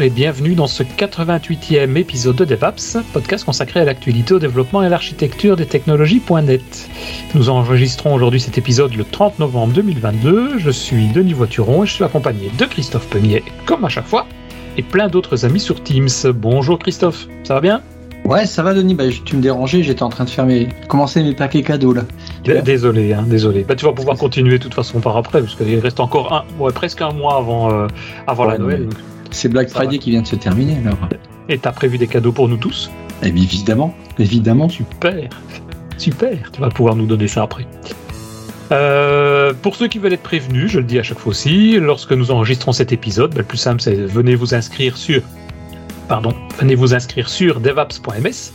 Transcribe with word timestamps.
Bonjour 0.00 0.12
et 0.12 0.16
bienvenue 0.16 0.54
dans 0.54 0.66
ce 0.66 0.82
88e 0.82 1.94
épisode 1.98 2.36
de 2.36 2.46
DevApps, 2.46 2.96
podcast 3.12 3.44
consacré 3.44 3.80
à 3.80 3.84
l'actualité, 3.84 4.32
au 4.32 4.38
développement 4.38 4.82
et 4.82 4.86
à 4.86 4.88
l'architecture 4.88 5.56
des 5.56 5.66
technologies.net. 5.66 6.88
Nous 7.34 7.50
enregistrons 7.50 8.14
aujourd'hui 8.14 8.40
cet 8.40 8.56
épisode 8.56 8.94
le 8.94 9.04
30 9.04 9.38
novembre 9.40 9.74
2022. 9.74 10.58
Je 10.58 10.70
suis 10.70 11.08
Denis 11.08 11.34
Voituron 11.34 11.84
et 11.84 11.86
je 11.86 11.92
suis 11.92 12.02
accompagné 12.04 12.50
de 12.58 12.64
Christophe 12.64 13.08
Penier, 13.08 13.44
comme 13.66 13.84
à 13.84 13.90
chaque 13.90 14.06
fois, 14.06 14.26
et 14.78 14.82
plein 14.82 15.08
d'autres 15.08 15.44
amis 15.44 15.60
sur 15.60 15.82
Teams. 15.82 16.08
Bonjour 16.34 16.78
Christophe, 16.78 17.28
ça 17.44 17.52
va 17.52 17.60
bien? 17.60 17.82
Ouais, 18.24 18.46
ça 18.46 18.62
va 18.62 18.72
Denis, 18.72 18.94
bah, 18.94 19.04
tu 19.26 19.36
me 19.36 19.42
dérangeais, 19.42 19.82
j'étais 19.82 20.02
en 20.02 20.08
train 20.08 20.24
de 20.24 20.30
faire 20.30 20.46
mes... 20.46 20.70
commencer 20.88 21.22
mes 21.22 21.34
paquets 21.34 21.62
cadeaux 21.62 21.92
là. 21.92 22.04
Désolé, 22.62 23.12
hein, 23.12 23.26
désolé. 23.26 23.66
Bah, 23.68 23.74
tu 23.74 23.84
vas 23.84 23.92
pouvoir 23.92 24.16
continuer 24.16 24.56
de 24.56 24.62
toute 24.62 24.74
façon 24.74 25.00
par 25.00 25.18
après, 25.18 25.42
parce 25.42 25.56
qu'il 25.56 25.78
reste 25.78 26.00
encore 26.00 26.32
un, 26.32 26.44
ouais, 26.58 26.72
presque 26.72 27.02
un 27.02 27.12
mois 27.12 27.36
avant, 27.36 27.70
euh, 27.70 27.86
avant 28.26 28.46
la 28.46 28.56
Noël. 28.56 28.88
C'est 29.30 29.48
Black 29.48 29.68
Friday 29.70 29.98
qui 29.98 30.10
vient 30.10 30.22
de 30.22 30.26
se 30.26 30.36
terminer 30.36 30.76
alors. 30.78 30.98
Et 31.48 31.58
t'as 31.58 31.72
prévu 31.72 31.98
des 31.98 32.06
cadeaux 32.06 32.32
pour 32.32 32.48
nous 32.48 32.56
tous? 32.56 32.90
Eh 33.22 33.30
bien, 33.30 33.42
Évidemment, 33.42 33.94
évidemment. 34.18 34.68
Super, 34.68 35.28
super. 35.98 36.38
Tu 36.52 36.60
vas 36.60 36.68
pouvoir 36.68 36.96
nous 36.96 37.06
donner 37.06 37.28
ça 37.28 37.42
après. 37.42 37.66
Euh, 38.72 39.52
pour 39.62 39.74
ceux 39.74 39.88
qui 39.88 39.98
veulent 39.98 40.12
être 40.12 40.22
prévenus, 40.22 40.70
je 40.70 40.78
le 40.78 40.84
dis 40.84 40.98
à 40.98 41.02
chaque 41.02 41.18
fois 41.18 41.30
aussi, 41.30 41.78
lorsque 41.78 42.12
nous 42.12 42.30
enregistrons 42.30 42.72
cet 42.72 42.92
épisode, 42.92 43.36
le 43.36 43.42
plus 43.42 43.58
simple 43.58 43.80
c'est 43.80 43.94
venez 43.94 44.36
vous 44.36 44.54
inscrire 44.54 44.96
sur, 44.96 45.22
pardon, 46.08 46.32
venez 46.58 46.76
vous 46.76 46.94
inscrire 46.94 47.28
sur 47.28 47.60
devaps.ms. 47.60 48.52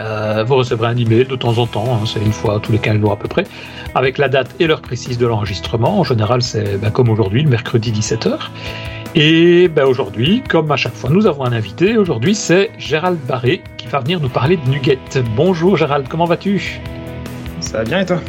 Euh, 0.00 0.44
vous 0.46 0.54
recevrez 0.56 0.88
un 0.88 0.96
email 0.96 1.24
de 1.24 1.36
temps 1.36 1.58
en 1.58 1.66
temps, 1.66 1.86
hein, 1.90 2.06
c'est 2.06 2.20
une 2.20 2.32
fois 2.32 2.60
tous 2.62 2.70
les 2.70 2.78
15 2.78 3.00
jours 3.00 3.12
à 3.12 3.16
peu 3.16 3.28
près, 3.28 3.44
avec 3.94 4.18
la 4.18 4.28
date 4.28 4.54
et 4.60 4.66
l'heure 4.66 4.82
précise 4.82 5.18
de 5.18 5.26
l'enregistrement. 5.26 5.98
En 5.98 6.04
général, 6.04 6.42
c'est 6.42 6.78
bah, 6.78 6.90
comme 6.90 7.08
aujourd'hui, 7.08 7.42
le 7.42 7.48
mercredi 7.48 7.90
17h. 7.90 8.38
Et 9.18 9.68
ben 9.68 9.86
aujourd'hui, 9.86 10.42
comme 10.46 10.70
à 10.70 10.76
chaque 10.76 10.92
fois, 10.92 11.08
nous 11.08 11.26
avons 11.26 11.46
un 11.46 11.52
invité. 11.52 11.96
Aujourd'hui, 11.96 12.34
c'est 12.34 12.70
Gérald 12.76 13.18
Barré 13.26 13.62
qui 13.78 13.86
va 13.86 14.00
venir 14.00 14.20
nous 14.20 14.28
parler 14.28 14.58
de 14.58 14.68
Nuget. 14.68 14.98
Bonjour 15.34 15.74
Gérald, 15.74 16.06
comment 16.06 16.26
vas-tu? 16.26 16.82
Ça 17.60 17.78
va 17.78 17.84
bien 17.84 18.00
et 18.00 18.04
toi? 18.04 18.20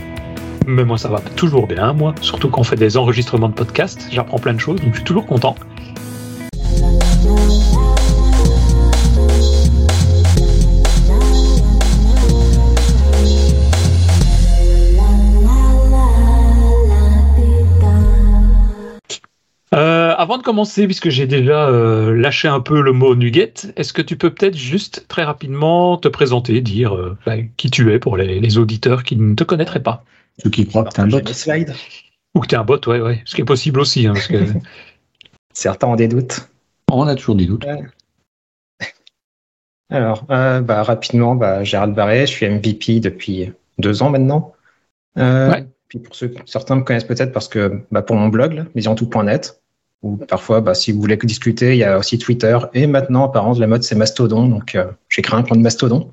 Mais 0.65 0.85
moi, 0.85 0.97
ça 0.97 1.09
va 1.09 1.19
toujours 1.35 1.67
bien, 1.67 1.91
moi. 1.91 2.15
Surtout 2.21 2.47
quand 2.47 2.61
on 2.61 2.63
fait 2.63 2.77
des 2.77 2.95
enregistrements 2.95 3.49
de 3.49 3.53
podcast, 3.53 4.07
j'apprends 4.09 4.39
plein 4.39 4.53
de 4.53 4.61
choses, 4.61 4.79
donc 4.79 4.91
je 4.91 4.99
suis 4.99 5.03
toujours 5.03 5.25
content. 5.25 5.55
Avant 20.17 20.39
de 20.39 20.43
commencer, 20.43 20.85
puisque 20.85 21.09
j'ai 21.09 21.27
déjà 21.27 21.69
euh, 21.69 22.11
lâché 22.13 22.47
un 22.47 22.59
peu 22.59 22.81
le 22.81 22.91
mot 22.91 23.15
nugget, 23.15 23.53
est-ce 23.75 23.93
que 23.93 24.01
tu 24.01 24.17
peux 24.17 24.33
peut-être 24.33 24.57
juste 24.57 25.05
très 25.07 25.23
rapidement 25.23 25.97
te 25.97 26.07
présenter, 26.07 26.59
dire 26.61 26.95
euh, 26.95 27.15
qui 27.55 27.69
tu 27.69 27.93
es 27.93 27.99
pour 27.99 28.17
les, 28.17 28.39
les, 28.39 28.57
auditeurs 28.57 29.03
qui 29.03 29.15
ne 29.15 29.35
te 29.35 29.43
connaîtraient 29.43 29.83
pas? 29.83 30.03
Ceux 30.41 30.49
qui 30.49 30.67
croient 30.67 30.85
que 30.85 30.89
tu 30.89 31.01
es 31.01 31.03
un 31.03 31.07
bot. 31.07 31.19
Ou 32.35 32.39
que 32.39 32.47
tu 32.47 32.55
es 32.55 32.57
un 32.57 32.63
bot, 32.63 32.79
ouais, 32.87 32.99
ouais. 32.99 33.21
Ce 33.25 33.35
qui 33.35 33.41
est 33.41 33.45
possible 33.45 33.79
aussi. 33.79 34.07
Hein, 34.07 34.13
parce 34.13 34.27
que... 34.27 34.37
Certains 35.53 35.87
ont 35.87 35.95
des 35.95 36.07
doutes. 36.07 36.49
On 36.91 37.07
a 37.07 37.15
toujours 37.15 37.35
des 37.35 37.45
doutes. 37.45 37.65
Alors, 39.89 40.25
bah, 40.25 40.83
rapidement, 40.83 41.35
bah, 41.35 41.63
Gérald 41.63 41.93
Barré, 41.93 42.21
je 42.25 42.31
suis 42.31 42.47
MVP 42.47 42.99
depuis 42.99 43.51
deux 43.77 44.01
ans 44.01 44.09
maintenant. 44.09 44.53
ouais. 45.15 45.67
Puis 45.87 45.99
pour 45.99 46.15
ceux, 46.15 46.33
certains 46.45 46.75
me 46.75 46.81
connaissent 46.81 47.05
peut-être 47.05 47.31
parce 47.31 47.47
que 47.47 47.81
bah, 47.91 48.01
pour 48.01 48.17
mon 48.17 48.27
blog, 48.27 48.65
visiontout.net, 48.75 49.61
ou 50.03 50.17
parfois, 50.17 50.61
bah, 50.61 50.73
si 50.73 50.91
vous 50.91 51.01
voulez 51.01 51.17
discuter, 51.17 51.73
il 51.73 51.79
y 51.79 51.83
a 51.83 51.97
aussi 51.97 52.17
Twitter. 52.19 52.57
Et 52.73 52.87
maintenant, 52.87 53.25
apparemment, 53.25 53.55
la 53.57 53.67
mode, 53.67 53.83
c'est 53.83 53.95
Mastodon. 53.95 54.47
Donc, 54.47 54.75
euh, 54.75 54.85
j'ai 55.09 55.21
créé 55.21 55.37
un 55.37 55.43
compte 55.43 55.59
Mastodon. 55.59 56.11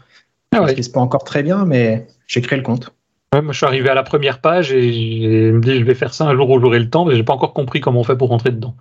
Ah 0.52 0.62
ouais. 0.62 0.80
Ce 0.80 0.88
pas 0.88 1.00
encore 1.00 1.24
très 1.24 1.42
bien, 1.42 1.64
mais 1.64 2.06
j'ai 2.26 2.40
créé 2.40 2.56
le 2.56 2.64
compte. 2.64 2.94
Ouais, 3.34 3.42
moi, 3.42 3.52
je 3.52 3.58
suis 3.58 3.66
arrivé 3.66 3.88
à 3.88 3.94
la 3.94 4.04
première 4.04 4.40
page 4.40 4.72
et 4.72 5.48
je 5.48 5.52
me 5.52 5.60
dis, 5.60 5.78
je 5.78 5.84
vais 5.84 5.94
faire 5.94 6.14
ça 6.14 6.24
un 6.24 6.34
jour 6.36 6.48
où 6.50 6.60
j'aurai 6.60 6.78
le 6.78 6.88
temps, 6.88 7.04
mais 7.04 7.16
j'ai 7.16 7.24
pas 7.24 7.32
encore 7.32 7.52
compris 7.52 7.80
comment 7.80 8.00
on 8.00 8.04
fait 8.04 8.16
pour 8.16 8.28
rentrer 8.28 8.50
dedans. 8.50 8.76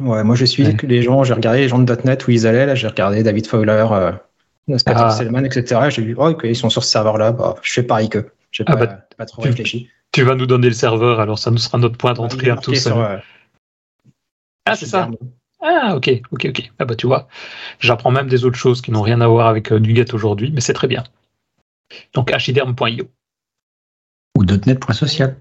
Ouais, 0.00 0.22
moi, 0.22 0.36
je 0.36 0.44
suis 0.44 0.66
ouais. 0.66 0.76
les 0.82 1.02
gens, 1.02 1.24
j'ai 1.24 1.32
regardé 1.32 1.60
les 1.60 1.68
gens 1.68 1.78
de 1.78 1.96
.NET 2.04 2.26
où 2.26 2.30
ils 2.30 2.46
allaient. 2.46 2.66
Là, 2.66 2.74
j'ai 2.74 2.86
regardé 2.86 3.22
David 3.22 3.46
Fowler, 3.46 3.86
euh, 3.90 4.12
ah. 4.86 5.10
Selman, 5.10 5.44
etc. 5.44 5.88
J'ai 5.88 6.02
vu, 6.02 6.14
oh, 6.18 6.36
ils 6.44 6.54
sont 6.54 6.68
sur 6.68 6.84
ce 6.84 6.90
serveur-là. 6.90 7.32
Bah, 7.32 7.54
je 7.62 7.72
fais 7.72 7.82
pareil 7.82 8.10
qu'eux. 8.10 8.26
J'ai 8.52 8.64
ah 8.66 8.76
pas, 8.76 8.86
bah, 8.86 8.98
pas 9.16 9.24
trop 9.24 9.42
tu, 9.42 9.48
réfléchi. 9.48 9.88
Tu 10.12 10.22
vas 10.22 10.34
nous 10.34 10.46
donner 10.46 10.68
le 10.68 10.74
serveur, 10.74 11.18
alors 11.20 11.38
ça 11.38 11.50
nous 11.50 11.58
sera 11.58 11.78
notre 11.78 11.96
point 11.96 12.12
d'entrée 12.12 12.50
à 12.50 12.56
tous. 12.56 12.74
Sur, 12.74 13.00
euh, 13.00 13.16
ah, 14.66 14.76
c'est 14.76 14.86
ça. 14.86 15.08
Ah, 15.62 15.96
ok, 15.96 16.20
ok, 16.32 16.46
ok. 16.50 16.70
Ah, 16.78 16.84
bah, 16.84 16.94
tu 16.94 17.06
vois, 17.06 17.28
j'apprends 17.80 18.10
même 18.10 18.28
des 18.28 18.44
autres 18.44 18.58
choses 18.58 18.82
qui 18.82 18.90
n'ont 18.90 19.02
rien 19.02 19.20
à 19.20 19.28
voir 19.28 19.46
avec 19.46 19.72
euh, 19.72 19.78
Nuget 19.78 20.12
aujourd'hui, 20.12 20.50
mais 20.52 20.60
c'est 20.60 20.74
très 20.74 20.88
bien. 20.88 21.04
Donc, 22.14 22.32
archiderm.io. 22.32 23.08
Ou 24.36 24.44
.NET.social. 24.44 25.36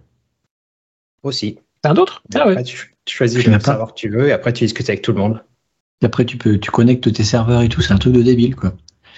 Aussi. 1.24 1.59
C'est 1.84 1.90
un 1.90 1.96
autre? 1.97 2.24
Ah, 2.34 2.47
ouais. 2.47 2.64
tu, 2.64 2.96
tu 3.03 3.18
choisis 3.18 3.44
le 3.46 3.59
serveur 3.59 3.94
que 3.94 4.00
tu 4.00 4.09
veux 4.09 4.30
et 4.30 4.31
après, 4.31 4.53
tu 4.53 4.64
discutes 4.64 4.90
avec 4.90 5.02
tout 5.02 5.12
le 5.12 5.18
monde. 5.19 5.44
Et 6.02 6.06
après, 6.06 6.25
tu, 6.25 6.38
peux, 6.38 6.59
tu 6.59 6.72
connectes 6.72 7.12
tes 7.12 7.24
serveurs 7.24 7.62
et 7.62 7.69
tout, 7.69 7.81
c'est 7.81 7.94
un 7.94 7.97
truc 7.97 8.14
de 8.14 8.22
débile, 8.22 8.56
quoi. 8.56 8.74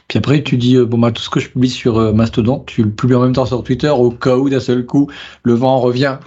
Puis 0.08 0.20
après, 0.20 0.42
tu 0.42 0.56
dis, 0.56 0.78
euh, 0.78 0.86
bon, 0.86 0.98
bah, 0.98 1.12
tout 1.12 1.22
ce 1.22 1.30
que 1.30 1.40
je 1.40 1.50
publie 1.50 1.70
sur 1.70 1.98
euh, 1.98 2.14
Mastodon, 2.14 2.64
tu 2.66 2.84
le 2.84 2.90
publies 2.90 3.16
en 3.16 3.22
même 3.22 3.34
temps 3.34 3.46
sur 3.46 3.62
Twitter 3.64 3.90
au 3.90 4.12
cas 4.12 4.38
où 4.38 4.50
d'un 4.50 4.62
seul 4.62 4.86
coup, 4.86 5.12
le 5.44 5.54
vent 5.54 5.80
revient. 5.80 6.18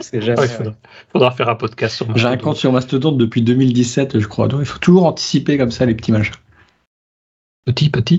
C'est 0.00 0.20
jamais. 0.20 0.40
Ouais, 0.40 0.48
faudra, 0.48 0.72
faudra, 1.12 1.30
faire 1.30 1.48
un 1.48 1.54
podcast 1.54 1.96
sur 1.96 2.16
J'ai 2.16 2.26
un 2.26 2.36
compte 2.36 2.56
sur 2.56 2.72
Mastodon 2.72 3.12
depuis 3.12 3.42
2017, 3.42 4.18
je 4.18 4.26
crois. 4.26 4.48
Donc, 4.48 4.60
il 4.60 4.66
faut 4.66 4.80
toujours 4.80 5.06
anticiper 5.06 5.56
comme 5.56 5.70
ça 5.70 5.86
les 5.86 5.94
petits 5.94 6.10
machins. 6.10 6.34
Petit, 7.64 7.90
petit. 7.90 8.18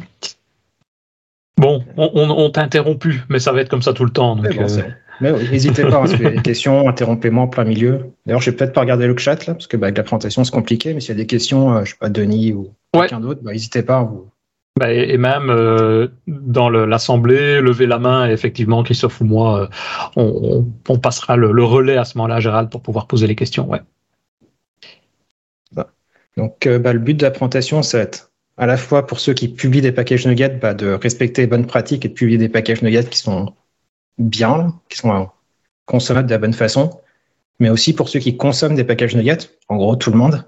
Bon, 1.57 1.83
on, 1.97 2.11
on, 2.13 2.29
on 2.29 2.49
t'a 2.49 2.61
interrompu, 2.61 3.23
mais 3.29 3.39
ça 3.39 3.51
va 3.51 3.61
être 3.61 3.69
comme 3.69 3.81
ça 3.81 3.93
tout 3.93 4.05
le 4.05 4.11
temps. 4.11 4.37
Donc, 4.37 4.55
bon, 4.55 4.79
euh... 4.79 4.81
Mais 5.21 5.31
n'hésitez 5.31 5.83
pas, 5.83 6.01
hein, 6.01 6.07
si 6.07 6.15
vous 6.15 6.25
avez 6.25 6.37
des 6.37 6.41
questions, 6.41 6.87
interrompez-moi 6.89 7.43
en 7.43 7.47
plein 7.47 7.63
milieu. 7.63 8.11
D'ailleurs, 8.25 8.41
je 8.41 8.49
vais 8.49 8.57
peut-être 8.57 8.73
pas 8.73 8.81
regarder 8.81 9.07
le 9.07 9.17
chat 9.17 9.45
là, 9.45 9.53
parce 9.53 9.67
que 9.67 9.77
bah, 9.77 9.87
avec 9.87 9.97
la 9.97 10.03
présentation 10.03 10.43
c'est 10.43 10.51
compliqué, 10.51 10.93
mais 10.93 10.99
s'il 10.99 11.09
y 11.09 11.13
a 11.13 11.15
des 11.15 11.25
questions, 11.25 11.73
euh, 11.73 11.85
je 11.85 11.91
sais 11.91 11.97
pas, 11.97 12.09
Denis 12.09 12.53
ou 12.53 12.73
ouais. 12.95 13.07
quelqu'un 13.07 13.19
d'autre, 13.19 13.41
bah, 13.43 13.51
n'hésitez 13.51 13.83
pas. 13.83 14.03
Vous... 14.03 14.29
Bah, 14.77 14.93
et, 14.93 15.13
et, 15.13 15.17
même 15.17 15.49
euh, 15.49 16.09
dans 16.27 16.69
l'assemblée, 16.69 17.61
lever 17.61 17.87
la 17.87 17.97
main, 17.97 18.27
et 18.27 18.33
effectivement, 18.33 18.83
Christophe 18.83 19.21
ou 19.21 19.25
moi, 19.25 19.61
euh, 19.61 19.67
on, 20.17 20.65
on, 20.89 20.99
passera 20.99 21.37
le, 21.37 21.51
le, 21.53 21.63
relais 21.63 21.95
à 21.95 22.03
ce 22.03 22.17
moment-là, 22.17 22.41
Gérald, 22.41 22.69
pour 22.69 22.81
pouvoir 22.81 23.07
poser 23.07 23.25
les 23.25 23.35
questions. 23.35 23.69
Ouais. 23.69 23.79
Bah. 25.71 25.91
Donc, 26.35 26.67
euh, 26.67 26.77
le 26.77 26.99
but 26.99 27.13
de 27.13 27.23
la 27.23 27.31
présentation, 27.31 27.83
ça 27.83 27.99
va 27.99 28.03
être 28.03 28.31
à 28.57 28.65
la 28.65 28.77
fois 28.77 29.05
pour 29.07 29.19
ceux 29.19 29.33
qui 29.33 29.47
publient 29.47 29.81
des 29.81 29.91
packages 29.91 30.27
Nuget, 30.27 30.59
bah, 30.61 30.73
de 30.73 30.89
respecter 30.89 31.43
les 31.43 31.47
bonnes 31.47 31.67
pratiques 31.67 32.05
et 32.05 32.09
de 32.09 32.13
publier 32.13 32.37
des 32.37 32.49
packages 32.49 32.81
Nuget 32.81 33.05
qui 33.05 33.19
sont 33.19 33.53
bien, 34.17 34.79
qui 34.89 34.97
sont 34.97 35.29
consommables 35.85 36.27
de 36.27 36.33
la 36.33 36.39
bonne 36.39 36.53
façon, 36.53 37.01
mais 37.59 37.69
aussi 37.69 37.93
pour 37.93 38.09
ceux 38.09 38.19
qui 38.19 38.37
consomment 38.37 38.75
des 38.75 38.83
packages 38.83 39.15
Nuget, 39.15 39.37
en 39.69 39.77
gros 39.77 39.95
tout 39.95 40.11
le 40.11 40.17
monde, 40.17 40.45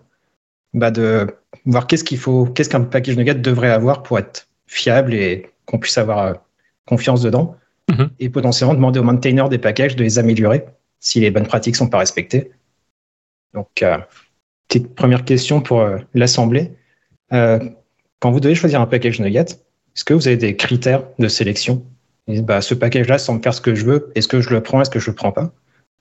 bah 0.77 0.91
de 0.91 1.27
voir 1.65 1.87
qu'est-ce 1.87 2.03
qu'il 2.03 2.17
faut, 2.17 2.45
qu'est-ce 2.45 2.69
qu'un 2.69 2.81
package 2.81 3.17
Nuget 3.17 3.35
devrait 3.35 3.71
avoir 3.71 4.03
pour 4.03 4.19
être 4.19 4.47
fiable 4.65 5.13
et 5.13 5.49
qu'on 5.65 5.79
puisse 5.79 5.97
avoir 5.97 6.19
euh, 6.19 6.33
confiance 6.85 7.21
dedans, 7.21 7.55
mm 7.89 7.93
-hmm. 7.95 8.09
et 8.19 8.29
potentiellement 8.29 8.75
demander 8.75 8.99
aux 8.99 9.03
maintainers 9.03 9.49
des 9.49 9.57
packages 9.57 9.95
de 9.95 10.03
les 10.03 10.19
améliorer 10.19 10.65
si 10.99 11.19
les 11.19 11.31
bonnes 11.31 11.47
pratiques 11.47 11.75
sont 11.75 11.89
pas 11.89 11.99
respectées. 11.99 12.51
Donc, 13.53 13.81
euh, 13.81 13.97
petite 14.67 14.95
première 14.95 15.23
question 15.25 15.61
pour 15.61 15.79
euh, 15.81 15.97
l'assemblée. 16.13 16.71
quand 18.19 18.31
vous 18.31 18.39
devez 18.39 18.55
choisir 18.55 18.79
un 18.81 18.87
package 18.87 19.19
Nuget, 19.19 19.49
est-ce 19.93 20.05
que 20.07 20.13
vous 20.13 20.27
avez 20.27 20.37
des 20.37 20.55
critères 20.55 21.03
de 21.19 21.27
sélection? 21.27 21.75
Et 22.27 22.41
bah, 22.41 22.61
ce 22.61 22.73
package-là 22.75 23.17
semble 23.17 23.41
faire 23.43 23.53
ce 23.53 23.61
que 23.61 23.73
je 23.75 23.85
veux. 23.85 24.11
Est-ce 24.15 24.27
que 24.27 24.41
je 24.41 24.49
le 24.55 24.61
prends? 24.61 24.81
Est-ce 24.81 24.89
que 24.89 24.99
je 24.99 25.09
le 25.11 25.15
prends 25.15 25.31
pas? 25.31 25.47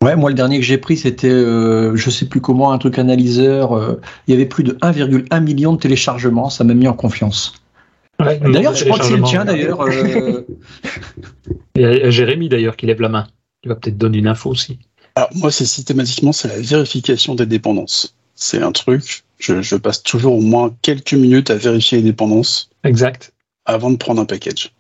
Ouais, 0.05 0.15
moi 0.15 0.31
le 0.31 0.37
dernier 0.37 0.59
que 0.59 0.65
j'ai 0.65 0.79
pris, 0.79 0.97
c'était, 0.97 1.29
euh, 1.29 1.97
je 1.97 2.11
sais 2.11 2.27
plus 2.27 2.41
comment, 2.41 2.73
un 2.73 2.79
truc 2.79 2.99
analyseur. 2.99 3.73
Euh, 3.73 4.01
il 4.27 4.33
y 4.33 4.35
avait 4.35 4.47
plus 4.47 4.63
de 4.63 4.73
1,1 4.83 5.41
million 5.43 5.73
de 5.73 5.79
téléchargements. 5.79 6.51
Ça 6.51 6.65
m'a 6.65 6.75
mis 6.75 6.87
en 6.87 6.93
confiance. 6.93 7.55
Ouais, 8.21 8.39
d'ailleurs, 8.39 8.75
je 8.75 8.85
crois 8.85 8.99
que 8.99 9.05
c'est 9.05 9.17
le 9.17 9.23
tien 9.23 9.45
d'ailleurs. 9.45 9.83
Euh... 9.83 10.47
Il 11.75 11.83
y 11.83 11.85
a 11.85 12.11
Jérémy 12.11 12.49
d'ailleurs 12.49 12.77
qui 12.77 12.87
lève 12.87 13.01
la 13.01 13.09
main. 13.09 13.27
Il 13.63 13.69
va 13.69 13.75
peut-être 13.75 13.99
donner 13.99 14.19
une 14.19 14.29
info 14.29 14.51
aussi. 14.51 14.79
Alors 15.15 15.31
moi, 15.35 15.51
c'est 15.51 15.67
systématiquement, 15.67 16.33
c'est 16.33 16.49
la 16.49 16.61
vérification 16.61 17.35
des 17.35 17.47
dépendances. 17.47 18.17
C'est 18.35 18.63
un 18.63 18.73
truc. 18.73 19.25
Je, 19.39 19.61
je 19.61 19.77
passe 19.77 20.03
toujours 20.03 20.35
au 20.35 20.41
moins 20.41 20.75
quelques 20.83 21.15
minutes 21.15 21.51
à 21.51 21.57
vérifier 21.57 21.99
les 21.99 22.05
dépendances. 22.05 22.71
Exact. 22.85 23.33
Avant 23.67 23.91
de 23.91 23.97
prendre 23.97 24.21
un 24.21 24.27
package. 24.27 24.73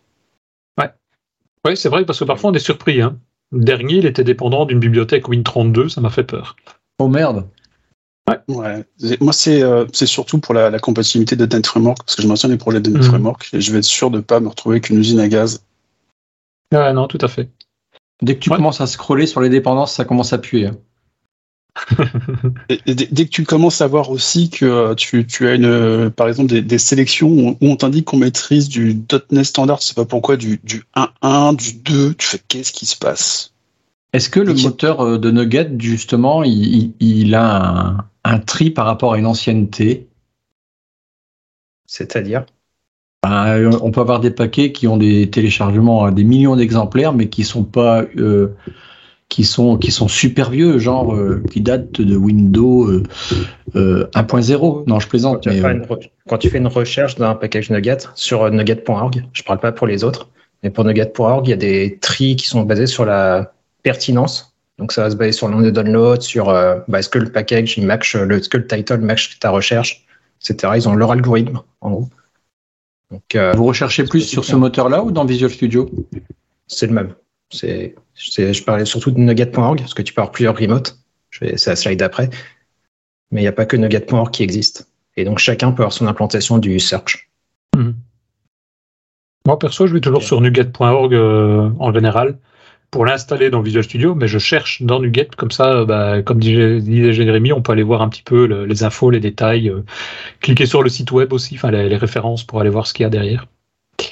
Oui, 1.67 1.77
c'est 1.77 1.89
vrai, 1.89 2.05
parce 2.05 2.21
que 2.21 2.25
parfois 2.25 2.51
on 2.51 2.55
est 2.55 2.61
surpris. 2.61 3.03
Hein. 3.03 3.19
Le 3.53 3.63
dernier, 3.63 3.95
il 3.95 4.07
était 4.07 4.25
dépendant 4.25 4.65
d'une 4.65 4.81
bibliothèque 4.81 5.29
Win32, 5.29 5.89
ça 5.89 6.01
m'a 6.01 6.11
fait 6.11 6.25
peur. 6.25 6.57
Oh 6.99 7.09
merde 7.09 7.47
Ouais. 8.29 8.39
ouais. 8.49 8.85
Moi, 9.21 9.33
c'est 9.33 9.63
euh, 9.63 9.87
surtout 9.93 10.41
pour 10.41 10.53
la, 10.53 10.69
la, 10.69 10.81
compatibilité 10.81 11.37
de 11.37 11.47
.NET 11.47 11.65
Framework, 11.65 11.99
parce 12.05 12.17
que 12.17 12.23
je 12.23 12.27
maintiens 12.27 12.49
les 12.49 12.57
projets 12.57 12.81
de 12.81 12.91
.NET 12.91 13.03
mmh. 13.03 13.05
Framework, 13.05 13.49
et 13.53 13.61
je 13.61 13.71
vais 13.71 13.79
être 13.79 13.85
sûr 13.85 14.11
de 14.11 14.17
ne 14.17 14.23
pas 14.23 14.41
me 14.41 14.49
retrouver 14.49 14.75
avec 14.75 14.91
une 14.91 14.99
usine 14.99 15.21
à 15.21 15.29
gaz. 15.29 15.63
Ouais, 16.73 16.93
non, 16.93 17.07
tout 17.07 17.19
à 17.21 17.29
fait. 17.29 17.49
Dès 18.23 18.35
que 18.35 18.41
tu 18.41 18.51
ouais. 18.51 18.57
commences 18.57 18.81
à 18.81 18.89
scroller 18.89 19.27
sur 19.27 19.41
les 19.41 19.49
dépendances, 19.49 19.93
ça 19.93 20.05
commence 20.05 20.33
à 20.33 20.39
puer. 20.39 20.71
Et- 22.69 22.81
et 22.87 22.94
dès 22.94 23.25
que 23.25 23.31
tu 23.31 23.44
commences 23.44 23.81
à 23.81 23.87
voir 23.87 24.11
aussi 24.11 24.50
que 24.50 24.64
euh, 24.64 24.94
tu, 24.94 25.26
tu 25.26 25.46
as 25.46 25.55
une, 25.55 25.64
euh, 25.67 26.11
par 26.11 26.28
exemple 26.28 26.50
des, 26.50 26.62
des 26.62 26.78
sélections 26.78 27.28
où 27.28 27.56
on 27.61 27.76
t'indique 27.76 28.06
qu'on 28.06 28.17
maîtrise 28.17 28.69
du 28.69 29.00
.NET 29.31 29.44
standard, 29.44 29.81
je 29.81 29.88
sais 29.88 29.94
pas 29.94 30.05
pourquoi, 30.05 30.37
du, 30.37 30.58
du 30.64 30.84
1.1, 30.94 31.55
du 31.55 31.75
2, 31.75 32.14
tu 32.14 32.26
fais 32.26 32.40
qu'est-ce 32.49 32.73
qui 32.73 32.87
se 32.87 32.96
passe? 32.96 33.52
Est-ce 34.12 34.31
que 34.31 34.40
le 34.40 34.55
moteur 34.55 35.00
euh, 35.05 35.19
de 35.19 35.31
Nugget, 35.31 35.70
justement, 35.78 36.43
il, 36.44 37.34
a 37.34 37.88
un, 37.88 37.96
un 38.25 38.38
tri 38.38 38.70
par 38.70 38.87
rapport 38.87 39.12
à 39.14 39.19
une 39.19 39.26
ancienneté? 39.26 40.06
C'est-à-dire? 41.87 42.46
Ben, 43.23 43.46
euh, 43.49 43.78
On 43.82 43.90
peut 43.90 44.00
avoir 44.00 44.20
des 44.20 44.31
paquets 44.31 44.73
qui 44.73 44.87
ont 44.88 44.96
des 44.96 45.31
téléchargements 45.31 46.05
à 46.05 46.11
des 46.11 46.25
millions 46.25 46.56
d'exemplaires, 46.56 47.12
mais 47.12 47.28
qui 47.28 47.44
sont 47.44 47.64
pas, 47.64 48.05
euh, 48.17 48.55
qui 49.28 49.44
sont, 49.44 49.76
qui 49.76 49.90
sont 49.90 50.08
super 50.08 50.50
vieux, 50.50 50.78
genre 50.78 51.14
euh, 51.14 51.43
qui 51.50 51.61
datent 51.61 52.00
de 52.00 52.17
Windows 52.17 52.88
euh, 52.88 53.02
euh, 53.75 54.06
1.0. 54.14 54.84
Non, 54.87 55.00
je 55.00 55.08
plaisante. 55.08 55.46
mais, 55.46 55.64
euh, 55.64 55.73
une 55.73 55.87
quand 56.28 56.38
tu 56.38 56.49
fais 56.49 56.58
une 56.58 56.67
recherche 56.69 57.17
d'un 57.17 57.34
package 57.34 57.70
Nugget 57.70 57.99
sur 58.14 58.44
euh, 58.44 58.50
nugget.org, 58.50 59.25
je 59.32 59.43
parle 59.43 59.58
pas 59.58 59.73
pour 59.73 59.87
les 59.87 60.05
autres, 60.05 60.31
mais 60.62 60.70
pour 60.70 60.84
nugget.org, 60.84 61.46
il 61.46 61.50
y 61.50 61.55
a 61.55 61.56
des 61.56 61.99
tris 62.00 62.37
qui 62.37 62.46
sont 62.46 62.62
basés 62.62 62.87
sur 62.87 63.05
la 63.05 63.52
pertinence. 63.82 64.55
Donc 64.78 64.93
ça 64.93 65.02
va 65.02 65.11
se 65.11 65.17
baser 65.17 65.32
sur 65.32 65.49
le 65.49 65.55
nombre 65.55 65.64
de 65.64 65.70
downloads, 65.70 66.20
sur 66.20 66.49
euh, 66.50 66.78
bah, 66.87 67.00
est-ce 67.00 67.08
que 67.08 67.19
le 67.19 67.32
package, 67.32 67.78
il 67.78 67.87
match, 67.87 68.14
le, 68.14 68.37
est-ce 68.37 68.49
que 68.49 68.58
le 68.58 68.67
title 68.67 68.99
match 68.99 69.38
ta 69.40 69.50
recherche, 69.50 70.06
etc. 70.40 70.75
Ils 70.76 70.88
ont 70.88 70.94
leur 70.94 71.11
algorithme, 71.11 71.61
en 71.81 71.90
gros. 71.90 72.08
Donc 73.11 73.34
euh, 73.34 73.52
vous 73.52 73.64
recherchez 73.64 74.05
plus 74.05 74.20
sur 74.20 74.44
ce 74.44 74.55
moteur-là 74.55 75.02
ou 75.02 75.11
dans 75.11 75.25
Visual 75.25 75.50
Studio? 75.50 75.90
C'est 76.67 76.87
le 76.87 76.93
même. 76.93 77.14
C'est, 77.51 77.95
je 78.15 78.65
parlais 78.65 78.85
surtout 78.85 79.11
de 79.11 79.19
nugget.org, 79.19 79.79
parce 79.79 79.95
que 79.95 80.03
tu 80.03 80.13
peux 80.13 80.21
avoir 80.21 80.33
plusieurs 80.33 80.57
remotes. 80.57 80.99
C'est 81.31 81.67
la 81.67 81.77
slide 81.77 81.99
d'après. 81.99 82.31
Mais 83.31 83.41
il 83.41 83.45
n'y 83.45 83.49
a 83.49 83.53
pas 83.53 83.67
que 83.67 83.77
nugget.org 83.77 84.31
qui 84.31 84.43
existe. 84.43 84.89
Et 85.17 85.25
donc 85.25 85.39
chacun 85.39 85.73
peut 85.73 85.83
avoir 85.83 85.93
son 85.93 86.07
implantation 86.07 86.59
du 86.59 86.79
search. 86.81 87.31
Moi, 89.47 89.59
perso, 89.59 89.87
je 89.87 89.93
vais 89.95 90.01
toujours 90.01 90.23
sur 90.23 90.41
nuget.org 90.41 91.15
euh, 91.15 91.71
en 91.79 91.93
général 91.93 92.39
pour 92.91 93.05
l'installer 93.05 93.51
dans 93.51 93.61
Visual 93.61 93.85
Studio, 93.85 94.15
mais 94.15 94.29
je 94.29 94.39
cherche 94.39 94.81
dans 94.83 95.01
Nuget, 95.01 95.29
comme 95.37 95.51
ça, 95.51 95.81
euh, 95.81 95.85
bah, 95.85 96.23
comme 96.23 96.39
disait, 96.39 96.81
disait 96.81 97.13
Jérémy, 97.13 97.53
on 97.53 97.61
peut 97.61 97.73
aller 97.73 97.83
voir 97.83 98.01
un 98.01 98.09
petit 98.09 98.23
peu 98.23 98.47
le- 98.47 98.65
les 98.65 98.85
infos, 98.85 99.11
les 99.11 99.21
détails, 99.21 99.69
euh, 99.69 99.85
cliquer 100.41 100.67
sur 100.67 100.83
le 100.83 100.89
site 100.89 101.11
web 101.11 101.33
aussi, 101.33 101.57
enfin 101.57 101.71
les, 101.71 101.89
les 101.89 101.97
références 101.97 102.45
pour 102.45 102.61
aller 102.61 102.71
voir 102.71 102.87
ce 102.87 102.95
qu'il 102.95 103.03
y 103.03 103.07
a 103.07 103.11
derrière. 103.11 103.47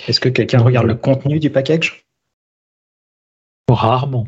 Est-ce 0.08 0.20
que 0.20 0.28
quelqu'un 0.28 0.58
regarde 0.58 0.86
le 0.86 0.96
contenu 0.96 1.38
du 1.38 1.50
package? 1.50 2.03
Rarement. 3.68 4.26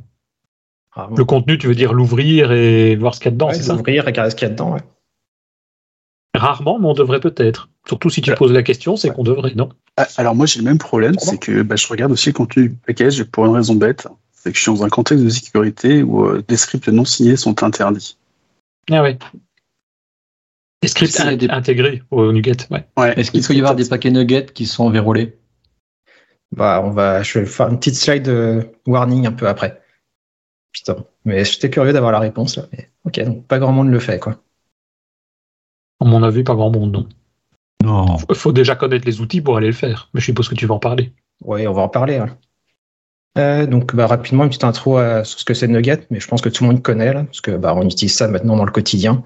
Rarement. 0.93 1.17
Le 1.17 1.25
contenu, 1.25 1.59
tu 1.59 1.67
veux 1.67 1.75
dire 1.75 1.93
l'ouvrir 1.93 2.53
et 2.53 2.97
voir 2.97 3.15
ce 3.15 3.21
qu'il 3.21 3.27
y 3.27 3.29
a 3.29 3.33
dedans, 3.33 3.49
Ouais, 3.49 3.55
c'est 3.55 3.65
ça 3.65 3.75
Ouvrir, 3.75 4.05
regarder 4.05 4.31
ce 4.31 4.37
qu'il 4.37 4.49
y 4.49 4.51
a 4.51 4.55
dedans. 4.55 4.73
ouais. 4.75 4.81
Rarement, 6.35 6.79
mais 6.79 6.87
on 6.87 6.95
devrait 6.95 7.21
peut-être. 7.21 7.69
Surtout 7.87 8.11
si 8.11 8.21
tu 8.21 8.31
Ouais. 8.31 8.37
poses 8.37 8.53
la 8.53 8.63
question, 8.63 8.97
c'est 8.97 9.11
qu'on 9.11 9.23
devrait, 9.23 9.55
non? 9.55 9.71
Ah, 9.97 10.07
Alors 10.17 10.35
moi 10.35 10.45
j'ai 10.47 10.59
le 10.59 10.65
même 10.65 10.79
problème, 10.79 11.15
c'est 11.19 11.39
que 11.39 11.63
bah, 11.63 11.77
je 11.77 11.87
regarde 11.87 12.13
aussi 12.13 12.29
le 12.29 12.35
contenu 12.35 12.69
du 12.69 12.75
package 12.75 13.25
pour 13.25 13.47
une 13.47 13.53
raison 13.55 13.75
bête, 13.75 14.07
c'est 14.33 14.51
que 14.53 14.57
je 14.59 14.63
suis 14.63 14.71
dans 14.73 14.85
un 14.85 14.89
contexte 14.91 15.25
de 15.25 15.31
sécurité 15.31 16.03
où 16.03 16.27
euh, 16.27 16.43
des 16.47 16.57
scripts 16.59 16.89
non 16.89 17.05
signés 17.07 17.37
sont 17.37 17.63
interdits. 17.63 18.19
Ah 18.91 19.03
ouais. 19.03 19.19
Des 20.83 20.89
scripts 20.89 21.19
intégrés 21.51 22.03
au 22.11 22.33
Nuget, 22.33 22.57
ouais. 22.71 22.87
Ouais. 22.99 23.19
Est-ce 23.19 23.31
qu'il 23.31 23.43
peut 23.43 23.55
y 23.55 23.59
avoir 23.59 23.75
des 23.75 23.87
paquets 23.89 24.11
Nuggets 24.11 24.47
qui 24.53 24.67
sont 24.67 24.91
verrouillés 24.91 25.39
Bah, 26.57 26.81
on 26.83 26.91
va, 26.91 27.23
je 27.23 27.39
vais 27.39 27.47
faire 27.47 27.69
une 27.69 27.79
petite 27.79 27.97
slide 27.97 28.23
de 28.25 28.67
warning 28.87 29.27
un 29.27 29.33
peu 29.33 29.47
après. 29.47 29.83
Putain. 30.73 31.05
Mais 31.25 31.45
j'étais 31.45 31.71
curieux 31.71 31.93
d'avoir 31.93 32.13
la 32.13 32.19
réponse. 32.19 32.57
Là. 32.57 32.65
Mais, 32.73 32.91
ok, 33.05 33.21
donc 33.25 33.47
pas 33.47 33.59
grand 33.59 33.73
monde 33.73 33.91
le 33.91 34.01
fait, 34.01 34.19
quoi. 34.19 34.37
À 36.01 36.05
mon 36.05 36.23
avis, 36.23 36.43
pas 36.43 36.55
grand 36.55 36.71
monde, 36.71 36.93
non. 36.93 37.09
Non. 37.85 38.17
Il 38.29 38.35
faut 38.35 38.53
déjà 38.53 38.75
connaître 38.75 39.07
les 39.07 39.21
outils 39.21 39.41
pour 39.41 39.57
aller 39.57 39.69
le 39.69 39.73
faire, 39.73 40.09
mais 40.15 40.21
je 40.21 40.27
suppose 40.27 40.49
que 40.49 40.55
tu 40.55 40.67
vas 40.67 40.75
en 40.75 40.79
parler. 40.79 41.13
Oui, 41.43 41.67
on 41.67 41.73
va 41.73 41.83
en 41.83 41.89
parler. 41.89 42.21
ouais. 42.21 42.31
Euh, 43.39 43.67
donc, 43.67 43.95
bah, 43.95 44.07
rapidement, 44.07 44.45
une 44.45 44.49
petite 44.51 44.65
intro 44.65 44.97
à- 44.97 45.25
sur 45.25 45.39
ce 45.39 45.45
que 45.45 45.53
c'est 45.55 45.69
Nugget, 45.69 46.07
mais 46.11 46.21
je 46.21 46.27
pense 46.29 46.41
que 46.41 46.49
tout 46.49 46.65
le 46.65 46.71
monde 46.71 46.83
connaît, 46.83 47.13
là, 47.13 47.25
parce 47.25 47.43
que 47.43 47.51
bah, 47.57 47.75
on 47.77 47.83
utilise 47.85 48.15
ça 48.15 48.29
maintenant 48.29 48.57
dans 48.57 48.65
le 48.65 48.73
quotidien. 48.73 49.23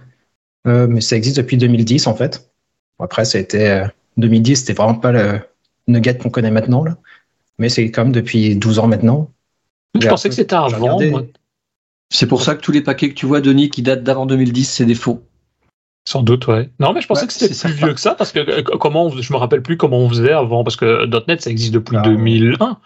Euh, 0.66 0.86
mais 0.88 1.00
ça 1.00 1.16
existe 1.16 1.36
depuis 1.36 1.56
2010, 1.56 2.06
en 2.06 2.14
fait. 2.14 2.50
Bon, 2.98 3.04
après, 3.04 3.24
ça 3.24 3.38
a 3.38 3.40
été, 3.40 3.70
euh, 3.70 3.86
2010, 4.16 4.56
c'était 4.56 4.72
vraiment 4.74 4.96
pas 4.96 5.12
le 5.12 5.40
Nugget 5.86 6.18
qu'on 6.18 6.30
connaît 6.30 6.50
maintenant, 6.50 6.84
là. 6.84 6.96
Mais 7.60 7.68
c'est 7.68 7.90
quand 7.90 8.04
même 8.04 8.12
depuis 8.12 8.56
12 8.56 8.78
ans 8.80 8.88
maintenant. 8.88 9.30
Je 9.98 10.08
pensais 10.08 10.28
que 10.28 10.34
c'était 10.34 10.56
avant. 10.56 10.98
C'est 12.12 12.26
pour 12.26 12.42
ça 12.42 12.56
que 12.56 12.60
tous 12.60 12.72
les 12.72 12.80
paquets 12.80 13.08
que 13.10 13.14
tu 13.14 13.26
vois, 13.26 13.40
Denis, 13.40 13.70
qui 13.70 13.82
datent 13.82 14.02
d'avant 14.02 14.26
2010, 14.26 14.64
c'est 14.64 14.84
des 14.84 14.96
faux. 14.96 15.22
Sans 16.08 16.22
doute, 16.22 16.48
ouais. 16.48 16.70
Non, 16.80 16.92
mais 16.92 17.02
je 17.02 17.06
pensais 17.06 17.22
Ouais, 17.22 17.26
que 17.28 17.32
c'était 17.32 17.48
plus 17.48 17.54
ça. 17.54 17.68
vieux 17.68 17.94
que 17.94 18.00
ça, 18.00 18.14
parce 18.16 18.32
que 18.32 18.40
euh, 18.40 18.62
comment 18.62 19.06
on, 19.06 19.10
je 19.10 19.32
me 19.32 19.38
rappelle 19.38 19.62
plus 19.62 19.76
comment 19.76 19.98
on 19.98 20.08
faisait 20.08 20.32
avant, 20.32 20.64
parce 20.64 20.74
que 20.74 21.06
.NET, 21.28 21.42
ça 21.42 21.50
existe 21.50 21.72
depuis 21.72 21.96
Ah, 21.98 22.02
2001. 22.02 22.78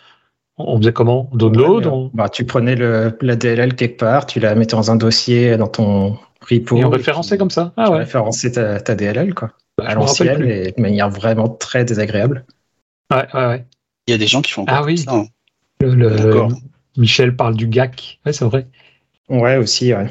On 0.59 0.79
faisait 0.79 0.93
comment? 0.93 1.31
Download 1.33 1.87
Ouais, 1.87 1.93
on- 1.93 2.11
bah, 2.13 2.29
tu 2.29 2.45
prenais 2.45 2.75
le, 2.75 3.17
la 3.23 3.37
DLL 3.37 3.75
quelque 3.77 3.99
part, 3.99 4.27
tu 4.27 4.41
la 4.41 4.55
mettais 4.55 4.77
dans 4.77 4.91
un 4.91 4.97
dossier 4.97 5.57
dans 5.57 5.69
ton 5.69 6.19
repo. 6.43 6.77
Et 6.77 6.85
on 6.85 6.93
et 6.93 6.97
référençait 6.97 7.37
puis 7.37 7.39
comme 7.39 7.51
ça 7.51 7.73
Ah 7.77 7.87
tu 7.87 7.93
ouais. 7.93 7.99
référençais 7.99 8.53
ta, 8.53 8.81
ta 8.81 8.95
DLL, 8.95 9.33
quoi. 9.35 9.53
Bah, 9.79 9.85
à 9.89 9.95
l'ancienne 9.95 10.43
et 10.47 10.73
de 10.73 10.83
manière 10.83 11.09
vraiment 11.09 11.49
très 11.49 11.85
désagréable. 11.85 12.45
Ouais, 13.11 13.27
ouais, 13.33 13.47
ouais. 13.47 13.65
Il 14.07 14.11
y 14.11 14.15
a 14.15 14.19
des 14.19 14.27
gens 14.27 14.43
qui 14.43 14.53
font 14.53 14.63
encore 14.63 14.77
Ah 14.79 14.85
oui. 14.85 14.99
ça. 14.99 15.13
hein. 15.15 15.27
Le-. 15.81 16.49
Michel 16.97 17.35
parle 17.37 17.57
du 17.57 17.67
GAC. 17.67 18.21
Ouais, 18.25 18.33
c'est 18.33 18.45
vrai. 18.45 18.67
Ouais, 19.29 19.57
aussi, 19.57 19.93
ouais. 19.93 20.07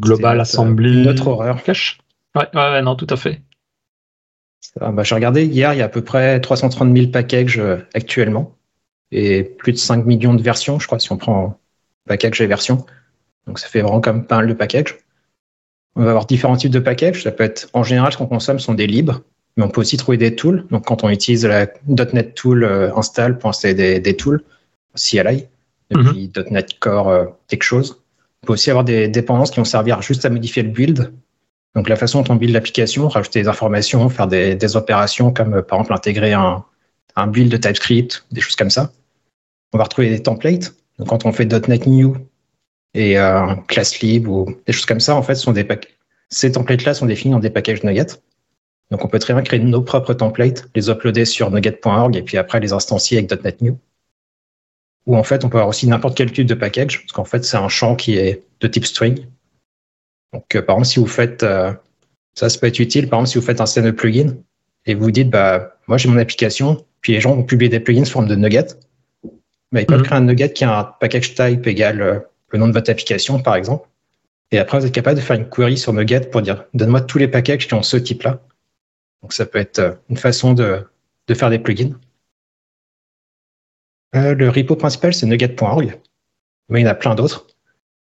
Global 0.00 0.40
Assembly. 0.40 1.04
Notre 1.04 1.28
horreur. 1.28 1.62
Cache. 1.62 1.98
Ouais, 2.34 2.46
ouais, 2.54 2.60
ouais, 2.72 2.82
non, 2.82 2.96
tout 2.96 3.06
à 3.10 3.16
fait. 3.16 3.42
Ah, 4.80 4.90
bah, 4.90 5.04
J'ai 5.04 5.14
regardé 5.14 5.44
hier, 5.44 5.72
il 5.72 5.78
y 5.78 5.82
a 5.82 5.84
à 5.84 5.88
peu 5.88 6.02
près 6.02 6.40
330 6.40 6.96
000 6.96 7.08
packages 7.10 7.58
euh, 7.58 7.76
actuellement 7.94 8.56
et 9.12 9.44
plus 9.44 9.72
de 9.72 9.76
5 9.76 10.04
millions 10.04 10.34
de 10.34 10.42
versions, 10.42 10.80
je 10.80 10.86
crois, 10.88 10.98
si 10.98 11.12
on 11.12 11.16
prend 11.16 11.60
package 12.08 12.40
et 12.40 12.46
version. 12.46 12.84
Donc 13.46 13.58
ça 13.60 13.68
fait 13.68 13.82
vraiment 13.82 14.00
quand 14.00 14.12
même 14.14 14.26
pas 14.26 14.36
mal 14.38 14.48
de 14.48 14.54
packages. 14.54 14.96
On 15.94 16.02
va 16.02 16.10
avoir 16.10 16.26
différents 16.26 16.56
types 16.56 16.72
de 16.72 16.80
packages. 16.80 17.22
Ça 17.22 17.30
peut 17.30 17.44
être, 17.44 17.68
en 17.72 17.84
général, 17.84 18.12
ce 18.12 18.16
qu'on 18.18 18.26
consomme 18.26 18.58
sont 18.58 18.74
des 18.74 18.88
libres, 18.88 19.22
mais 19.56 19.64
on 19.64 19.68
peut 19.68 19.80
aussi 19.80 19.96
trouver 19.96 20.16
des 20.16 20.34
tools. 20.34 20.66
Donc 20.70 20.86
quand 20.86 21.04
on 21.04 21.10
utilise 21.10 21.44
la 21.46 21.66
.NET 21.86 22.34
Tool 22.34 22.64
euh, 22.64 22.94
install 22.96 23.38
pour 23.38 23.50
installer 23.50 23.74
des, 23.74 24.00
des 24.00 24.16
tools, 24.16 24.42
CLI, 24.94 25.46
depuis 25.90 26.30
.NET 26.50 26.78
Core 26.78 27.08
euh, 27.08 27.26
quelque 27.48 27.62
chose. 27.62 28.02
On 28.42 28.46
peut 28.46 28.52
aussi 28.54 28.70
avoir 28.70 28.84
des 28.84 29.08
dépendances 29.08 29.50
qui 29.50 29.58
vont 29.58 29.64
servir 29.64 30.02
juste 30.02 30.24
à 30.24 30.30
modifier 30.30 30.62
le 30.62 30.70
build. 30.70 31.12
Donc 31.74 31.88
la 31.88 31.96
façon 31.96 32.22
dont 32.22 32.34
on 32.34 32.36
build 32.36 32.52
l'application, 32.52 33.08
rajouter 33.08 33.42
des 33.42 33.48
informations, 33.48 34.08
faire 34.08 34.28
des, 34.28 34.54
des 34.54 34.76
opérations 34.76 35.32
comme 35.32 35.54
euh, 35.54 35.62
par 35.62 35.78
exemple 35.78 35.94
intégrer 35.94 36.32
un, 36.32 36.64
un 37.16 37.26
build 37.26 37.50
de 37.50 37.56
TypeScript, 37.56 38.26
des 38.30 38.40
choses 38.40 38.56
comme 38.56 38.70
ça. 38.70 38.92
On 39.72 39.78
va 39.78 39.84
retrouver 39.84 40.10
des 40.10 40.22
templates. 40.22 40.74
Donc 40.98 41.08
quand 41.08 41.26
on 41.26 41.32
fait 41.32 41.46
.NET 41.68 41.86
New 41.86 42.16
et 42.94 43.18
euh, 43.18 43.40
un 43.40 43.56
class 43.56 44.00
lib 44.00 44.28
ou 44.28 44.54
des 44.66 44.72
choses 44.72 44.86
comme 44.86 45.00
ça, 45.00 45.16
en 45.16 45.22
fait, 45.22 45.34
sont 45.34 45.52
des 45.52 45.66
ces 46.30 46.52
templates-là 46.52 46.94
sont 46.94 47.06
définis 47.06 47.32
dans 47.32 47.40
des 47.40 47.50
packages 47.50 47.84
Nugget. 47.84 48.06
Donc 48.90 49.04
on 49.04 49.08
peut 49.08 49.18
très 49.18 49.34
bien 49.34 49.42
créer 49.42 49.60
nos 49.60 49.82
propres 49.82 50.14
templates, 50.14 50.66
les 50.74 50.90
uploader 50.90 51.24
sur 51.24 51.50
nugget.org 51.50 52.16
et 52.16 52.22
puis 52.22 52.36
après 52.36 52.60
les 52.60 52.72
instancier 52.72 53.18
avec 53.18 53.30
.NET 53.44 53.60
New. 53.62 53.78
Ou 55.06 55.16
en 55.16 55.22
fait, 55.22 55.44
on 55.44 55.48
peut 55.48 55.58
avoir 55.58 55.68
aussi 55.68 55.86
n'importe 55.86 56.16
quel 56.16 56.32
type 56.32 56.46
de 56.46 56.54
package, 56.54 57.00
parce 57.00 57.12
qu'en 57.12 57.24
fait, 57.24 57.44
c'est 57.44 57.58
un 57.58 57.68
champ 57.68 57.94
qui 57.94 58.16
est 58.16 58.42
de 58.60 58.66
type 58.66 58.86
string. 58.86 59.26
Donc, 60.32 60.54
euh, 60.54 60.62
par 60.62 60.76
exemple, 60.76 60.88
si 60.88 60.98
vous 60.98 61.06
faites, 61.06 61.42
euh, 61.42 61.72
ça, 62.34 62.48
ça 62.48 62.58
peut 62.58 62.66
être 62.66 62.78
utile, 62.78 63.08
par 63.08 63.18
exemple, 63.18 63.32
si 63.32 63.38
vous 63.38 63.44
faites 63.44 63.60
un 63.60 63.66
CNE 63.66 63.92
plugin 63.92 64.34
et 64.86 64.94
vous 64.94 65.10
dites, 65.10 65.28
bah, 65.28 65.76
moi, 65.88 65.98
j'ai 65.98 66.08
mon 66.08 66.16
application, 66.16 66.84
puis 67.02 67.12
les 67.12 67.20
gens 67.20 67.34
vont 67.34 67.42
publier 67.42 67.68
des 67.68 67.80
plugins 67.80 68.04
sous 68.06 68.12
forme 68.12 68.28
de 68.28 68.34
nugget, 68.34 68.78
bah, 69.72 69.82
ils 69.82 69.86
peuvent 69.86 69.98
Mhm. 69.98 70.04
créer 70.06 70.18
un 70.18 70.22
nugget 70.22 70.52
qui 70.52 70.64
a 70.64 70.78
un 70.78 70.84
package 70.84 71.34
type 71.34 71.66
égal 71.66 72.00
euh, 72.00 72.18
le 72.48 72.58
nom 72.58 72.68
de 72.68 72.72
votre 72.72 72.90
application, 72.90 73.40
par 73.40 73.56
exemple. 73.56 73.88
Et 74.52 74.58
après, 74.58 74.78
vous 74.78 74.86
êtes 74.86 74.92
capable 74.92 75.16
de 75.16 75.20
faire 75.24 75.36
une 75.36 75.48
query 75.48 75.76
sur 75.76 75.92
Nugget 75.92 76.30
pour 76.30 76.40
dire, 76.40 76.64
donne-moi 76.74 77.00
tous 77.00 77.18
les 77.18 77.26
packages 77.26 77.66
qui 77.66 77.74
ont 77.74 77.82
ce 77.82 77.96
type-là. 77.96 78.40
Donc, 79.24 79.32
ça 79.32 79.46
peut 79.46 79.58
être 79.58 79.78
euh, 79.78 79.92
une 80.10 80.18
façon 80.18 80.52
de, 80.52 80.86
faire 81.32 81.48
des 81.48 81.58
plugins. 81.58 81.98
Euh, 84.14 84.34
le 84.34 84.50
repo 84.50 84.76
principal, 84.76 85.14
c'est 85.14 85.24
nugget.org, 85.24 85.98
mais 86.68 86.80
il 86.82 86.84
y 86.84 86.86
en 86.86 86.90
a 86.90 86.94
plein 86.94 87.14
d'autres. 87.14 87.46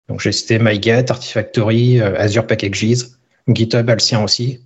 Donc, 0.09 0.19
j'ai 0.19 0.31
cité 0.31 0.57
MyGet, 0.57 1.11
Artifactory, 1.11 2.01
euh, 2.01 2.17
Azure 2.17 2.47
Packages, 2.47 3.05
GitHub 3.47 3.87
a 3.87 3.93
le 3.93 3.99
sien 3.99 4.23
aussi. 4.23 4.65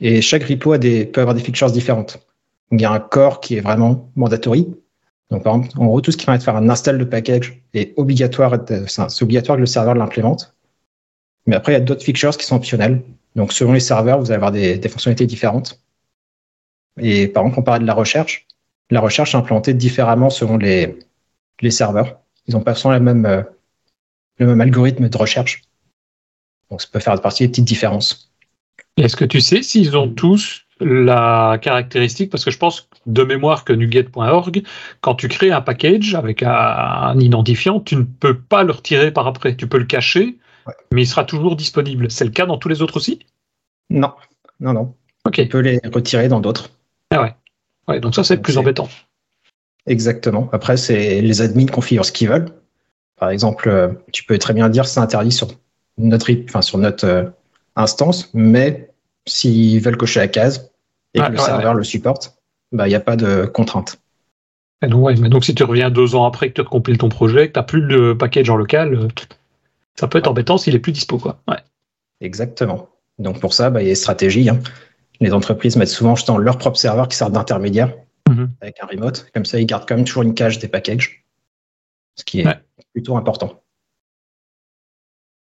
Et 0.00 0.22
chaque 0.22 0.44
repo 0.44 0.78
peut 0.78 1.20
avoir 1.20 1.34
des 1.34 1.42
features 1.42 1.70
différentes. 1.70 2.26
Il 2.72 2.80
y 2.80 2.86
a 2.86 2.90
un 2.90 3.00
core 3.00 3.40
qui 3.40 3.56
est 3.56 3.60
vraiment 3.60 4.10
mandatory. 4.16 4.66
Donc, 5.28 5.44
par 5.44 5.56
exemple, 5.56 5.78
en 5.78 5.86
gros, 5.88 6.00
tout 6.00 6.10
ce 6.10 6.16
qui 6.16 6.24
permet 6.24 6.38
de 6.38 6.42
faire 6.42 6.56
un 6.56 6.70
install 6.70 6.96
de 6.96 7.04
package 7.04 7.62
est 7.74 7.92
obligatoire, 7.98 8.56
c'est 8.88 9.22
obligatoire 9.22 9.58
que 9.58 9.60
le 9.60 9.66
serveur 9.66 9.94
l'implémente. 9.94 10.54
Mais 11.44 11.54
après, 11.54 11.72
il 11.72 11.74
y 11.74 11.78
a 11.78 11.80
d'autres 11.80 12.02
features 12.02 12.38
qui 12.38 12.46
sont 12.46 12.56
optionnelles. 12.56 13.02
Donc, 13.36 13.52
selon 13.52 13.72
les 13.72 13.80
serveurs, 13.80 14.18
vous 14.18 14.30
allez 14.30 14.36
avoir 14.36 14.52
des, 14.52 14.88
fonctionnalités 14.88 15.26
différentes. 15.26 15.80
Et 16.98 17.28
par 17.28 17.44
exemple, 17.44 17.60
on 17.60 17.62
parlait 17.62 17.80
de 17.80 17.86
la 17.86 17.94
recherche. 17.94 18.46
La 18.90 19.00
recherche 19.00 19.34
est 19.34 19.38
implantée 19.38 19.74
différemment 19.74 20.30
selon 20.30 20.56
les, 20.56 20.98
serveurs. 21.70 22.20
Ils 22.46 22.54
n'ont 22.54 22.62
pas 22.62 22.74
forcément 22.74 22.94
euh, 22.94 23.42
le 24.38 24.46
même 24.46 24.60
algorithme 24.60 25.08
de 25.08 25.16
recherche. 25.16 25.62
Donc 26.70 26.82
ça 26.82 26.88
peut 26.90 27.00
faire 27.00 27.20
partie 27.20 27.44
des 27.44 27.48
petites 27.48 27.64
différences. 27.64 28.32
Est-ce 28.96 29.16
que 29.16 29.24
tu 29.24 29.40
sais 29.40 29.62
s'ils 29.62 29.96
ont 29.96 30.08
tous 30.08 30.66
la 30.80 31.58
caractéristique, 31.60 32.30
parce 32.30 32.44
que 32.44 32.50
je 32.50 32.58
pense 32.58 32.88
de 33.06 33.22
mémoire 33.22 33.64
que 33.64 33.72
nuget.org, 33.72 34.62
quand 35.00 35.14
tu 35.14 35.28
crées 35.28 35.52
un 35.52 35.60
package 35.60 36.14
avec 36.14 36.42
un, 36.42 37.18
identifiant, 37.18 37.80
tu 37.80 37.96
ne 37.96 38.02
peux 38.02 38.38
pas 38.38 38.62
le 38.62 38.72
retirer 38.72 39.10
par 39.10 39.26
après. 39.26 39.56
Tu 39.56 39.66
peux 39.66 39.78
le 39.78 39.84
cacher, 39.84 40.38
mais 40.92 41.02
il 41.02 41.06
sera 41.06 41.24
toujours 41.24 41.56
disponible. 41.56 42.10
C'est 42.10 42.24
le 42.24 42.30
cas 42.30 42.46
dans 42.46 42.58
tous 42.58 42.68
les 42.68 42.82
autres 42.82 42.96
aussi? 42.96 43.20
Non, 43.90 44.12
non, 44.60 44.72
non. 44.72 44.94
Ok. 45.24 45.34
Tu 45.34 45.48
peux 45.48 45.60
les 45.60 45.80
retirer 45.92 46.28
dans 46.28 46.40
d'autres. 46.40 46.70
Ah 47.10 47.22
ouais. 47.22 47.34
ouais. 47.88 48.00
Donc 48.00 48.14
ça, 48.14 48.24
c'est 48.24 48.38
plus 48.38 48.58
embêtant. 48.58 48.88
Exactement. 49.86 50.48
Après, 50.52 50.76
c'est 50.76 51.20
les 51.20 51.42
admins 51.42 51.66
configurent 51.66 52.04
ce 52.04 52.12
qu'ils 52.12 52.28
veulent. 52.28 52.50
Par 53.16 53.30
exemple, 53.30 53.68
euh, 53.68 53.88
tu 54.12 54.24
peux 54.24 54.38
très 54.38 54.54
bien 54.54 54.68
dire 54.68 54.86
c'est 54.86 55.00
interdit 55.00 55.32
sur 55.32 55.48
notre, 55.98 56.30
enfin, 56.44 56.62
sur 56.62 56.78
notre 56.78 57.06
euh, 57.06 57.24
instance, 57.76 58.30
mais 58.32 58.90
s'ils 59.26 59.80
veulent 59.80 59.96
cocher 59.96 60.20
la 60.20 60.28
case 60.28 60.70
et 61.14 61.20
que 61.20 61.32
le 61.32 61.38
serveur 61.38 61.74
le 61.74 61.84
supporte, 61.84 62.38
bah, 62.72 62.86
il 62.86 62.90
n'y 62.90 62.96
a 62.96 63.00
pas 63.00 63.16
de 63.16 63.46
contrainte. 63.46 64.00
donc, 64.82 65.18
mais 65.18 65.28
donc, 65.28 65.44
si 65.44 65.54
tu 65.54 65.64
reviens 65.64 65.90
deux 65.90 66.14
ans 66.14 66.24
après 66.24 66.50
que 66.50 66.62
tu 66.62 66.66
compiles 66.66 66.98
ton 66.98 67.08
projet, 67.08 67.48
que 67.48 67.52
tu 67.52 67.58
n'as 67.58 67.64
plus 67.64 67.80
le 67.80 68.16
package 68.16 68.48
en 68.48 68.56
local, 68.56 68.94
euh, 68.94 69.08
ça 70.00 70.08
peut 70.08 70.16
être 70.16 70.28
embêtant 70.28 70.56
s'il 70.56 70.74
est 70.74 70.78
plus 70.78 70.92
dispo. 70.92 71.18
Quoi. 71.18 71.42
Exactement. 72.22 72.88
Donc 73.18 73.38
pour 73.38 73.52
ça, 73.52 73.68
bah, 73.68 73.82
il 73.82 73.84
y 73.84 73.90
a 73.90 73.92
des 73.92 73.96
stratégies. 73.96 74.48
Hein. 74.48 74.58
Les 75.20 75.34
entreprises 75.34 75.76
mettent 75.76 75.88
souvent 75.88 76.14
leur 76.38 76.56
propre 76.56 76.78
serveur 76.78 77.06
qui 77.06 77.18
sert 77.18 77.28
d'intermédiaire 77.28 77.92
mhm. 78.26 78.50
avec 78.62 78.82
un 78.82 78.86
remote. 78.86 79.26
Comme 79.34 79.44
ça, 79.44 79.60
ils 79.60 79.66
gardent 79.66 79.86
quand 79.86 79.96
même 79.96 80.06
toujours 80.06 80.22
une 80.22 80.32
cache 80.32 80.58
des 80.58 80.68
packages, 80.68 81.26
ce 82.14 82.24
qui 82.24 82.40
est 82.40 82.46
plutôt 82.94 83.18
important. 83.18 83.62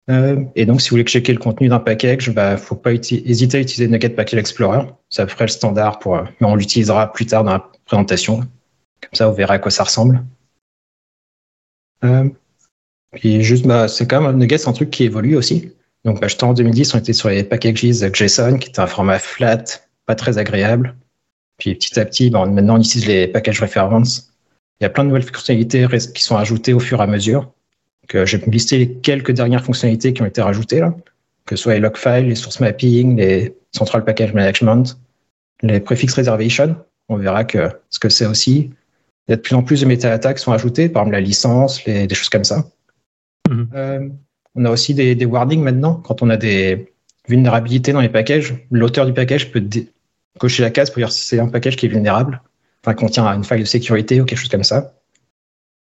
Euh, 0.10 0.44
et 0.56 0.66
donc, 0.66 0.82
si 0.82 0.90
vous 0.90 0.96
voulez 0.96 1.04
checker 1.04 1.34
le 1.34 1.40
contenu 1.40 1.68
d'un 1.68 1.80
package, 1.80 2.26
il 2.26 2.34
bah, 2.34 2.54
ne 2.54 2.58
faut 2.58 2.76
pas 2.76 2.94
hésiter 2.94 3.58
à 3.60 3.62
utiliser 3.62 3.88
Nugget 3.88 4.10
Package 4.10 4.40
Explorer. 4.40 4.88
Peu 5.16 5.26
près 5.28 5.46
le 5.46 5.52
standard, 5.52 6.00
pour, 6.00 6.16
euh, 6.16 6.24
mais 6.40 6.48
on 6.48 6.56
l'utilisera 6.56 7.14
plus 7.14 7.28
tard 7.28 7.44
dans 7.44 7.54
la 7.54 7.70
présentation. 7.86 8.40
Comme 8.40 9.14
ça, 9.14 9.28
vous 9.28 9.36
verrez 9.36 9.54
à 9.54 9.60
quoi 9.60 9.70
ça 9.70 9.84
ressemble. 9.84 10.26
Euh, 12.04 12.28
puis 13.14 13.44
juste, 13.44 13.66
bah, 13.66 13.88
c'est 13.88 14.08
quand 14.08 14.22
même 14.22 14.38
Nugget, 14.38 14.58
c'est 14.58 14.70
un 14.70 14.74
truc 14.74 14.90
qui 14.90 15.04
évolue 15.04 15.36
aussi. 15.36 15.72
Donc, 16.06 16.20
bah, 16.20 16.28
en 16.42 16.54
2010, 16.54 16.96
on 16.96 17.00
était 17.00 17.14
sur 17.14 17.30
les 17.30 17.44
packages 17.44 17.76
JSON, 18.14 18.58
qui 18.58 18.70
était 18.70 18.80
un 18.80 18.88
format 18.88 19.20
flat, 19.20 19.64
pas 20.06 20.16
très 20.16 20.38
agréable. 20.38 20.96
Puis 21.58 21.76
petit 21.76 22.00
à 22.00 22.06
petit, 22.06 22.30
bah, 22.30 22.46
maintenant, 22.46 22.76
on 22.76 22.80
utilise 22.80 23.08
les 23.08 23.28
packages 23.28 23.62
reference. 23.62 24.32
Il 24.80 24.84
y 24.84 24.88
a 24.88 24.90
plein 24.90 25.04
de 25.04 25.10
nouvelles 25.10 25.24
fonctionnalités 25.24 25.86
qui 26.14 26.24
sont 26.24 26.38
ajoutées 26.38 26.74
au 26.74 26.80
fur 26.80 27.00
et 27.00 27.04
à 27.04 27.08
mesure. 27.08 27.52
Euh, 28.16 28.26
j'ai 28.26 28.38
listé 28.48 28.78
les 28.78 28.94
quelques 28.94 29.32
dernières 29.32 29.64
fonctionnalités 29.64 30.14
qui 30.14 30.22
ont 30.22 30.26
été 30.26 30.42
rajoutées 30.42 30.80
là, 30.80 30.94
que 31.46 31.56
ce 31.56 31.64
soit 31.64 31.74
les 31.74 31.80
log 31.80 31.98
files, 31.98 32.28
les 32.28 32.36
source 32.36 32.60
mapping, 32.60 33.18
les 33.18 33.56
central 33.72 34.04
package 34.04 34.34
management, 34.34 34.98
les 35.62 35.80
prefix 35.80 36.14
reservation. 36.14 36.76
On 37.10 37.18
verra 37.18 37.44
que 37.44 37.70
ce 37.90 38.00
que 38.00 38.10
c'est 38.10 38.26
aussi. 38.26 38.72
Il 39.28 39.32
y 39.32 39.34
a 39.34 39.36
de 39.36 39.42
plus 39.42 39.56
en 39.56 39.64
plus 39.64 39.82
de 39.82 39.86
méta-attaques 39.86 40.38
qui 40.38 40.44
sont 40.44 40.52
ajoutées, 40.52 40.90
par 40.90 41.04
exemple 41.04 41.14
la 41.14 41.22
licence, 41.22 41.86
les, 41.86 42.08
des 42.08 42.16
choses 42.16 42.30
comme 42.30 42.44
ça. 42.44 42.66
Mhm. 43.52 43.70
Euh, 43.76 44.10
on 44.56 44.66
a 44.66 44.70
aussi 44.70 44.94
des, 44.94 45.16
des, 45.16 45.26
warnings 45.26 45.62
maintenant. 45.62 45.96
Quand 45.96 46.22
on 46.22 46.30
a 46.30 46.38
des 46.38 46.94
vulnérabilités 47.28 47.94
dans 47.94 48.02
les 48.02 48.10
packages, 48.10 48.56
l'auteur 48.72 49.06
du 49.06 49.14
package 49.14 49.52
peut 49.52 49.64
cocher 50.40 50.64
la 50.64 50.72
case 50.72 50.90
pour 50.90 51.00
dire 51.00 51.12
si 51.12 51.26
c'est 51.26 51.40
un 51.40 51.50
package 51.50 51.76
qui 51.76 51.86
est 51.86 51.90
vulnérable, 51.90 52.42
enfin 52.84 52.94
contient 52.94 53.28
une 53.28 53.44
faille 53.44 53.62
de 53.62 53.66
sécurité 53.66 54.20
ou 54.22 54.26
quelque 54.26 54.40
chose 54.40 54.50
comme 54.50 54.64
ça. 54.64 54.96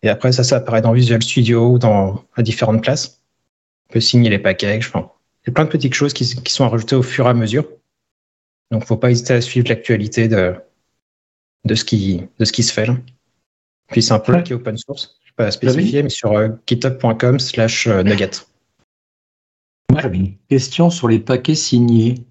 Et 0.02 0.09
après, 0.09 0.33
ça, 0.33 0.42
ça 0.42 0.57
apparaît 0.57 0.83
dans 0.83 0.92
Visual 0.92 1.23
Studio 1.23 1.73
ou 1.73 1.78
dans, 1.78 2.25
à 2.35 2.42
différentes 2.42 2.83
places. 2.83 3.23
On 3.88 3.92
peut 3.95 4.00
signer 4.00 4.31
les 4.31 4.38
packages. 4.38 4.88
Enfin, 4.88 5.11
il 5.45 5.49
y 5.49 5.50
a 5.50 5.54
plein 5.54 5.64
de 5.64 5.71
petites 5.71 5.95
choses 5.95 6.12
qui, 6.12 6.25
qui 6.26 6.52
sont 6.52 6.69
rajoutées 6.69 6.97
au 6.97 7.02
fur 7.02 7.26
et 7.26 7.31
à 7.31 7.35
mesure. 7.35 7.66
Donc, 8.73 8.85
faut 8.85 8.97
pas 8.97 9.11
hésiter 9.11 9.35
à 9.35 9.40
suivre 9.40 9.69
l'actualité 9.69 10.26
de, 10.26 10.54
de, 11.64 11.75
ce 11.75 11.85
qui, 11.85 12.26
de 12.38 12.45
ce 12.45 12.52
qui 12.52 12.64
se 12.64 12.73
fait. 12.73 12.87
Là. 12.87 12.97
Puis, 13.88 14.02
c'est 14.02 14.12
un 14.12 14.19
peu 14.19 14.42
qui 14.42 14.52
est 14.52 14.57
open 14.57 14.76
source. 14.76 15.21
Je 15.38 15.42
ne 15.42 15.46
pas 15.46 15.50
spécifier, 15.50 16.02
mais 16.02 16.08
sur 16.08 16.32
euh, 16.32 16.48
github.com 16.66 17.38
slash 17.38 17.86
euh, 17.86 18.02
nugget. 18.02 18.46
Moi, 19.90 20.00
j'avais 20.00 20.18
une 20.18 20.34
question 20.48 20.90
sur 20.90 21.08
les 21.08 21.18
paquets 21.18 21.54
signés. 21.54 22.24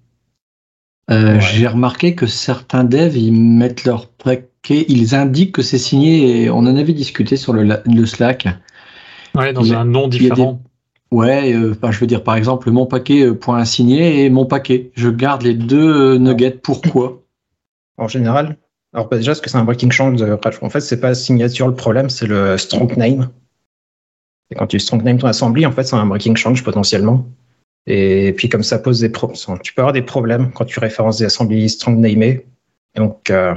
Euh, 1.10 1.40
j'ai 1.40 1.66
remarqué 1.66 2.14
que 2.14 2.26
certains 2.26 2.84
devs, 2.84 3.16
ils 3.16 3.32
mettent 3.32 3.84
leur 3.84 4.08
paquet, 4.08 4.84
ils 4.88 5.14
indiquent 5.14 5.52
que 5.52 5.62
c'est 5.62 5.78
signé, 5.78 6.42
et 6.42 6.50
on 6.50 6.58
en 6.58 6.76
avait 6.76 6.92
discuté 6.92 7.36
sur 7.36 7.52
le, 7.52 8.06
Slack. 8.06 8.48
Ouais, 9.34 9.52
dans 9.52 9.72
un 9.72 9.84
nom 9.84 10.08
différent. 10.08 10.60
Ouais, 11.10 11.52
euh, 11.52 11.74
je 11.90 11.98
veux 11.98 12.06
dire 12.06 12.24
par 12.24 12.36
exemple 12.36 12.70
mon 12.70 12.86
paquet 12.86 13.26
euh, 13.26 13.34
point 13.34 13.66
signé 13.66 14.24
et 14.24 14.30
mon 14.30 14.46
paquet. 14.46 14.90
Je 14.94 15.10
garde 15.10 15.42
les 15.42 15.52
deux 15.52 16.16
nuggets. 16.16 16.52
Pourquoi? 16.52 17.22
En 17.98 18.08
général, 18.08 18.56
alors 18.92 19.08
bah, 19.08 19.16
déjà, 19.16 19.34
ce 19.34 19.40
que 19.40 19.48
c'est 19.48 19.56
un 19.56 19.64
breaking 19.64 19.90
change 19.90 20.22
En 20.22 20.70
fait, 20.70 20.80
c'est 20.80 21.00
pas 21.00 21.14
signature 21.14 21.66
le 21.66 21.74
problème, 21.74 22.10
c'est 22.10 22.26
le 22.26 22.58
strong 22.58 22.94
name. 22.96 23.30
Et 24.50 24.54
quand 24.54 24.66
tu 24.66 24.78
strong 24.78 25.02
name 25.02 25.18
ton 25.18 25.28
assembly, 25.28 25.64
en 25.64 25.72
fait, 25.72 25.84
c'est 25.84 25.96
un 25.96 26.06
breaking 26.06 26.36
change 26.36 26.62
potentiellement. 26.62 27.26
Et 27.86 28.32
puis 28.36 28.48
comme 28.48 28.62
ça 28.62 28.78
pose 28.78 29.00
des 29.00 29.08
problèmes, 29.08 29.58
tu 29.62 29.74
peux 29.74 29.82
avoir 29.82 29.92
des 29.92 30.02
problèmes 30.02 30.52
quand 30.52 30.64
tu 30.64 30.78
références 30.78 31.18
des 31.18 31.24
assemblées 31.24 31.68
strong 31.68 31.98
namées. 31.98 32.46
Donc 32.94 33.30
euh, 33.30 33.54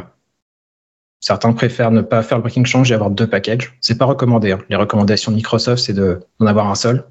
certains 1.20 1.54
préfèrent 1.54 1.92
ne 1.92 2.02
pas 2.02 2.24
faire 2.24 2.40
le 2.40 2.42
breaking 2.42 2.66
change 2.66 2.92
et 2.92 2.96
avoir 2.96 3.12
deux 3.12 3.28
packages. 3.28 3.78
C'est 3.82 3.98
pas 3.98 4.06
recommandé. 4.06 4.54
Hein. 4.54 4.60
Les 4.70 4.78
recommandations 4.78 5.32
de 5.32 5.36
Microsoft, 5.36 5.84
c'est 5.84 5.94
d'en 5.94 6.46
avoir 6.46 6.70
un 6.70 6.76
seul 6.76 7.06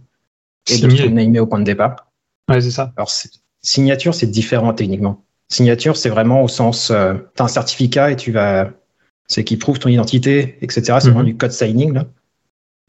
et 0.68 0.78
de 0.78 0.90
strong 0.90 1.12
namer 1.12 1.38
au 1.38 1.46
point 1.46 1.60
de 1.60 1.64
départ. 1.64 2.10
Ouais, 2.48 2.60
c'est 2.60 2.72
ça. 2.72 2.92
Alors 2.96 3.10
signature, 3.62 4.14
c'est 4.14 4.26
différent 4.26 4.72
techniquement. 4.72 5.22
Signature, 5.48 5.96
c'est 5.96 6.08
vraiment 6.08 6.42
au 6.42 6.48
sens, 6.48 6.90
euh, 6.90 7.14
tu 7.36 7.42
as 7.42 7.44
un 7.44 7.48
certificat 7.48 8.10
et 8.10 8.16
tu 8.16 8.32
vas, 8.32 8.70
c'est 9.26 9.44
qui 9.44 9.56
prouve 9.56 9.78
ton 9.78 9.88
identité, 9.88 10.58
etc. 10.62 10.82
C'est 10.82 11.10
vraiment 11.10 11.20
mhm. 11.20 11.26
du 11.26 11.36
code 11.36 11.52
signing 11.52 11.92
là. 11.92 12.06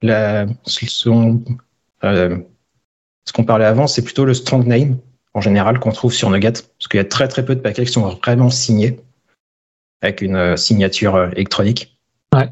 La, 0.02 0.46
son, 0.66 1.44
euh, 2.04 2.38
ce 3.26 3.34
qu'on 3.34 3.44
parlait 3.44 3.66
avant, 3.66 3.88
c'est 3.88 4.04
plutôt 4.04 4.26
le 4.26 4.34
strong 4.34 4.66
name, 4.66 4.98
en 5.34 5.42
général, 5.42 5.80
qu'on 5.80 5.92
trouve 5.92 6.14
sur 6.14 6.30
Nugget, 6.30 6.52
parce 6.52 6.88
qu'il 6.90 6.98
y 6.98 7.02
a 7.02 7.06
très 7.06 7.28
très 7.28 7.44
peu 7.44 7.56
de 7.56 7.60
paquets 7.60 7.86
qui 7.86 7.92
sont 7.92 8.08
vraiment 8.08 8.50
signés, 8.50 9.00
avec 10.02 10.22
une 10.22 10.36
euh, 10.36 10.56
signature 10.56 11.16
euh, 11.16 11.30
électronique. 11.32 11.98
Ouais. 12.34 12.50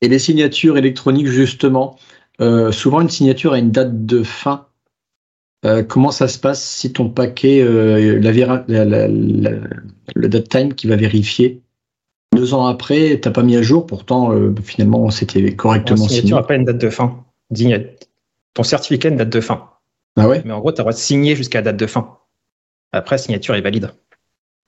Et 0.00 0.08
les 0.08 0.18
signatures 0.18 0.78
électroniques, 0.78 1.26
justement, 1.26 1.98
euh, 2.40 2.72
souvent 2.72 3.00
une 3.00 3.10
signature 3.10 3.52
a 3.52 3.58
une 3.58 3.70
date 3.70 4.06
de 4.06 4.22
fin. 4.22 4.66
Comment 5.88 6.10
ça 6.10 6.28
se 6.28 6.38
passe 6.38 6.62
si 6.62 6.92
ton 6.92 7.08
paquet, 7.08 7.64
la, 7.64 8.32
le 9.08 10.28
date 10.28 10.48
time 10.48 10.74
qui 10.74 10.86
va 10.86 10.96
vérifier 10.96 11.62
deux 12.34 12.54
ans 12.54 12.66
après, 12.66 13.20
t'as 13.20 13.30
pas 13.30 13.42
mis 13.42 13.56
à 13.56 13.62
jour, 13.62 13.86
pourtant 13.86 14.32
finalement 14.62 15.10
c'était 15.10 15.54
correctement 15.54 15.96
signé. 15.96 16.08
La 16.08 16.16
signature 16.16 16.36
n'a 16.38 16.42
pas 16.42 16.54
une 16.54 16.64
date 16.64 16.78
de 16.78 16.90
fin. 16.90 17.24
Ton 18.54 18.62
certificat 18.62 19.08
a 19.08 19.10
une 19.12 19.18
date 19.18 19.30
de 19.30 19.40
fin. 19.40 19.68
Ah 20.16 20.28
ouais? 20.28 20.42
Mais 20.44 20.52
en 20.52 20.60
gros, 20.60 20.72
tu 20.72 20.76
as 20.76 20.82
le 20.82 20.84
droit 20.84 20.92
de 20.92 20.98
signer 20.98 21.36
jusqu'à 21.36 21.58
la 21.58 21.72
date 21.72 21.76
de 21.76 21.86
fin. 21.86 22.18
Après, 22.92 23.16
la 23.16 23.22
signature 23.22 23.54
est 23.54 23.60
valide. 23.60 23.90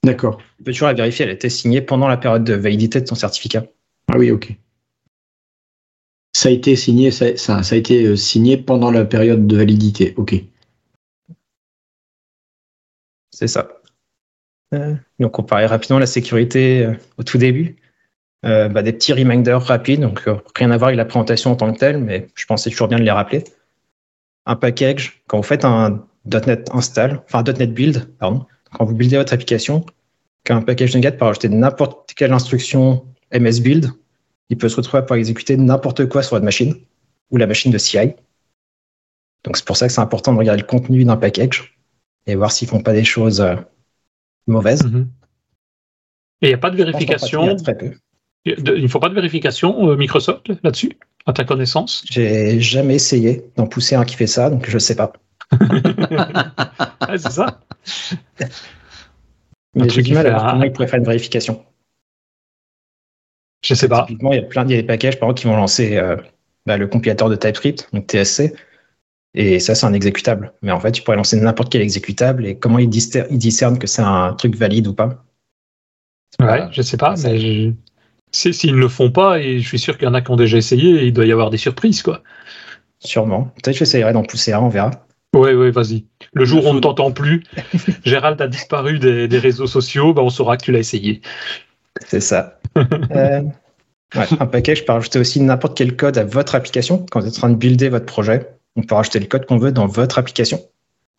D'accord. 0.04 0.38
Tu 0.58 0.64
peux 0.64 0.72
toujours 0.72 0.88
la 0.88 0.94
vérifier, 0.94 1.24
elle 1.24 1.30
a 1.30 1.34
été 1.34 1.48
signée 1.48 1.80
pendant 1.80 2.08
la 2.08 2.16
période 2.16 2.44
de 2.44 2.54
validité 2.54 3.00
de 3.00 3.06
ton 3.06 3.14
certificat. 3.14 3.64
Ah 4.08 4.18
oui, 4.18 4.30
ok. 4.30 4.52
Ça 6.32 6.48
a 6.48 6.52
été 6.52 6.76
signé, 6.76 7.10
ça, 7.10 7.36
ça, 7.36 7.56
a 7.58 7.76
été 7.76 8.04
euh, 8.04 8.16
signé 8.16 8.56
pendant 8.56 8.90
la 8.90 9.04
période 9.04 9.46
de 9.46 9.56
validité, 9.56 10.14
ok. 10.16 10.34
C'est 13.34 13.48
ça. 13.48 13.68
Euh, 14.72 14.94
donc 15.18 15.38
on 15.38 15.42
parlait 15.42 15.66
rapidement 15.66 15.96
de 15.96 16.02
la 16.02 16.06
sécurité 16.06 16.84
euh, 16.84 16.94
au 17.18 17.22
tout 17.22 17.38
début. 17.38 17.76
Bah, 18.42 18.82
des 18.82 18.92
petits 18.92 19.14
reminders 19.14 19.62
rapides, 19.62 20.02
donc 20.02 20.28
rien 20.54 20.70
à 20.70 20.76
voir 20.76 20.88
avec 20.88 20.98
la 20.98 21.06
présentation 21.06 21.52
en 21.52 21.56
tant 21.56 21.72
que 21.72 21.78
telle, 21.78 21.96
mais 21.96 22.26
je 22.34 22.44
pensais 22.44 22.68
toujours 22.68 22.88
bien 22.88 22.98
de 22.98 23.02
les 23.02 23.10
rappeler 23.10 23.42
un 24.46 24.56
package, 24.56 25.22
quand 25.26 25.38
vous 25.38 25.42
faites 25.42 25.64
un 25.64 26.06
.NET 26.26 26.70
install, 26.72 27.22
enfin 27.24 27.42
.NET 27.42 27.72
build, 27.72 28.06
pardon, 28.18 28.46
quand 28.72 28.84
vous 28.84 28.94
buildez 28.94 29.16
votre 29.16 29.32
application, 29.32 29.84
qu'un 30.44 30.62
package 30.62 30.94
NuGet 30.94 31.12
peut 31.12 31.24
rajouter 31.24 31.48
n'importe 31.48 32.12
quelle 32.14 32.32
instruction 32.32 33.06
MS 33.32 33.60
build, 33.60 33.90
il 34.50 34.58
peut 34.58 34.68
se 34.68 34.76
retrouver 34.76 35.04
pour 35.04 35.16
exécuter 35.16 35.56
n'importe 35.56 36.06
quoi 36.08 36.22
sur 36.22 36.36
votre 36.36 36.44
machine 36.44 36.74
ou 37.30 37.38
la 37.38 37.46
machine 37.46 37.72
de 37.72 37.78
CI. 37.78 38.14
Donc 39.44 39.56
c'est 39.56 39.64
pour 39.64 39.76
ça 39.76 39.86
que 39.86 39.92
c'est 39.92 40.00
important 40.00 40.32
de 40.32 40.38
regarder 40.38 40.60
le 40.60 40.66
contenu 40.66 41.04
d'un 41.04 41.16
package 41.16 41.73
et 42.26 42.34
voir 42.34 42.52
s'ils 42.52 42.68
font 42.68 42.82
pas 42.82 42.92
des 42.92 43.04
choses 43.04 43.40
euh, 43.40 43.56
mauvaises. 44.46 44.82
Mm-hmm. 44.82 45.06
Et 46.42 46.46
il 46.46 46.48
n'y 46.48 46.54
a 46.54 46.58
pas 46.58 46.70
de 46.70 46.76
vérification. 46.76 47.56
Il 48.44 48.82
ne 48.82 48.88
faut 48.88 49.00
pas 49.00 49.08
de 49.08 49.14
vérification 49.14 49.88
euh, 49.88 49.96
Microsoft 49.96 50.50
là-dessus 50.62 50.98
à 51.26 51.32
ta 51.32 51.44
connaissance? 51.44 52.04
J'ai 52.10 52.60
jamais 52.60 52.96
essayé 52.96 53.50
d'en 53.56 53.66
pousser 53.66 53.94
un 53.94 54.04
qui 54.04 54.16
fait 54.16 54.26
ça, 54.26 54.50
donc 54.50 54.68
je 54.68 54.78
sais 54.78 54.96
pas. 54.96 55.12
c'est 57.16 57.30
ça. 57.30 57.60
Mais 59.74 59.88
j'ai 59.88 60.02
du 60.02 60.14
mal 60.14 60.26
à 60.26 60.30
voir 60.30 60.52
comment 60.52 60.64
ils 60.64 60.72
pourraient 60.72 60.88
faire 60.88 60.98
une 60.98 61.06
vérification. 61.06 61.64
Je 63.64 63.74
sais 63.74 63.88
pas. 63.88 64.04
Typiquement, 64.06 64.32
il 64.32 64.36
y 64.36 64.44
a 64.44 64.46
plein 64.46 64.64
de 64.64 64.80
packages 64.82 65.18
par 65.18 65.28
exemple 65.28 65.40
qui 65.40 65.46
vont 65.46 65.56
lancer 65.56 65.96
euh, 65.96 66.16
bah, 66.66 66.76
le 66.76 66.86
compilateur 66.86 67.30
de 67.30 67.36
TypeScript, 67.36 67.88
donc 67.92 68.06
TSC. 68.06 68.54
Et 69.34 69.58
ça, 69.58 69.74
c'est 69.74 69.86
un 69.86 69.92
exécutable. 69.92 70.52
Mais 70.62 70.70
en 70.70 70.80
fait, 70.80 70.92
tu 70.92 71.02
pourrais 71.02 71.16
lancer 71.16 71.36
n'importe 71.36 71.72
quel 71.72 71.82
exécutable 71.82 72.46
et 72.46 72.56
comment 72.56 72.78
ils 72.78 72.88
discernent, 72.88 73.26
ils 73.30 73.38
discernent 73.38 73.78
que 73.78 73.86
c'est 73.86 74.02
un 74.02 74.34
truc 74.34 74.54
valide 74.54 74.86
ou 74.86 74.94
pas? 74.94 75.24
Ouais, 76.40 76.62
je 76.70 76.82
sais 76.82 76.96
pas, 76.96 77.14
mais 77.22 77.38
je... 77.38 77.72
s'ils 78.30 78.74
ne 78.74 78.80
le 78.80 78.88
font 78.88 79.10
pas, 79.10 79.40
et 79.40 79.60
je 79.60 79.66
suis 79.66 79.78
sûr 79.78 79.96
qu'il 79.98 80.06
y 80.06 80.10
en 80.10 80.14
a 80.14 80.20
qui 80.20 80.30
ont 80.30 80.36
déjà 80.36 80.56
essayé, 80.56 81.04
il 81.04 81.12
doit 81.12 81.26
y 81.26 81.32
avoir 81.32 81.50
des 81.50 81.56
surprises, 81.56 82.02
quoi. 82.02 82.22
Sûrement. 83.00 83.44
Peut-être 83.56 83.74
que 83.74 83.80
j'essayerai 83.80 84.12
d'en 84.12 84.22
pousser 84.22 84.52
un, 84.52 84.60
on 84.60 84.68
verra. 84.68 84.90
Oui, 85.34 85.52
oui, 85.52 85.70
vas-y. 85.70 86.06
Le 86.32 86.44
jour 86.44 86.64
où 86.64 86.68
on 86.68 86.74
ne 86.74 86.80
t'entend 86.80 87.10
plus, 87.10 87.42
Gérald 88.04 88.40
a 88.40 88.46
disparu 88.46 88.98
des, 88.98 89.26
des 89.26 89.38
réseaux 89.38 89.66
sociaux, 89.66 90.14
bah, 90.14 90.22
on 90.22 90.30
saura 90.30 90.56
que 90.56 90.64
tu 90.64 90.72
l'as 90.72 90.78
essayé. 90.78 91.20
C'est 92.06 92.20
ça. 92.20 92.58
euh, 92.76 93.42
ouais, 94.14 94.26
un 94.38 94.46
package, 94.46 94.78
je 94.78 94.84
peux 94.84 94.92
rajouter 94.92 95.18
aussi 95.18 95.40
n'importe 95.40 95.76
quel 95.76 95.96
code 95.96 96.18
à 96.18 96.24
votre 96.24 96.54
application. 96.54 97.04
Quand 97.10 97.20
vous 97.20 97.26
êtes 97.26 97.34
en 97.34 97.38
train 97.38 97.50
de 97.50 97.56
builder 97.56 97.88
votre 97.88 98.06
projet, 98.06 98.48
on 98.76 98.82
peut 98.82 98.94
rajouter 98.94 99.20
le 99.20 99.26
code 99.26 99.46
qu'on 99.46 99.58
veut 99.58 99.72
dans 99.72 99.86
votre 99.86 100.18
application. 100.18 100.60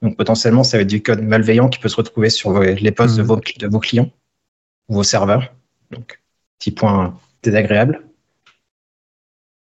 Donc 0.02 0.18
potentiellement, 0.18 0.64
ça 0.64 0.78
va 0.78 0.82
être 0.82 0.90
du 0.90 1.02
code 1.02 1.22
malveillant 1.22 1.70
qui 1.70 1.80
peut 1.80 1.90
se 1.90 1.96
retrouver 1.96 2.30
sur 2.30 2.52
vos- 2.52 2.62
les 2.62 2.92
postes 2.92 3.18
de, 3.18 3.24
vos, 3.24 3.38
de 3.58 3.68
vos 3.68 3.80
clients, 3.80 4.12
vos 4.90 5.04
serveurs. 5.04 5.54
Donc, 5.92 6.22
petit 6.60 6.72
point 6.72 7.18
désagréable. 7.44 8.02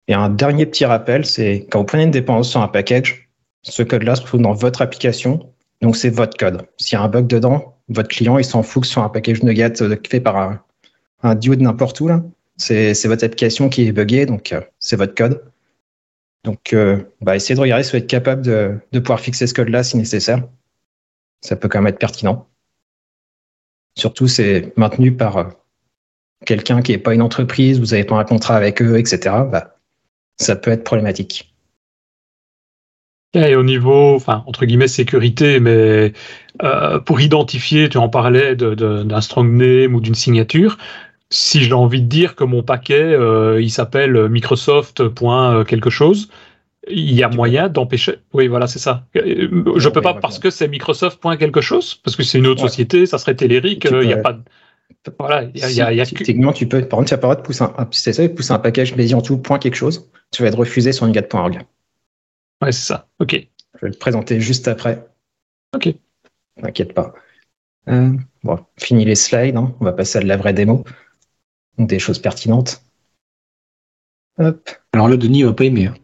Et 0.07 0.13
un 0.13 0.29
dernier 0.29 0.65
petit 0.65 0.85
rappel, 0.85 1.25
c'est 1.25 1.67
quand 1.69 1.79
vous 1.79 1.85
prenez 1.85 2.03
une 2.03 2.11
dépendance 2.11 2.49
sur 2.49 2.61
un 2.61 2.67
package, 2.67 3.29
ce 3.61 3.83
code-là 3.83 4.15
se 4.15 4.21
retrouve 4.21 4.41
dans 4.41 4.53
votre 4.53 4.81
application. 4.81 5.49
Donc, 5.81 5.95
c'est 5.95 6.09
votre 6.09 6.37
code. 6.37 6.65
S'il 6.77 6.97
y 6.97 6.99
a 6.99 7.03
un 7.03 7.07
bug 7.07 7.27
dedans, 7.27 7.77
votre 7.89 8.09
client, 8.09 8.37
il 8.37 8.45
s'en 8.45 8.63
fout 8.63 8.83
que 8.83 8.87
sur 8.87 9.01
un 9.03 9.09
package 9.09 9.43
Nuget 9.43 9.81
euh, 9.81 9.95
fait 10.09 10.19
par 10.19 10.37
un, 10.37 10.61
un 11.21 11.35
duo 11.35 11.55
de 11.55 11.61
n'importe 11.61 11.99
où. 12.01 12.07
là. 12.07 12.21
C'est 12.57 12.93
c'est 12.93 13.07
votre 13.07 13.23
application 13.23 13.67
qui 13.69 13.87
est 13.87 13.91
buggée, 13.91 14.25
donc 14.25 14.51
euh, 14.51 14.61
c'est 14.79 14.95
votre 14.95 15.15
code. 15.15 15.43
Donc, 16.43 16.73
euh, 16.73 17.01
bah, 17.21 17.35
essayez 17.35 17.55
de 17.55 17.61
regarder 17.61 17.83
si 17.83 17.91
vous 17.91 17.97
êtes 17.97 18.07
capable 18.07 18.41
de, 18.41 18.77
de 18.91 18.99
pouvoir 18.99 19.19
fixer 19.19 19.47
ce 19.47 19.53
code-là 19.53 19.83
si 19.83 19.97
nécessaire. 19.97 20.43
Ça 21.41 21.55
peut 21.55 21.69
quand 21.69 21.79
même 21.79 21.87
être 21.87 21.99
pertinent. 21.99 22.47
Surtout, 23.97 24.27
c'est 24.27 24.73
maintenu 24.77 25.15
par 25.15 25.37
euh, 25.37 25.43
quelqu'un 26.45 26.81
qui 26.81 26.91
n'est 26.91 26.97
pas 26.97 27.13
une 27.13 27.21
entreprise, 27.21 27.79
vous 27.79 27.87
n'avez 27.87 28.03
pas 28.03 28.15
un 28.15 28.23
contrat 28.23 28.55
avec 28.55 28.81
eux, 28.81 28.97
etc. 28.97 29.35
Bah, 29.51 29.77
ça 30.37 30.55
peut 30.55 30.71
être 30.71 30.83
problématique. 30.83 31.53
Et 33.35 33.55
au 33.55 33.63
niveau, 33.63 34.15
enfin, 34.15 34.43
entre 34.45 34.65
guillemets, 34.65 34.87
sécurité, 34.87 35.59
mais 35.59 36.13
euh, 36.61 36.99
pour 36.99 37.19
identifier, 37.19 37.89
tu 37.89 37.97
en 37.97 38.07
parlais 38.09 38.55
d'un 38.55 39.21
strong 39.21 39.51
name 39.51 39.95
ou 39.95 40.01
d'une 40.01 40.13
signature. 40.13 40.77
Si 41.33 41.63
j'ai 41.63 41.73
envie 41.73 42.01
de 42.03 42.07
dire 42.07 42.35
que 42.35 42.43
mon 42.43 42.61
paquet, 42.61 43.01
euh, 43.01 43.59
il 43.59 43.71
s'appelle 43.71 44.29
Microsoft. 44.29 45.07
point, 45.07 45.55
euh, 45.55 45.63
quelque 45.63 45.89
chose, 45.89 46.29
il 46.87 47.11
y 47.13 47.23
a 47.23 47.29
moyen 47.29 47.69
d'empêcher. 47.69 48.17
Oui, 48.33 48.47
voilà, 48.47 48.67
c'est 48.67 48.77
ça. 48.77 49.07
Euh, 49.15 49.47
Je 49.77 49.87
Ouais, 49.87 49.93
peux 49.93 50.01
pas 50.01 50.13
parce 50.13 50.37
que 50.37 50.51
c'est 50.51 50.67
Microsoft. 50.67 51.19
point 51.19 51.35
quelque 51.37 51.59
chose, 51.61 51.95
parce 51.95 52.15
que 52.15 52.21
c'est 52.21 52.37
une 52.37 52.45
autre 52.45 52.61
Ouais. 52.61 52.69
société, 52.69 53.07
ça 53.07 53.17
serait 53.17 53.35
euh, 53.91 54.03
Il 54.03 54.09
y 54.09 54.13
a 54.13 54.17
pas. 54.17 54.33
de- 54.33 54.43
Voilà, 55.17 55.43
il 55.43 55.59
y 55.59 55.63
a, 55.63 55.69
il 55.71 55.75
y 55.75 55.81
a- 55.81 55.91
il 55.91 55.97
y 55.97 56.01
a 56.01 56.05
Si, 56.05 56.13
Techniquement, 56.13 56.53
tu 56.53 56.67
peux, 56.67 56.81
par 56.87 56.99
contre, 56.99 57.09
tu 57.09 57.13
n'as 57.15 57.17
pas 57.17 57.27
le 57.29 57.33
droit 57.33 57.41
de 57.41 57.45
pousser 57.47 57.63
un, 57.63 57.87
c'est 57.91 58.13
ça, 58.13 58.29
pousser 58.29 58.53
un 58.53 58.59
package 58.59 58.93
en 59.15 59.21
tout 59.21 59.37
point 59.37 59.57
quelque 59.57 59.75
chose. 59.75 60.07
Tu 60.31 60.43
vas 60.43 60.49
être 60.49 60.57
refusé 60.59 60.91
sur 60.91 61.07
nugat.org. 61.07 61.61
Ouais, 62.61 62.71
c'est 62.71 62.85
ça. 62.85 63.07
Ok. 63.19 63.33
Je 63.75 63.85
vais 63.85 63.91
le 63.91 63.97
présenter 63.97 64.39
juste 64.39 64.67
après. 64.67 65.05
Ok. 65.75 65.89
T'inquiète 66.61 66.93
pas. 66.93 67.13
Euh, 67.89 68.11
bon, 68.43 68.59
fini 68.77 69.03
les 69.03 69.15
slides. 69.15 69.57
hein. 69.57 69.73
On 69.79 69.85
va 69.85 69.93
passer 69.93 70.19
à 70.19 70.21
de 70.21 70.27
la 70.27 70.37
vraie 70.37 70.53
démo. 70.53 70.83
Des 71.77 71.99
choses 71.99 72.19
pertinentes. 72.19 72.83
Hop. 74.39 74.69
Alors 74.93 75.09
là, 75.09 75.17
Denis, 75.17 75.43
va 75.43 75.53
pas 75.53 75.65
aimer. 75.65 75.87
hein. 75.87 75.95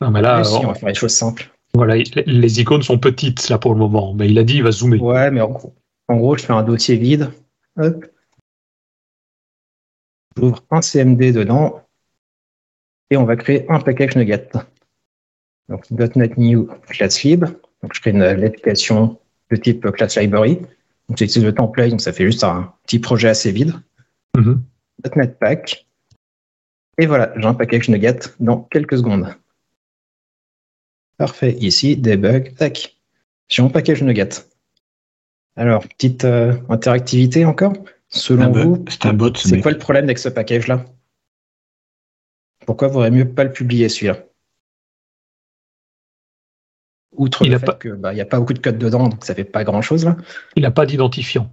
Non, 0.00 0.10
mais 0.10 0.22
là, 0.22 0.38
Mais 0.38 0.44
si, 0.44 0.54
on- 0.54 0.68
va 0.68 0.74
faire 0.74 0.88
les 0.88 0.94
choses 0.94 1.14
simples. 1.14 1.50
voilà, 1.74 1.96
les, 1.96 2.60
icônes 2.60 2.82
sont 2.82 2.98
petites 2.98 3.48
là 3.48 3.58
pour 3.58 3.72
le 3.74 3.78
moment, 3.78 4.14
mais 4.14 4.28
il 4.30 4.38
a 4.38 4.44
dit 4.44 4.56
il 4.56 4.62
va 4.62 4.70
zoomer. 4.70 5.00
Ouais, 5.00 5.30
mais 5.30 5.40
en 5.40 5.50
gros, 5.50 5.74
en 6.08 6.16
gros, 6.16 6.36
je 6.36 6.44
fais 6.44 6.52
un 6.52 6.62
dossier 6.62 6.96
vide. 6.96 7.30
Hop. 7.78 8.06
J'ouvre 10.36 10.64
un 10.70 10.80
CMD 10.80 11.32
dedans. 11.32 11.82
Et 13.10 13.16
on 13.16 13.24
va 13.24 13.36
créer 13.36 13.68
un 13.70 13.80
package 13.80 14.16
Nuget. 14.16 14.48
Donc, 15.68 15.90
.NET 15.90 16.36
New 16.38 16.66
class 16.88 17.22
lib. 17.22 17.44
Donc, 17.82 17.94
je 17.94 18.00
crée 18.00 18.10
une 18.10 18.20
l'application 18.20 19.18
de 19.50 19.56
type 19.56 19.90
class 19.92 20.16
library. 20.16 20.56
Donc, 21.08 21.18
j'utilise 21.18 21.44
le 21.44 21.54
template, 21.54 21.90
donc 21.90 22.00
ça 22.00 22.12
fait 22.12 22.24
juste 22.24 22.44
un 22.44 22.72
petit 22.84 23.00
projet 23.00 23.28
assez 23.28 23.50
vide. 23.50 23.74
.NET 24.36 25.38
Pack. 25.38 25.86
Et 26.98 27.06
voilà, 27.06 27.32
j'ai 27.36 27.46
un 27.46 27.54
package 27.54 27.88
Nuget 27.88 28.18
dans 28.40 28.58
quelques 28.62 28.98
secondes. 28.98 29.34
Parfait. 31.16 31.52
Ici, 31.60 31.96
debug, 31.96 32.54
tac. 32.56 32.96
J'ai 33.48 33.62
mon 33.62 33.70
package 33.70 34.02
Nuget. 34.02 34.28
Alors, 35.56 35.86
petite 35.86 36.24
euh, 36.24 36.56
interactivité 36.68 37.44
encore. 37.44 37.72
Selon 38.08 38.50
bah, 38.50 38.64
vous, 38.64 38.84
C'est 38.88 39.06
un 39.06 39.12
bot, 39.12 39.34
ce 39.34 39.48
c'est 39.48 39.54
mec. 39.56 39.62
quoi 39.62 39.72
le 39.72 39.78
problème 39.78 40.04
avec 40.04 40.18
ce 40.18 40.28
package-là? 40.28 40.84
Pourquoi 42.66 42.88
vaudrait 42.88 43.10
mieux 43.10 43.32
pas 43.32 43.44
le 43.44 43.52
publier 43.52 43.88
celui-là? 43.88 44.24
Outre 47.12 47.44
Il 47.44 47.50
le 47.50 47.56
a 47.56 47.58
fait 47.58 47.66
pas- 47.66 47.74
qu'il 47.74 47.94
n'y 47.94 48.20
a 48.20 48.24
pas 48.26 48.38
beaucoup 48.38 48.52
de 48.52 48.58
code 48.60 48.78
dedans, 48.78 49.08
donc 49.08 49.24
ça 49.24 49.34
fait 49.34 49.44
pas 49.44 49.64
grand-chose 49.64 50.04
là. 50.04 50.16
Il 50.56 50.62
n'a 50.62 50.70
pas 50.70 50.86
d'identifiant. 50.86 51.52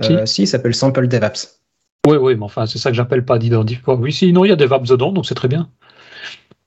Euh, 0.00 0.26
si, 0.26 0.42
il 0.42 0.46
s'appelle 0.46 0.74
Sample 0.74 1.08
DevApps. 1.08 1.60
Oui, 2.06 2.16
oui, 2.16 2.36
mais 2.36 2.44
enfin, 2.44 2.66
c'est 2.66 2.78
ça 2.78 2.90
que 2.90 2.96
j'appelle 2.96 3.24
pas 3.24 3.38
d'identifiant. 3.38 3.96
Oui, 3.96 4.12
sinon, 4.12 4.44
il 4.44 4.48
y 4.48 4.52
a 4.52 4.56
des 4.56 4.66
VAPs 4.66 4.86
dedans, 4.86 5.12
donc 5.12 5.26
c'est 5.26 5.34
très 5.34 5.48
bien. 5.48 5.70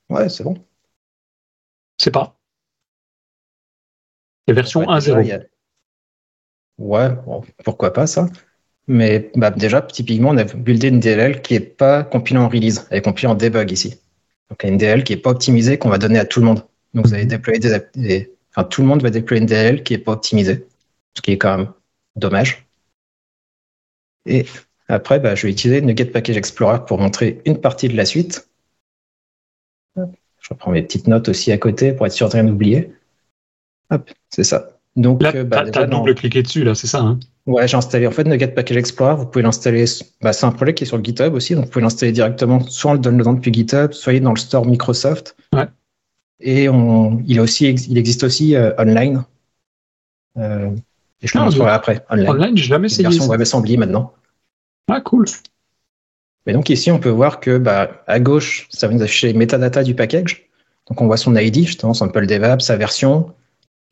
Ouais, 0.10 0.28
c'est 0.30 0.44
bon. 0.44 0.56
C'est 1.98 2.12
pas? 2.12 2.38
Et 4.48 4.54
version 4.54 4.82
Ouais, 4.82 5.00
déjà, 5.00 5.16
1.0. 5.16 5.22
il 5.22 5.28
y 5.28 5.32
a- 5.32 5.42
Ouais, 6.78 7.10
bon, 7.26 7.42
pourquoi 7.64 7.94
pas 7.94 8.08
ça? 8.08 8.28
Mais 8.88 9.32
bah, 9.36 9.52
déjà, 9.52 9.82
typiquement, 9.82 10.30
on 10.32 10.38
a 10.38 10.44
buildé 10.44 10.90
une 10.90 11.00
DLL 11.00 11.42
qui 11.42 11.54
n'est 11.54 11.60
pas 11.60 12.04
compilée 12.04 12.40
en 12.40 12.50
release, 12.50 12.88
elle 12.90 12.98
est 12.98 13.02
compilée 13.02 13.28
en 13.28 13.36
debug 13.36 13.72
ici. 13.72 13.96
Donc, 14.50 14.64
une 14.64 14.78
DLL 14.78 15.04
qui 15.04 15.14
n'est 15.16 15.22
pas 15.22 15.30
optimisée 15.30 15.78
qu'on 15.78 15.90
va 15.90 15.98
donner 15.98 16.20
à 16.20 16.26
tout 16.26 16.40
le 16.40 16.48
monde. 16.48 16.66
Donc, 16.94 17.06
vous 17.06 17.14
allez 17.14 17.24
Mhm. 17.24 17.30
déployer 17.30 17.60
des, 17.60 17.80
des- 17.96 18.36
Enfin, 18.54 18.66
tout 18.68 18.82
le 18.82 18.88
monde 18.88 19.02
va 19.02 19.10
déployer 19.10 19.40
une 19.42 19.48
DLL 19.48 19.84
qui 19.84 19.94
n'est 19.94 20.00
pas 20.00 20.12
optimisée, 20.12 20.68
ce 21.16 21.22
qui 21.22 21.32
est 21.32 21.38
quand 21.38 21.58
même 21.58 21.72
dommage. 22.18 22.68
Et 24.26 24.46
après, 24.88 25.20
bah, 25.20 25.36
je 25.36 25.48
vais 25.48 25.54
utiliser 25.54 25.82
Nuget 25.82 26.06
Package 26.06 26.38
Explorer 26.38 26.86
pour 26.86 27.00
montrer 27.00 27.42
une 27.46 27.60
partie 27.60 27.88
de 27.88 27.96
la 27.96 28.06
suite. 28.06 28.48
Je 29.96 30.50
reprends 30.50 30.72
mes 30.72 30.82
petites 30.82 31.08
notes 31.08 31.30
aussi 31.30 31.52
à 31.52 31.58
côté 31.58 31.94
pour 31.94 32.06
être 32.06 32.14
sûr 32.14 32.28
de 32.28 32.34
rien 32.34 32.48
oublier. 32.48 32.92
Hop, 33.92 34.10
c'est 34.30 34.44
ça. 34.44 34.80
Donc, 34.96 35.22
Là, 35.22 35.32
euh, 35.36 35.44
bah, 35.44 35.70
t'as 35.70 35.86
double-cliqué 35.86 36.44
dessus, 36.44 36.64
là, 36.64 36.76
c'est 36.76 36.88
ça. 36.88 37.00
Hein? 37.00 37.20
Ouais, 37.46 37.68
j'ai 37.68 37.78
installé 37.78 38.08
en 38.08 38.12
fait 38.12 38.26
Nuget 38.26 38.50
Package 38.50 38.78
Explorer. 38.78 39.16
Vous 39.16 39.26
pouvez 39.26 39.44
l'installer. 39.44 39.86
bah, 40.22 40.34
c'est 40.34 40.46
un 40.46 40.52
projet 40.52 40.74
qui 40.74 40.84
est 40.84 40.88
sur 40.88 40.98
le 40.98 41.04
GitHub 41.04 41.34
aussi, 41.34 41.56
donc 41.56 41.66
vous 41.66 41.72
pouvez 41.72 41.84
l'installer 41.84 42.12
directement 42.12 42.60
soit 42.62 42.92
en 42.92 42.94
le 42.96 43.00
downloadant 43.00 43.34
depuis 43.34 43.54
GitHub, 43.54 43.94
soit 43.94 44.20
dans 44.20 44.34
le 44.34 44.40
store 44.40 44.66
Microsoft. 44.66 45.36
Ouais. 45.54 45.68
Et 46.42 46.70
on, 46.70 47.22
il, 47.26 47.38
est 47.38 47.40
aussi, 47.40 47.70
il 47.70 47.98
existe 47.98 48.24
aussi 48.24 48.56
euh, 48.56 48.74
online. 48.78 49.24
Euh, 50.38 50.72
et 51.22 51.28
je 51.28 51.38
le 51.38 51.42
Ah, 51.42 51.46
montrerai 51.46 51.72
après. 51.72 52.06
Online. 52.10 52.30
Online, 52.30 52.58
j'ai 52.58 52.64
jamais 52.66 52.88
essayé. 52.88 53.04
version. 53.04 53.28
WebAssembly 53.28 53.78
maintenant. 53.78 54.14
Ah, 54.90 55.02
cool. 55.02 55.26
Et 56.48 56.54
donc 56.54 56.70
ici, 56.70 56.92
on 56.92 57.00
peut 57.00 57.10
voir 57.10 57.40
que 57.40 57.58
bah, 57.58 58.04
à 58.08 58.20
gauche, 58.20 58.68
ça 58.72 58.88
va 58.88 58.94
nous 58.94 59.02
afficher 59.04 59.28
les 59.28 59.34
metadata 59.34 59.84
du 59.84 59.94
package. 59.96 60.48
Donc 60.90 61.00
on 61.02 61.06
voit 61.06 61.18
son 61.18 61.36
ID, 61.36 61.66
justement, 61.66 61.94
sample 61.94 62.26
DevApp, 62.26 62.62
sa 62.62 62.76
version, 62.78 63.34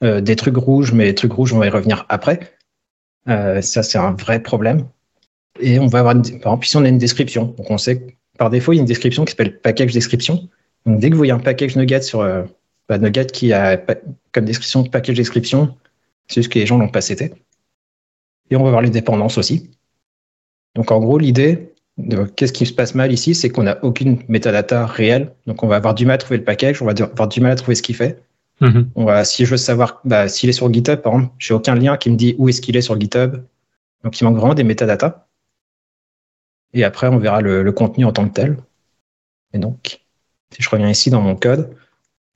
euh, 0.04 0.20
des 0.22 0.36
trucs 0.36 0.58
rouges, 0.58 0.92
mais 0.92 1.06
les 1.06 1.16
trucs 1.16 1.32
rouges, 1.32 1.54
on 1.54 1.60
va 1.60 1.68
y 1.68 1.70
revenir 1.70 2.06
après. 2.10 2.40
Euh, 3.28 3.62
ça, 3.62 3.84
c'est 3.84 3.98
un 4.00 4.12
vrai 4.14 4.42
problème. 4.42 4.88
Et 5.60 5.78
on 5.80 5.88
va 5.88 6.00
avoir, 6.00 6.16
une, 6.16 6.24
par 6.24 6.54
exemple, 6.54 6.66
ici, 6.66 6.78
on 6.78 6.84
a 6.86 6.88
une 6.90 6.98
description. 6.98 7.46
Donc 7.58 7.70
on 7.70 7.78
sait 7.78 8.00
que 8.00 8.12
par 8.38 8.50
défaut, 8.50 8.74
il 8.74 8.78
y 8.78 8.80
a 8.80 8.82
une 8.82 8.88
description 8.88 9.26
qui 9.26 9.32
s'appelle 9.32 9.60
package 9.60 9.94
description. 9.94 10.50
Donc 10.86 11.00
dès 11.00 11.10
que 11.10 11.14
vous 11.14 11.20
voyez 11.20 11.34
un 11.34 11.40
package 11.40 11.76
Nuget 11.76 12.02
sur 12.02 12.22
euh, 12.22 12.44
bah, 12.88 12.98
Nuget 12.98 13.28
qui 13.28 13.54
a 13.54 13.78
pa- 13.78 13.96
comme 14.32 14.46
description 14.46 14.84
package 14.86 15.18
description, 15.18 15.76
c'est 16.30 16.42
juste 16.42 16.54
que 16.54 16.60
les 16.60 16.66
gens 16.66 16.78
l'ont 16.78 16.90
pas 16.90 17.02
cité. 17.02 17.34
Et 18.50 18.56
on 18.56 18.64
va 18.64 18.70
voir 18.70 18.82
les 18.82 18.90
dépendances 18.90 19.38
aussi. 19.38 19.70
Donc 20.76 20.92
en 20.92 21.00
gros, 21.00 21.18
l'idée, 21.18 21.74
de 21.98 22.24
qu'est-ce 22.24 22.54
qui 22.54 22.66
se 22.66 22.74
passe 22.74 22.96
mal 22.96 23.12
ici, 23.12 23.36
c'est 23.36 23.50
qu'on 23.50 23.64
n'a 23.64 23.84
aucune 23.84 24.20
metadata 24.30 24.86
réelle. 24.86 25.34
Donc 25.48 25.64
on 25.64 25.68
va 25.68 25.76
avoir 25.76 25.94
du 25.94 26.06
mal 26.06 26.16
à 26.16 26.18
trouver 26.18 26.38
le 26.38 26.44
package, 26.44 26.82
on 26.82 26.86
va 26.86 26.94
avoir 26.94 27.28
du 27.28 27.42
mal 27.42 27.52
à 27.52 27.56
trouver 27.56 27.76
ce 27.76 27.82
qu'il 27.82 27.96
fait. 27.96 28.24
Mhm. 28.62 28.90
On 28.96 29.06
va, 29.06 29.26
si 29.26 29.46
je 29.46 29.52
veux 29.52 29.58
savoir 29.58 30.02
bah, 30.06 30.28
s'il 30.28 30.50
est 30.50 30.54
sur 30.54 30.72
GitHub, 30.72 31.02
par 31.02 31.14
exemple, 31.14 31.34
j'ai 31.40 31.54
aucun 31.54 31.76
lien 31.76 31.98
qui 31.98 32.10
me 32.10 32.16
dit 32.16 32.36
où 32.38 32.48
est-ce 32.48 32.62
qu'il 32.62 32.78
est 32.78 32.82
sur 32.82 33.00
GitHub. 33.00 33.38
Donc 34.04 34.20
il 34.20 34.24
manque 34.24 34.38
vraiment 34.38 34.54
des 34.54 34.64
métadatas. 34.64 35.26
Et 36.74 36.84
après, 36.84 37.08
on 37.08 37.18
verra 37.18 37.42
le, 37.42 37.64
le 37.64 37.72
contenu 37.72 38.06
en 38.06 38.12
tant 38.12 38.28
que 38.28 38.34
tel. 38.34 38.58
Et 39.54 39.58
donc, 39.58 40.02
si 40.52 40.62
je 40.62 40.70
reviens 40.70 40.90
ici 40.90 41.10
dans 41.10 41.22
mon 41.22 41.36
code, 41.36 41.76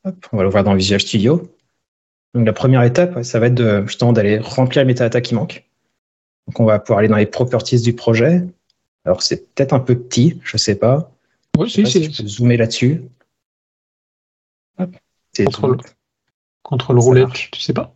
hop, 0.04 0.16
on 0.32 0.38
va 0.38 0.44
le 0.44 0.50
voir 0.50 0.64
dans 0.64 0.74
Visual 0.74 1.00
Studio. 1.00 1.53
Donc 2.34 2.46
la 2.46 2.54
première 2.54 2.84
étape, 2.84 3.16
ouais, 3.16 3.24
ça 3.24 3.40
va 3.40 3.48
être 3.48 3.54
de, 3.56 3.86
justement 3.86 4.14
d'aller 4.14 4.40
remplir 4.40 4.82
les 4.82 4.88
métadatas 4.88 5.22
qui 5.22 5.36
manquent. 5.36 5.68
Donc 6.48 6.60
on 6.60 6.66
va 6.66 6.80
pouvoir 6.80 7.00
aller 7.00 7.08
dans 7.08 7.18
les 7.18 7.26
properties 7.26 7.82
du 7.82 7.94
projet. 7.94 8.44
Alors 9.06 9.22
c'est 9.22 9.54
peut-être 9.54 9.74
un 9.74 9.80
peu 9.80 9.98
petit, 9.98 10.40
je 10.44 10.58
sais 10.58 10.76
pas. 10.76 11.12
Oui, 11.58 11.68
Je 11.70 11.74
sais 11.74 11.86
si, 11.86 12.00
pas 12.00 12.06
si 12.06 12.14
je 12.14 12.24
peux 12.24 12.28
zoomer 12.28 12.58
là-dessus. 12.58 13.04
Contrôle. 15.36 15.78
Contrôle 16.64 17.00
roulette, 17.00 17.28
marche. 17.28 17.52
tu 17.52 17.60
sais 17.62 17.74
pas 17.74 17.94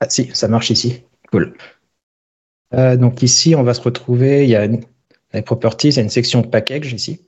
Ah 0.00 0.08
si, 0.08 0.30
ça 0.34 0.48
marche 0.48 0.70
ici. 0.70 1.02
Cool. 1.30 1.54
Euh, 2.74 2.96
donc 2.96 3.22
ici, 3.22 3.54
on 3.54 3.62
va 3.62 3.74
se 3.74 3.80
retrouver, 3.80 4.44
il 4.44 4.50
y 4.50 4.56
a 4.56 4.64
une, 4.64 4.82
les 5.32 5.42
properties, 5.42 5.88
il 5.88 5.96
y 5.96 5.98
a 5.98 6.02
une 6.02 6.10
section 6.10 6.42
package 6.42 6.92
ici. 6.92 7.20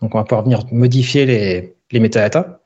Donc 0.00 0.14
on 0.14 0.18
va 0.18 0.24
pouvoir 0.24 0.44
venir 0.44 0.64
modifier 0.72 1.26
les, 1.26 1.74
les 1.90 2.00
métadatas. 2.00 2.57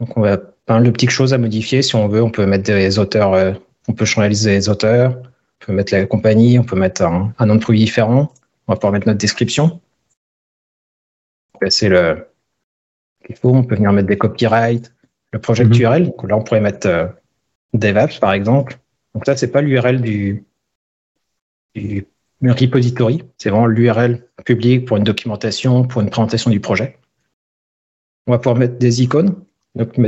Donc 0.00 0.16
on 0.16 0.22
va 0.22 0.38
mal 0.68 0.82
de 0.82 0.90
petites 0.90 1.10
choses 1.10 1.32
à 1.34 1.38
modifier 1.38 1.82
si 1.82 1.94
on 1.94 2.08
veut. 2.08 2.22
On 2.22 2.30
peut 2.30 2.46
mettre 2.46 2.64
des 2.64 2.98
auteurs, 2.98 3.34
euh, 3.34 3.52
on 3.88 3.92
peut 3.92 4.04
changer 4.04 4.28
les 4.28 4.68
auteurs, 4.68 5.16
on 5.16 5.66
peut 5.66 5.72
mettre 5.72 5.92
la 5.94 6.06
compagnie, 6.06 6.58
on 6.58 6.64
peut 6.64 6.76
mettre 6.76 7.02
un, 7.02 7.32
un 7.38 7.46
nom 7.46 7.54
de 7.56 7.60
produit 7.60 7.80
différent. 7.80 8.32
On 8.66 8.72
va 8.72 8.76
pouvoir 8.76 8.92
mettre 8.92 9.06
notre 9.06 9.18
description. 9.18 9.80
C'est 11.68 11.88
le 11.88 12.26
qu'il 13.24 13.36
faut. 13.36 13.50
On 13.54 13.64
peut 13.64 13.76
venir 13.76 13.92
mettre 13.92 14.08
des 14.08 14.18
copyrights, 14.18 14.92
le 15.32 15.38
project 15.38 15.70
Mhm. 15.70 15.80
URL. 15.80 16.04
Donc 16.06 16.28
là, 16.28 16.36
on 16.36 16.42
pourrait 16.42 16.60
mettre 16.60 16.86
euh, 16.86 17.06
DevApps 17.72 18.18
par 18.18 18.32
exemple. 18.32 18.78
Donc 19.14 19.26
là, 19.26 19.36
c'est 19.36 19.50
pas 19.50 19.62
l'URL 19.62 20.00
du, 20.00 20.44
du 21.74 22.06
repository, 22.42 23.22
c'est 23.38 23.50
vraiment 23.50 23.66
l'URL 23.66 24.26
public 24.44 24.86
pour 24.86 24.96
une 24.96 25.04
documentation, 25.04 25.84
pour 25.84 26.02
une 26.02 26.10
présentation 26.10 26.50
du 26.50 26.60
projet. 26.60 26.98
On 28.26 28.32
va 28.32 28.38
pouvoir 28.38 28.56
mettre 28.56 28.76
des 28.76 29.02
icônes. 29.02 29.34
Donc, 29.74 29.98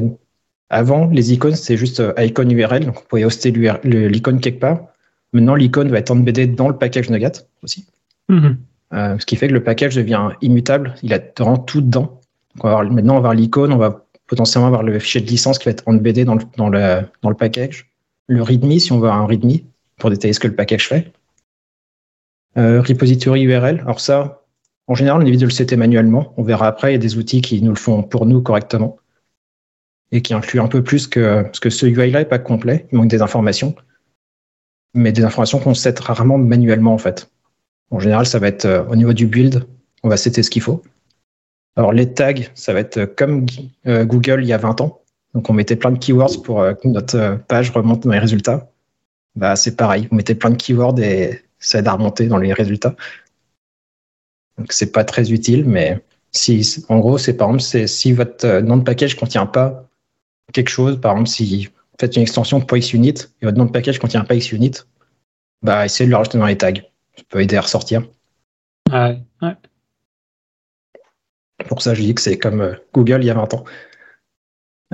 avant, 0.68 1.07
les 1.07 1.33
icônes, 1.33 1.55
c'est 1.55 1.76
juste 1.76 2.00
euh, 2.00 2.12
icône 2.18 2.50
URL, 2.50 2.85
donc 2.85 2.98
on 3.00 3.05
pouvait 3.05 3.24
hoster 3.24 3.50
l'icône 3.50 4.40
quelque 4.40 4.61
part. 4.61 4.81
Maintenant, 5.33 5.55
l'icône 5.55 5.88
va 5.88 5.98
être 5.98 6.11
embedded 6.11 6.55
dans 6.55 6.68
le 6.68 6.76
package 6.76 7.11
Nugat 7.11 7.33
aussi. 7.62 7.87
Mhm. 8.29 8.59
Euh, 8.94 9.18
ce 9.18 9.26
qui 9.26 9.37
fait 9.37 9.48
que 9.48 9.52
le 9.52 9.62
package 9.62 9.96
devient 9.96 10.31
immutable, 10.40 10.94
il 11.02 11.12
a 11.12 11.20
vraiment 11.38 11.59
tout 11.59 11.81
dedans. 11.81 12.20
Donc 12.55 12.64
on 12.64 12.68
va 12.68 12.79
avoir- 12.79 12.92
maintenant, 12.92 13.14
on 13.14 13.16
va 13.16 13.29
avoir 13.29 13.35
l'icône, 13.35 13.72
on 13.72 13.76
va 13.76 14.05
potentiellement 14.26 14.66
avoir 14.68 14.83
le 14.83 14.98
fichier 14.98 15.20
de 15.20 15.26
licence 15.26 15.59
qui 15.59 15.66
va 15.66 15.72
être 15.72 15.85
embeddé 15.87 16.24
dans 16.24 16.35
le, 16.35 16.42
dans 16.57 16.68
le, 16.68 17.02
dans 17.22 17.29
le 17.29 17.37
package. 17.37 17.90
Le 18.29 18.42
README, 18.42 18.79
si 18.79 18.92
on 18.92 18.98
veut 18.98 19.09
avoir 19.09 19.22
un 19.22 19.26
README, 19.26 19.59
pour 19.98 20.11
détailler 20.11 20.33
ce 20.33 20.40
que 20.40 20.48
le 20.48 20.55
package 20.55 20.88
fait. 20.88 21.12
Euh, 22.57 22.81
repository 22.81 23.42
URL, 23.42 23.81
alors 23.81 24.00
ça, 24.00 24.42
en 24.87 24.94
général, 24.94 25.22
on 25.22 25.26
évite 25.26 25.40
de 25.40 25.46
le 25.46 25.50
setter 25.50 25.76
manuellement. 25.76 26.33
On 26.37 26.42
verra 26.42 26.66
après, 26.66 26.90
il 26.90 26.92
y 26.92 26.96
a 26.96 26.98
des 26.98 27.18
outils 27.18 27.40
qui 27.40 27.62
nous 27.62 27.70
le 27.70 27.76
font 27.76 28.02
pour 28.02 28.26
nous 28.26 28.40
correctement 28.40 28.96
et 30.12 30.23
qui 30.23 30.35
incluent 30.35 30.61
un 30.61 30.69
peu 30.69 30.83
plus 30.83 31.07
que, 31.07 31.42
parce 31.42 31.61
que 31.61 31.71
ce 31.71 31.87
UI-là 31.87 32.21
n'est 32.21 32.25
pas 32.25 32.38
complet, 32.38 32.87
il 32.92 32.99
manque 32.99 33.09
des 33.09 33.23
informations, 33.23 33.75
mais 34.95 35.12
des 35.12 35.25
informations 35.25 35.59
qu'on 35.59 35.75
set 35.75 35.99
rarement 36.01 36.38
manuellement 36.38 36.95
en 36.95 36.99
fait. 36.99 37.31
En 37.90 38.01
général, 38.01 38.27
ça 38.27 38.38
va 38.38 38.49
être 38.49 38.64
euh, 38.64 38.85
au 38.85 38.97
niveau 38.97 39.12
du 39.12 39.27
build, 39.27 39.64
on 40.03 40.09
va 40.09 40.16
setter 40.16 40.42
ce 40.42 40.51
qu'il 40.51 40.62
faut. 40.62 40.83
Alors 41.77 41.92
les 41.92 42.12
tags, 42.12 42.33
ça 42.55 42.73
va 42.73 42.81
être 42.81 43.05
comme 43.05 43.47
euh, 43.87 44.05
Google 44.05 44.42
il 44.42 44.49
y 44.49 44.53
a 44.53 44.59
20 44.59 44.81
ans. 44.81 45.03
Donc 45.35 45.51
on 45.51 45.53
mettait 45.53 45.77
plein 45.77 45.90
de 45.90 45.99
keywords 45.99 46.42
pour 46.42 46.61
euh, 46.61 46.73
que 46.73 46.88
notre 46.88 47.16
euh, 47.16 47.37
page 47.37 47.71
remonte 47.71 48.05
dans 48.05 48.12
les 48.12 48.19
résultats. 48.19 48.71
Bah 49.35 49.55
c'est 49.55 49.77
pareil, 49.77 50.09
vous 50.11 50.16
mettez 50.16 50.35
plein 50.35 50.51
de 50.51 50.57
keywords 50.57 50.99
et 50.99 51.42
ça 51.59 51.81
aide 51.81 51.88
à 51.88 51.92
remonter 51.92 52.27
dans 52.27 52.38
les 52.38 52.55
résultats. 52.55 52.97
Donc 54.57 54.73
c'est 54.73 54.90
pas 54.90 55.05
très 55.05 55.31
utile, 55.31 55.66
mais 55.66 56.03
si 56.33 56.85
en 56.88 56.99
gros 56.99 57.19
c'est 57.19 57.35
par 57.35 57.49
exemple 57.49 57.62
c'est 57.62 57.87
si 57.87 58.12
votre 58.12 58.61
nom 58.61 58.79
de 58.79 58.83
package 58.83 59.14
contient 59.14 59.45
pas 59.45 59.86
quelque 60.52 60.68
chose, 60.68 61.00
par 61.00 61.12
exemple 61.12 61.28
si 61.28 61.66
vous 61.66 61.72
faites 61.98 62.16
une 62.16 62.22
extension 62.22 62.61
pour 62.61 62.78
XUnit 62.78 63.14
et 63.40 63.46
votre 63.46 63.59
nom 63.59 63.64
de 63.64 63.70
package 63.70 63.98
contient 63.98 64.24
pas 64.24 64.37
XUnit, 64.37 64.72
bah 65.62 65.85
essayez 65.85 66.06
de 66.06 66.11
le 66.11 66.16
rajouter 66.16 66.38
dans 66.38 66.46
les 66.46 66.59
tags. 66.59 66.72
Ça 67.16 67.22
peut 67.28 67.40
aider 67.40 67.56
à 67.56 67.62
ressortir. 67.62 68.02
Ouais, 68.92 69.18
ouais. 69.42 69.56
Pour 71.68 71.82
ça, 71.82 71.94
je 71.94 72.02
dis 72.02 72.14
que 72.14 72.20
c'est 72.20 72.38
comme 72.38 72.61
euh, 72.61 72.74
Google 72.92 73.22
il 73.22 73.26
y 73.26 73.30
a 73.30 73.35
20 73.35 73.54
ans. 73.54 73.64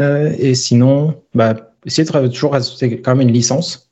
Euh, 0.00 0.34
et 0.38 0.54
sinon, 0.54 1.22
bah, 1.34 1.74
essayez 1.84 2.08
de 2.08 2.28
toujours 2.28 2.52
rajouter 2.52 3.00
quand 3.00 3.14
même 3.16 3.28
une 3.28 3.34
licence. 3.34 3.90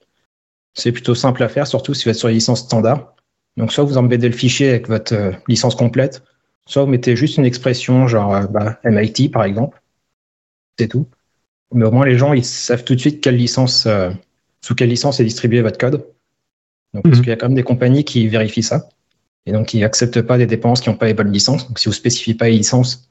C'est 0.74 0.92
plutôt 0.92 1.14
simple 1.14 1.42
à 1.42 1.48
faire, 1.48 1.66
surtout 1.66 1.94
si 1.94 2.04
vous 2.04 2.10
êtes 2.10 2.16
sur 2.16 2.28
les 2.28 2.34
licences 2.34 2.60
standard. 2.60 3.14
Donc, 3.56 3.72
soit 3.72 3.84
vous 3.84 3.98
embeddez 3.98 4.28
le 4.28 4.34
fichier 4.34 4.70
avec 4.70 4.88
votre 4.88 5.14
euh, 5.14 5.32
licence 5.48 5.74
complète, 5.74 6.22
soit 6.66 6.84
vous 6.84 6.90
mettez 6.90 7.16
juste 7.16 7.36
une 7.36 7.44
expression 7.44 8.06
genre 8.06 8.34
euh, 8.34 8.46
bah, 8.46 8.78
MIT 8.84 9.30
par 9.30 9.44
exemple. 9.44 9.82
C'est 10.78 10.88
tout. 10.88 11.06
Mais 11.72 11.85
au 11.85 11.90
moins, 11.90 12.06
les 12.06 12.18
gens 12.18 12.33
ils 12.33 12.44
savent 12.44 12.85
tout 12.85 12.94
de 12.94 13.00
suite 13.00 13.20
quelle 13.20 13.37
licence, 13.37 13.87
euh, 13.87 14.11
sous 14.61 14.74
quelle 14.74 14.88
licence 14.88 15.20
est 15.20 15.24
distribué 15.24 15.62
votre 15.62 15.78
code. 15.78 16.04
Donc, 16.94 17.04
Parce 17.04 17.16
Mhm. 17.16 17.22
qu'il 17.22 17.30
y 17.30 17.33
a 17.33 17.37
quand 17.37 17.46
même 17.46 17.54
des 17.54 17.62
compagnies 17.62 18.04
qui 18.04 18.26
vérifient 18.28 18.62
ça. 18.64 18.88
Et 19.46 19.52
donc, 19.52 19.72
ils 19.74 19.80
n'acceptent 19.80 20.22
pas 20.22 20.38
des 20.38 20.46
dépenses 20.46 20.80
qui 20.80 20.90
n'ont 20.90 20.96
pas 20.96 21.06
les 21.06 21.14
bonnes 21.14 21.33
licences. 21.33 21.66
Donc, 21.68 21.78
si 21.78 21.87
vous 21.87 21.92
ne 21.92 21.96
spécifiez 21.96 22.35
pas 22.35 22.48
les 22.48 22.56
licences, 22.56 23.09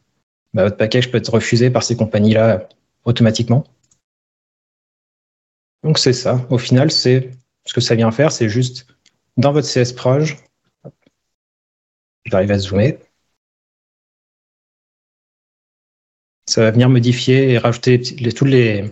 bah, 0.53 0.63
votre 0.65 0.77
package 0.77 1.09
peut 1.11 1.17
être 1.17 1.33
refusé 1.33 1.69
par 1.69 1.83
ces 1.83 1.95
compagnies-là 1.95 2.67
automatiquement. 3.05 3.63
Donc, 5.83 5.97
c'est 5.97 6.13
ça. 6.13 6.45
Au 6.49 6.57
final, 6.57 6.91
c'est 6.91 7.31
ce 7.65 7.73
que 7.73 7.81
ça 7.81 7.95
vient 7.95 8.11
faire, 8.11 8.31
c'est 8.31 8.49
juste 8.49 8.87
dans 9.37 9.53
votre 9.53 9.67
CS 9.67 9.93
Proj. 9.93 10.37
J'arrive 12.25 12.51
à 12.51 12.59
zoomer. 12.59 12.97
Ça 16.49 16.61
va 16.61 16.71
venir 16.71 16.89
modifier 16.89 17.51
et 17.51 17.57
rajouter 17.59 17.97
les 17.97 18.33
tous 18.33 18.45
les 18.45 18.91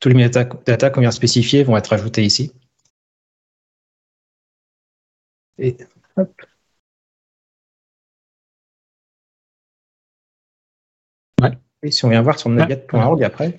tous 0.00 0.08
les 0.08 0.14
metadata 0.14 0.88
qu'on 0.88 1.02
vient 1.02 1.10
spécifier 1.10 1.64
vont 1.64 1.76
être 1.76 1.92
ajoutés 1.92 2.24
ici. 2.24 2.52
Et 5.58 5.76
hop. 6.16 6.42
Ouais. 11.42 11.58
Et 11.82 11.90
si 11.90 12.06
on 12.06 12.08
vient 12.08 12.22
voir 12.22 12.38
sur 12.38 12.48
nugget.org 12.48 13.22
après, 13.22 13.58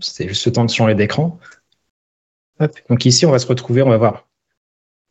c'est 0.00 0.28
juste 0.28 0.44
le 0.44 0.52
temps 0.52 0.66
de 0.66 0.70
changer 0.70 0.94
d'écran. 0.94 1.40
Donc 2.90 3.06
ici, 3.06 3.24
on 3.24 3.30
va 3.30 3.38
se 3.38 3.46
retrouver, 3.46 3.80
on 3.80 3.88
va 3.88 3.96
voir 3.96 4.28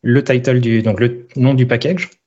le 0.02 0.22
title 0.22 0.60
du, 0.60 0.82
donc 0.82 1.00
le 1.00 1.26
nom 1.34 1.54
du 1.54 1.66
package. 1.66 2.21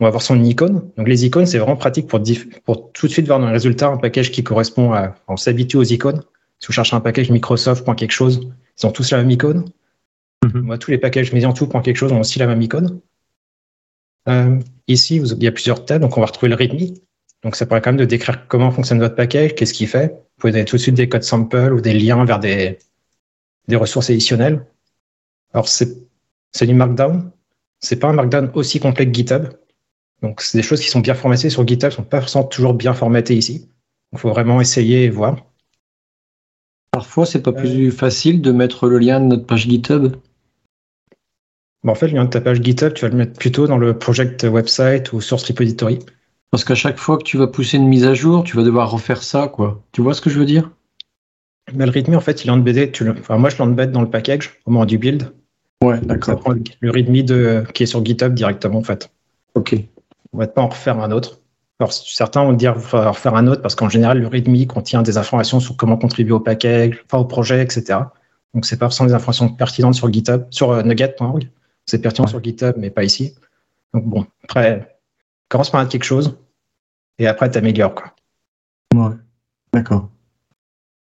On 0.00 0.04
va 0.04 0.10
voir 0.10 0.22
son 0.22 0.42
icône. 0.42 0.90
Donc 0.96 1.08
les 1.08 1.24
icônes, 1.24 1.46
c'est 1.46 1.58
vraiment 1.58 1.76
pratique 1.76 2.06
pour, 2.08 2.20
pour 2.64 2.92
tout 2.92 3.06
de 3.06 3.12
suite 3.12 3.26
voir 3.26 3.38
dans 3.38 3.46
le 3.46 3.52
résultat 3.52 3.88
un 3.88 3.96
package 3.96 4.30
qui 4.32 4.42
correspond 4.42 4.92
à. 4.92 5.14
On 5.28 5.36
s'habitue 5.36 5.76
aux 5.76 5.84
icônes. 5.84 6.22
Si 6.58 6.66
vous 6.66 6.72
cherchez 6.72 6.96
un 6.96 7.00
package 7.00 7.30
Microsoft, 7.30 7.84
point 7.84 7.94
quelque 7.94 8.12
chose, 8.12 8.48
ils 8.78 8.86
ont 8.86 8.90
tous 8.90 9.10
la 9.12 9.18
même 9.18 9.30
icône. 9.30 9.70
Mhm. 10.44 10.60
Moi, 10.60 10.78
tous 10.78 10.90
les 10.90 10.98
packages 10.98 11.32
mais 11.32 11.44
en 11.44 11.52
tout, 11.52 11.66
point 11.68 11.82
quelque 11.82 11.96
chose, 11.96 12.12
ont 12.12 12.20
aussi 12.20 12.38
la 12.38 12.46
même 12.46 12.60
icône. 12.62 13.00
Euh, 14.28 14.58
ici, 14.88 15.18
vous- 15.18 15.32
il 15.34 15.42
y 15.42 15.46
a 15.46 15.52
plusieurs 15.52 15.84
tabs, 15.84 16.00
donc 16.00 16.16
on 16.16 16.20
va 16.20 16.26
retrouver 16.26 16.48
le 16.48 16.56
README. 16.56 16.94
Donc 17.42 17.56
ça 17.56 17.66
permet 17.66 17.82
quand 17.82 17.90
même 17.90 17.98
de 18.00 18.04
décrire 18.06 18.48
comment 18.48 18.70
fonctionne 18.70 18.98
votre 18.98 19.14
package, 19.14 19.54
qu'est-ce 19.54 19.74
qu'il 19.74 19.86
fait. 19.86 20.08
Vous 20.08 20.40
pouvez 20.40 20.52
donner 20.52 20.64
tout 20.64 20.76
de 20.76 20.80
suite 20.80 20.94
des 20.94 21.08
codes 21.08 21.22
samples 21.22 21.72
ou 21.72 21.80
des 21.80 21.92
liens 21.92 22.24
vers 22.24 22.40
des, 22.40 22.78
des 23.68 23.76
ressources 23.76 24.08
additionnelles. 24.10 24.66
Alors 25.52 25.68
c'est 25.68 25.98
c'est 26.52 26.66
du 26.66 26.74
Markdown. 26.74 27.30
C'est 27.80 27.96
pas 27.96 28.08
un 28.08 28.12
Markdown 28.14 28.50
aussi 28.54 28.80
complet 28.80 29.06
que 29.06 29.12
GitHub. 29.12 29.44
Donc 30.22 30.40
c'est 30.40 30.58
des 30.58 30.62
choses 30.62 30.80
qui 30.80 30.88
sont 30.88 31.00
bien 31.00 31.14
formatées 31.14 31.50
sur 31.50 31.66
GitHub, 31.66 31.90
sont 31.90 32.02
pas 32.02 32.20
forcément 32.20 32.44
toujours 32.44 32.74
bien 32.74 32.94
formatées 32.94 33.36
ici. 33.36 33.68
Il 34.12 34.18
faut 34.18 34.30
vraiment 34.30 34.60
essayer 34.60 35.04
et 35.04 35.10
voir. 35.10 35.36
Parfois, 36.92 37.26
c'est 37.26 37.42
pas 37.42 37.52
plus 37.52 37.90
facile 37.90 38.40
de 38.40 38.52
mettre 38.52 38.86
le 38.86 38.98
lien 38.98 39.18
de 39.18 39.26
notre 39.26 39.46
page 39.46 39.66
GitHub? 39.68 40.14
Bon, 41.82 41.90
en 41.90 41.94
fait, 41.96 42.06
le 42.06 42.14
lien 42.14 42.24
de 42.24 42.30
ta 42.30 42.40
page 42.40 42.62
GitHub, 42.62 42.94
tu 42.94 43.04
vas 43.04 43.08
le 43.08 43.16
mettre 43.16 43.36
plutôt 43.36 43.66
dans 43.66 43.78
le 43.78 43.98
project 43.98 44.44
website 44.44 45.12
ou 45.12 45.20
source 45.20 45.44
repository. 45.44 45.98
Parce 46.52 46.64
qu'à 46.64 46.76
chaque 46.76 46.98
fois 46.98 47.18
que 47.18 47.24
tu 47.24 47.36
vas 47.36 47.48
pousser 47.48 47.78
une 47.78 47.88
mise 47.88 48.04
à 48.04 48.14
jour, 48.14 48.44
tu 48.44 48.56
vas 48.56 48.62
devoir 48.62 48.92
refaire 48.92 49.24
ça, 49.24 49.48
quoi. 49.48 49.82
Tu 49.90 50.02
vois 50.02 50.14
ce 50.14 50.20
que 50.20 50.30
je 50.30 50.38
veux 50.38 50.44
dire? 50.44 50.70
Mais 51.74 51.84
le 51.84 51.90
README, 51.90 52.14
en 52.14 52.20
fait, 52.20 52.44
il 52.44 52.46
est 52.46 52.52
embeddé. 52.52 52.92
Tu 52.92 53.02
le... 53.02 53.10
enfin, 53.10 53.38
moi, 53.38 53.50
je 53.50 53.58
l'embed 53.58 53.90
dans 53.90 54.02
le 54.02 54.10
package 54.10 54.60
au 54.64 54.70
moment 54.70 54.86
du 54.86 54.96
build. 54.96 55.32
Ouais, 55.82 55.96
Ça 55.96 56.02
d'accord. 56.02 56.38
prend 56.38 56.52
le 56.52 56.62
le 56.78 56.90
README 56.92 57.22
de... 57.22 57.64
qui 57.74 57.82
est 57.82 57.86
sur 57.86 58.04
GitHub 58.04 58.34
directement, 58.34 58.78
en 58.78 58.84
fait. 58.84 59.10
Ok. 59.56 59.74
On 60.34 60.38
va 60.38 60.46
pas 60.48 60.62
en 60.62 60.68
refaire 60.68 60.98
un 61.00 61.12
autre. 61.12 61.40
Alors, 61.78 61.92
certains 61.92 62.44
vont 62.44 62.52
dire 62.52 62.74
qu'il 62.74 62.82
va 62.82 63.08
en 63.08 63.12
refaire 63.12 63.34
un 63.36 63.46
autre 63.46 63.62
parce 63.62 63.74
qu'en 63.74 63.88
général, 63.88 64.18
le 64.20 64.26
README 64.26 64.66
contient 64.66 65.02
des 65.02 65.16
informations 65.16 65.60
sur 65.60 65.76
comment 65.76 65.96
contribuer 65.96 66.32
au 66.32 66.40
package, 66.40 67.02
enfin 67.06 67.18
au 67.18 67.24
projet, 67.24 67.62
etc. 67.62 68.00
Donc, 68.52 68.66
c'est 68.66 68.76
pas 68.76 68.86
forcément 68.86 69.08
des 69.08 69.14
informations 69.14 69.48
pertinentes 69.48 69.94
sur 69.94 70.12
GitHub, 70.12 70.44
sur 70.50 70.72
euh, 70.72 70.82
nugget.org. 70.82 71.48
C'est 71.86 72.00
pertinent 72.00 72.26
Ouais. 72.26 72.30
sur 72.30 72.42
GitHub, 72.42 72.74
mais 72.78 72.90
pas 72.90 73.04
ici. 73.04 73.34
Donc, 73.92 74.06
bon, 74.06 74.26
après, 74.44 74.98
commence 75.48 75.70
par 75.70 75.86
quelque 75.88 76.04
chose 76.04 76.36
et 77.18 77.26
après, 77.28 77.50
t'améliores, 77.50 77.94
quoi. 77.94 78.12
Ouais. 78.94 79.14
D'accord. 79.72 80.08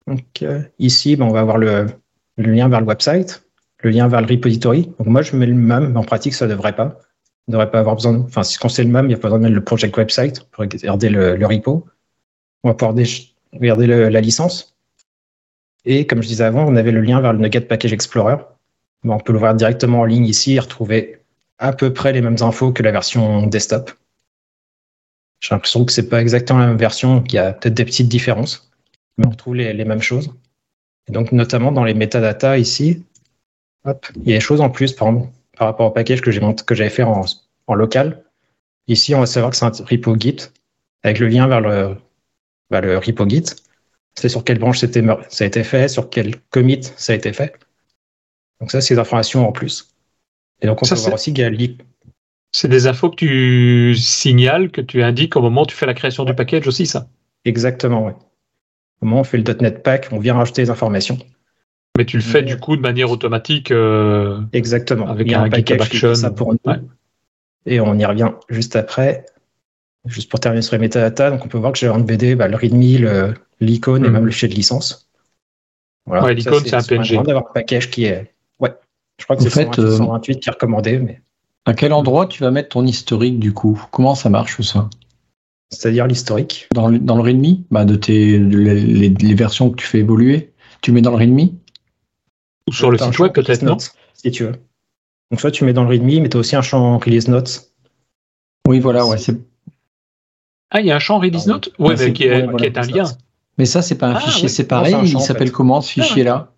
Donc, 0.07 0.43
euh, 0.43 0.63
ici, 0.79 1.17
ben, 1.17 1.27
on 1.27 1.33
va 1.33 1.41
avoir 1.41 1.57
le, 1.59 1.87
le 2.37 2.53
lien 2.53 2.69
vers 2.69 2.81
le 2.81 2.87
website, 2.87 3.45
le 3.83 3.91
lien 3.91 4.09
vers 4.09 4.21
le 4.21 4.27
repository. 4.27 4.93
Donc, 4.99 5.07
moi, 5.07 5.23
je 5.23 5.37
mets 5.37 5.47
le 5.47 5.55
MAM, 5.55 5.93
mais 5.93 5.99
en 5.99 6.05
pratique, 6.05 6.35
ça 6.35 6.47
ne 6.47 6.51
devrait 6.51 6.75
pas. 6.77 6.99
On 7.49 7.53
devrait 7.53 7.71
pas 7.71 7.81
avoir 7.81 7.97
besoin. 7.97 8.19
Enfin, 8.21 8.43
si 8.43 8.59
quand 8.59 8.69
c'est 8.69 8.85
le 8.85 8.91
MAM, 8.91 9.07
il 9.07 9.09
n'y 9.09 9.15
a 9.15 9.19
pas 9.19 9.29
besoin 9.29 9.39
de 9.39 9.45
mettre 9.45 9.55
le 9.55 9.65
project 9.65 9.97
website 9.97 10.45
pour 10.51 10.63
regarder 10.63 11.09
le, 11.09 11.47
repo. 11.47 11.87
On 12.63 12.69
va 12.69 12.75
pouvoir 12.75 12.95
regarder 13.53 13.87
la 13.87 14.21
licence. 14.21 14.77
Et 15.85 16.07
comme 16.07 16.23
je 16.23 16.29
disais 16.29 16.45
avant, 16.45 16.65
on 16.67 16.77
avait 16.77 16.93
le 16.93 17.01
lien 17.01 17.21
vers 17.21 17.33
le 17.33 17.41
Nugget 17.41 17.63
Package 17.63 17.93
Explorer. 17.93 18.37
Ben, 19.05 19.15
on 19.15 19.19
peut 19.19 19.33
l'ouvrir 19.33 19.55
directement 19.55 20.01
en 20.01 20.05
ligne 20.05 20.27
ici 20.27 20.55
et 20.55 20.61
retrouver 20.61 21.19
à 21.59 21.73
peu 21.73 21.93
près 21.93 22.13
les 22.13 22.21
mêmes 22.21 22.37
infos 22.41 22.73
que 22.73 22.83
la 22.83 22.93
version 22.93 23.47
desktop. 23.47 23.93
J'ai 25.41 25.55
l'impression 25.55 25.85
que 25.85 25.93
c'est 25.93 26.09
pas 26.09 26.21
exactement 26.21 26.61
la 26.61 26.69
même 26.69 26.77
version, 26.77 27.21
qu'il 27.21 27.35
y 27.35 27.39
a 27.39 27.53
peut-être 27.53 27.75
des 27.75 27.85
petites 27.85 28.09
différences, 28.09 28.71
mais 29.19 29.27
on 29.27 29.31
retrouve 29.31 29.57
les, 29.57 29.85
mêmes 29.85 30.03
choses. 30.03 30.33
Et 31.09 31.13
donc, 31.13 31.33
notamment 31.33 31.73
dans 31.73 31.83
les 31.83 31.95
metadata 31.95 32.59
ici, 32.59 33.05
hop, 33.85 34.07
il 34.17 34.29
y 34.29 34.33
a 34.33 34.37
des 34.37 34.41
choses 34.41 34.61
en 34.61 34.71
plus, 34.71 34.93
par 34.93 35.09
exemple, 35.09 35.29
par 35.63 35.69
rapport 35.69 35.87
au 35.87 35.91
package 35.93 36.21
que 36.23 36.33
j'ai 36.33 36.41
mont- 36.41 36.55
que 36.55 36.75
j'avais 36.75 36.91
fait 36.91 37.05
en, 37.05 37.25
en 37.69 37.75
local. 37.75 38.25
Ici, 38.89 39.15
on 39.15 39.21
va 39.21 39.27
savoir 39.27 39.53
que 39.53 39.57
c'est 39.57 39.65
un 39.65 39.85
repo 39.85 40.17
Git 40.19 40.39
avec 41.05 41.21
le 41.21 41.29
lien 41.29 41.47
vers 41.47 41.61
le, 41.61 41.97
vers 42.71 42.81
le 42.81 42.99
repo 42.99 43.29
Git. 43.29 43.45
C'est 44.19 44.29
sur 44.29 44.43
quelle 44.43 44.59
branche 44.59 44.81
ça 44.81 44.87
a 44.89 45.47
été 45.47 45.63
fait, 45.63 45.87
sur 45.87 46.11
quel 46.11 46.41
commit 46.51 46.81
ça 46.97 47.13
a 47.13 47.17
été 47.17 47.33
fait. 47.33 47.55
Donc 48.61 48.73
ça, 48.73 48.81
c'est 48.81 48.95
des 48.95 49.01
informations 49.01 49.49
en 49.49 49.53
plus. 49.53 49.95
Et 50.63 50.67
donc, 50.67 50.83
on 50.83 50.85
Ça, 50.85 50.97
peut 50.97 51.01
voir 51.03 51.15
aussi 51.15 51.33
qu'il 51.33 51.45
y 51.45 51.47
a 51.47 51.69
C'est 52.51 52.67
des 52.69 52.89
infos 52.89 53.11
que 53.11 53.17
tu 53.17 53.95
signales, 53.97 54.73
que 54.73 54.81
tu 54.81 55.01
indiques 55.01 55.37
au 55.37 55.43
moment 55.43 55.63
où 55.63 55.67
tu 55.67 55.77
fais 55.77 55.87
la 55.87 55.95
création 55.95 56.25
du 56.25 56.35
package 56.35 56.67
aussi, 56.67 56.87
ça? 56.87 57.07
Exactement, 57.45 58.07
oui. 58.07 58.13
Au 59.01 59.07
moment 59.07 59.19
où 59.19 59.21
on 59.21 59.25
fait 59.25 59.39
le 59.39 59.45
.NET 59.45 59.85
Pack, 59.85 60.09
on 60.11 60.19
vient 60.19 60.35
rajouter 60.35 60.63
des 60.63 60.71
informations. 60.71 61.19
Mais 61.99 62.05
tu 62.07 62.17
le 62.17 62.23
fais 62.23 62.43
du 62.43 62.57
coup 62.59 62.77
de 62.77 62.81
manière 62.81 63.11
automatique. 63.11 63.71
euh, 63.71 64.41
Exactement. 64.53 65.09
Avec 65.09 65.27
Il 65.27 65.33
y 65.33 65.35
a 65.35 65.41
un 65.41 65.45
un 65.45 65.51
package 65.51 65.89
qui 65.91 65.99
fait 65.99 66.09
Action. 66.09 66.15
ça 66.15 66.31
pour 66.31 66.53
nous. 66.53 66.59
Ouais. 66.65 66.81
Et 67.67 67.81
on 67.81 67.95
y 67.99 68.05
revient 68.05 68.31
juste 68.49 68.77
après. 68.77 69.27
Juste 70.07 70.31
pour 70.31 70.41
terminer 70.41 70.63
sur 70.63 70.73
les 70.75 70.81
metadata, 70.81 71.31
donc 71.31 71.45
on 71.45 71.49
peut 71.49 71.59
voir 71.59 71.71
que 71.73 71.79
j'ai 71.79 71.89
en 71.89 72.01
BD 72.01 72.35
bah, 72.35 72.49
le 72.49 72.57
README, 72.57 73.35
l'icône 73.61 74.05
et 74.05 74.09
Mhm. 74.09 74.13
même 74.15 74.25
le 74.25 74.33
fichier 74.33 74.49
de 74.49 74.55
licence. 74.55 75.09
Voilà. 76.07 76.25
Ouais, 76.25 76.35
l'icône, 76.35 76.63
c'est 76.67 76.75
un 76.75 76.83
PNG. 76.83 77.05
vraiment 77.11 77.23
d'avoir 77.23 77.45
un 77.51 77.53
package 77.53 77.89
qui 77.89 78.05
est. 78.07 78.33
Ouais. 78.59 78.73
Je 79.21 79.25
crois 79.25 79.37
que 79.37 79.43
c'est 79.45 79.51
fait, 79.51 79.63
128, 79.67 79.83
euh, 79.85 79.97
128 79.97 80.41
qui 80.41 80.49
est 80.49 80.53
recommandé, 80.53 80.99
mais 80.99 81.23
À 81.67 81.75
quel 81.75 81.93
endroit 81.93 82.27
tu 82.27 82.43
vas 82.43 82.51
mettre 82.51 82.71
ton 82.71 82.85
historique 82.85 83.39
du 83.39 83.53
coup? 83.53 83.81
Comment 83.93 84.17
ça 84.17 84.29
marche 84.29 84.61
ça? 84.63 84.91
C'est-à-dire 85.71 86.09
l'historique? 86.09 86.67
dans 86.75 86.89
le, 86.89 86.99
dans 86.99 87.15
le 87.15 87.23
README 87.23 87.59
bah, 87.71 87.85
De 87.85 87.95
tes 87.95 88.39
les, 88.41 88.75
les- 88.81 89.09
les 89.11 89.35
versions 89.35 89.71
que 89.71 89.77
tu 89.77 89.87
fais 89.87 89.99
évoluer? 90.01 90.51
Tu 90.81 90.91
mets 90.91 91.01
dans 91.03 91.13
le 91.13 91.17
README 91.19 91.51
Ou 92.69 92.73
sur 92.73 92.91
le 92.91 92.99
site 92.99 93.19
web 93.19 93.33
peut-être, 93.33 93.63
non 93.63 93.73
notes, 93.73 93.95
Si 94.15 94.31
tu 94.31 94.45
veux. 94.45 94.53
Donc 95.31 95.41
soit 95.41 95.51
tu 95.51 95.65
mets 95.65 95.73
dans 95.73 95.83
le 95.85 95.89
README, 95.89 96.21
mais 96.23 96.29
tu 96.29 96.37
as 96.37 96.41
aussi 96.41 96.57
un 96.57 96.63
champ 96.63 96.99
release 96.99 97.29
notes. 97.29 97.71
Oui, 98.69 98.79
voilà, 98.81 99.05
ouais. 99.07 99.19
c'est- 99.19 99.37
Ah, 100.71 100.81
il 100.81 100.87
y 100.87 100.91
a 100.91 100.97
un 100.97 101.01
champ 101.01 101.19
release 101.19 101.45
Ah, 101.49 101.53
note 101.53 101.71
Oui, 101.79 101.95
Ouais, 101.95 102.13
qui 102.13 102.25
est, 102.25 102.47
ouais, 102.47 102.57
qui 102.57 102.65
est 102.65 102.79
un 102.79 102.83
lien. 102.83 103.03
notes. 103.05 103.19
Mais 103.59 103.67
ça, 103.67 103.83
c'est 103.83 103.97
pas 103.97 104.09
un 104.09 104.15
Ah, 104.15 104.21
fichier 104.21 104.45
oui. 104.45 104.49
séparé. 104.51 104.91
Non, 104.93 104.99
c'est 104.99 105.03
un 105.03 105.07
champ, 105.07 105.11
Il 105.11 105.17
en 105.17 105.21
s'appelle 105.21 105.49
fait. 105.49 105.53
comment 105.53 105.81
ce 105.81 106.01
Ah. 106.01 106.03
fichier-là 106.05 106.49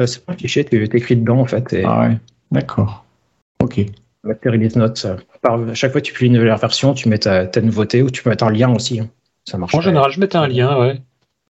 Euh, 0.00 0.06
c'est 0.06 0.24
pas 0.24 0.32
un 0.32 0.36
fichier, 0.36 0.64
tu 0.64 0.82
écris 0.82 1.16
dedans 1.16 1.38
en 1.38 1.44
fait. 1.46 1.72
Et... 1.72 1.84
Ah 1.84 2.00
ouais, 2.08 2.18
d'accord. 2.50 3.04
Ok. 3.62 3.78
Avec 4.24 4.40
tes 4.40 4.48
release 4.50 4.74
notes, 4.74 5.04
euh, 5.04 5.16
par, 5.40 5.58
chaque 5.76 5.92
fois 5.92 6.00
que 6.00 6.06
tu 6.06 6.12
publies 6.12 6.26
une 6.28 6.32
nouvelle 6.34 6.56
version, 6.58 6.94
tu 6.94 7.08
mets 7.08 7.18
ta, 7.18 7.46
ta 7.46 7.60
nouveauté 7.60 8.02
ou 8.02 8.10
tu 8.10 8.22
peux 8.22 8.30
mettre 8.30 8.42
un 8.44 8.50
lien 8.50 8.74
aussi. 8.74 8.98
hein. 9.00 9.08
Ça 9.44 9.56
marche. 9.58 9.74
En 9.74 9.80
général, 9.80 10.10
je 10.10 10.18
mettais 10.18 10.36
un 10.36 10.48
lien, 10.48 10.76
ouais. 10.80 11.00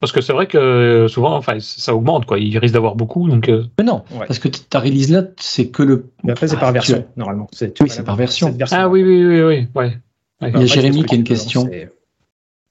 Parce 0.01 0.11
que 0.11 0.19
c'est 0.19 0.33
vrai 0.33 0.47
que 0.47 0.57
euh, 0.57 1.07
souvent, 1.07 1.35
enfin, 1.37 1.57
ça 1.59 1.95
augmente, 1.95 2.25
quoi. 2.25 2.39
Il 2.39 2.57
risque 2.57 2.73
d'avoir 2.73 2.95
beaucoup, 2.95 3.29
donc. 3.29 3.47
euh, 3.49 3.63
Mais 3.77 3.85
non, 3.85 4.03
Ouais. 4.11 4.25
parce 4.25 4.39
que 4.39 4.47
ta 4.49 4.79
release 4.79 5.11
là, 5.11 5.23
c'est 5.39 5.67
que 5.67 5.83
le. 5.83 6.07
Mais 6.23 6.31
après, 6.31 6.47
c'est 6.47 6.57
par 6.57 6.69
Ah, 6.69 6.71
version, 6.73 6.97
tu- 7.13 7.19
normalement. 7.19 7.47
Oui, 7.61 7.87
c'est 7.87 8.03
par 8.03 8.15
version. 8.15 8.53
Ah 8.71 8.89
oui, 8.89 9.03
oui, 9.03 9.23
oui, 9.23 9.41
oui, 9.43 9.67
ouais. 9.75 9.97
Il 10.41 10.59
y 10.59 10.63
a 10.63 10.65
Jérémy 10.65 11.05
qui 11.05 11.13
a 11.15 11.17
une 11.17 11.23
question. 11.23 11.69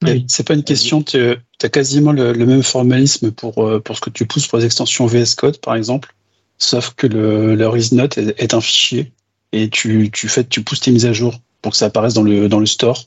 Oui. 0.03 0.25
C'est 0.27 0.45
pas 0.47 0.55
une 0.55 0.63
question, 0.63 1.03
tu 1.03 1.17
as 1.63 1.69
quasiment 1.69 2.11
le, 2.11 2.33
le 2.33 2.45
même 2.45 2.63
formalisme 2.63 3.31
pour, 3.31 3.63
euh, 3.65 3.79
pour 3.79 3.95
ce 3.95 4.01
que 4.01 4.09
tu 4.09 4.25
pousses 4.25 4.47
pour 4.47 4.57
les 4.57 4.65
extensions 4.65 5.05
VS 5.05 5.35
Code, 5.37 5.59
par 5.59 5.75
exemple, 5.75 6.13
sauf 6.57 6.95
que 6.95 7.05
le, 7.07 7.55
le 7.55 7.67
ReaseNote 7.67 8.17
est, 8.17 8.33
est 8.41 8.53
un 8.55 8.61
fichier 8.61 9.11
et 9.53 9.69
tu, 9.69 10.09
tu, 10.11 10.27
fais, 10.27 10.43
tu 10.43 10.63
pousses 10.63 10.79
tes 10.79 10.89
mises 10.91 11.05
à 11.05 11.13
jour 11.13 11.35
pour 11.61 11.73
que 11.73 11.77
ça 11.77 11.85
apparaisse 11.85 12.15
dans 12.15 12.23
le, 12.23 12.49
dans 12.49 12.59
le 12.59 12.65
store, 12.65 13.03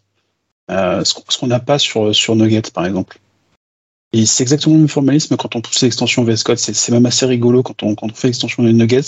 euh, 0.71 1.03
ce 1.05 1.15
qu'on 1.15 1.23
ce 1.29 1.37
qu'on 1.37 1.49
n'a 1.49 1.59
pas 1.59 1.79
sur, 1.81 2.15
sur 2.15 2.37
Nugget, 2.37 2.63
par 2.73 2.87
exemple. 2.87 3.19
Et 4.17 4.27
c'est 4.27 4.43
exactement 4.45 4.75
le 4.77 4.81
même 4.83 4.89
formalisme 4.89 5.37
quand 5.37 5.57
on 5.57 5.61
pousse 5.61 5.83
l'extension 5.83 6.23
VS 6.23 6.45
Code. 6.45 6.59
C'est 6.59 6.73
c'est 6.75 6.93
même 6.93 7.05
assez 7.07 7.27
rigolo 7.27 7.63
quand 7.65 7.83
on, 7.83 7.95
quand 7.97 8.07
on 8.07 8.15
fait 8.15 8.29
l'extension 8.29 8.63
de 8.63 8.71
Nuggets, 8.71 9.01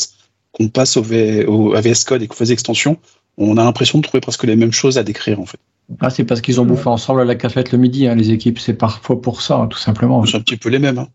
qu'on 0.52 0.68
passe 0.68 0.96
au, 0.96 1.02
V- 1.02 1.44
au 1.46 1.74
à 1.74 1.80
VS 1.80 2.02
Code 2.04 2.22
et 2.22 2.26
qu'on 2.26 2.34
fait 2.34 2.46
des 2.46 2.52
extensions, 2.52 2.96
on 3.38 3.56
a 3.56 3.62
l'impression 3.64 3.98
de 3.98 4.02
trouver 4.02 4.20
presque 4.20 4.42
les 4.44 4.56
mêmes 4.56 4.72
choses 4.72 4.98
à 4.98 5.04
décrire, 5.04 5.38
en 5.40 5.46
fait. 5.46 5.58
Ah, 6.00 6.10
c'est 6.10 6.24
parce 6.24 6.40
qu'ils 6.40 6.60
ont 6.60 6.64
bouffé 6.64 6.88
ensemble 6.88 7.20
à 7.20 7.24
la 7.24 7.36
cafette 7.36 7.70
le 7.70 7.78
midi, 7.78 8.08
hein, 8.08 8.16
les 8.16 8.32
équipes. 8.32 8.58
C'est 8.58 8.74
parfois 8.74 9.22
pour 9.22 9.42
ça, 9.42 9.58
hein, 9.58 9.66
tout 9.68 9.78
simplement. 9.78 10.26
C'est 10.26 10.36
un 10.36 10.40
petit 10.40 10.56
peu 10.56 10.70
les 10.70 10.80
mêmes. 10.80 10.98
hein. 10.98 11.08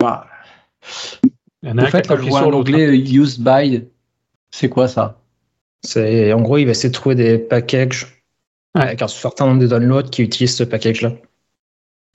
Bah, 0.00 0.26
Il 1.62 1.68
y 1.68 1.72
en 1.72 1.78
a 1.78 1.82
en 1.82 1.84
un 1.84 1.90
fait, 1.90 2.06
sur 2.06 2.16
euh, 2.16 2.92
used 2.96 3.40
by. 3.44 3.84
C'est 4.50 4.68
quoi 4.68 4.88
ça? 4.88 5.20
C'est, 5.84 6.32
en 6.32 6.40
gros, 6.40 6.58
il 6.58 6.64
va 6.64 6.72
essayer 6.72 6.88
de 6.88 6.94
trouver 6.94 7.14
des 7.14 7.38
packages 7.38 8.14
Ouais. 8.74 8.82
avec 8.82 9.00
un 9.02 9.08
certain 9.08 9.46
nombre 9.46 9.60
de 9.60 9.66
downloads 9.66 10.10
qui 10.10 10.22
utilisent 10.22 10.56
ce 10.56 10.64
package-là. 10.64 11.12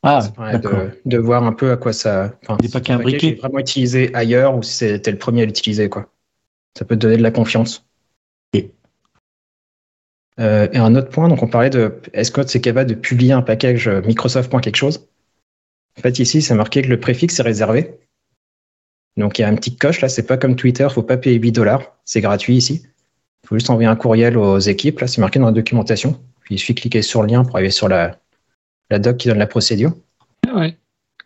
Ah, 0.04 0.22
Ça 0.22 0.30
permet 0.32 0.60
de, 0.60 1.02
de 1.06 1.18
voir 1.18 1.44
un 1.44 1.54
peu 1.54 1.72
à 1.72 1.78
quoi 1.78 1.94
ça. 1.94 2.34
Enfin, 2.44 2.58
Des 2.58 2.68
si 2.68 2.74
paquets 2.74 2.94
imbriqués. 2.94 3.36
vraiment 3.36 3.60
utilisé 3.60 4.14
ailleurs 4.14 4.56
ou 4.56 4.62
si 4.62 4.74
c'était 4.74 5.12
le 5.12 5.18
premier 5.18 5.44
à 5.44 5.46
l'utiliser, 5.46 5.90
quoi. 5.90 6.10
Ça 6.78 6.86
peut 6.86 6.96
te 6.96 7.02
donner 7.02 7.18
de 7.18 7.24
la 7.24 7.32
confiance. 7.32 7.86
Ok. 8.54 8.66
Euh, 10.40 10.68
et 10.74 10.78
un 10.78 10.96
autre 10.96 11.10
point, 11.10 11.30
donc 11.30 11.42
on 11.42 11.48
parlait 11.48 11.70
de 11.70 12.02
est-ce 12.14 12.32
que 12.32 12.46
c'est 12.46 12.60
capable 12.60 12.90
de 12.90 12.96
publier 12.96 13.32
un 13.34 13.42
package 13.42 13.88
Microsoft. 13.88 14.52
quelque 14.62 14.76
chose. 14.76 15.08
En 15.98 16.02
fait, 16.02 16.20
ici, 16.20 16.42
c'est 16.42 16.56
marqué 16.56 16.82
que 16.82 16.90
le 16.90 17.00
préfixe 17.00 17.40
est 17.40 17.44
réservé. 17.44 17.98
Donc 19.16 19.38
il 19.38 19.44
y 19.44 19.46
a 19.46 19.48
un 19.48 19.56
petit 19.56 19.76
coche 19.78 20.02
là, 20.02 20.10
c'est 20.10 20.26
pas 20.26 20.38
comme 20.38 20.56
Twitter, 20.56 20.88
faut 20.90 21.04
pas 21.04 21.18
payer 21.18 21.38
8 21.38 21.52
dollars, 21.52 21.96
c'est 22.04 22.20
gratuit 22.20 22.56
ici. 22.56 22.82
Il 23.44 23.48
faut 23.48 23.56
juste 23.56 23.70
envoyer 23.70 23.88
un 23.88 23.96
courriel 23.96 24.38
aux 24.38 24.58
équipes, 24.58 25.00
là, 25.02 25.08
c'est 25.08 25.22
marqué 25.22 25.38
dans 25.38 25.46
la 25.46 25.52
documentation. 25.52 26.20
Puis 26.42 26.56
il 26.56 26.58
suffit 26.60 26.74
de 26.74 26.80
cliquer 26.80 27.02
sur 27.04 27.22
le 27.22 27.28
lien 27.28 27.44
pour 27.44 27.56
arriver 27.56 27.70
sur 27.70 27.88
la, 27.88 28.20
la 28.90 29.00
doc 29.00 29.18
qui 29.18 29.28
donne 29.28 29.38
la 29.38 29.48
procédure. 29.48 29.94
Ah 30.48 30.58
ouais. 30.60 30.78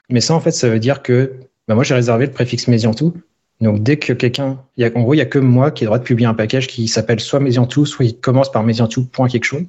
Mais 0.10 0.22
ça, 0.22 0.34
en 0.34 0.40
fait, 0.40 0.52
ça 0.52 0.70
veut 0.70 0.80
dire 0.80 1.02
que 1.02 1.34
bah, 1.68 1.76
moi, 1.76 1.84
j'ai 1.84 1.94
réservé 1.96 2.26
le 2.28 2.32
préfixe 2.32 2.68
Mesiantou. 2.68 3.14
Donc, 3.60 3.82
dès 3.84 3.98
que 3.98 4.14
quelqu'un, 4.14 4.60
il 4.78 4.84
y 4.84 4.86
a- 4.86 4.92
en 4.96 5.02
gros, 5.02 5.14
il 5.14 5.18
n'y 5.18 5.22
a 5.22 5.26
que 5.26 5.40
moi 5.40 5.72
qui 5.72 5.84
ai 5.84 5.86
le 5.86 5.88
droit 5.90 6.00
de 6.00 6.04
publier 6.04 6.28
un 6.28 6.34
package 6.36 6.68
qui 6.68 6.88
s'appelle 6.88 7.20
soit 7.20 7.40
Mesiantou, 7.40 7.86
soit 7.86 8.06
il 8.06 8.18
commence 8.18 8.52
par 8.52 8.64
Mesiantou 8.64 9.04
point 9.06 9.28
quelque 9.28 9.46
chose. 9.46 9.64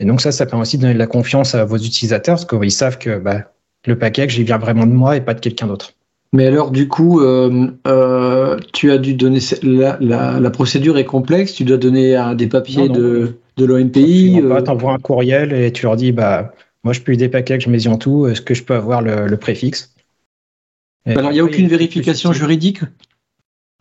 Et 0.00 0.04
donc, 0.04 0.20
ça, 0.20 0.32
ça 0.32 0.44
permet 0.46 0.62
aussi 0.62 0.76
de 0.76 0.82
donner 0.82 0.94
de 0.94 0.98
la 0.98 1.06
confiance 1.06 1.54
à 1.54 1.64
vos 1.64 1.76
utilisateurs 1.76 2.34
parce 2.34 2.44
qu'ils 2.46 2.72
savent 2.72 2.98
que 2.98 3.18
bah, 3.18 3.52
le 3.86 3.96
package, 3.98 4.36
il 4.38 4.44
vient 4.44 4.58
vraiment 4.58 4.86
de 4.86 4.92
moi 4.92 5.16
et 5.16 5.20
pas 5.20 5.34
de 5.34 5.40
quelqu'un 5.40 5.68
d'autre. 5.68 5.92
Mais 6.32 6.48
alors, 6.48 6.72
du 6.72 6.88
coup, 6.88 7.20
euh, 7.20 7.68
euh, 7.86 8.58
tu 8.72 8.90
as 8.90 8.98
dû 8.98 9.14
donner. 9.14 9.38
La, 9.62 9.96
la, 10.00 10.40
la 10.40 10.50
procédure 10.50 10.98
est 10.98 11.04
complexe. 11.04 11.54
Tu 11.54 11.62
dois 11.62 11.76
donner 11.76 12.20
des 12.36 12.48
papiers 12.48 12.88
Non, 12.88 12.94
non. 12.94 13.00
de, 13.00 13.38
de 13.56 13.64
Tu 13.64 13.66
l'OMPI. 13.66 14.40
envoies- 14.42 14.56
euh, 14.58 14.60
t'envoies 14.62 14.92
un 14.94 14.98
courriel 14.98 15.52
et 15.52 15.70
tu 15.72 15.84
leur 15.86 15.94
dis, 15.94 16.10
bah, 16.10 16.52
moi, 16.84 16.92
je 16.92 17.00
publie 17.00 17.16
des 17.16 17.28
packages 17.28 17.66
Mesiantou, 17.66 18.26
est-ce 18.28 18.40
que 18.42 18.54
je 18.54 18.62
peux 18.62 18.74
avoir 18.74 19.02
le, 19.02 19.26
le 19.26 19.36
préfixe 19.36 19.94
Et 21.06 21.12
alors, 21.12 21.30
il 21.30 21.34
n'y 21.34 21.40
a 21.40 21.44
aucune 21.44 21.68
vérification 21.68 22.32
juridique? 22.32 22.80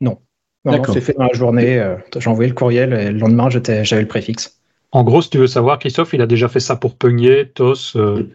Non, 0.01 0.19
non, 0.65 0.71
D'accord. 0.71 0.93
c'est 0.93 1.01
fait 1.01 1.13
dans 1.13 1.23
la 1.25 1.33
journée. 1.33 1.79
euh, 1.79 1.95
J'ai 2.17 2.29
envoyé 2.29 2.49
le 2.49 2.55
courriel 2.55 2.93
et 2.93 3.11
le 3.11 3.19
lendemain, 3.19 3.49
j'avais 3.49 4.01
le 4.01 4.07
préfixe. 4.07 4.59
En 4.91 5.03
gros, 5.03 5.21
si 5.21 5.29
tu 5.29 5.37
veux 5.37 5.47
savoir, 5.47 5.79
Christophe, 5.79 6.13
il 6.13 6.21
a 6.21 6.27
déjà 6.27 6.47
fait 6.47 6.59
ça 6.59 6.75
pour 6.75 6.97
Pugnier, 6.97 7.49
TOS. 7.49 7.95
euh, 7.95 8.29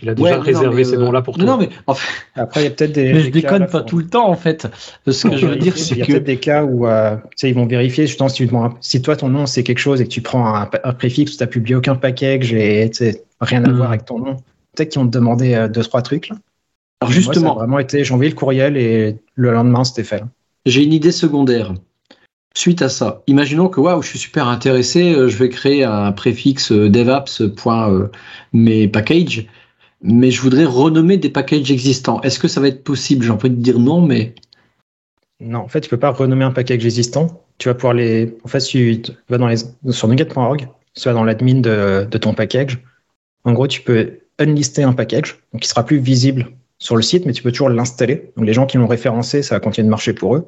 il 0.00 0.08
a 0.08 0.14
déjà 0.14 0.36
Ouais, 0.36 0.42
réservé 0.42 0.84
ces 0.84 0.94
euh, 0.94 0.98
noms-là 0.98 1.22
pour 1.22 1.36
toi. 1.36 1.44
Non, 1.44 1.56
mais 1.58 1.68
en 1.86 1.94
fait, 1.94 2.08
Après, 2.36 2.60
il 2.60 2.64
y 2.64 2.66
a 2.66 2.70
peut-être 2.70 2.92
des. 2.92 3.12
mais 3.12 3.20
je 3.20 3.24
des 3.26 3.30
déconne 3.42 3.66
pas 3.66 3.82
tout 3.82 3.98
le 3.98 4.06
temps, 4.06 4.28
en 4.28 4.36
fait. 4.36 4.66
Ce 5.06 5.26
que 5.28 5.36
je 5.36 5.46
veux 5.46 5.56
dire, 5.56 5.76
c'est 5.76 5.94
Il 5.94 5.98
y 5.98 6.02
a 6.02 6.06
que. 6.06 6.12
peut-être 6.12 6.24
des 6.24 6.38
cas 6.38 6.64
où 6.64 6.86
euh, 6.86 7.16
tu 7.16 7.22
sais, 7.36 7.48
ils 7.50 7.54
vont 7.54 7.66
vérifier, 7.66 8.06
justement, 8.06 8.28
si, 8.80 9.02
toi, 9.02 9.16
ton 9.16 9.28
nom, 9.28 9.46
c'est 9.46 9.62
quelque 9.62 9.78
chose 9.78 10.00
et 10.00 10.04
que 10.04 10.10
tu 10.10 10.22
prends 10.22 10.54
un, 10.54 10.70
un 10.84 10.92
préfixe 10.92 11.34
où 11.34 11.36
tu 11.36 11.42
n'as 11.42 11.48
publié 11.48 11.74
aucun 11.74 11.94
package 11.96 12.52
et 12.52 12.90
sais, 12.92 13.24
rien 13.40 13.64
à 13.64 13.68
Mhm. 13.68 13.76
voir 13.76 13.88
avec 13.90 14.04
ton 14.04 14.18
nom, 14.18 14.36
peut-être 14.74 14.90
qu'ils 14.90 15.00
vont 15.02 15.06
te 15.08 15.12
demander 15.12 15.54
euh, 15.54 15.68
deux, 15.68 15.82
trois 15.82 16.02
trucs. 16.02 16.28
Là. 16.28 16.36
Alors, 17.00 17.10
Moi, 17.10 17.20
ça 17.22 17.30
a 17.30 17.32
justement, 17.32 17.54
vraiment 17.56 17.78
été, 17.80 18.04
j'ai 18.04 18.14
envoyé 18.14 18.30
le 18.30 18.36
courriel 18.36 18.76
et 18.76 19.16
le 19.34 19.52
lendemain, 19.52 19.82
c'était 19.84 20.04
fait. 20.04 20.22
J'ai 20.66 20.84
une 20.84 20.92
idée 20.92 21.10
secondaire. 21.12 21.74
Suite 22.54 22.82
à 22.82 22.90
ça, 22.90 23.22
imaginons 23.26 23.68
que 23.68 23.80
waouh, 23.80 24.02
je 24.02 24.08
suis 24.08 24.18
super 24.18 24.46
intéressé, 24.46 25.14
euh, 25.14 25.26
je 25.26 25.36
vais 25.38 25.48
créer 25.48 25.84
un 25.84 26.12
préfixe 26.12 26.70
euh, 26.70 26.90
devaps.mes 26.90 28.88
packages, 28.88 29.46
mais 30.02 30.30
je 30.30 30.40
voudrais 30.40 30.64
renommer 30.64 31.16
des 31.16 31.30
packages 31.30 31.70
existants. 31.70 32.20
Est-ce 32.22 32.38
que 32.38 32.48
ça 32.48 32.60
va 32.60 32.68
être 32.68 32.84
possible? 32.84 33.24
J'ai 33.24 33.30
envie 33.30 33.50
de 33.50 33.56
dire 33.56 33.78
non, 33.78 34.00
mais 34.00 34.34
Non, 35.40 35.60
en 35.60 35.68
fait, 35.68 35.80
tu 35.80 35.90
peux 35.90 35.98
pas 35.98 36.10
renommer 36.10 36.44
un 36.44 36.52
package 36.52 36.84
existant. 36.84 37.44
Tu 37.58 37.68
vas 37.68 37.74
pouvoir 37.74 37.94
les. 37.94 38.36
En 38.44 38.48
fait, 38.48 38.60
tu 38.60 39.02
vas 39.28 39.38
dans 39.38 39.48
les... 39.48 39.56
sur 39.90 40.08
nuget.org, 40.08 40.68
tu 40.94 41.02
vas 41.04 41.12
dans 41.12 41.24
l'admin 41.24 41.60
de, 41.60 42.06
de 42.10 42.18
ton 42.18 42.34
package. 42.34 42.78
En 43.44 43.52
gros, 43.52 43.66
tu 43.66 43.82
peux 43.82 44.18
unlister 44.38 44.82
un 44.82 44.92
package, 44.92 45.40
donc 45.52 45.64
il 45.64 45.68
sera 45.68 45.84
plus 45.84 45.98
visible 45.98 46.52
sur 46.78 46.96
le 46.96 47.02
site, 47.02 47.26
mais 47.26 47.32
tu 47.32 47.42
peux 47.42 47.52
toujours 47.52 47.68
l'installer. 47.68 48.32
Donc 48.36 48.46
les 48.46 48.52
gens 48.52 48.66
qui 48.66 48.76
l'ont 48.76 48.86
référencé, 48.86 49.42
ça 49.42 49.54
va 49.54 49.60
continuer 49.60 49.86
de 49.86 49.90
marcher 49.90 50.12
pour 50.12 50.36
eux. 50.36 50.46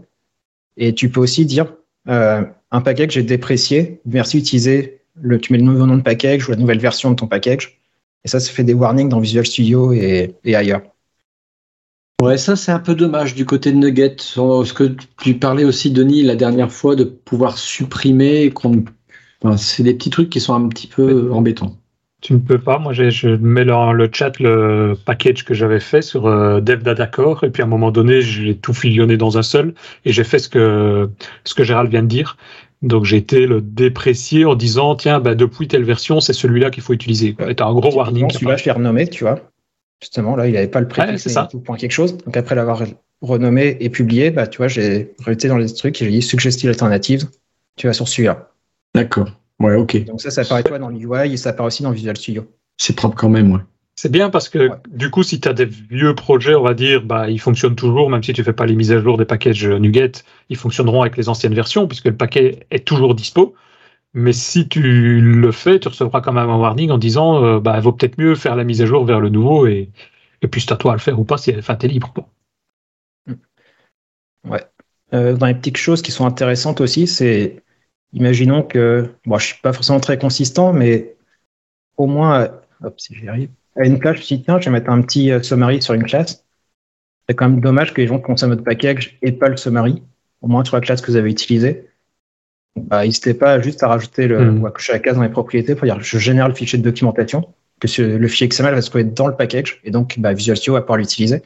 Et 0.77 0.95
tu 0.95 1.09
peux 1.09 1.21
aussi 1.21 1.47
dire 1.47 1.73
euh, 2.09 2.45
un 2.71 2.81
package 2.81 3.13
j'ai 3.13 3.23
déprécié, 3.23 4.01
merci 4.05 4.39
utiliser 4.39 5.01
le, 5.21 5.39
tu 5.39 5.53
mets 5.53 5.59
le 5.59 5.65
nouveau 5.65 5.87
nom 5.87 5.97
de 5.97 6.03
package 6.03 6.49
ou 6.49 6.51
la 6.51 6.57
nouvelle 6.57 6.81
version 6.81 7.11
de 7.11 7.17
ton 7.17 7.29
package. 7.29 7.81
Et 8.25 8.29
ça, 8.29 8.41
ça 8.41 8.51
fait 8.51 8.65
des 8.65 8.75
warnings 8.75 9.09
dans 9.09 9.21
Visual 9.21 9.47
Studio 9.47 9.93
et, 9.93 10.35
et 10.45 10.57
ailleurs. 10.57 10.83
ouais, 12.23 12.39
ça 12.39 12.57
c'est 12.57 12.73
un 12.73 12.79
peu 12.79 12.95
dommage 12.95 13.35
du 13.35 13.45
côté 13.45 13.71
de 13.73 13.77
Nugget. 13.77 14.17
Ce 14.19 14.73
que 14.73 14.97
tu 15.23 15.35
parlais 15.35 15.65
aussi, 15.65 15.91
Denis, 15.91 16.23
la 16.23 16.37
dernière 16.37 16.73
fois, 16.73 16.97
de 16.97 17.05
pouvoir 17.05 17.59
supprimer 17.59 18.51
qu'on 18.51 18.85
Enfin, 19.45 19.57
c'est 19.57 19.83
des 19.83 19.95
petits 19.95 20.11
trucs 20.11 20.31
qui 20.31 20.41
sont 20.41 20.55
un 20.55 20.69
petit 20.69 20.87
peu 20.87 21.31
embêtants. 21.33 21.77
Tu 22.23 22.33
ne 22.33 22.39
peux 22.39 22.59
pas. 22.59 22.79
Moi, 22.79 22.95
je 22.95 23.37
mets 23.37 23.67
dans 23.67 23.93
le 23.93 24.09
chat 24.11 24.39
le 24.41 24.95
package 25.05 25.45
que 25.45 25.53
j'avais 25.53 25.81
fait 25.81 26.01
sur 26.01 26.27
euh, 26.27 26.61
et 26.61 27.51
puis 27.51 27.63
à 27.63 27.67
un 27.67 27.69
moment 27.69 27.91
donné, 27.91 28.23
j'ai 28.23 28.57
tout 28.57 28.73
fillonné 28.73 29.19
dans 29.19 29.37
un 29.37 29.43
seul, 29.43 29.75
et 30.07 30.13
j'ai 30.13 30.25
fait 30.25 30.39
ce 30.39 30.49
que 30.49 31.11
ce 31.45 31.55
que 31.55 31.65
Gérald 31.65 31.91
vient 31.91 32.03
de 32.03 32.09
dire. 32.09 32.39
Donc 32.83 33.05
j'ai 33.05 33.17
été 33.17 33.47
le 33.47 33.61
déprécier 33.61 34.45
en 34.45 34.55
disant 34.55 34.95
tiens, 34.95 35.21
bah, 35.21 35.35
depuis 35.35 35.69
telle 35.69 35.85
version, 35.85 36.21
c'est 36.21 36.33
celui-là 36.33 36.71
qu'il 36.71 36.83
faut 36.83 36.93
utiliser. 36.93 37.35
Ouais. 37.39 37.55
T'as 37.55 37.67
un 37.67 37.75
gros 37.75 37.95
warning. 37.95 38.31
Celui-là, 38.31 38.57
je 38.57 38.65
l'ai 38.65 38.71
renommé, 38.73 39.07
tu 39.09 39.25
vois. 39.25 39.41
Justement, 40.03 40.37
là, 40.37 40.47
il 40.49 40.53
n'avait 40.55 40.69
pas 40.69 40.81
le 40.81 40.87
Ouais, 40.87 40.93
préfixe 40.93 41.23
c'est 41.23 41.31
ça. 41.31 41.49
tout 41.51 41.61
point 41.61 41.77
quelque 41.77 41.93
chose. 41.93 42.17
Donc 42.19 42.37
après 42.37 42.55
l'avoir 42.55 42.83
renommé 43.23 43.77
et 43.81 43.89
publié, 43.89 44.31
bah, 44.31 44.47
tu 44.47 44.59
vois, 44.59 44.69
j'ai 44.69 45.15
été 45.27 45.49
dans 45.49 45.57
les 45.57 45.73
trucs 45.73 46.01
et 46.03 46.05
j'ai 46.05 46.11
dit 46.11 46.21
suggestive 46.23 46.69
alternative. 46.69 47.29
Tu 47.77 47.87
vas 47.87 47.93
sur 47.95 48.07
celui-là. 48.07 48.51
D'accord. 48.95 49.29
Ouais, 49.61 49.77
ok. 49.77 50.05
Donc 50.05 50.21
ça, 50.21 50.31
ça 50.31 50.43
apparaît 50.43 50.63
toi 50.63 50.79
dans 50.79 50.89
le 50.89 50.97
UI 50.97 51.33
et 51.33 51.37
ça 51.37 51.51
apparaît 51.51 51.69
aussi 51.69 51.83
dans 51.83 51.91
Visual 51.91 52.17
Studio. 52.17 52.45
C'est 52.77 52.95
propre 52.95 53.17
quand 53.17 53.29
même, 53.31 53.53
ouais. 53.53 53.61
C'est 54.05 54.13
bien 54.13 54.29
parce 54.29 54.51
que 54.51 54.69
Ouais. 54.69 54.77
du 54.91 55.11
coup, 55.11 55.23
si 55.23 55.41
tu 55.41 55.49
as 55.49 55.55
des 55.55 55.65
vieux 55.65 56.15
projets, 56.15 56.55
on 56.55 56.63
va 56.63 56.75
dire, 56.75 57.03
bah, 57.03 57.31
ils 57.31 57.41
fonctionnent 57.41 57.75
toujours, 57.75 58.11
même 58.11 58.23
si 58.23 58.35
tu 58.35 58.45
fais 58.45 58.53
pas 58.53 58.67
les 58.67 58.75
mises 58.75 58.93
à 58.93 59.01
jour 59.01 59.17
des 59.17 59.25
packages 59.25 59.67
NuGet, 59.67 60.13
ils 60.51 60.59
fonctionneront 60.59 61.01
avec 61.01 61.17
les 61.17 61.31
anciennes 61.31 61.55
versions 61.55 61.89
puisque 61.89 62.05
le 62.05 62.15
paquet 62.15 62.67
est 62.71 62.87
toujours 62.87 63.15
dispo. 63.15 63.55
Mais 64.13 64.35
si 64.35 64.69
tu 64.69 64.83
le 65.23 65.53
fais, 65.53 65.81
tu 65.81 65.89
recevras 65.89 66.21
quand 66.21 66.35
même 66.35 66.51
un 66.51 66.59
warning 66.59 66.91
en 66.91 66.99
disant, 66.99 67.43
euh, 67.43 67.61
bah, 67.61 67.77
il 67.79 67.83
vaut 67.83 67.93
peut-être 67.93 68.19
mieux 68.19 68.35
faire 68.35 68.57
la 68.57 68.65
mise 68.65 68.83
à 68.83 68.87
jour 68.87 69.07
vers 69.07 69.21
le 69.21 69.31
nouveau 69.31 69.67
et, 69.67 69.89
et 70.43 70.49
puis 70.49 70.61
c'est 70.61 70.73
à 70.73 70.77
toi 70.77 70.93
à 70.93 70.97
le 70.97 71.01
faire 71.01 71.19
ou 71.19 71.25
pas, 71.25 71.39
si, 71.39 71.57
enfin, 71.57 71.75
t'es 71.75 71.89
libre. 71.89 72.13
quoi. 72.13 72.29
Euh, 75.15 75.35
dans 75.35 75.47
les 75.47 75.55
petites 75.55 75.79
choses 75.79 76.03
qui 76.03 76.13
sont 76.13 76.27
intéressantes 76.27 76.83
aussi, 76.83 77.07
c'est, 77.07 77.63
imaginons 78.13 78.63
que, 78.63 79.15
bon, 79.25 79.39
je 79.39 79.47
suis 79.47 79.61
pas 79.63 79.73
forcément 79.73 80.01
très 80.01 80.19
consistant, 80.19 80.75
mais 80.75 81.17
au 81.97 82.07
moins, 82.07 82.43
euh, 82.43 82.49
hop, 82.83 83.01
si 83.01 83.15
j'y 83.15 83.29
arrive, 83.29 83.49
à 83.77 83.85
une 83.87 83.99
classe, 83.99 84.17
je 84.17 84.21
me 84.21 84.25
suis 84.25 84.37
dit, 84.39 84.43
tiens, 84.45 84.61
je 84.61 84.67
vais 84.67 84.71
mettre 84.71 84.91
un 84.91 85.01
petit 85.03 85.31
euh, 85.33 85.43
summary 85.43 85.83
sur 85.83 85.95
une 85.95 86.05
classe. 86.05 86.45
C'est 87.29 87.35
quand 87.35 87.49
même 87.49 87.61
dommage 87.61 87.95
que 87.95 88.01
les 88.01 88.07
gens 88.07 88.19
consomment 88.19 88.51
notre 88.51 88.65
package 88.65 89.19
et 89.23 89.33
pas 89.33 89.49
le 89.49 89.57
summary, 89.57 90.03
au 90.43 90.49
moins 90.49 90.65
sur 90.65 90.77
la 90.77 90.81
classe 90.81 91.01
que 91.01 91.11
vous 91.11 91.17
avez 91.17 91.31
utilisée. 91.31 91.89
Bah, 92.77 93.05
n'hésitez 93.05 93.35
pas 93.35 93.61
juste 93.61 93.83
à 93.83 93.89
rajouter 93.89 94.27
le, 94.27 94.45
Mhm. 94.53 94.63
ou 94.63 94.67
à 94.67 94.71
cocher 94.71 94.93
la 94.93 94.99
case 94.99 95.17
dans 95.17 95.23
les 95.23 95.29
propriétés 95.29 95.75
pour 95.75 95.87
dire, 95.87 96.01
je 96.01 96.19
génère 96.19 96.49
le 96.49 96.55
fichier 96.55 96.79
de 96.79 96.83
documentation, 96.85 97.49
que 97.81 97.89
ce- 97.89 98.03
le 98.03 98.29
fichier 98.29 98.49
XML 98.49 98.75
va 98.75 98.83
se 98.83 98.89
trouver 98.91 99.05
dans 99.05 99.27
le 99.27 99.37
package, 99.37 99.81
et 99.85 99.91
donc, 99.91 100.19
bah, 100.19 100.33
Visual 100.33 100.57
Studio 100.57 100.75
va 100.75 100.81
pouvoir 100.83 100.99
l'utiliser. 100.99 101.43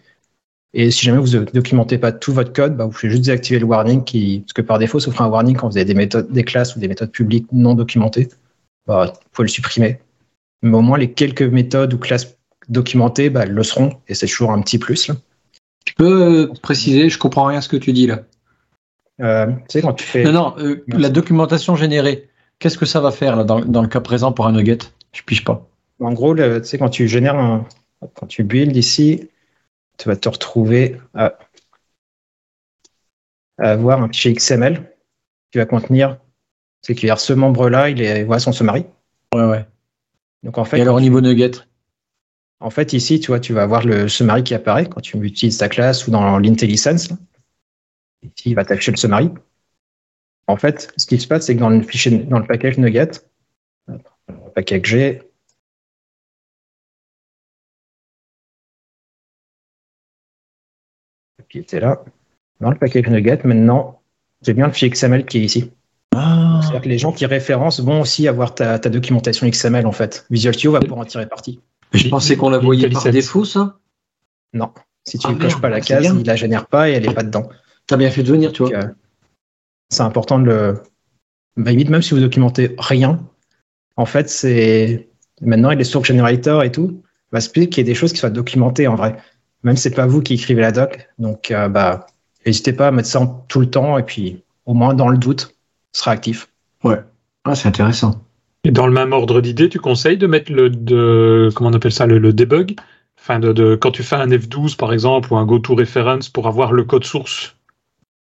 Et 0.75 0.91
si 0.91 1.07
jamais 1.07 1.19
vous 1.19 1.37
ne 1.37 1.45
documentez 1.45 1.97
pas 1.99 2.13
tout 2.13 2.33
votre 2.33 2.53
code, 2.53 2.77
bah, 2.77 2.85
vous 2.85 2.91
pouvez 2.91 3.11
juste 3.11 3.25
désactiver 3.25 3.59
le 3.59 3.65
warning 3.67 4.05
qui, 4.05 4.41
parce 4.41 4.53
que 4.53 4.63
par 4.63 4.79
défaut, 4.79 5.01
ça 5.01 5.07
vous 5.07 5.13
fera 5.17 5.25
un 5.25 5.31
warning 5.31 5.57
quand 5.57 5.69
vous 5.69 5.77
avez 5.79 5.87
des 5.87 5.95
méthodes, 5.95 6.31
des 6.31 6.45
classes 6.45 6.77
ou 6.77 6.81
des 6.81 6.89
méthodes 6.89 7.11
publiques 7.11 7.47
non 7.53 7.75
documentées. 7.75 8.29
Bah, 8.87 9.13
vous 9.15 9.21
pouvez 9.33 9.45
le 9.47 9.51
supprimer. 9.53 9.99
Mais 10.63 10.77
au 10.77 10.81
moins, 10.81 10.99
les 10.99 11.13
quelques 11.13 11.43
méthodes 11.43 11.95
ou 11.95 11.99
classes 11.99 12.37
documentées, 12.69 13.31
bah, 13.31 13.43
elles 13.45 13.53
le 13.53 13.63
seront. 13.63 14.01
Et 14.09 14.15
c'est 14.15 14.27
toujours 14.27 14.51
un 14.53 14.61
petit 14.61 14.79
plus, 14.79 15.09
là. 15.09 15.17
Tu 15.85 15.95
peux 15.95 16.23
euh, 16.23 16.53
préciser, 16.63 17.09
je 17.09 17.19
comprends 17.19 17.47
rien 17.47 17.59
à 17.59 17.61
ce 17.63 17.69
que 17.69 17.77
tu 17.77 17.93
dis 17.93 18.07
là. 18.07 18.21
Euh, 19.21 19.47
tu 19.47 19.55
sais, 19.69 19.83
quand 19.83 19.95
tu 19.95 20.05
fais, 20.05 20.23
Non, 20.25 20.33
non, 20.33 20.55
euh, 20.59 20.85
la 20.89 21.09
documentation 21.09 21.77
générée, 21.77 22.29
qu'est-ce 22.59 22.77
que 22.77 22.87
ça 22.87 23.01
va 23.01 23.11
faire 23.11 23.37
là, 23.37 23.45
dans, 23.45 23.61
dans 23.61 23.83
le 23.83 23.89
cas 23.89 24.01
présent 24.01 24.33
pour 24.33 24.47
un 24.47 24.53
nugget? 24.53 24.79
Je 25.13 25.23
pige 25.23 25.45
pas. 25.45 25.67
en 26.01 26.13
gros, 26.13 26.35
tu 26.35 26.43
sais, 26.65 26.79
quand 26.79 26.91
tu 26.91 27.09
génères 27.09 27.37
un, 27.37 27.67
quand 28.15 28.27
tu 28.27 28.45
build 28.45 28.77
ici, 28.77 29.29
tu 29.97 30.09
vas 30.09 30.17
te 30.17 30.29
retrouver 30.29 31.01
à, 31.15 31.39
à 33.59 33.71
avoir 33.71 34.03
un 34.03 34.09
fichier 34.09 34.35
XML 34.35 34.95
qui 35.51 35.59
va 35.59 35.65
contenir, 35.65 36.19
c'est 36.83 36.95
qu'il 36.95 37.09
y 37.09 37.11
a 37.11 37.17
ce 37.17 37.33
membre-là, 37.33 37.89
il 37.89 38.03
est, 38.03 38.25
voilà 38.25 38.41
son 38.41 38.53
summary. 38.53 38.85
Ouais, 39.35 39.45
ouais. 39.45 39.67
Donc, 40.43 40.59
en 40.59 40.65
fait, 40.65 40.79
Et 40.79 40.83
alors 40.83 40.97
au 40.97 41.01
niveau 41.01 41.21
nugget 41.21 41.53
En 42.61 42.71
fait, 42.71 42.93
ici, 42.93 43.21
tu 43.21 43.29
vois, 43.29 43.41
tu 43.41 43.53
vas 43.53 43.63
avoir 43.63 43.85
le 43.85 44.09
summary 44.09 44.45
qui 44.45 44.55
apparaît 44.55 44.87
quand 44.87 45.01
tu 45.01 45.19
utilises 45.19 45.59
ta 45.59 45.69
classe 45.69 46.07
ou 46.07 46.11
dans 46.11 46.39
l'IntelliSense. 46.39 47.09
Ici, 48.23 48.51
il 48.51 48.55
va 48.55 48.65
t'afficher 48.65 48.93
le 48.93 48.97
summary. 48.97 49.31
En 50.47 50.57
fait, 50.57 50.93
ce 50.97 51.07
qui 51.07 51.19
se 51.21 51.29
passe, 51.29 51.47
c'est 51.47 51.55
que 51.55 51.61
dans 51.61 51.69
le 51.69 51.83
fichier, 51.83 52.19
dans 52.19 52.39
le 52.39 52.47
package 52.47 52.79
Nugget, 52.79 53.11
le 53.87 53.99
package 54.55 54.85
G, 54.85 55.23
qui 61.51 61.59
était 61.59 61.81
là, 61.81 62.03
dans 62.61 62.71
le 62.71 62.77
package 62.77 63.09
Nugget, 63.09 63.41
maintenant, 63.45 64.01
j'ai 64.43 64.55
bien 64.55 64.67
le 64.67 64.73
fichier 64.73 64.91
XML 64.91 65.27
qui 65.27 65.39
est 65.39 65.45
ici. 65.45 65.71
Ah, 66.15 66.58
C'est-à-dire 66.69 66.83
que 66.85 66.89
les 66.89 66.99
gens 66.99 67.13
qui 67.13 67.27
référencent 67.27 67.81
vont 67.81 68.01
aussi 68.01 68.29
avoir 68.29 68.55
ta, 68.55 68.79
ta 68.79 68.89
documentation 68.91 69.49
XML, 69.49 69.87
en 69.87 69.93
fait. 69.93 70.27
Visual 70.31 70.55
Studio 70.55 70.73
va 70.73 70.81
pouvoir 70.81 71.01
en 71.01 71.05
tirer 71.05 71.27
parti. 71.27 71.61
je 71.93 72.09
pensais 72.09 72.37
qu'on 72.37 72.51
la 72.51 72.59
voyait 72.59 72.89
par 72.91 73.11
défaut, 73.11 73.45
ça? 73.45 73.79
Non. 74.53 74.71
Si 75.05 75.19
tu 75.19 75.27
Ah, 75.29 75.33
ne 75.33 75.39
coches 75.39 75.61
pas 75.61 75.69
la 75.71 75.81
case, 75.81 76.03
bien. 76.03 76.17
il 76.19 76.27
la 76.27 76.37
génère 76.37 76.67
pas 76.67 76.89
et 76.91 76.93
elle 76.93 77.07
n'est 77.07 77.15
pas 77.15 77.23
dedans. 77.23 77.49
T'as 77.87 77.97
bien 77.97 78.11
fait 78.11 78.23
de 78.23 78.31
venir, 78.31 78.53
tu 78.53 78.63
vois. 78.63 78.75
euh, 78.75 78.89
c'est 79.89 80.03
important 80.03 80.39
de 80.39 80.45
le. 80.45 80.83
Bah, 81.57 81.71
limite, 81.71 81.89
même 81.89 82.03
si 82.03 82.13
vous 82.15 82.21
documentez 82.21 82.75
rien, 82.79 83.19
en 83.97 84.05
fait, 84.07 84.29
c'est. 84.29 85.09
Maintenant, 85.41 85.69
avec 85.69 85.79
les 85.79 85.85
source 85.85 86.07
generators 86.09 86.63
et 86.65 86.73
tout, 86.73 87.03
va 87.33 87.41
se 87.41 87.49
qu'il 87.49 87.79
y 87.79 87.81
ait 87.81 87.85
des 87.85 87.95
choses 87.95 88.13
qui 88.13 88.19
soient 88.19 88.31
documentées 88.31 88.87
en 88.87 88.97
vrai. 88.97 89.17
Même 89.63 89.77
si 89.77 89.83
c'est 89.85 89.95
pas 89.95 90.07
vous 90.07 90.21
qui 90.21 90.35
écrivez 90.35 90.61
la 90.61 90.73
doc. 90.73 91.09
Donc, 91.19 91.51
euh, 91.51 91.69
bah, 91.69 92.07
n'hésitez 92.45 92.73
pas 92.73 92.89
à 92.89 92.91
mettre 92.91 93.09
ça 93.09 93.21
en- 93.21 93.27
tout 93.49 93.61
le 93.61 93.71
temps 93.71 93.97
et 93.99 94.03
puis, 94.03 94.43
au 94.67 94.75
moins, 94.75 94.95
dans 94.95 95.09
le 95.09 95.17
doute, 95.19 95.55
ce 95.93 96.01
sera 96.01 96.11
actif. 96.13 96.49
Ah, 96.85 97.55
c'est 97.55 97.69
intéressant. 97.69 98.23
Et 98.65 98.71
dans 98.71 98.87
le 98.87 98.93
même 98.93 99.13
ordre 99.13 99.41
d'idée, 99.41 99.69
tu 99.69 99.79
conseilles 99.79 100.19
de 100.19 100.27
mettre 100.27 100.53
le 100.53 100.69
de, 100.69 101.49
comment 101.55 101.71
on 101.71 101.73
appelle 101.73 101.93
ça, 101.93 102.07
le, 102.07 102.19
le 102.19 102.33
debug? 102.33 102.77
Enfin, 103.19 103.39
de, 103.39 103.53
de- 103.53 103.75
quand 103.77 103.91
tu 103.91 104.03
fais 104.03 104.17
un 104.17 104.29
F12 104.29 104.77
par 104.77 104.93
exemple 104.93 105.33
ou 105.33 105.37
un 105.37 105.47
go 105.47 105.59
to 105.59 105.75
reference 105.75 106.29
pour 106.29 106.47
avoir 106.47 106.73
le 106.73 106.85
code 106.85 107.05
source. 107.05 107.57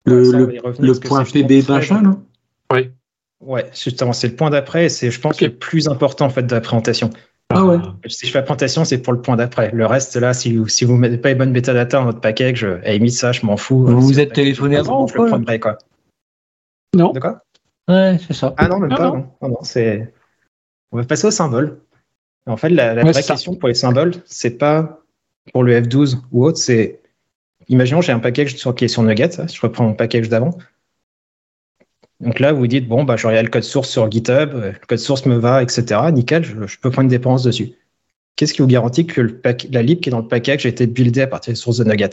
Le, 0.05 0.25
Ça, 0.25 0.37
on 0.37 0.41
le- 0.41 0.53
le 0.79 0.95
que 0.95 1.09
point 1.09 1.25
PB 1.25 1.69
machin, 1.69 2.03
là 2.03 2.17
Oui. 2.73 2.91
Ouais, 3.41 3.71
justement, 3.75 4.13
c'est 4.13 4.29
le 4.29 4.37
point 4.37 4.51
d'après 4.51 4.87
et 4.87 4.89
c'est, 4.89 5.11
je 5.11 5.21
pense, 5.21 5.35
Ok. 5.37 5.41
le 5.41 5.55
plus 5.55 5.89
important 5.89 6.27
en 6.27 6.31
fait 6.31 6.43
de 6.43 6.55
la 6.55 6.61
présentation. 6.61 7.11
Ah 7.53 7.65
ouais. 7.65 7.79
Si 8.07 8.27
je 8.27 8.33
fais 8.33 8.39
la 8.39 8.43
présentation, 8.43 8.85
c'est 8.85 8.99
pour 8.99 9.13
le 9.13 9.21
point 9.21 9.37
d'après. 9.37 9.71
Le 9.73 9.87
reste, 9.87 10.15
là, 10.17 10.35
si 10.35 10.57
vous 10.57 10.69
si 10.69 10.85
vous 10.85 10.97
mettez 10.97 11.19
pas 11.19 11.31
les 11.31 11.35
bonnes 11.35 11.51
métadatas 11.51 11.99
dans 11.99 12.05
votre 12.05 12.21
package, 12.21 12.59
je, 12.59 12.69
à 12.87 12.93
limite, 12.93 13.15
ça, 13.15 13.33
je 13.33 13.45
m'en 13.45 13.57
fous. 13.57 13.85
Vous 13.87 14.01
vous 14.01 14.11
le 14.13 14.21
êtes 14.21 14.33
téléphoné 14.35 14.77
je 14.77 14.81
avant 14.81 15.03
ou 15.05 15.07
le 15.09 15.13
quoi 15.13 15.27
prendrai, 15.27 15.59
quoi. 15.59 15.79
Non. 16.95 17.13
De 17.13 17.19
quoi? 17.19 17.43
Ouais, 17.91 18.19
c'est 18.27 18.35
ça. 18.35 18.55
Ah 18.57 18.69
non, 18.69 18.79
même 18.79 18.93
Ah 18.93 18.97
pas. 18.97 19.07
non. 19.09 19.17
Non, 19.17 19.27
non, 19.43 19.49
non, 19.49 19.59
c'est. 19.63 20.13
On 20.93 20.97
va 20.99 21.05
passer 21.05 21.27
aux 21.27 21.31
symboles. 21.33 21.81
En 22.47 22.57
fait, 22.57 22.71
la, 22.71 22.95
la 22.95 23.03
Ouais, 23.05 23.13
vraie 23.13 23.23
question 23.23 23.55
pour 23.55 23.69
les 23.69 23.75
symboles, 23.75 24.13
c'est 24.27 24.59
pas 24.59 25.01
pour 25.53 25.63
le 25.63 25.81
F12 25.81 26.19
ou 26.33 26.45
autre, 26.45 26.59
c'est. 26.59 27.01
Imaginons, 27.69 28.01
j'ai 28.01 28.13
un 28.13 28.19
package 28.19 28.57
sur, 28.57 28.75
qui 28.75 28.87
est 28.87 28.89
sur 28.89 29.03
Nugget, 29.03 29.31
ça, 29.33 29.47
je 29.47 29.61
reprends 29.61 29.85
mon 29.85 29.95
package 29.95 30.29
d'avant. 30.29 30.57
Donc 32.21 32.39
là, 32.39 32.53
vous 32.53 32.67
dites, 32.67 32.89
bon, 32.89 33.05
bah, 33.05 33.17
je 33.17 33.27
regarde 33.27 33.47
le 33.47 33.51
code 33.51 33.63
source 33.63 33.89
sur 33.89 34.11
GitHub, 34.11 34.51
euh, 34.55 34.73
le 34.73 34.87
code 34.87 34.99
source 34.99 35.25
me 35.27 35.37
va, 35.37 35.63
etc. 35.63 36.11
Nickel, 36.13 36.45
je, 36.45 36.67
je 36.67 36.79
peux 36.79 36.91
prendre 36.91 37.05
une 37.05 37.09
dépendance 37.11 37.45
dessus. 37.45 37.73
Qu'est-ce 38.37 38.53
qui 38.55 38.63
vous 38.63 38.69
garantit 38.69 39.07
que 39.07 39.21
le 39.21 39.39
pack- 39.39 39.69
la 39.71 39.83
lib 39.83 40.01
qui 40.01 40.09
est 40.09 40.13
dans 40.13 40.21
le 40.21 40.29
package 40.29 40.67
a 40.67 40.69
été 40.69 40.87
buildée 40.87 41.23
à 41.23 41.27
partir 41.27 41.53
des 41.53 41.57
sources 41.57 41.79
de 41.79 41.85
Nugget, 41.85 42.11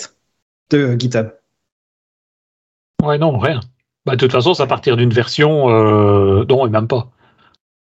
de 0.70 0.96
GitHub? 0.98 1.30
Ouais, 3.04 3.18
non, 3.18 3.38
rien. 3.38 3.60
Bah, 4.08 4.15
de 4.15 4.22
toute 4.22 4.32
façon, 4.32 4.54
c'est 4.54 4.63
à 4.63 4.67
partir 4.67 4.96
d'une 4.96 5.12
version. 5.12 5.70
Euh... 5.70 6.46
Non, 6.46 6.65
et 6.65 6.70
même 6.70 6.88
pas. 6.88 7.12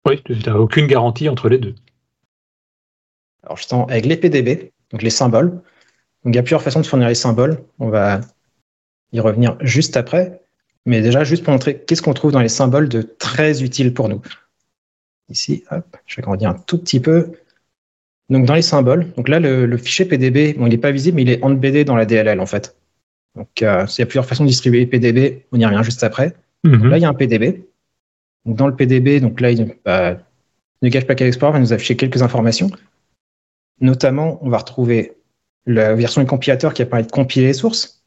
Oui, 0.06 0.20
tu 0.22 0.34
n'as 0.44 0.56
aucune 0.56 0.86
garantie 0.86 1.26
entre 1.30 1.48
les 1.48 1.56
deux. 1.56 1.74
Alors, 3.42 3.56
justement, 3.56 3.86
avec 3.86 4.04
les 4.04 4.18
PDB, 4.18 4.72
donc 4.90 5.00
les 5.00 5.08
symboles. 5.08 5.52
Donc, 6.22 6.34
il 6.34 6.34
y 6.34 6.38
a 6.38 6.42
plusieurs 6.42 6.60
façons 6.60 6.80
de 6.80 6.86
fournir 6.86 7.08
les 7.08 7.14
symboles. 7.14 7.64
On 7.78 7.88
va 7.88 8.20
y 9.12 9.20
revenir 9.20 9.56
juste 9.62 9.96
après. 9.96 10.42
Mais 10.84 11.00
déjà, 11.00 11.24
juste 11.24 11.44
pour 11.44 11.54
montrer 11.54 11.78
qu'est-ce 11.78 12.02
qu'on 12.02 12.12
trouve 12.12 12.30
dans 12.32 12.40
les 12.42 12.50
symboles 12.50 12.90
de 12.90 13.00
très 13.00 13.62
utile 13.62 13.94
pour 13.94 14.10
nous. 14.10 14.20
Ici, 15.30 15.64
hop, 15.70 15.96
je 16.04 16.16
vais 16.16 16.22
grandir 16.22 16.50
un 16.50 16.54
tout 16.54 16.76
petit 16.76 17.00
peu. 17.00 17.32
Donc, 18.28 18.44
dans 18.44 18.54
les 18.54 18.60
symboles, 18.60 19.10
donc 19.12 19.30
là, 19.30 19.40
le, 19.40 19.76
fichier 19.78 20.04
PDB, 20.04 20.58
bon, 20.58 20.66
il 20.66 20.70
n'est 20.70 20.78
pas 20.78 20.90
visible, 20.90 21.16
mais 21.16 21.22
il 21.22 21.30
est 21.30 21.42
embedded 21.42 21.86
dans 21.86 21.96
la 21.96 22.04
DLL, 22.04 22.38
en 22.38 22.46
fait. 22.46 22.76
Donc, 23.36 23.62
euh, 23.62 23.86
il 23.88 24.00
y 24.00 24.02
a 24.02 24.06
plusieurs 24.06 24.26
façons 24.26 24.44
de 24.44 24.48
distribuer 24.48 24.80
les 24.80 24.86
PDB. 24.86 25.46
On 25.52 25.58
y 25.58 25.64
revient 25.64 25.82
juste 25.82 26.02
après. 26.04 26.34
Mhm. 26.64 26.88
Là, 26.88 26.98
il 26.98 27.00
y 27.00 27.04
a 27.04 27.08
un 27.08 27.14
PDB. 27.14 27.64
Donc, 28.44 28.56
dans 28.56 28.66
le 28.66 28.76
PDB, 28.76 29.20
donc 29.20 29.40
là, 29.40 29.50
il, 29.50 29.74
bah, 29.84 30.18
Nuget 30.82 31.02
Packet 31.02 31.26
Explorer 31.26 31.52
va 31.52 31.60
nous 31.60 31.72
afficher 31.72 31.96
quelques 31.96 32.22
informations. 32.22 32.70
Notamment, 33.80 34.38
on 34.42 34.50
va 34.50 34.58
retrouver 34.58 35.12
la 35.66 35.94
version 35.94 36.20
du 36.20 36.26
compilateur 36.26 36.74
qui 36.74 36.82
a 36.82 36.86
permis 36.86 37.06
de 37.06 37.10
compiler 37.10 37.46
les 37.46 37.52
sources. 37.52 38.02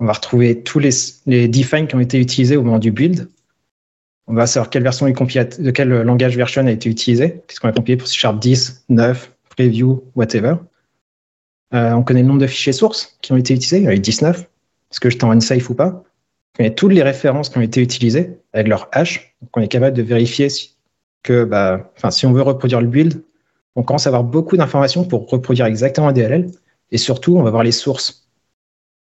On 0.00 0.06
va 0.06 0.12
retrouver 0.12 0.62
tous 0.62 0.78
les, 0.78 0.90
les 1.26 1.48
defines 1.48 1.86
qui 1.86 1.94
ont 1.94 2.00
été 2.00 2.20
utilisés 2.20 2.56
au 2.56 2.62
moment 2.62 2.78
du 2.78 2.92
build. 2.92 3.28
On 4.26 4.34
va 4.34 4.46
savoir 4.46 4.68
quelle 4.68 4.82
version 4.82 5.06
du 5.06 5.14
compilateur, 5.14 5.64
de 5.64 5.70
quel 5.70 5.88
langage 5.88 6.36
version 6.36 6.66
a 6.66 6.70
été 6.70 6.90
utilisé, 6.90 7.40
puisqu'on 7.46 7.68
a 7.68 7.72
compilé 7.72 7.96
pour 7.96 8.06
C 8.06 8.14
Sharp 8.16 8.38
10, 8.38 8.84
9, 8.90 9.32
Preview, 9.56 10.04
whatever. 10.14 10.56
Euh, 11.74 11.92
on 11.92 12.02
connaît 12.02 12.22
le 12.22 12.28
nombre 12.28 12.40
de 12.40 12.46
fichiers 12.46 12.72
sources 12.72 13.18
qui 13.22 13.32
ont 13.32 13.36
été 13.36 13.54
utilisés. 13.54 13.78
Il 13.78 13.84
y 13.84 13.86
en 13.86 13.90
a 13.90 13.94
eu 13.94 14.00
19. 14.00 14.46
Est-ce 14.90 15.00
que 15.00 15.10
j'étais 15.10 15.24
en 15.24 15.32
unsafe 15.32 15.68
ou 15.70 15.74
pas 15.74 16.02
connaît 16.58 16.74
toutes 16.74 16.92
les 16.92 17.02
références 17.02 17.48
qui 17.48 17.58
ont 17.58 17.62
été 17.62 17.80
utilisées 17.80 18.38
avec 18.52 18.68
leur 18.68 18.88
hash. 18.92 19.34
Donc, 19.40 19.56
on 19.56 19.60
est 19.60 19.68
capable 19.68 19.96
de 19.96 20.02
vérifier 20.02 20.48
que 21.22 21.44
bah, 21.44 21.92
si 22.10 22.26
on 22.26 22.32
veut 22.32 22.42
reproduire 22.42 22.80
le 22.80 22.88
build, 22.88 23.22
on 23.76 23.82
commence 23.82 24.06
à 24.06 24.10
avoir 24.10 24.24
beaucoup 24.24 24.56
d'informations 24.56 25.04
pour 25.04 25.28
reproduire 25.30 25.66
exactement 25.66 26.08
un 26.08 26.12
DLL. 26.12 26.50
Et 26.90 26.98
surtout, 26.98 27.36
on 27.36 27.42
va 27.42 27.50
voir 27.50 27.62
les 27.62 27.72
sources. 27.72 28.28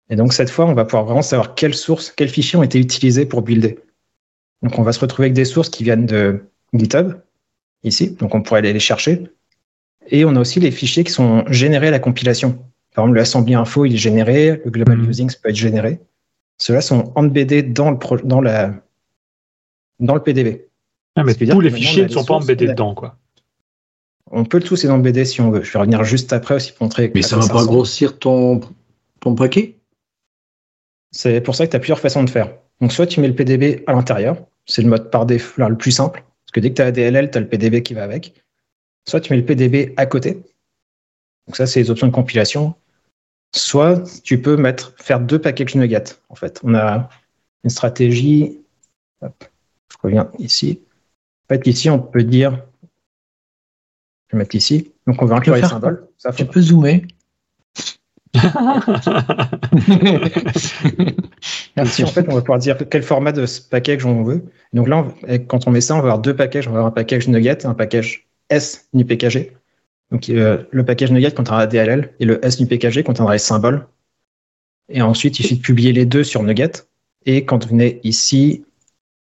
Et 0.10 0.16
donc, 0.16 0.34
cette 0.34 0.50
fois, 0.50 0.66
on 0.66 0.74
va 0.74 0.86
pouvoir 0.86 1.06
vraiment 1.06 1.22
savoir 1.22 1.56
quelles 1.56 1.74
sources, 1.74 2.12
quels 2.12 2.30
fichiers 2.30 2.58
ont 2.60 2.64
été 2.64 2.80
utilisés 2.80 3.26
pour 3.26 3.42
builder. 3.42 3.80
Donc, 4.62 4.78
on 4.80 4.84
va 4.84 4.92
se 4.92 5.00
retrouver 5.00 5.28
avec 5.28 5.34
des 5.34 5.46
sources 5.46 5.70
qui 5.70 5.84
viennent 5.84 6.06
de 6.06 6.44
GitHub, 6.74 7.14
ici. 7.84 8.12
Donc, 8.12 8.34
on 8.36 8.42
pourrait 8.42 8.60
aller 8.60 8.74
les 8.74 8.80
chercher. 8.80 9.24
Et 10.10 10.26
on 10.26 10.36
a 10.36 10.40
aussi 10.40 10.60
les 10.60 10.72
fichiers 10.72 11.04
qui 11.04 11.12
sont 11.12 11.46
générés 11.48 11.90
à 11.90 11.92
la 11.92 12.00
compilation. 12.00 12.58
Par 12.98 13.06
exemple, 13.06 13.18
le 13.18 13.22
assembly 13.22 13.54
info, 13.54 13.86
il 13.86 13.94
est 13.94 13.98
généré, 13.98 14.60
le 14.66 14.72
global 14.72 14.98
Mhm. 14.98 15.10
using 15.12 15.32
peut 15.40 15.50
être 15.50 15.56
généré. 15.56 16.00
Ceux-là 16.58 16.82
sont 16.82 17.12
embeddés 17.16 17.62
dans 17.62 17.92
le, 17.92 18.00
pro- 18.00 18.18
dans 18.18 18.42
la, 18.42 18.74
dans 20.00 20.16
le 20.16 20.24
PDB. 20.24 20.66
Ah, 21.16 21.24
mais 21.24 21.36
dire 21.36 21.54
tous 21.54 21.62
les 21.62 21.70
fichiers 21.70 22.04
ne 22.06 22.08
sont 22.08 22.26
pas 22.26 22.38
a- 22.42 22.56
dedans, 22.56 22.96
quoi. 22.96 23.16
On 24.32 24.46
peut 24.46 24.60
tous 24.60 24.82
les 24.82 24.90
embedder 24.90 25.26
si 25.26 25.42
on 25.42 25.52
veut. 25.52 25.62
Je 25.62 25.72
vais 25.74 25.78
revenir 25.78 26.04
juste 26.04 26.34
après 26.34 26.56
aussi 26.56 26.72
pour 26.74 26.86
montrer. 26.86 27.12
Mais 27.14 27.22
ça 27.22 27.36
quoi 27.38 27.46
va 27.46 27.54
pas 27.54 27.66
grossir 27.66 28.18
ton, 28.18 28.62
ton 29.20 29.36
paquet? 29.36 29.76
C'est 31.12 31.40
pour 31.42 31.54
ça 31.54 31.68
que 31.68 31.72
tu 31.72 31.78
as 31.78 31.80
plusieurs 31.80 32.00
façons 32.00 32.24
de 32.24 32.32
faire. 32.32 32.52
Donc, 32.82 32.92
soit 32.94 33.06
tu 33.06 33.20
mets 33.22 33.28
le 33.28 33.36
PDB 33.36 33.84
à 33.86 33.94
l'intérieur, 33.94 34.38
c'est 34.66 34.82
le 34.82 34.90
mode 34.90 35.12
par 35.12 35.28
défaut 35.28 35.62
là, 35.62 35.70
le 35.70 35.78
plus 35.78 35.92
simple, 35.92 36.24
parce 36.46 36.52
que 36.52 36.60
dès 36.62 36.72
que 36.72 36.76
tu 36.78 36.82
as 36.82 36.92
DLL, 36.92 37.30
tu 37.30 37.38
as 37.38 37.42
le 37.42 37.48
PDB 37.48 37.84
qui 37.84 37.94
va 37.94 38.04
avec. 38.04 38.34
Soit 39.08 39.22
tu 39.22 39.32
mets 39.34 39.38
le 39.38 39.46
PDB 39.46 39.94
à 39.98 40.08
côté. 40.08 40.34
Donc, 41.46 41.56
ça, 41.56 41.68
c'est 41.68 41.80
les 41.80 41.92
options 41.92 42.08
de 42.08 42.12
compilation. 42.12 42.74
Soit 43.58 44.04
tu 44.24 44.42
peux 44.42 44.56
mettre, 44.58 44.94
faire 44.98 45.20
deux 45.20 45.40
packages 45.40 45.76
NuGet. 45.76 46.04
En 46.30 46.36
fait, 46.36 46.60
on 46.64 46.74
a 46.76 47.10
une 47.64 47.70
stratégie. 47.70 48.60
Hop, 49.22 49.44
je 49.92 49.98
reviens 50.04 50.30
ici. 50.40 50.82
En 51.50 51.56
fait, 51.56 51.68
ici, 51.68 51.90
on 51.90 52.00
peut 52.00 52.24
dire. 52.24 52.64
Je 54.28 54.36
vais 54.36 54.40
mettre 54.40 54.56
ici. 54.56 54.92
Donc, 55.08 55.22
on 55.22 55.26
va 55.26 55.36
inclure 55.38 55.56
les 55.56 55.62
symboles. 55.70 56.08
Ça, 56.18 56.32
Tu 56.32 56.46
peux 56.46 56.62
zoomer 56.62 57.06
Ici, 61.78 62.04
en 62.04 62.08
fait, 62.08 62.26
on 62.30 62.36
va 62.36 62.42
pouvoir 62.42 62.60
dire 62.60 62.78
quel 62.90 63.04
format 63.04 63.32
de 63.32 63.46
ce 63.46 63.62
package 63.62 64.06
on 64.06 64.24
veut. 64.24 64.44
Donc 64.74 64.88
là, 64.88 65.06
on- 65.28 65.38
quand 65.40 65.68
on 65.68 65.72
met 65.72 65.82
ça, 65.82 65.94
on 65.96 65.98
va 66.00 66.04
avoir 66.04 66.20
deux 66.20 66.36
packages. 66.36 66.68
On 66.68 66.72
va 66.72 66.78
avoir 66.80 66.92
un 66.92 66.96
package 66.96 67.28
NuGet 67.28 67.60
et 67.62 67.66
un 67.66 67.74
package 67.74 68.28
S 68.50 68.88
NuPKG. 68.94 69.54
Donc 70.12 70.30
euh, 70.30 70.64
le 70.72 70.86
package 70.86 71.12
NuGet 71.12 71.32
contiendra 71.32 71.60
la 71.60 71.68
DLL 71.68 72.14
et 72.20 72.26
le 72.26 72.44
S 72.46 72.60
NuPKG 72.60 73.04
contiendra 73.04 73.34
les 73.34 73.40
symboles. 73.40 73.86
Et 74.90 75.02
ensuite, 75.02 75.40
il 75.40 75.44
suffit 75.44 75.58
de 75.58 75.62
publier 75.62 75.92
les 75.92 76.06
deux 76.06 76.24
sur 76.24 76.44
NuGet. 76.44 76.72
Et 77.26 77.44
quand 77.46 77.64
vous 77.66 77.72
venez 77.72 78.00
ici, 78.04 78.64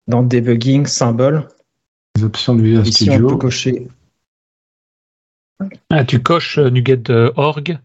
dans 0.07 0.21
Debugging, 0.21 0.85
Symboles, 0.85 1.47
Les 2.15 2.23
options 2.23 2.53
de 2.55 2.61
Visual 2.61 2.87
ici, 2.87 3.09
on 3.09 3.27
peut 3.27 3.37
cocher. 3.37 3.87
Ah, 5.89 6.05
tu 6.05 6.21
coches 6.21 6.59
euh, 6.59 6.69
nuget.org 6.69 7.79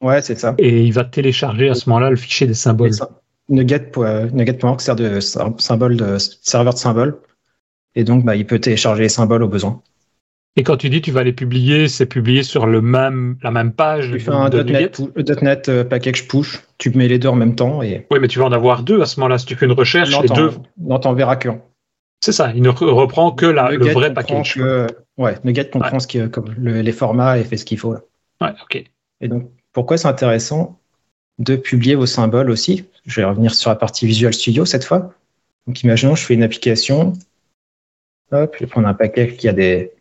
Ouais, 0.00 0.20
c'est 0.20 0.34
ça. 0.38 0.54
et 0.58 0.82
il 0.84 0.92
va 0.92 1.04
télécharger 1.04 1.68
à 1.68 1.74
ce 1.74 1.88
moment-là 1.88 2.10
le 2.10 2.16
fichier 2.16 2.46
des 2.46 2.54
symboles. 2.54 2.88
Et 2.88 2.92
ça, 2.92 3.08
Nugget, 3.48 3.92
euh, 3.98 4.28
Nugget.org 4.30 4.80
sert 4.80 4.96
de 4.96 5.20
sy- 5.20 5.38
symbole 5.58 5.96
de 5.96 6.18
serveur 6.18 6.74
de 6.74 6.78
symboles. 6.78 7.18
Et 7.94 8.02
donc, 8.04 8.24
bah, 8.24 8.34
il 8.34 8.44
peut 8.46 8.58
télécharger 8.58 9.02
les 9.02 9.08
symboles 9.08 9.42
au 9.44 9.48
besoin. 9.48 9.80
Et 10.56 10.62
quand 10.62 10.76
tu 10.76 10.88
dis 10.88 11.02
tu 11.02 11.10
vas 11.10 11.24
les 11.24 11.32
publier, 11.32 11.88
c'est 11.88 12.06
publié 12.06 12.42
sur 12.44 12.66
le 12.66 12.80
même, 12.80 13.36
la 13.42 13.50
même 13.50 13.72
page 13.72 14.10
Tu 14.12 14.20
fais 14.20 14.30
un 14.30 14.48
de 14.50 14.62
.NET, 14.62 15.00
.NET 15.42 15.68
euh, 15.68 15.84
package 15.84 16.28
push, 16.28 16.62
tu 16.78 16.90
mets 16.90 17.08
les 17.08 17.18
deux 17.18 17.28
en 17.28 17.34
même 17.34 17.56
temps 17.56 17.82
et 17.82 18.06
Oui, 18.10 18.18
mais 18.20 18.28
tu 18.28 18.38
vas 18.38 18.44
en 18.44 18.52
avoir 18.52 18.82
deux 18.84 19.00
à 19.02 19.06
ce 19.06 19.18
moment-là. 19.20 19.38
Si 19.38 19.46
tu 19.46 19.56
fais 19.56 19.66
une 19.66 19.72
recherche, 19.72 20.10
non, 20.12 20.20
les 20.20 20.28
deux. 20.28 20.52
non, 20.78 20.98
t'en 21.00 21.12
verras 21.12 21.36
qu'un. 21.36 21.60
C'est 22.20 22.32
ça, 22.32 22.52
il 22.54 22.62
ne 22.62 22.70
re- 22.70 22.84
reprend 22.88 23.32
que 23.32 23.46
la, 23.46 23.70
le 23.72 23.86
vrai 23.86 24.14
package. 24.14 24.54
que- 24.54 24.86
ouais, 25.18 25.34
Nugget 25.44 25.70
comprend 25.70 25.98
ce 25.98 26.06
qui 26.06 26.20
comme 26.30 26.54
le- 26.56 26.80
les 26.82 26.92
formats 26.92 27.36
et 27.38 27.44
fait 27.44 27.56
ce 27.56 27.64
qu'il 27.64 27.78
faut. 27.78 27.92
là. 27.92 28.00
Ouais, 28.40 28.52
ok. 28.62 28.84
Et 29.20 29.28
donc, 29.28 29.50
pourquoi 29.72 29.98
c'est 29.98 30.08
intéressant 30.08 30.78
de 31.38 31.56
publier 31.56 31.96
vos 31.96 32.06
symboles 32.06 32.50
aussi? 32.50 32.84
Je 33.06 33.20
vais 33.20 33.24
revenir 33.26 33.54
sur 33.54 33.70
la 33.70 33.76
partie 33.76 34.06
Visual 34.06 34.32
Studio 34.32 34.64
cette 34.64 34.84
fois. 34.84 35.12
Donc, 35.66 35.82
imaginons, 35.82 36.14
je 36.14 36.24
fais 36.24 36.34
une 36.34 36.42
application. 36.44 37.12
Hop, 38.30 38.54
je 38.54 38.60
vais 38.64 38.66
prendre 38.70 38.88
un 38.88 38.94
package 38.94 39.36
qui 39.36 39.48
a 39.48 39.52
des, 39.52 39.92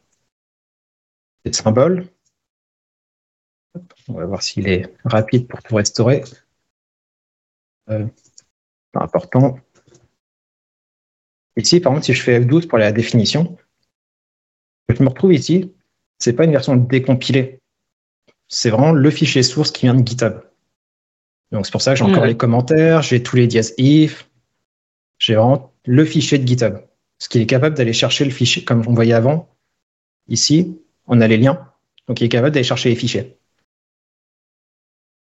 des 1.45 1.53
symboles. 1.53 2.07
Hop, 3.75 3.93
on 4.07 4.13
va 4.13 4.25
voir 4.25 4.43
s'il 4.43 4.67
est 4.67 4.93
rapide 5.03 5.47
pour 5.47 5.61
tout 5.63 5.75
restaurer. 5.75 6.23
Euh, 7.89 8.07
pas 8.91 9.03
important. 9.03 9.59
Ici, 11.57 11.79
par 11.79 11.93
exemple, 11.93 12.05
si 12.05 12.13
je 12.13 12.21
fais 12.21 12.39
F12 12.39 12.67
pour 12.67 12.77
la 12.77 12.91
définition, 12.91 13.57
je 14.89 15.01
me 15.01 15.09
retrouve 15.09 15.33
ici. 15.33 15.73
C'est 16.19 16.33
pas 16.33 16.45
une 16.45 16.51
version 16.51 16.75
décompilée 16.75 17.59
c'est 18.53 18.69
vraiment 18.69 18.91
le 18.91 19.09
fichier 19.09 19.41
source 19.41 19.71
qui 19.71 19.87
vient 19.87 19.95
de 19.95 20.07
GitHub. 20.07 20.41
Donc 21.51 21.65
c'est 21.65 21.71
pour 21.71 21.81
ça 21.81 21.93
que 21.93 21.97
j'ai 21.97 22.03
encore 22.03 22.25
les 22.25 22.37
commentaires, 22.37 23.01
j'ai 23.01 23.23
tous 23.23 23.35
les 23.35 23.47
dièses 23.47 23.73
if, 23.77 24.29
j'ai 25.17 25.35
vraiment 25.35 25.73
le 25.85 26.05
fichier 26.05 26.37
de 26.37 26.47
GitHub. 26.47 26.77
Ce 27.17 27.29
qui 27.29 27.39
est 27.39 27.45
capable 27.45 27.75
d'aller 27.75 27.93
chercher 27.93 28.25
le 28.25 28.31
fichier, 28.31 28.63
comme 28.63 28.83
on 28.87 28.93
voyait 28.93 29.13
avant. 29.13 29.49
Ici, 30.27 30.79
on 31.07 31.21
a 31.21 31.27
les 31.27 31.37
liens. 31.37 31.67
Donc 32.07 32.21
il 32.21 32.25
est 32.25 32.29
capable 32.29 32.53
d'aller 32.53 32.63
chercher 32.63 32.89
les 32.89 32.95
fichiers. 32.95 33.37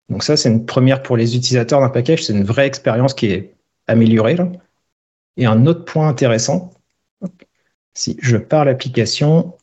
Donc 0.10 0.24
ça, 0.24 0.38
c'est 0.38 0.50
une 0.50 0.66
première 0.66 1.04
pour 1.04 1.18
les 1.18 1.36
utilisateurs 1.36 1.82
d'un 1.82 1.90
package, 1.90 2.24
c'est 2.24 2.34
une 2.34 2.44
vraie 2.44 2.68
expérience 2.68 3.14
qui 3.14 3.28
est 3.28 3.56
améliorée. 3.88 4.36
là. 4.36 4.48
Et 5.38 5.46
un 5.46 5.66
autre 5.66 5.86
point 5.86 6.08
intéressant, 6.08 6.72
si 7.94 8.18
je 8.22 8.38
pars 8.38 8.64
l'application, 8.66 9.58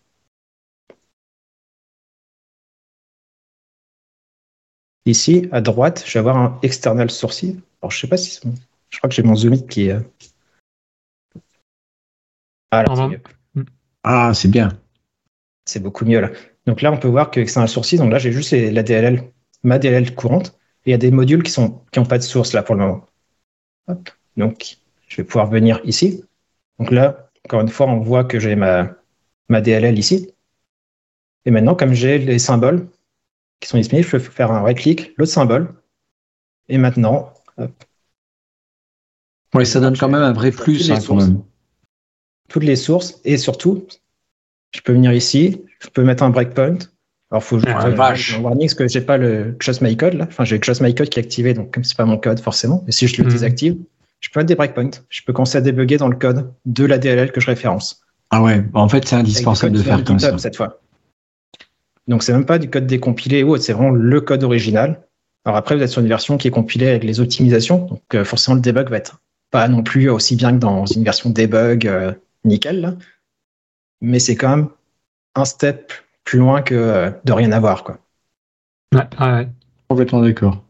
Ici, 5.06 5.48
à 5.52 5.60
droite, 5.60 6.02
je 6.06 6.14
vais 6.14 6.20
avoir 6.20 6.36
un 6.38 6.58
external 6.62 7.10
sourcil. 7.10 7.60
Alors, 7.82 7.90
je 7.90 7.98
sais 8.00 8.06
pas 8.06 8.16
si 8.16 8.30
c'est 8.30 8.46
bon. 8.46 8.54
Je 8.88 8.98
crois 8.98 9.08
que 9.08 9.14
j'ai 9.14 9.22
mon 9.22 9.34
zoom 9.34 9.66
qui 9.66 9.88
est. 9.88 9.92
euh, 9.92 10.00
Ah, 12.70 12.82
là, 12.82 12.86
c'est 12.88 13.02
bon. 13.02 13.08
mieux. 13.08 13.20
Ah, 14.02 14.32
c'est 14.34 14.48
bien. 14.48 14.70
C'est 15.64 15.80
beaucoup 15.82 16.04
mieux 16.04 16.20
là. 16.20 16.30
Donc 16.66 16.82
là, 16.82 16.92
on 16.92 16.96
peut 16.98 17.08
voir 17.08 17.30
que 17.30 17.40
external 17.40 17.68
sourcil. 17.68 17.98
Donc 17.98 18.10
là, 18.10 18.18
j'ai 18.18 18.32
juste 18.32 18.50
les- 18.52 18.70
la 18.70 18.82
DLL, 18.82 19.22
ma 19.62 19.78
DLL 19.78 20.14
courante. 20.14 20.58
Et 20.86 20.90
il 20.90 20.92
y 20.92 20.94
a 20.94 20.98
des 20.98 21.10
modules 21.10 21.42
qui 21.42 21.58
n'ont 21.60 22.06
pas 22.06 22.18
de 22.18 22.22
source 22.22 22.52
là 22.52 22.62
pour 22.62 22.74
le 22.74 22.82
moment. 22.82 23.06
Hop. 23.88 24.10
Donc, 24.36 24.76
je 25.08 25.16
vais 25.16 25.24
pouvoir 25.24 25.46
venir 25.48 25.80
ici. 25.84 26.22
Donc 26.78 26.90
là, 26.90 27.30
encore 27.46 27.60
une 27.60 27.68
fois, 27.68 27.86
on 27.86 28.00
voit 28.00 28.24
que 28.24 28.38
j'ai 28.38 28.56
ma, 28.56 28.90
ma 29.48 29.60
DLL 29.60 29.98
ici. 29.98 30.30
Et 31.46 31.50
maintenant, 31.50 31.74
comme 31.74 31.92
j'ai 31.94 32.18
les 32.18 32.38
symboles 32.38 32.88
qui 33.60 33.68
sont 33.68 33.78
disponibles, 33.78 34.06
je 34.06 34.12
peux 34.12 34.18
faire 34.18 34.50
un 34.52 34.62
right-click, 34.62 35.12
l'autre 35.16 35.32
symbole. 35.32 35.74
Et 36.68 36.78
maintenant, 36.78 37.32
Ouais, 39.54 39.64
ça 39.64 39.78
donne 39.80 39.96
quand 39.96 40.08
même 40.08 40.22
un 40.22 40.32
vrai 40.32 40.50
plus, 40.50 40.78
Toutes 40.78 40.86
les 40.88 40.92
hein, 40.92 40.96
quand 40.96 41.00
sources. 41.02 41.26
même. 41.28 41.42
toutes 42.48 42.64
les 42.64 42.76
sources 42.76 43.20
et 43.24 43.38
surtout, 43.38 43.86
je 44.74 44.80
peux 44.80 44.92
venir 44.92 45.12
ici, 45.12 45.62
je 45.80 45.88
peux 45.88 46.02
mettre 46.02 46.22
un 46.22 46.30
breakpoint. 46.30 46.78
Alors, 47.30 47.42
faut 47.42 47.58
juste 47.58 47.70
Ah, 47.76 47.86
un 47.86 48.40
warning 48.42 48.66
parce 48.66 48.74
que 48.74 48.86
j'ai 48.88 49.00
pas 49.00 49.16
le 49.16 49.56
Close 49.58 49.80
My 49.80 49.96
Code 49.96 50.14
là. 50.14 50.26
Enfin, 50.28 50.44
j'ai 50.44 50.56
le 50.56 50.60
Close 50.60 50.80
My 50.80 50.94
Code 50.94 51.08
qui 51.08 51.18
est 51.18 51.22
activé, 51.22 51.54
donc 51.54 51.72
comme 51.72 51.84
c'est 51.84 51.96
pas 51.96 52.04
mon 52.04 52.18
code 52.18 52.38
forcément. 52.40 52.82
Mais 52.86 52.92
si 52.92 53.06
je 53.06 53.16
le 53.18 53.24
Mhm. 53.24 53.32
désactive, 53.32 53.76
je 54.20 54.28
peux 54.30 54.40
mettre 54.40 54.48
des 54.48 54.54
breakpoints. 54.54 54.90
Je 55.08 55.22
peux 55.26 55.32
commencer 55.32 55.58
à 55.58 55.60
débugger 55.60 55.96
dans 55.96 56.08
le 56.08 56.16
code 56.16 56.52
de 56.64 56.84
la 56.84 56.98
DLL 56.98 57.32
que 57.32 57.40
je 57.40 57.46
référence. 57.46 58.02
Ah 58.30 58.42
ouais, 58.42 58.60
bah, 58.60 58.80
en 58.80 58.88
fait, 58.88 59.06
c'est 59.06 59.16
indispensable 59.16 59.76
de 59.76 59.82
faire 59.82 60.02
comme 60.04 60.18
GitHub 60.18 60.32
ça. 60.32 60.38
cette 60.38 60.56
fois. 60.56 60.80
Donc, 62.06 62.22
c'est 62.22 62.32
même 62.32 62.46
pas 62.46 62.58
du 62.58 62.68
code 62.68 62.86
décompilé 62.86 63.42
ou 63.42 63.50
autre, 63.50 63.62
c'est 63.64 63.72
vraiment 63.72 63.90
le 63.90 64.20
code 64.20 64.44
original. 64.44 65.02
Alors 65.46 65.56
après, 65.56 65.76
vous 65.76 65.82
êtes 65.82 65.90
sur 65.90 66.00
une 66.02 66.08
version 66.08 66.36
qui 66.36 66.48
est 66.48 66.50
compilée 66.50 66.88
avec 66.88 67.04
les 67.04 67.20
optimisations, 67.20 67.78
donc 67.86 68.02
euh, 68.14 68.24
forcément 68.24 68.54
le 68.54 68.60
debug 68.60 68.88
va 68.88 68.96
être 68.96 69.20
pas 69.50 69.68
non 69.68 69.82
plus 69.82 70.08
aussi 70.08 70.36
bien 70.36 70.52
que 70.52 70.58
dans 70.58 70.86
une 70.86 71.04
version 71.04 71.30
debug 71.30 71.86
euh, 71.86 72.12
nickel, 72.44 72.80
là. 72.80 72.94
Mais 74.04 74.18
c'est 74.18 74.36
quand 74.36 74.56
même 74.56 74.68
un 75.34 75.44
step 75.44 75.92
plus 76.24 76.38
loin 76.38 76.62
que 76.62 76.74
euh, 76.74 77.10
de 77.24 77.32
rien 77.32 77.52
avoir. 77.52 77.84
Quoi. 77.84 77.98
Ouais, 78.94 79.08
ouais. 79.20 79.48
Complètement 79.88 80.20
d'accord. 80.20 80.62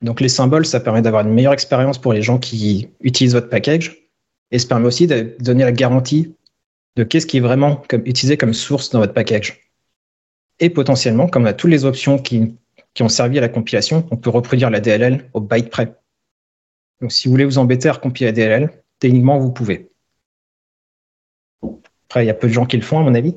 Donc 0.00 0.20
les 0.20 0.28
symboles, 0.28 0.66
ça 0.66 0.80
permet 0.80 1.02
d'avoir 1.02 1.26
une 1.26 1.32
meilleure 1.32 1.52
expérience 1.52 1.98
pour 1.98 2.12
les 2.12 2.22
gens 2.22 2.38
qui 2.38 2.88
utilisent 3.00 3.34
votre 3.34 3.48
package, 3.48 4.08
et 4.50 4.58
ça 4.58 4.68
permet 4.68 4.86
aussi 4.86 5.06
de 5.06 5.36
donner 5.40 5.64
la 5.64 5.72
garantie 5.72 6.34
de 6.96 7.04
qu'est-ce 7.04 7.26
qui 7.26 7.38
est 7.38 7.40
vraiment 7.40 7.82
comme, 7.88 8.02
utilisé 8.04 8.36
comme 8.36 8.52
source 8.52 8.90
dans 8.90 8.98
votre 8.98 9.14
package. 9.14 9.60
Et 10.60 10.70
potentiellement, 10.70 11.28
comme 11.28 11.44
on 11.44 11.46
a 11.46 11.52
toutes 11.52 11.70
les 11.70 11.84
options 11.84 12.18
qui, 12.18 12.56
qui 12.94 13.02
ont 13.02 13.08
servi 13.08 13.38
à 13.38 13.40
la 13.40 13.48
compilation, 13.48 14.06
on 14.10 14.16
peut 14.16 14.30
reproduire 14.30 14.70
la 14.70 14.80
DLL 14.80 15.28
au 15.32 15.40
byte 15.40 15.70
près. 15.70 15.94
Donc 17.00 17.12
si 17.12 17.26
vous 17.26 17.32
voulez 17.32 17.44
vous 17.44 17.58
embêter 17.58 17.88
à 17.88 17.92
recompiler 17.92 18.26
la 18.26 18.32
DLL, 18.32 18.70
techniquement, 18.98 19.38
vous 19.38 19.52
pouvez. 19.52 19.91
Après, 22.12 22.24
il 22.24 22.26
y 22.26 22.30
a 22.30 22.34
peu 22.34 22.46
de 22.46 22.52
gens 22.52 22.66
qui 22.66 22.76
le 22.76 22.82
font, 22.82 22.98
à 22.98 23.02
mon 23.02 23.14
avis, 23.14 23.34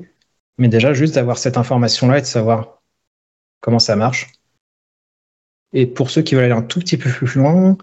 mais 0.58 0.68
déjà, 0.68 0.92
juste 0.92 1.14
d'avoir 1.14 1.38
cette 1.38 1.56
information-là 1.56 2.18
et 2.18 2.20
de 2.20 2.26
savoir 2.26 2.82
comment 3.62 3.78
ça 3.78 3.96
marche. 3.96 4.30
Et 5.72 5.86
pour 5.86 6.10
ceux 6.10 6.20
qui 6.20 6.34
veulent 6.34 6.44
aller 6.44 6.52
un 6.52 6.60
tout 6.60 6.80
petit 6.80 6.98
peu 6.98 7.08
plus 7.08 7.36
loin, 7.36 7.78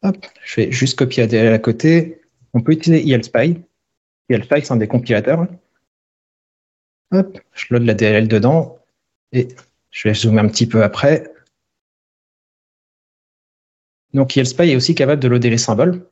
hop, 0.00 0.16
je 0.42 0.62
vais 0.62 0.72
juste 0.72 0.98
copier 0.98 1.24
la 1.24 1.26
DLL 1.26 1.52
à 1.52 1.58
côté. 1.58 2.22
On 2.54 2.62
peut 2.62 2.72
utiliser 2.72 3.06
ELSpy. 3.06 3.64
ELSpy, 4.30 4.64
c'est 4.64 4.72
un 4.72 4.76
des 4.76 4.88
compilateurs. 4.88 5.46
Hop, 7.12 7.38
je 7.52 7.66
load 7.68 7.82
la 7.82 7.92
DLL 7.92 8.26
dedans 8.26 8.78
et 9.32 9.48
je 9.90 10.08
vais 10.08 10.14
zoomer 10.14 10.40
un 10.40 10.48
petit 10.48 10.66
peu 10.66 10.82
après. 10.82 11.30
Donc 14.14 14.30
Spy 14.30 14.70
est 14.70 14.76
aussi 14.76 14.94
capable 14.94 15.20
de 15.20 15.28
loader 15.28 15.50
les 15.50 15.58
symboles, 15.58 16.08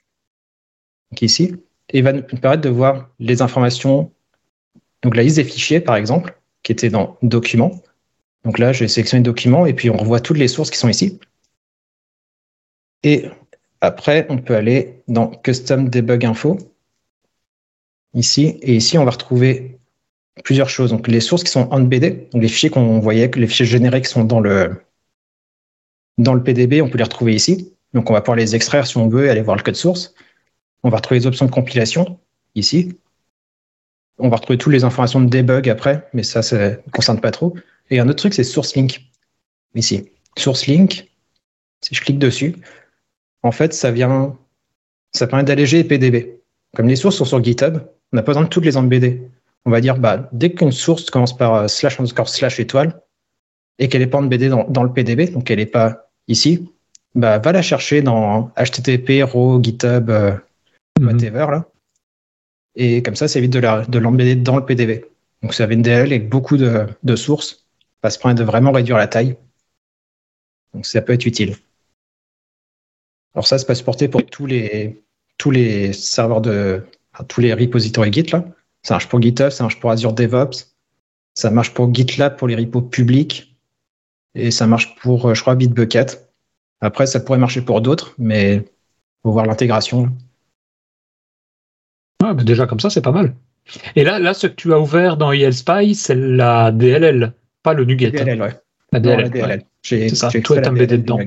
donc 1.10 1.22
ici, 1.22 1.56
et 1.92 2.02
va 2.02 2.12
nous 2.12 2.22
permettre 2.22 2.62
de 2.62 2.68
voir 2.68 3.10
les 3.18 3.42
informations, 3.42 4.10
donc 5.02 5.16
la 5.16 5.22
liste 5.22 5.36
des 5.36 5.44
fichiers 5.44 5.80
par 5.80 5.96
exemple, 5.96 6.38
qui 6.62 6.72
était 6.72 6.90
dans 6.90 7.16
Documents. 7.22 7.82
Donc 8.44 8.58
là, 8.58 8.72
je 8.72 8.80
vais 8.80 8.88
sélectionner 8.88 9.22
Documents 9.22 9.66
et 9.66 9.74
puis 9.74 9.90
on 9.90 9.96
revoit 9.96 10.20
toutes 10.20 10.38
les 10.38 10.48
sources 10.48 10.70
qui 10.70 10.78
sont 10.78 10.88
ici. 10.88 11.20
Et 13.02 13.26
après, 13.80 14.26
on 14.28 14.38
peut 14.38 14.54
aller 14.54 15.02
dans 15.08 15.28
Custom 15.28 15.88
Debug 15.88 16.24
Info, 16.24 16.58
ici, 18.14 18.58
et 18.62 18.76
ici, 18.76 18.96
on 18.98 19.04
va 19.04 19.10
retrouver 19.10 19.78
plusieurs 20.44 20.68
choses. 20.68 20.90
Donc 20.90 21.08
les 21.08 21.20
sources 21.20 21.44
qui 21.44 21.50
sont 21.50 21.68
en 21.70 21.80
BD, 21.80 22.28
donc 22.32 22.42
les 22.42 22.48
fichiers 22.48 22.70
qu'on 22.70 23.00
voyait, 23.00 23.30
les 23.34 23.46
fichiers 23.46 23.66
génériques 23.66 24.06
sont 24.06 24.24
dans 24.24 24.40
le, 24.40 24.76
dans 26.18 26.34
le 26.34 26.42
PDB, 26.42 26.80
on 26.80 26.88
peut 26.88 26.98
les 26.98 27.04
retrouver 27.04 27.34
ici. 27.34 27.74
Donc 27.92 28.08
on 28.08 28.12
va 28.12 28.20
pouvoir 28.20 28.36
les 28.36 28.54
extraire 28.54 28.86
si 28.86 28.96
on 28.96 29.08
veut 29.08 29.26
et 29.26 29.30
aller 29.30 29.42
voir 29.42 29.56
le 29.56 29.62
code 29.62 29.76
source. 29.76 30.14
On 30.82 30.90
va 30.90 30.96
retrouver 30.96 31.20
les 31.20 31.26
options 31.26 31.46
de 31.46 31.50
compilation 31.50 32.18
ici. 32.54 32.98
On 34.18 34.28
va 34.28 34.36
retrouver 34.36 34.58
toutes 34.58 34.72
les 34.72 34.84
informations 34.84 35.20
de 35.20 35.28
debug 35.28 35.68
après, 35.68 36.08
mais 36.12 36.22
ça, 36.22 36.42
ça 36.42 36.70
ne 36.70 36.74
concerne 36.92 37.20
pas 37.20 37.30
trop. 37.30 37.54
Et 37.90 38.00
un 38.00 38.08
autre 38.08 38.18
truc, 38.18 38.34
c'est 38.34 38.44
Source 38.44 38.74
Link. 38.74 39.00
Ici. 39.74 40.10
Source 40.36 40.66
Link, 40.66 41.10
si 41.80 41.94
je 41.94 42.00
clique 42.00 42.18
dessus, 42.18 42.56
en 43.42 43.52
fait, 43.52 43.74
ça 43.74 43.90
vient, 43.90 44.36
ça 45.12 45.26
permet 45.26 45.44
d'alléger 45.44 45.82
PDB. 45.84 46.40
Comme 46.76 46.88
les 46.88 46.96
sources 46.96 47.16
sont 47.16 47.24
sur 47.24 47.42
GitHub, 47.42 47.78
on 48.12 48.16
n'a 48.16 48.22
pas 48.22 48.32
besoin 48.32 48.44
de 48.44 48.48
toutes 48.48 48.64
les 48.64 48.76
embêter. 48.76 49.22
On 49.64 49.70
va 49.70 49.80
dire, 49.80 49.98
bah, 49.98 50.28
dès 50.32 50.52
qu'une 50.52 50.72
source 50.72 51.10
commence 51.10 51.36
par 51.36 51.54
euh, 51.54 51.68
slash 51.68 51.98
underscore 51.98 52.28
slash 52.28 52.60
étoile 52.60 53.00
et 53.78 53.88
qu'elle 53.88 54.00
n'est 54.00 54.06
pas 54.06 54.18
embêtée 54.18 54.48
dans, 54.48 54.64
dans 54.64 54.82
le 54.82 54.92
PDB, 54.92 55.28
donc 55.28 55.50
elle 55.50 55.58
n'est 55.58 55.66
pas 55.66 56.10
ici, 56.28 56.68
bah, 57.14 57.38
va 57.38 57.52
la 57.52 57.62
chercher 57.62 58.02
dans 58.02 58.50
HTTP, 58.56 59.22
RAW, 59.22 59.62
GitHub, 59.62 60.10
euh, 60.10 60.32
mhm. 61.00 61.06
whatever, 61.06 61.46
là. 61.50 61.68
Et 62.74 63.02
comme 63.02 63.16
ça, 63.16 63.28
ça 63.28 63.38
évite 63.38 63.52
de 63.52 63.98
l'embêter 63.98 64.34
dans 64.36 64.56
le 64.56 64.64
PDB. 64.64 65.04
Donc, 65.42 65.52
ça 65.54 65.64
avait 65.64 65.74
une 65.74 65.82
DLL 65.82 66.12
avec 66.12 66.28
beaucoup 66.28 66.56
de, 66.56 66.86
de 67.02 67.16
sources. 67.16 67.66
Ça 68.02 68.10
se 68.10 68.18
permet 68.18 68.34
de 68.34 68.44
vraiment 68.44 68.72
réduire 68.72 68.96
la 68.96 69.08
taille. 69.08 69.36
Donc, 70.72 70.86
ça 70.86 71.02
peut 71.02 71.12
être 71.12 71.26
utile. 71.26 71.56
Alors, 73.34 73.46
ça, 73.46 73.58
c'est 73.58 73.66
pas 73.66 73.74
supporté 73.74 74.08
pour 74.08 74.24
tous 74.24 74.46
les, 74.46 75.04
tous 75.38 75.50
les 75.50 75.92
serveurs 75.92 76.40
de, 76.40 76.82
tous 77.28 77.40
les 77.40 77.52
repositories 77.52 78.12
Git, 78.12 78.30
là. 78.32 78.44
Ça 78.82 78.94
marche 78.94 79.08
pour 79.08 79.22
GitHub, 79.22 79.50
ça 79.50 79.64
marche 79.64 79.78
pour 79.78 79.90
Azure 79.90 80.12
DevOps. 80.12 80.74
Ça 81.34 81.50
marche 81.50 81.72
pour 81.72 81.94
GitLab 81.94 82.36
pour 82.36 82.48
les 82.48 82.56
repos 82.56 82.82
publics. 82.82 83.56
Et 84.34 84.50
ça 84.50 84.66
marche 84.66 84.96
pour, 84.96 85.28
euh, 85.28 85.34
je 85.34 85.40
crois, 85.40 85.54
Bitbucket. 85.54 86.28
Après, 86.80 87.06
ça 87.06 87.20
pourrait 87.20 87.38
marcher 87.38 87.62
pour 87.62 87.80
d'autres, 87.80 88.14
mais 88.18 88.64
faut 89.22 89.30
voir 89.30 89.46
l'intégration. 89.46 90.10
Ah, 92.22 92.34
déjà 92.34 92.66
comme 92.66 92.80
ça, 92.80 92.90
c'est 92.90 93.02
pas 93.02 93.12
mal. 93.12 93.34
Et 93.96 94.04
là, 94.04 94.18
là, 94.18 94.34
ce 94.34 94.46
que 94.46 94.54
tu 94.54 94.72
as 94.72 94.78
ouvert 94.78 95.16
dans 95.16 95.32
ELSpy, 95.32 95.94
c'est 95.94 96.14
la 96.14 96.72
DLL, 96.72 97.32
pas 97.62 97.74
le 97.74 97.84
NuGet. 97.84 98.10
La 98.10 98.24
DLL, 98.24 98.42
ouais. 98.42 98.54
La 98.92 99.00
DLL. 99.00 99.64
J'ai 99.82 100.08
ça, 100.08 100.28
tout 100.30 100.54
est 100.54 100.66
embêté 100.66 100.98
dedans. 100.98 101.18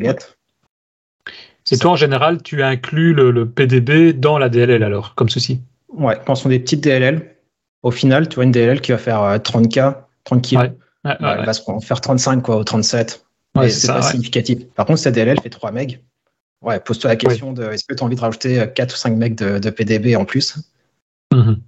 C'est 1.63 1.79
toi, 1.79 1.91
en 1.91 1.95
général, 1.95 2.43
tu 2.43 2.61
inclus 2.61 3.13
le, 3.13 3.49
PDB 3.49 4.13
dans 4.13 4.37
la 4.37 4.49
DLL 4.49 4.83
alors, 4.83 5.15
comme 5.15 5.29
ceci. 5.29 5.61
Ouais, 5.89 6.17
quand 6.25 6.35
ce 6.35 6.43
sont 6.43 6.49
des 6.49 6.59
petites 6.59 6.83
DLL, 6.83 7.35
au 7.83 7.91
final, 7.91 8.29
tu 8.29 8.35
vois 8.35 8.43
une 8.43 8.51
DLL 8.51 8.81
qui 8.81 8.91
va 8.91 8.97
faire 8.97 9.39
30K, 9.39 9.79
euh, 9.79 9.91
30 10.25 10.47
kg. 10.47 10.57
Ouais. 10.57 10.71
elle 11.03 11.45
va 11.45 11.53
se 11.53 11.61
faire 11.83 12.01
35 12.01 12.41
quoi, 12.41 12.57
ou 12.57 12.63
37 12.63 13.25
c'est 13.69 13.87
pas 13.87 14.01
significatif. 14.01 14.65
Par 14.75 14.85
contre, 14.85 14.99
cette 14.99 15.15
DLL 15.15 15.39
fait 15.39 15.49
3 15.49 15.71
MB. 15.71 15.91
Ouais, 16.61 16.79
pose-toi 16.79 17.09
la 17.09 17.15
question 17.15 17.53
de 17.53 17.63
est-ce 17.63 17.85
que 17.85 17.93
tu 17.93 18.03
as 18.03 18.05
envie 18.05 18.15
de 18.15 18.21
rajouter 18.21 18.65
4 18.73 18.93
ou 18.93 18.97
5 18.97 19.11
MB 19.15 19.35
de, 19.35 19.69
PDB 19.69 20.15
en 20.15 20.25
plus? 20.25 20.57
Mhm. 21.35 21.61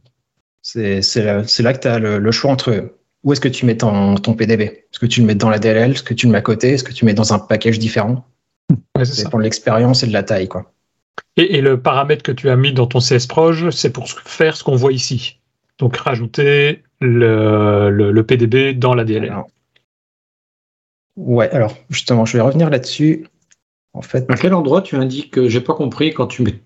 C'est 0.61 1.23
là, 1.23 1.73
que 1.73 1.79
tu 1.79 1.87
as 1.87 1.99
le, 1.99 2.31
choix 2.31 2.51
entre 2.51 2.93
où 3.23 3.31
est-ce 3.31 3.39
que 3.39 3.47
tu 3.47 3.65
mets 3.65 3.77
ton, 3.77 4.15
ton 4.15 4.33
PDB 4.33 4.63
Est-ce 4.63 4.99
que 4.99 5.05
tu 5.05 5.21
le 5.21 5.25
mets 5.25 5.35
dans 5.35 5.49
la 5.49 5.59
DLL 5.59 5.91
Est-ce 5.91 6.03
que 6.03 6.13
tu 6.13 6.25
le 6.25 6.33
mets 6.33 6.39
à 6.39 6.41
côté? 6.41 6.71
Est-ce 6.73 6.83
que 6.83 6.91
tu 6.91 7.05
le 7.05 7.07
mets 7.07 7.13
dans 7.13 7.33
un 7.33 7.39
package 7.39 7.79
différent? 7.79 8.25
C'est 9.03 9.29
pour 9.29 9.39
l'expérience 9.39 10.03
et 10.03 10.07
de 10.07 10.13
la 10.13 10.23
taille. 10.23 10.47
quoi. 10.47 10.73
Et, 11.37 11.61
le 11.61 11.79
paramètre 11.79 12.23
que 12.23 12.31
tu 12.31 12.49
as 12.49 12.55
mis 12.55 12.73
dans 12.73 12.87
ton 12.87 12.99
CSProj, 12.99 13.69
c'est 13.69 13.91
pour 13.91 14.09
faire 14.09 14.57
ce 14.57 14.63
qu'on 14.63 14.75
voit 14.75 14.91
ici. 14.91 15.39
Donc 15.77 15.95
rajouter 15.97 16.83
le, 16.99 18.21
PDB 18.23 18.73
dans 18.73 18.95
la 18.95 19.03
DLL. 19.03 19.35
Ouais, 21.15 21.49
alors 21.51 21.75
justement, 21.89 22.25
je 22.25 22.37
vais 22.37 22.41
revenir 22.41 22.69
là-dessus. 22.69 23.27
En 23.93 24.01
fait, 24.01 24.29
à 24.29 24.35
quel 24.35 24.53
endroit 24.53 24.81
tu 24.81 24.95
indiques, 24.95 25.47
j'ai 25.47 25.61
pas 25.61 25.73
compris, 25.73 26.13
quand 26.13 26.27
tu 26.27 26.43
mets, 26.43 26.59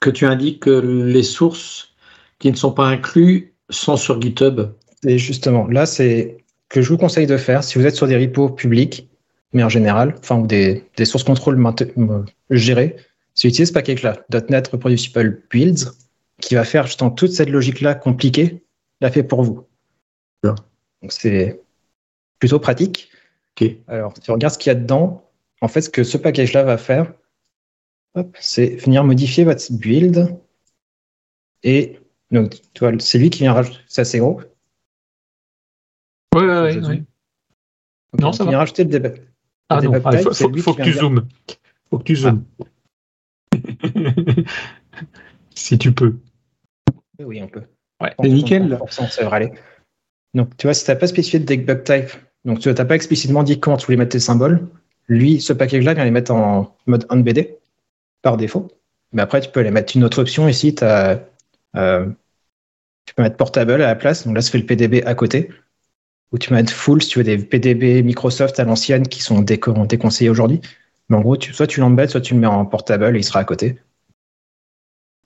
que 0.00 0.10
tu 0.10 0.26
indiques 0.26 0.60
que 0.60 0.70
les 0.70 1.22
sources 1.22 1.94
qui 2.38 2.50
ne 2.50 2.56
sont 2.56 2.72
pas 2.72 2.86
incluses 2.86 3.44
sont 3.70 3.96
sur 3.96 4.20
GitHub 4.20 4.72
Et 5.04 5.18
justement, 5.18 5.66
là, 5.66 5.86
c'est 5.86 6.38
que 6.68 6.82
je 6.82 6.88
vous 6.88 6.98
conseille 6.98 7.26
de 7.26 7.36
faire 7.36 7.64
si 7.64 7.78
vous 7.78 7.86
êtes 7.86 7.94
sur 7.94 8.06
des 8.06 8.16
repos 8.16 8.48
publics, 8.48 9.08
mais 9.52 9.62
en 9.62 9.68
général, 9.68 10.14
enfin, 10.18 10.38
ou 10.38 10.46
des, 10.46 10.84
sources 11.04 11.24
contrôle 11.24 11.62
gérées, 12.50 12.96
c'est 13.34 13.48
utiliser 13.48 13.66
ce 13.66 13.72
package-là, 13.72 14.24
.NET 14.48 14.68
Reproducible 14.68 15.42
Builds, 15.50 15.92
qui 16.40 16.54
va 16.54 16.64
faire 16.64 16.86
justement 16.86 17.10
toute 17.10 17.32
cette 17.32 17.48
logique-là 17.48 17.94
compliquée, 17.94 18.62
l'a 19.00 19.10
fait 19.10 19.22
pour 19.22 19.42
vous. 19.42 19.66
Donc 20.42 21.12
c'est 21.12 21.60
plutôt 22.38 22.58
pratique. 22.58 23.10
Alors, 23.88 24.12
si 24.14 24.20
tu 24.20 24.30
regardes 24.30 24.54
ce 24.54 24.58
qu'il 24.58 24.70
y 24.70 24.76
a 24.76 24.78
dedans, 24.78 25.30
en 25.60 25.68
fait, 25.68 25.80
ce 25.80 25.90
que 25.90 26.04
ce 26.04 26.18
package-là 26.18 26.62
va 26.62 26.76
faire, 26.76 27.12
c'est 28.38 28.76
venir 28.76 29.04
modifier 29.04 29.44
votre 29.44 29.72
build. 29.72 30.36
Et 31.62 31.98
donc, 32.30 32.56
tu 32.74 32.80
vois, 32.80 32.92
c'est 32.98 33.18
lui 33.18 33.30
qui 33.30 33.40
vient 33.40 33.52
rajouter. 33.52 33.78
Ça, 33.86 34.04
c'est 34.04 34.18
gros. 34.18 34.40
Oui, 36.34 36.44
oui, 36.44 36.78
oui. 36.86 37.02
Non, 38.18 38.32
ça 38.32 38.44
va. 38.44 38.58
rajouter 38.58 38.84
le 38.84 38.90
debug. 38.90 39.22
Ah 39.68 39.80
non, 39.80 39.92
il 39.92 40.02
ah, 40.04 40.18
faut, 40.18 40.32
faut, 40.32 40.74
que 40.74 40.82
tu 40.82 40.92
zoomes. 40.92 41.26
faut 41.90 41.98
que 41.98 42.04
tu 42.04 42.16
zoomes. 42.16 42.44
si 45.54 45.78
tu 45.78 45.92
peux. 45.92 46.16
Oui, 47.18 47.42
on 47.42 47.48
peut. 47.48 47.64
Ouais, 48.00 48.14
c'est 48.20 48.28
nickel. 48.28 48.78
Ça 48.90 49.06
devrait 49.22 49.36
aller. 49.36 49.52
Donc, 50.34 50.56
tu 50.56 50.66
vois, 50.66 50.74
si 50.74 50.84
tu 50.84 50.90
n'as 50.90 50.96
pas 50.96 51.06
spécifié 51.06 51.38
de 51.40 51.44
debug 51.44 51.82
type 51.82 52.10
donc, 52.46 52.60
tu 52.60 52.72
n'as 52.72 52.84
pas 52.84 52.94
explicitement 52.94 53.42
dit 53.42 53.58
comment 53.58 53.76
tu 53.76 53.86
voulais 53.86 53.98
mettre 53.98 54.12
tes 54.12 54.20
symboles. 54.20 54.68
Lui, 55.08 55.40
ce 55.40 55.52
package-là 55.52 55.94
vient 55.94 56.04
les 56.04 56.12
mettre 56.12 56.30
en 56.30 56.76
mode 56.86 57.04
unbd 57.10 57.48
par 58.22 58.36
défaut. 58.36 58.68
Mais 59.12 59.20
après, 59.20 59.40
tu 59.40 59.50
peux 59.50 59.60
les 59.60 59.72
mettre 59.72 59.96
une 59.96 60.04
autre 60.04 60.20
option 60.20 60.48
ici. 60.48 60.74
As, 60.80 61.10
euh, 61.10 61.16
tu 61.76 63.14
peux 63.14 63.22
mettre 63.22 63.36
portable 63.36 63.72
à 63.72 63.78
la 63.78 63.94
place. 63.94 64.26
Donc 64.26 64.34
là, 64.34 64.42
ça 64.42 64.50
fait 64.50 64.58
le 64.58 64.66
PDB 64.66 65.02
à 65.04 65.14
côté. 65.14 65.50
Ou 66.32 66.38
tu 66.38 66.48
peux 66.48 66.56
mettre 66.56 66.72
full 66.72 67.02
si 67.02 67.08
tu 67.10 67.18
veux 67.18 67.24
des 67.24 67.38
PDB 67.38 68.02
Microsoft 68.02 68.58
à 68.58 68.64
l'ancienne 68.64 69.06
qui 69.06 69.22
sont 69.22 69.42
déconseillés 69.42 70.30
aujourd'hui. 70.30 70.60
Mais 71.08 71.16
en 71.16 71.20
gros, 71.20 71.40
soit 71.40 71.68
tu 71.68 71.80
l'embêtes, 71.80 72.10
soit 72.10 72.20
tu 72.20 72.34
le 72.34 72.40
mets 72.40 72.46
en 72.48 72.64
portable 72.66 73.14
et 73.14 73.20
il 73.20 73.24
sera 73.24 73.40
à 73.40 73.44
côté 73.44 73.78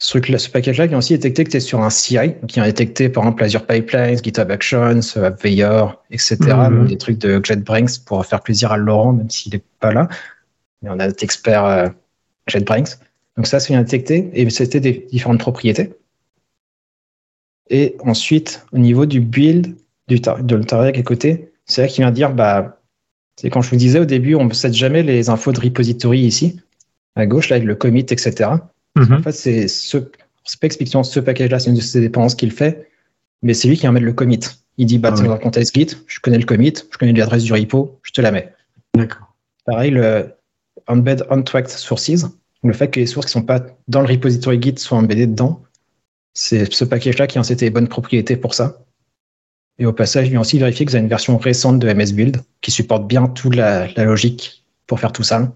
ce, 0.01 0.19
truc 0.19 0.41
ce 0.41 0.49
package-là 0.49 0.87
vient 0.87 0.99
aussi 0.99 1.13
détecter 1.13 1.45
que 1.45 1.51
tu 1.51 1.59
es 1.59 1.61
sur 1.61 1.83
un 1.83 1.91
CI, 1.91 2.17
il 2.17 2.61
a 2.61 2.65
détecté 2.65 3.11
par 3.11 3.25
exemple 3.25 3.45
Azure 3.45 3.67
Pipelines, 3.67 4.19
GitHub 4.23 4.51
Actions, 4.51 5.01
AppVeyor, 5.17 6.03
etc. 6.11 6.39
Mhm. 6.41 6.87
Des 6.87 6.97
trucs 6.97 7.19
de 7.19 7.41
JetBrains 7.45 7.99
pour 8.07 8.25
faire 8.25 8.41
plaisir 8.41 8.73
à 8.73 8.79
Laurent, 8.79 9.13
même 9.13 9.29
s'il 9.29 9.53
n'est 9.53 9.63
pas 9.79 9.93
là. 9.93 10.09
Mais 10.83 10.89
on 10.89 10.99
a 10.99 11.07
notre 11.07 11.23
expert 11.23 11.67
euh, 11.67 11.89
JetBrains. 12.47 12.97
Donc 13.37 13.47
ça, 13.47 13.61
ça 13.61 13.69
vient 13.69 13.83
détecter 13.83 14.31
et 14.33 14.49
c'était 14.49 14.81
des 14.81 15.07
différentes 15.13 15.41
propriétés. 15.41 15.93
Et 17.71 17.97
ensuite, 18.01 18.67
au 18.73 18.79
niveau 18.79 19.07
du 19.07 19.21
build, 19.21 19.77
du 20.09 20.19
de 20.21 20.57
l'Ontario 20.57 20.93
à 20.95 21.03
côté, 21.03 21.53
c'est 21.67 21.83
là 21.83 21.89
qu'il 21.89 22.05
vient 22.05 22.11
dire, 22.11 22.35
bah, 22.35 22.81
c'est 23.37 23.49
quand 23.49 23.63
je 23.63 23.71
vous 23.71 23.77
disais 23.77 24.01
au 24.01 24.05
début, 24.05 24.35
on 24.35 24.45
ne 24.45 24.53
cède 24.53 24.75
jamais 24.75 25.03
les 25.03 25.31
infos 25.31 25.53
de 25.53 25.61
repository 25.61 26.21
ici, 26.21 26.61
à 27.15 27.27
gauche, 27.27 27.49
là, 27.49 27.57
avec 27.57 27.67
le 27.67 27.77
commit, 27.77 28.01
etc. 28.01 28.51
Mhm. 28.97 29.13
En 29.13 29.23
fait, 29.23 29.33
c'est 29.33 29.69
ce, 29.69 29.99
pas 29.99 30.67
explicitement 30.67 31.05
ce 31.05 31.21
package-là, 31.21 31.61
c'est 31.61 31.71
une 31.71 31.77
de 31.77 31.81
ses 31.81 32.01
dépendances 32.01 32.35
qu'il 32.35 32.51
fait, 32.51 32.89
mais 33.43 33.55
c'est 33.55 33.69
lui 33.69 33.77
qui 33.77 33.87
emmène 33.87 34.05
le 34.05 34.13
commit. 34.13 34.41
Il 34.79 34.87
dit, 34.87 34.99
bah, 34.99 35.11
ah 35.13 35.23
dans 35.23 35.35
le 35.35 35.39
contexte 35.39 35.75
Git, 35.75 35.97
je 36.07 36.19
connais 36.21 36.39
le 36.39 36.45
commit, 36.45 36.75
je 36.91 36.99
connais 36.99 37.13
l'adresse 37.13 37.45
du 37.45 37.53
repo, 37.53 38.01
je 38.03 38.11
te 38.11 38.21
la 38.21 38.33
mets. 38.33 38.53
D'accord. 38.95 39.35
Pareil, 39.65 39.93
le 39.93 40.35
embed 40.89 41.25
untracked 41.31 41.71
sources, 41.71 42.27
le 42.65 42.73
fait 42.73 42.89
que 42.89 42.99
les 42.99 43.07
sources 43.07 43.27
qui 43.27 43.39
ne 43.39 43.43
sont 43.43 43.47
pas 43.47 43.65
dans 43.87 44.01
le 44.01 44.09
repository 44.09 44.61
Git 44.61 44.75
soient 44.79 44.99
embeddées 44.99 45.29
dedans, 45.29 45.63
c'est 46.35 46.73
ce 46.73 46.85
package-là 46.85 47.27
qui 47.27 47.39
a 47.39 47.43
cité 47.43 47.67
les 47.67 47.71
bonnes 47.71 47.89
propriétés 47.89 48.37
pour 48.37 48.55
ça. 48.55 48.85
Et 49.79 49.87
au 49.87 49.93
passage, 49.93 50.27
il 50.27 50.31
vient 50.31 50.41
aussi 50.43 50.59
vérifier 50.59 50.85
que 50.85 50.91
vous 50.91 50.97
avez 50.97 51.03
une 51.05 51.09
version 51.09 51.39
récente 51.39 51.79
de 51.79 51.93
MS 51.93 52.13
Build 52.13 52.43
qui 52.61 52.71
supporte 52.71 53.07
bien 53.07 53.27
toute 53.29 53.57
la 53.57 53.87
logique 54.05 54.65
pour 54.87 55.01
faire 55.01 55.13
tout 55.13 55.23
ça. 55.23 55.53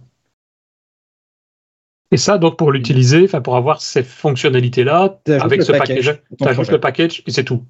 Et 2.11 2.17
ça, 2.17 2.39
donc, 2.39 2.57
pour 2.57 2.71
l'utiliser, 2.71 3.25
enfin, 3.25 3.41
pour 3.41 3.57
avoir 3.57 3.83
ces 3.83 4.03
fonctionnalités-là, 4.05 5.21
avec 5.41 5.63
ce 5.63 5.73
package, 5.73 6.23
tu 6.39 6.47
ajoutes 6.49 6.71
le 6.71 6.81
package 6.81 7.23
et 7.27 7.31
c'est 7.31 7.45
tout. 7.45 7.65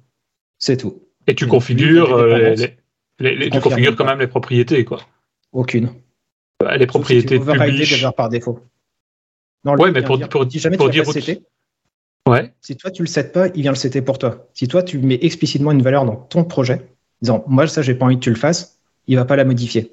C'est 0.59 0.77
tout. 0.77 1.01
Et 1.27 1.33
tu 1.35 1.47
configures, 1.47 2.15
euh, 2.15 2.37
dépendances. 2.55 2.59
les, 2.59 3.29
les- 3.31 3.35
les- 3.35 3.49
tu 3.49 3.59
configures 3.59 3.95
quand 3.95 4.05
même 4.05 4.19
les 4.19 4.27
propriétés, 4.27 4.85
quoi. 4.85 5.01
Aucune. 5.51 5.89
Euh, 6.63 6.77
Les 6.77 6.85
propriétés 6.85 7.39
des 7.39 7.45
par 8.15 8.29
défaut. 8.29 8.59
Non, 9.63 9.73
Ouais, 9.73 9.91
mais 9.91 10.03
pour- 10.03 10.17
dire- 10.17 10.29
pour- 10.29 10.45
dire 10.45 11.07
où 11.07 11.11
Ouais. 12.27 12.51
si 12.61 12.75
toi 12.75 12.89
tu 12.91 13.03
le 13.03 13.07
settes 13.07 13.31
pas, 13.33 13.47
il 13.53 13.61
vient 13.61 13.71
le 13.71 13.77
setter 13.77 14.01
pour 14.01 14.17
toi. 14.17 14.47
Si 14.53 14.67
toi 14.67 14.81
tu 14.83 14.97
mets 14.97 15.19
explicitement 15.21 15.71
une 15.71 15.81
valeur 15.83 16.05
dans 16.05 16.15
ton 16.15 16.43
projet, 16.43 16.81
disant 17.21 17.43
moi 17.47 17.67
ça 17.67 17.81
j'ai 17.83 17.93
pas 17.93 18.05
envie 18.05 18.15
que 18.15 18.21
tu 18.23 18.29
le 18.31 18.35
fasses, 18.35 18.79
il 19.07 19.15
va 19.15 19.25
pas 19.25 19.35
la 19.35 19.45
modifier. 19.45 19.91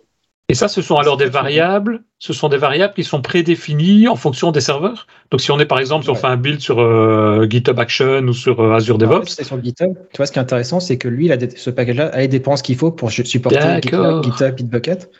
Et 0.48 0.54
ça, 0.54 0.68
ce 0.68 0.82
sont 0.82 0.96
alors 0.96 1.16
des 1.16 1.26
variables. 1.26 2.02
Ce 2.18 2.32
sont 2.34 2.48
des 2.50 2.58
variables 2.58 2.92
qui 2.92 3.04
sont 3.04 3.22
prédéfinies 3.22 4.06
en 4.08 4.16
fonction 4.16 4.50
des 4.50 4.60
serveurs. 4.60 5.06
Donc, 5.30 5.40
si 5.40 5.50
on 5.50 5.58
est 5.58 5.64
par 5.66 5.78
exemple, 5.78 6.04
si 6.04 6.10
on 6.10 6.14
Ouais. 6.14 6.18
fait 6.20 6.26
un 6.26 6.36
build 6.36 6.60
sur 6.60 6.80
euh, 6.80 7.46
GitHub 7.48 7.78
Action 7.78 8.18
ou 8.24 8.32
sur 8.34 8.60
euh, 8.60 8.74
Azure 8.74 8.98
DevOps, 8.98 9.28
c'est 9.28 9.44
sur 9.44 9.62
GitHub. 9.62 9.94
Tu 10.12 10.16
vois, 10.16 10.26
ce 10.26 10.32
qui 10.32 10.38
est 10.38 10.42
intéressant, 10.42 10.80
c'est 10.80 10.98
que 10.98 11.08
lui, 11.08 11.26
il 11.26 11.32
a 11.32 11.38
des- 11.38 11.48
ce 11.56 11.70
package-là 11.70 12.08
a 12.08 12.18
les 12.18 12.28
dépenses 12.28 12.60
qu'il 12.60 12.76
faut 12.76 12.90
pour 12.90 13.10
supporter 13.12 13.60
D'accord. 13.60 14.22
GitHub, 14.24 14.54
Bitbucket. 14.56 15.10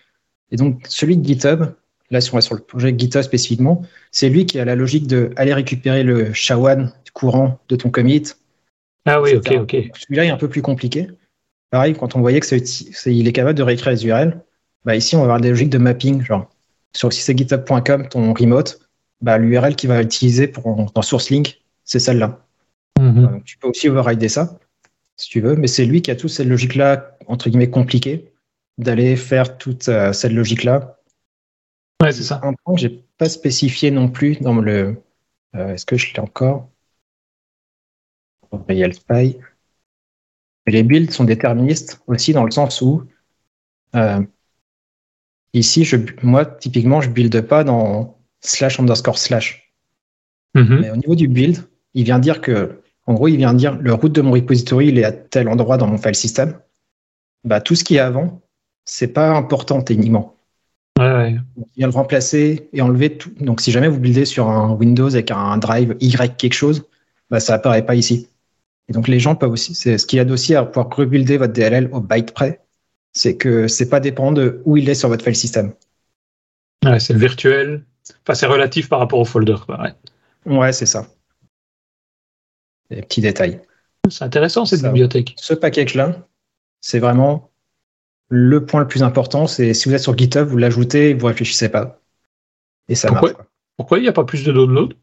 Et 0.51 0.57
donc, 0.57 0.83
celui 0.89 1.17
de 1.17 1.25
GitHub, 1.25 1.65
là, 2.11 2.21
si 2.21 2.31
on 2.35 2.37
va 2.37 2.41
sur 2.43 2.55
le 2.55 2.61
projet 2.61 2.93
GitHub 2.97 3.23
spécifiquement, 3.23 3.83
c'est 4.11 4.29
lui 4.29 4.45
qui 4.45 4.59
a 4.59 4.67
la 4.67 4.75
logique 4.75 5.07
de 5.07 5.31
aller 5.37 5.55
récupérer 5.55 6.03
le 6.03 6.33
SHA-1 6.33 6.91
courant 7.13 7.59
de 7.69 7.77
ton 7.77 7.91
commit. 7.91 8.23
ah 9.07 9.21
oui, 9.21 9.35
ok, 9.35 9.47
etc. 9.47 9.61
ok. 9.61 9.77
Celui-là 10.01 10.25
est 10.25 10.31
un 10.31 10.37
peu 10.37 10.49
plus 10.49 10.63
compliqué. 10.63 11.09
Pareil, 11.71 11.95
quand 11.95 12.17
on 12.17 12.21
voyait 12.21 12.41
que 12.41 12.47
c'est, 12.47 12.67
c'est- 12.67 13.15
il 13.15 13.27
est 13.29 13.33
capable 13.33 13.57
de 13.57 13.63
réécrire 13.63 13.93
les 13.93 14.07
URL, 14.07 14.41
bah 14.85 14.97
ici, 14.97 15.15
on 15.17 15.21
va 15.21 15.25
avoir 15.25 15.41
des 15.41 15.49
logiques 15.51 15.71
de 15.71 15.79
mapping. 15.79 16.23
Genre, 16.23 16.51
sur, 16.93 17.13
si 17.13 17.21
c'est 17.23 17.37
github.com, 17.37 18.09
ton 18.09 18.35
remote, 18.35 18.81
bah, 19.21 19.39
l'URL 19.39 19.77
qu'il 19.77 19.89
va 19.89 20.03
utiliser 20.03 20.49
pour, 20.49 20.91
dans 20.95 21.03
SourceLink, 21.03 21.63
c'est 21.85 21.99
celle-là. 22.01 22.45
Mhm. 23.01 23.43
Tu 23.45 23.57
peux 23.59 23.69
aussi 23.69 23.89
overrider 23.89 24.29
ça, 24.29 24.59
si 25.17 25.29
tu 25.31 25.41
veux, 25.41 25.57
mais 25.57 25.67
c'est 25.67 25.85
lui 25.85 26.03
qui 26.03 26.11
a 26.11 26.17
toute 26.17 26.31
cette 26.31 26.47
logique-là, 26.49 27.17
entre 27.27 27.49
guillemets, 27.49 27.71
compliquée, 27.71 28.33
d'aller 28.79 29.17
faire 29.17 29.57
toute 29.59 29.89
euh, 29.89 30.13
cette 30.13 30.33
logique-là. 30.33 30.99
Ouais, 32.03 32.13
c'est 32.13 32.23
ça. 32.25 32.41
Un 32.43 32.53
point 32.65 32.75
que 32.75 32.81
j'ai 32.81 33.03
pas 33.19 33.29
spécifié 33.29 33.91
non 33.91 34.09
plus 34.09 34.37
dans 34.41 34.57
le. 34.57 34.97
euh, 35.55 35.75
Est-ce 35.75 35.87
que 35.87 35.97
je 35.97 36.13
l'ai 36.13 36.21
encore? 36.21 36.69
Real 38.69 38.95
Spy. 38.95 39.39
Les 40.67 40.83
builds 40.83 41.11
sont 41.11 41.25
déterministes 41.25 42.01
aussi 42.07 42.33
dans 42.33 42.45
le 42.45 42.51
sens 42.51 42.81
où 42.81 43.03
euh, 43.95 44.21
ici, 45.53 45.85
je, 45.85 45.97
moi, 46.23 46.45
typiquement, 46.45 47.01
je 47.01 47.11
build 47.11 47.41
pas 47.43 47.65
dans 47.65 48.19
slash 48.41 48.81
underscore 48.81 49.19
slash. 49.19 49.73
Mhm. 50.55 50.79
Mais 50.81 50.91
au 50.91 50.97
niveau 50.97 51.15
du 51.15 51.29
build, 51.29 51.65
il 51.95 52.05
vient 52.05 52.19
dire 52.19 52.41
que, 52.41 52.81
en 53.07 53.15
gros, 53.15 53.29
il 53.29 53.37
vient 53.37 53.55
dire 53.55 53.77
le 53.79 53.95
route 53.95 54.13
de 54.13 54.21
mon 54.21 54.33
repository, 54.33 54.89
il 54.89 54.99
est 54.99 55.05
à 55.05 55.13
tel 55.13 55.49
endroit 55.49 55.77
dans 55.77 55.87
mon 55.87 55.99
file 55.99 56.15
system. 56.15 56.59
Bah, 57.45 57.61
tout 57.61 57.75
ce 57.75 57.85
qui 57.85 57.97
est 57.97 58.01
avant, 58.01 58.41
c'est 58.85 59.09
pas 59.09 59.31
important 59.31 59.83
techniquement. 59.83 60.37
Ouais, 60.99 61.13
ouais. 61.13 61.33
Donc, 61.57 61.67
Il 61.75 61.81
vient 61.81 61.87
le 61.89 61.93
remplacer 61.93 62.69
et 62.73 62.81
enlever 62.83 63.17
tout. 63.17 63.33
Donc, 63.41 63.61
si 63.61 63.73
jamais 63.73 63.89
vous 63.89 63.99
buildez 63.99 64.25
sur 64.25 64.49
un 64.49 64.73
Windows 64.73 65.09
avec 65.09 65.31
un 65.31 65.57
drive 65.59 65.97
Y 66.01 66.37
quelque 66.37 66.53
chose, 66.53 66.85
bah, 67.31 67.41
ça 67.41 67.55
apparaît 67.55 67.85
pas 67.85 67.95
ici. 67.95 68.29
Et 68.89 68.93
donc, 68.93 69.09
les 69.09 69.21
gens 69.21 69.35
peuvent 69.37 69.53
aussi, 69.53 69.75
c'est 69.75 69.97
ce 69.99 70.07
qui 70.07 70.19
aide 70.19 70.31
aussi 70.31 70.55
à 70.55 70.65
pouvoir 70.65 70.95
rebuilder 70.95 71.37
votre 71.39 71.53
DLL 71.53 71.89
au 71.93 72.01
byte 72.01 72.33
près, 72.33 72.61
c'est 73.13 73.37
que 73.37 73.69
c'est 73.69 73.89
pas 73.89 74.01
dépendant 74.01 74.33
de 74.33 74.61
où 74.65 74.77
il 74.77 74.89
est 74.89 74.95
sur 74.95 75.09
votre 75.09 75.25
file 75.25 75.37
system. 75.37 75.73
Ouais, 76.85 76.99
c'est 76.99 77.13
le 77.13 77.19
virtuel. 77.21 77.85
Enfin, 78.23 78.35
c'est 78.35 78.47
relatif 78.47 78.89
par 78.89 78.99
rapport 78.99 79.21
au 79.21 79.25
folder. 79.25 79.57
ouais. 80.47 80.73
C'est 80.73 80.87
ça. 80.87 81.07
Des 82.91 83.03
petits 83.03 83.21
détails. 83.21 83.61
C'est 84.11 84.25
intéressant 84.25 84.65
cette 84.65 84.81
Ça 84.81 84.89
bibliothèque. 84.89 85.35
ce 85.39 85.55
package-là, 85.55 86.27
c'est 86.81 86.99
vraiment 86.99 87.51
le 88.29 88.67
point 88.67 88.81
le 88.81 88.89
plus 88.89 89.03
important. 89.05 89.47
C'est 89.47 89.75
si 89.75 89.89
vous 89.89 89.95
êtes 89.95 90.01
sur 90.03 90.19
GitHub, 90.19 90.49
vous 90.49 90.59
l'ajoutez 90.59 91.11
et 91.11 91.15
vous 91.15 91.27
réfléchissez 91.27 91.69
pas. 91.69 92.01
Et 92.89 92.95
ça 92.97 93.09
Pourquoi 93.09 93.29
marche. 93.31 93.37
quoi. 93.37 93.47
Pourquoi 93.77 93.99
il 93.99 94.03
n'y 94.03 94.09
a 94.09 94.13
pas 94.13 94.25
plus 94.25 94.45
de 94.45 94.53
download 94.53 94.95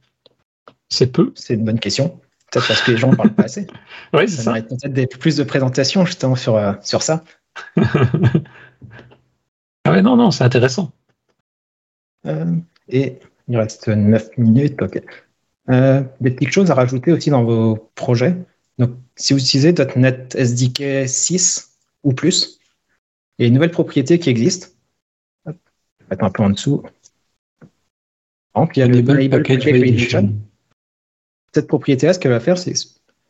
C'est 0.90 1.12
peu. 1.12 1.32
C'est 1.36 1.54
une 1.54 1.64
bonne 1.64 1.80
question. 1.80 2.20
Peut-être 2.52 2.68
parce 2.68 2.82
que 2.82 2.92
les 2.92 2.98
gens 2.98 3.12
ne 3.12 3.16
parlent 3.16 3.34
pas 3.34 3.44
assez. 3.44 3.68
C'est 4.14 4.28
Ça 4.28 4.44
ça. 4.44 4.52
mérite 4.54 4.70
peut-être 4.70 4.94
des- 4.94 5.08
plus 5.08 5.38
de 5.38 5.44
présentations 5.44 6.06
justement 6.06 6.36
sur, 6.36 6.56
euh, 6.56 6.74
sur 6.82 7.04
ça. 7.04 7.24
ah 9.86 9.92
ouais, 9.92 10.02
non, 10.02 10.16
non, 10.16 10.32
c'est 10.32 10.44
intéressant. 10.44 10.92
Euh, 12.26 12.56
et 12.88 13.20
il 13.48 13.58
reste 13.58 13.88
9 13.88 14.30
minutes. 14.38 14.82
ok. 14.82 15.02
Euh, 15.70 16.02
des 16.22 16.32
petites 16.32 16.52
choses 16.52 16.72
à 16.72 16.74
rajouter 16.74 17.12
aussi 17.12 17.30
dans 17.30 17.44
vos 17.44 17.76
projets. 17.96 18.36
Donc, 18.78 18.92
si 19.16 19.34
vous 19.34 19.40
utilisez 19.40 19.74
.NET 19.96 20.36
SDK 20.36 21.08
6 21.08 21.78
ou 22.04 22.14
plus, 22.14 22.60
il 23.38 23.44
y 23.44 23.46
a 23.46 23.48
une 23.48 23.54
nouvelle 23.54 23.72
propriété 23.72 24.20
qui 24.20 24.30
existe. 24.30 24.76
Hop, 25.46 25.56
je 26.00 26.06
vais 26.06 26.10
mettre 26.12 26.24
un 26.24 26.30
peu 26.32 26.44
en 26.44 26.50
dessous. 26.50 26.84
Par 28.54 28.64
exemple, 28.64 28.78
il 28.78 28.80
y 28.80 28.84
a 28.84 28.88
le 28.88 29.02
Label 29.02 29.30
Package 29.30 29.66
Validation. 29.66 30.34
Cette 31.54 31.68
propriété-là, 31.68 32.14
ce 32.14 32.20
qu'elle 32.20 32.32
va 32.32 32.40
faire, 32.40 32.58
c'est 32.58 32.74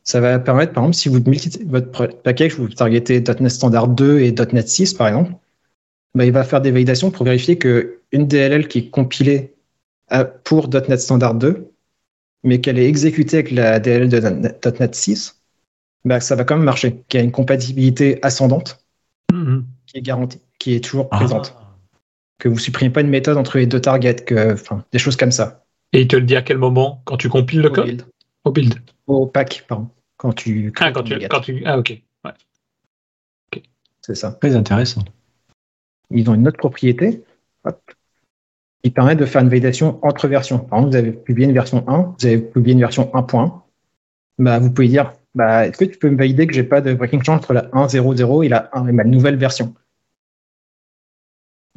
ça 0.03 0.19
va 0.21 0.39
permettre, 0.39 0.73
par 0.73 0.83
exemple, 0.83 0.95
si 0.95 1.09
vous 1.09 1.19
votre 1.67 2.07
package, 2.23 2.55
vous 2.55 2.67
targetez 2.69 3.21
.NET 3.21 3.49
Standard 3.51 3.87
2 3.89 4.21
et 4.21 4.31
.NET 4.53 4.67
6, 4.67 4.93
par 4.95 5.07
exemple, 5.07 5.33
bah, 6.15 6.25
il 6.25 6.31
va 6.31 6.43
faire 6.43 6.61
des 6.61 6.71
validations 6.71 7.11
pour 7.11 7.25
vérifier 7.25 7.57
que 7.57 7.99
une 8.11 8.27
DLL 8.27 8.67
qui 8.67 8.79
est 8.79 8.89
compilée 8.89 9.53
pour 10.43 10.67
.NET 10.69 10.99
Standard 10.99 11.35
2, 11.35 11.67
mais 12.43 12.59
qu'elle 12.59 12.79
est 12.79 12.87
exécutée 12.87 13.37
avec 13.37 13.51
la 13.51 13.79
DLL 13.79 14.09
de 14.09 14.19
.NET 14.19 14.79
.NET 14.79 14.95
6, 14.95 15.35
bah, 16.05 16.19
ça 16.19 16.35
va 16.35 16.43
quand 16.43 16.55
même 16.55 16.65
marcher, 16.65 17.03
qu'il 17.07 17.19
y 17.19 17.21
a 17.21 17.23
une 17.23 17.31
compatibilité 17.31 18.17
ascendante 18.23 18.79
Mhm. 19.31 19.65
qui 19.85 19.97
est 19.97 20.01
garantie, 20.01 20.39
qui 20.57 20.73
est 20.73 20.83
toujours 20.83 21.07
Ah. 21.11 21.17
présente. 21.17 21.55
Que 22.39 22.49
vous 22.49 22.57
supprimez 22.57 22.89
pas 22.89 23.01
une 23.01 23.09
méthode 23.09 23.37
entre 23.37 23.57
les 23.59 23.67
deux 23.67 23.81
targets, 23.81 24.15
que, 24.15 24.53
enfin, 24.53 24.83
des 24.91 24.97
choses 24.97 25.17
comme 25.17 25.31
ça. 25.31 25.58
Et 25.93 26.01
il 26.01 26.07
te 26.07 26.15
le 26.15 26.23
dit 26.23 26.35
à 26.35 26.41
quel 26.41 26.57
moment 26.57 27.01
Quand 27.05 27.17
tu 27.17 27.29
compiles 27.29 27.61
le 27.61 27.69
Au 27.69 27.73
code 27.73 27.85
build. 27.85 28.05
Au 28.43 28.51
build. 28.51 28.73
Au 29.07 29.25
pack, 29.27 29.65
pardon. 29.67 29.89
Quand 30.17 30.33
tu 30.33 30.71
crées 30.71 30.85
Ah, 30.87 30.91
quand 30.91 31.01
ton 31.01 31.07
tu, 31.09 31.13
NuGet. 31.15 31.27
quand 31.29 31.41
tu. 31.41 31.63
Ah, 31.65 31.77
ok. 31.79 32.01
Ouais. 32.25 32.31
C'est 34.01 34.15
ça. 34.15 34.31
Très 34.31 34.55
intéressant. 34.55 35.03
Ils 36.11 36.29
ont 36.29 36.33
une 36.33 36.47
autre 36.47 36.57
propriété 36.57 37.23
hop, 37.63 37.79
qui 38.83 38.89
permet 38.91 39.15
de 39.15 39.25
faire 39.25 39.41
une 39.41 39.49
validation 39.49 39.99
entre 40.03 40.27
versions. 40.27 40.59
Par 40.59 40.79
exemple, 40.79 40.91
vous 40.91 40.97
avez 40.97 41.11
publié 41.11 41.47
une 41.47 41.53
version 41.53 41.87
1, 41.87 42.15
vous 42.19 42.25
avez 42.25 42.39
publié 42.39 42.73
une 42.73 42.79
version 42.79 43.11
1.1. 43.13 43.61
Bah, 44.39 44.57
vous 44.59 44.71
pouvez 44.71 44.87
dire, 44.87 45.13
bah, 45.35 45.67
est-ce 45.67 45.77
que 45.77 45.85
tu 45.85 45.97
peux 45.99 46.09
me 46.09 46.17
valider 46.17 46.47
que 46.47 46.53
j'ai 46.53 46.63
pas 46.63 46.81
de 46.81 46.93
breaking 46.93 47.21
change 47.23 47.37
entre 47.37 47.53
la 47.53 47.63
1.0.0 47.69 48.45
et 48.45 48.49
la 48.49 48.69
1 48.73 48.87
et 48.87 48.91
ma 48.91 49.03
nouvelle 49.03 49.35
version? 49.35 49.75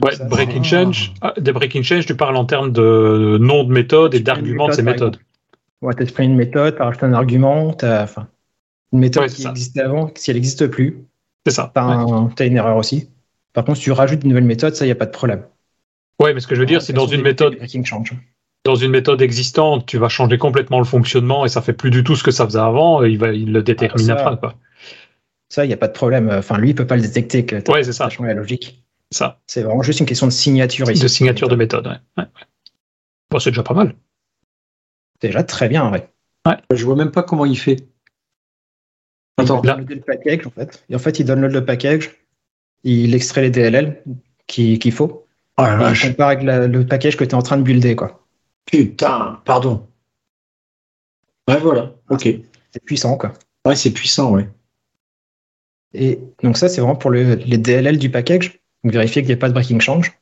Ouais, 0.03 0.17
Ça, 0.17 0.25
breaking 0.25 0.65
change. 0.65 1.13
Ah, 1.21 1.33
des 1.39 1.53
breaking 1.53 1.83
change, 1.83 2.07
tu 2.07 2.17
parles 2.17 2.37
en 2.37 2.45
termes 2.45 2.73
de 2.73 3.39
nom 3.41 3.65
de 3.65 3.73
méthode 3.73 4.15
et 4.15 4.21
d'argument 4.21 4.69
de 4.69 4.73
ces 4.73 4.83
méthodes. 4.83 5.19
Ouais, 5.81 5.95
tu 5.95 6.03
as 6.03 6.07
pris 6.07 6.25
une 6.25 6.37
méthode, 6.37 6.77
tu 6.77 6.83
as 6.83 6.87
rajouté 6.87 7.07
un 7.07 7.13
argument, 7.13 7.73
tu 7.75 7.85
as 7.85 8.03
enfin, 8.03 8.29
une 8.93 9.01
méthode 9.01 9.25
Ouais, 9.25 9.29
qui 9.29 9.43
ça. 9.43 9.51
existait 9.51 9.81
avant, 9.81 10.11
si 10.15 10.31
elle 10.31 10.37
n'existe 10.37 10.67
plus, 10.69 11.05
C'est 11.47 11.53
ça. 11.53 11.73
tu 11.75 11.81
as, 11.81 12.47
une 12.47 12.57
erreur 12.57 12.77
aussi. 12.77 13.11
Par 13.53 13.65
contre, 13.65 13.79
si 13.79 13.85
tu 13.85 13.93
rajoutes 13.93 14.23
une 14.23 14.31
nouvelle 14.31 14.45
méthode, 14.45 14.75
ça, 14.75 14.85
il 14.85 14.89
n'y 14.89 14.93
a 14.93 14.97
pas 14.97 15.07
de 15.07 15.11
problème. 15.13 15.45
Ouais, 16.21 16.35
mais 16.35 16.41
ce 16.41 16.47
que 16.47 16.55
je 16.55 16.61
veux 16.61 16.67
dire, 16.67 16.83
c'est 16.83 16.93
dans 16.93 17.07
une 17.07 17.23
méthode, 17.23 17.57
change. 17.85 18.15
dans 18.65 18.77
une 18.77 18.91
méthode 18.91 19.23
existante, 19.23 19.87
tu 19.87 19.99
vas 19.99 20.09
changer 20.09 20.39
complètement 20.39 20.79
le 20.79 20.85
fonctionnement 20.85 21.45
et 21.45 21.49
ça 21.49 21.63
fait 21.63 21.73
plus 21.73 21.91
du 21.91 22.05
tout 22.05 22.17
ce 22.17 22.23
que 22.23 22.31
ça 22.31 22.45
faisait 22.45 22.59
avant. 22.59 23.05
Et 23.05 23.11
il 23.11 23.19
va, 23.19 23.33
il 23.33 23.53
le 23.53 23.63
détermine 23.63 24.11
Ah, 24.11 24.17
ça- 24.17 24.27
après, 24.29 24.39
quoi. 24.39 24.55
Ça, 25.49 25.65
il 25.65 25.69
n'y 25.69 25.75
a 25.75 25.79
pas 25.79 25.89
de 25.89 25.93
problème. 25.93 26.31
Enfin, 26.33 26.59
lui, 26.59 26.71
il 26.71 26.75
peut 26.75 26.87
pas 26.87 26.97
le 26.97 27.03
détecter 27.03 27.45
que 27.45 27.57
tu 27.57 27.71
Ouais, 27.71 27.83
c'est 27.83 27.93
ça. 27.93 28.07
as 28.07 28.11
changé 28.11 28.29
la 28.29 28.35
logique. 28.35 28.83
Ça. 29.13 29.41
C'est 29.47 29.63
vraiment 29.63 29.83
juste 29.83 30.01
une 30.01 30.07
question 30.07 30.27
de 30.27 30.33
signature 30.33 30.91
ici. 30.91 31.03
De 31.03 31.09
signature 31.09 31.49
de 31.49 31.57
méthode. 31.57 31.87
Ouais. 31.87 31.99
Ouais, 32.19 32.25
ouais. 32.25 32.47
Bon, 33.31 33.39
c'est 33.39 33.51
déjà 33.51 33.63
pas 33.63 33.75
mal. 33.75 33.95
C'est 35.21 35.29
déjà 35.29 35.43
très 35.45 35.69
bien, 35.69 35.91
ouais. 35.93 36.09
Je 36.75 36.85
vois 36.85 36.97
même 36.97 37.11
pas 37.13 37.23
comment 37.23 37.45
il 37.47 37.59
fait. 37.59 37.77
Attends, 39.39 39.61
Il 39.63 39.67
download 39.67 39.91
le 39.91 40.01
package, 40.01 40.47
en 40.47 40.51
fait. 40.51 40.85
Et 40.89 40.95
en 40.95 40.99
fait, 40.99 41.19
il 41.21 41.25
download 41.25 41.53
le 41.53 41.65
package, 41.65 42.11
il 42.85 43.15
extrait 43.15 43.43
les 43.43 43.51
DLL 43.51 44.03
qui- 44.47 44.79
qu'il 44.79 44.93
faut, 44.93 45.27
oh 45.59 45.63
la 45.63 45.93
il 45.93 46.01
compare 46.01 46.29
avec 46.29 46.43
la- 46.43 46.67
le 46.67 46.87
package 46.87 47.17
que 47.17 47.25
tu 47.25 47.31
es 47.31 47.35
en 47.35 47.43
train 47.43 47.57
de 47.57 47.63
builder, 47.63 47.97
quoi. 47.97 48.27
Putain, 48.67 49.41
pardon. 49.45 49.87
Ouais, 51.49 51.59
voilà. 51.59 51.95
Ok. 52.11 52.29
C'est 52.71 52.85
puissant, 52.85 53.17
quoi. 53.17 53.33
Ouais, 53.67 53.77
c'est 53.77 53.91
puissant, 53.93 54.33
ouais. 54.33 54.49
Et 55.95 56.19
donc 56.43 56.57
ça, 56.57 56.69
c'est 56.69 56.81
vraiment 56.81 56.97
pour 56.97 57.11
le- 57.11 57.35
les 57.35 57.59
DLL 57.59 57.99
du 57.99 58.11
package, 58.11 58.61
donc 58.85 58.93
vérifier 58.93 59.23
qu'il 59.23 59.29
n'y 59.29 59.35
a 59.35 59.41
pas 59.41 59.49
de 59.49 59.55
breaking 59.55 59.81
change. 59.81 60.13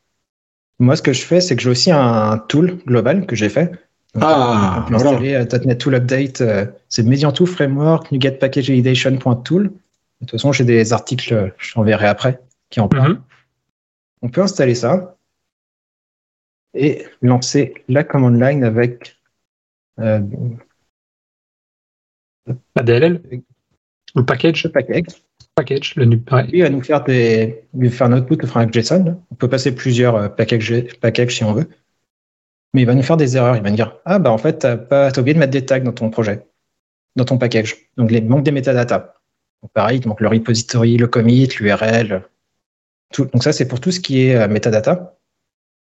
Moi, 0.79 0.97
ce 0.97 1.03
que 1.03 1.13
je 1.13 1.23
fais, 1.23 1.41
c'est 1.41 1.57
que 1.57 1.63
j'ai 1.63 1.71
aussi 1.71 1.91
un 1.91 2.39
tool 2.39 2.79
global 2.87 3.27
que 3.27 3.37
j'ai 3.37 3.49
fait. 3.49 3.67
Donc, 4.15 4.23
Ah, 4.27 4.79
on 4.79 4.89
peut 4.89 4.95
voilà. 4.95 5.11
installer 5.11 5.35
euh, 5.35 5.59
.NET 5.67 5.79
Tool 5.79 5.95
Update, 5.95 6.41
euh, 6.41 6.67
c'est 6.89 7.03
Mediantool 7.05 7.47
Framework, 7.47 8.11
NuGet 8.11 8.33
Package 8.33 8.69
Validation.tool. 8.69 9.65
De 9.65 9.71
toute 10.21 10.31
façon, 10.33 10.53
j'ai 10.53 10.65
des 10.65 10.93
articles, 10.93 11.33
euh, 11.33 11.49
je 11.59 11.75
t'enverrai 11.75 12.07
après, 12.07 12.41
qui 12.71 12.81
en 12.81 12.89
parlent. 12.89 13.13
Mhm. 13.13 13.23
On 14.23 14.29
peut 14.29 14.43
installer 14.43 14.75
ça 14.75 15.17
et 16.75 17.05
lancer 17.23 17.75
la 17.89 18.05
command 18.05 18.39
line 18.39 18.65
avec 18.65 19.17
euh, 19.99 20.21
La 22.77 22.83
DLL 22.83 23.23
Le 24.15 24.25
package? 24.25 24.63
ce 24.63 24.69
package. 24.69 25.05
Package. 25.61 25.95
Le, 25.97 26.05
il 26.53 26.63
va 26.63 26.71
nous 26.71 26.83
faire 26.83 27.05
des, 27.05 27.65
va 27.75 27.91
faire 27.91 28.07
un 28.07 28.19
output, 28.19 28.37
le 28.37 28.49
avec 28.57 28.73
JSON. 28.73 29.21
On 29.31 29.35
peut 29.35 29.49
passer 29.49 29.75
plusieurs 29.75 30.17
euh, 30.17 30.29
packages, 30.29 31.35
si 31.35 31.45
on 31.45 31.53
veut. 31.53 31.69
Mais 32.73 32.83
il 32.83 32.87
va 32.87 32.95
nous 32.95 33.03
faire 33.03 33.17
des 33.17 33.37
erreurs. 33.37 33.57
Il 33.57 33.63
va 33.63 33.71
nous 33.71 33.77
dire, 33.77 33.97
ah, 34.05 34.19
bah, 34.19 34.31
en 34.31 34.39
fait, 34.39 34.59
t'as 34.59 35.21
oublié 35.21 35.35
de 35.35 35.39
mettre 35.39 35.53
des 35.53 35.65
tags 35.67 35.81
dans 35.81 35.93
ton 35.93 36.11
projet, 36.11 36.47
dans 37.17 37.25
ton 37.25 37.39
package. 37.39 37.77
Donc, 37.97 38.11
il 38.11 38.27
manque 38.27 38.45
des 38.45 38.53
métadatas. 38.53 39.15
Pareil, 39.75 40.01
il 40.03 40.09
manque 40.09 40.21
le 40.21 40.29
repository, 40.29 40.97
le 40.97 41.07
commit, 41.07 41.47
l'URL. 41.59 42.23
Tout. 43.13 43.27
Donc, 43.27 43.43
ça, 43.43 43.53
c'est 43.53 43.69
pour 43.69 43.81
tout 43.81 43.91
ce 43.91 44.01
qui 44.01 44.23
est 44.23 44.37
euh, 44.37 44.49
metadata. 44.49 45.17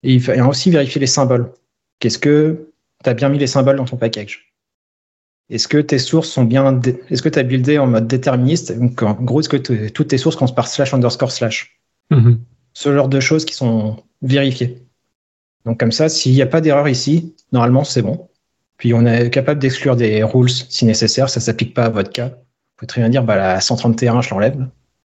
Et 0.04 0.14
il 0.14 0.22
va 0.22 0.48
aussi 0.48 0.70
vérifier 0.70 1.02
les 1.02 1.08
symboles. 1.08 1.52
Qu'est-ce 2.00 2.20
que 2.20 2.72
tu 3.04 3.10
as 3.10 3.14
bien 3.14 3.30
mis 3.30 3.40
les 3.40 3.48
symboles 3.48 3.78
dans 3.78 3.86
ton 3.86 3.98
package? 3.98 4.55
Est-ce 5.50 5.68
que 5.68 5.78
tes 5.78 6.00
sources 6.00 6.30
sont 6.30 6.44
bien, 6.44 6.82
est-ce 7.10 7.22
que 7.22 7.30
tu 7.30 7.38
as 7.38 7.44
buildé 7.44 7.78
en 7.78 7.88
mode 7.88 8.08
déterministe? 8.08 8.78
Donc, 8.78 9.02
en 9.04 9.14
gros, 9.14 9.42
est-ce 9.42 9.50
que 9.50 9.58
toutes 9.88 10.08
tes 10.08 10.18
sources 10.18 10.36
commencent 10.36 10.56
par 10.56 10.68
slash 10.68 10.94
underscore 10.94 11.32
slash? 11.32 11.80
Mhm. 12.10 12.40
Ce 12.74 12.94
genre 12.94 13.10
de 13.10 13.20
choses 13.20 13.46
qui 13.46 13.54
sont 13.54 14.04
vérifiées. 14.22 14.84
Donc, 15.66 15.80
comme 15.80 15.92
ça, 15.92 16.10
s'il 16.10 16.34
n'y 16.34 16.42
a 16.42 16.48
pas 16.48 16.62
d'erreur 16.62 16.90
ici, 16.90 17.36
normalement, 17.52 17.84
c'est 17.84 18.02
bon. 18.02 18.28
Puis, 18.78 18.94
on 18.94 19.06
est 19.06 19.30
capable 19.30 19.60
d'exclure 19.60 19.96
des 19.96 20.24
rules 20.24 20.50
si 20.50 20.86
nécessaire. 20.86 21.30
Ça 21.30 21.40
s'applique 21.40 21.74
pas 21.74 21.86
à 21.86 21.90
votre 21.90 22.12
cas. 22.12 22.30
Vous 22.30 22.78
pouvez 22.78 22.88
très 22.88 23.02
bien 23.02 23.10
dire, 23.10 23.24
bah, 23.24 23.36
la 23.36 23.62
131, 23.62 24.22
je 24.22 24.32
l'enlève. 24.32 24.68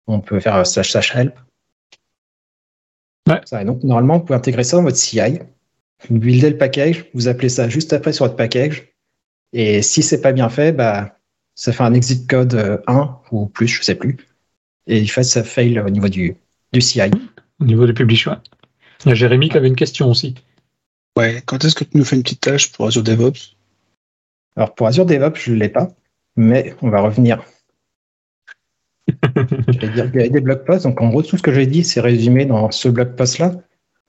On 0.08 0.22
peut 0.22 0.40
faire 0.40 0.56
euh, 0.56 0.64
slash 0.64 0.92
slash 0.92 1.16
help. 1.16 1.34
Ouais. 3.28 3.42
Ça, 3.46 3.62
et 3.62 3.66
donc, 3.66 3.84
normalement, 3.84 4.20
vous 4.20 4.26
pouvez 4.26 4.38
intégrer 4.38 4.64
ça 4.64 4.78
dans 4.78 4.84
votre 4.84 4.98
CI. 4.98 5.40
Vous 6.10 6.20
buildez 6.20 6.50
le 6.52 6.58
package, 6.58 7.06
vous 7.14 7.28
appelez 7.28 7.50
ça 7.50 7.68
juste 7.68 7.94
après 7.94 8.14
sur 8.14 8.26
votre 8.26 8.38
package. 8.38 8.94
Et 9.54 9.82
si 9.82 10.04
c'est 10.04 10.22
pas 10.22 10.32
bien 10.32 10.50
fait, 10.50 10.72
bah, 10.72 11.18
ça 11.56 11.72
fait 11.72 11.84
un 11.84 11.94
exit 11.94 12.30
code 12.30 12.54
euh, 12.54 12.78
1 12.88 13.20
ou 13.32 13.48
plus, 13.48 13.68
je 13.68 13.84
sais 13.84 13.96
plus. 13.96 14.18
Et 14.88 15.00
il 15.00 15.10
fait 15.10 15.24
ça 15.24 15.44
fail 15.44 15.80
au 15.80 15.90
niveau 15.90 16.08
du, 16.08 16.36
du 16.72 16.82
CI. 16.82 17.12
Au 17.60 17.66
niveau 17.66 17.86
du 17.86 17.94
publish, 17.94 18.28
ouais. 18.28 18.36
Il 19.06 19.10
y 19.10 19.12
a 19.12 19.16
Jérémy 19.16 19.50
qui 19.50 19.58
avait 19.58 19.68
une 19.68 19.76
question 19.76 20.10
aussi. 20.10 20.36
Ouais, 21.18 21.42
quand 21.46 21.64
est-ce 21.64 21.76
que 21.76 21.84
tu 21.84 21.98
nous 21.98 22.06
fais 22.06 22.16
une 22.16 22.24
petite 22.24 22.42
tâche 22.42 22.72
pour 22.72 22.88
Azure 22.88 23.04
DevOps? 23.04 23.56
Alors 24.56 24.76
pour 24.76 24.88
Azure 24.88 25.06
DevOps, 25.06 25.40
je 25.40 25.52
ne 25.52 25.58
l'ai 25.58 25.70
pas, 25.70 25.90
mais 26.36 26.76
on 26.82 26.90
va 26.90 27.02
revenir. 27.02 27.44
je 29.36 29.80
vais 29.80 29.90
dire 29.90 30.12
qu'il 30.12 30.22
y 30.22 30.24
a 30.24 30.30
des 30.30 30.42
blog 30.42 30.66
posts. 30.66 30.84
Donc 30.84 31.02
en 31.02 31.10
gros, 31.10 31.24
tout 31.24 31.38
ce 31.38 31.44
que 31.44 31.54
j'ai 31.54 31.66
dit, 31.66 31.84
c'est 31.84 32.02
résumé 32.02 32.46
dans 32.46 32.72
ce 32.72 32.90
blog 32.90 33.16
post-là, 33.16 33.54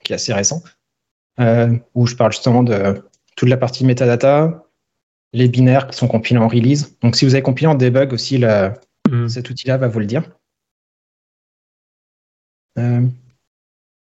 qui 0.05 0.13
est 0.13 0.17
assez 0.17 0.33
récent, 0.33 0.63
euh, 1.41 1.77
où 1.95 2.07
je 2.07 2.17
parle 2.17 2.33
justement 2.33 2.63
de 2.63 3.03
toute 3.37 3.49
la 3.49 3.57
partie 3.57 3.85
metadata, 3.85 4.67
les 5.33 5.49
binaires 5.49 5.87
qui 5.89 5.97
sont 5.97 6.09
compilés 6.09 6.41
en 6.41 6.49
release. 6.49 6.99
Donc 7.01 7.17
si 7.17 7.25
vous 7.25 7.35
avez 7.35 7.43
compilé 7.43 7.67
en 7.69 7.75
debug 7.75 8.13
aussi, 8.13 8.39
la, 8.39 8.75
Mhm. 9.11 9.29
cet 9.29 9.51
outil-là 9.51 9.77
va 9.77 9.89
vous 9.89 9.99
le 10.01 10.07
dire. 10.07 10.23
Euh, 12.79 13.07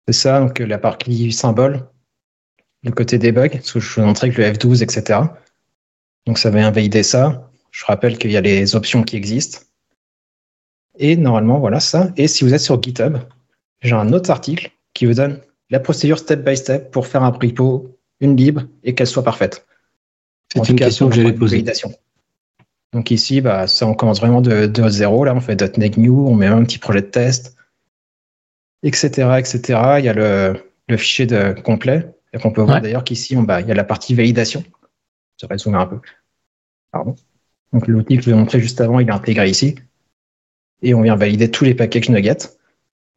c'est 0.07 0.13
ça, 0.13 0.39
donc 0.39 0.59
la 0.59 0.77
partie 0.77 1.31
symbole, 1.31 1.87
le 2.83 2.91
côté 2.91 3.17
debug, 3.17 3.51
parce 3.51 3.71
que 3.73 3.79
je 3.79 3.99
vous 3.99 4.05
montrais 4.05 4.29
que 4.31 4.41
le 4.41 4.47
F12, 4.47 4.83
etc. 4.83 5.19
Donc 6.25 6.37
ça 6.37 6.49
va 6.49 6.65
invalider 6.65 7.03
ça. 7.03 7.49
Je 7.71 7.83
rappelle 7.85 8.17
qu'il 8.17 8.31
y 8.31 8.37
a 8.37 8.41
les 8.41 8.75
options 8.75 9.03
qui 9.03 9.17
existent. 9.17 9.59
Et 10.97 11.17
normalement, 11.17 11.59
voilà 11.59 11.79
ça. 11.79 12.11
Et 12.15 12.27
si 12.27 12.43
vous 12.43 12.53
êtes 12.53 12.61
sur 12.61 12.81
GitHub, 12.81 13.17
j'ai 13.81 13.93
un 13.93 14.13
autre 14.13 14.29
article 14.31 14.71
qui 14.93 15.05
vous 15.05 15.15
donne 15.15 15.41
la 15.69 15.79
procédure 15.79 16.19
step 16.19 16.41
by 16.45 16.55
step 16.55 16.91
pour 16.91 17.07
faire 17.07 17.23
un 17.23 17.31
repo, 17.31 17.99
une 18.21 18.37
lib 18.37 18.59
et 18.83 18.95
qu'elle 18.95 19.07
soit 19.07 19.23
parfaite. 19.23 19.67
C'est 20.55 20.69
une 20.69 20.75
question 20.77 21.09
que 21.09 21.15
j'allais 21.15 21.33
poser. 21.33 21.63
Donc 22.93 23.11
ici, 23.11 23.41
bah, 23.41 23.67
ça, 23.67 23.85
on 23.87 23.93
commence 23.93 24.19
vraiment 24.21 24.41
de, 24.41 24.67
de 24.67 24.89
zéro. 24.89 25.25
Là, 25.25 25.35
on 25.35 25.41
fait 25.41 25.77
.NET 25.77 25.97
New, 25.97 26.27
on 26.27 26.33
met 26.35 26.47
un 26.47 26.63
petit 26.63 26.77
projet 26.77 27.01
de 27.01 27.07
test, 27.07 27.55
etc., 28.83 29.07
etc. 29.39 29.59
Il 29.99 30.05
y 30.05 30.09
a 30.09 30.13
le, 30.13 30.55
le 30.87 30.97
fichier 30.97 31.25
de 31.25 31.53
complet. 31.61 32.07
Et 32.33 32.37
on 32.43 32.51
peut 32.51 32.61
voir 32.61 32.75
Ouais. 32.77 32.81
d'ailleurs 32.81 33.03
qu'ici, 33.03 33.35
on- 33.35 33.43
bah, 33.43 33.61
il 33.61 33.67
y 33.67 33.71
a 33.71 33.75
la 33.75 33.83
partie 33.83 34.15
validation. 34.15 34.63
Je 35.41 35.47
vais 35.47 35.57
zoomer 35.57 35.79
un 35.79 35.85
peu. 35.87 35.99
Pardon. 36.91 37.15
Donc 37.73 37.87
l'outil 37.87 38.15
que 38.17 38.23
je 38.23 38.29
vous 38.29 38.35
ai 38.35 38.39
montré 38.39 38.59
juste 38.61 38.79
avant, 38.79 38.99
il 38.99 39.09
est 39.09 39.11
intégré 39.11 39.49
ici. 39.49 39.75
Et 40.81 40.93
on 40.93 41.01
vient 41.01 41.15
valider 41.17 41.51
tous 41.51 41.65
les 41.65 41.75
packages 41.75 42.09
nuggets. 42.09 42.37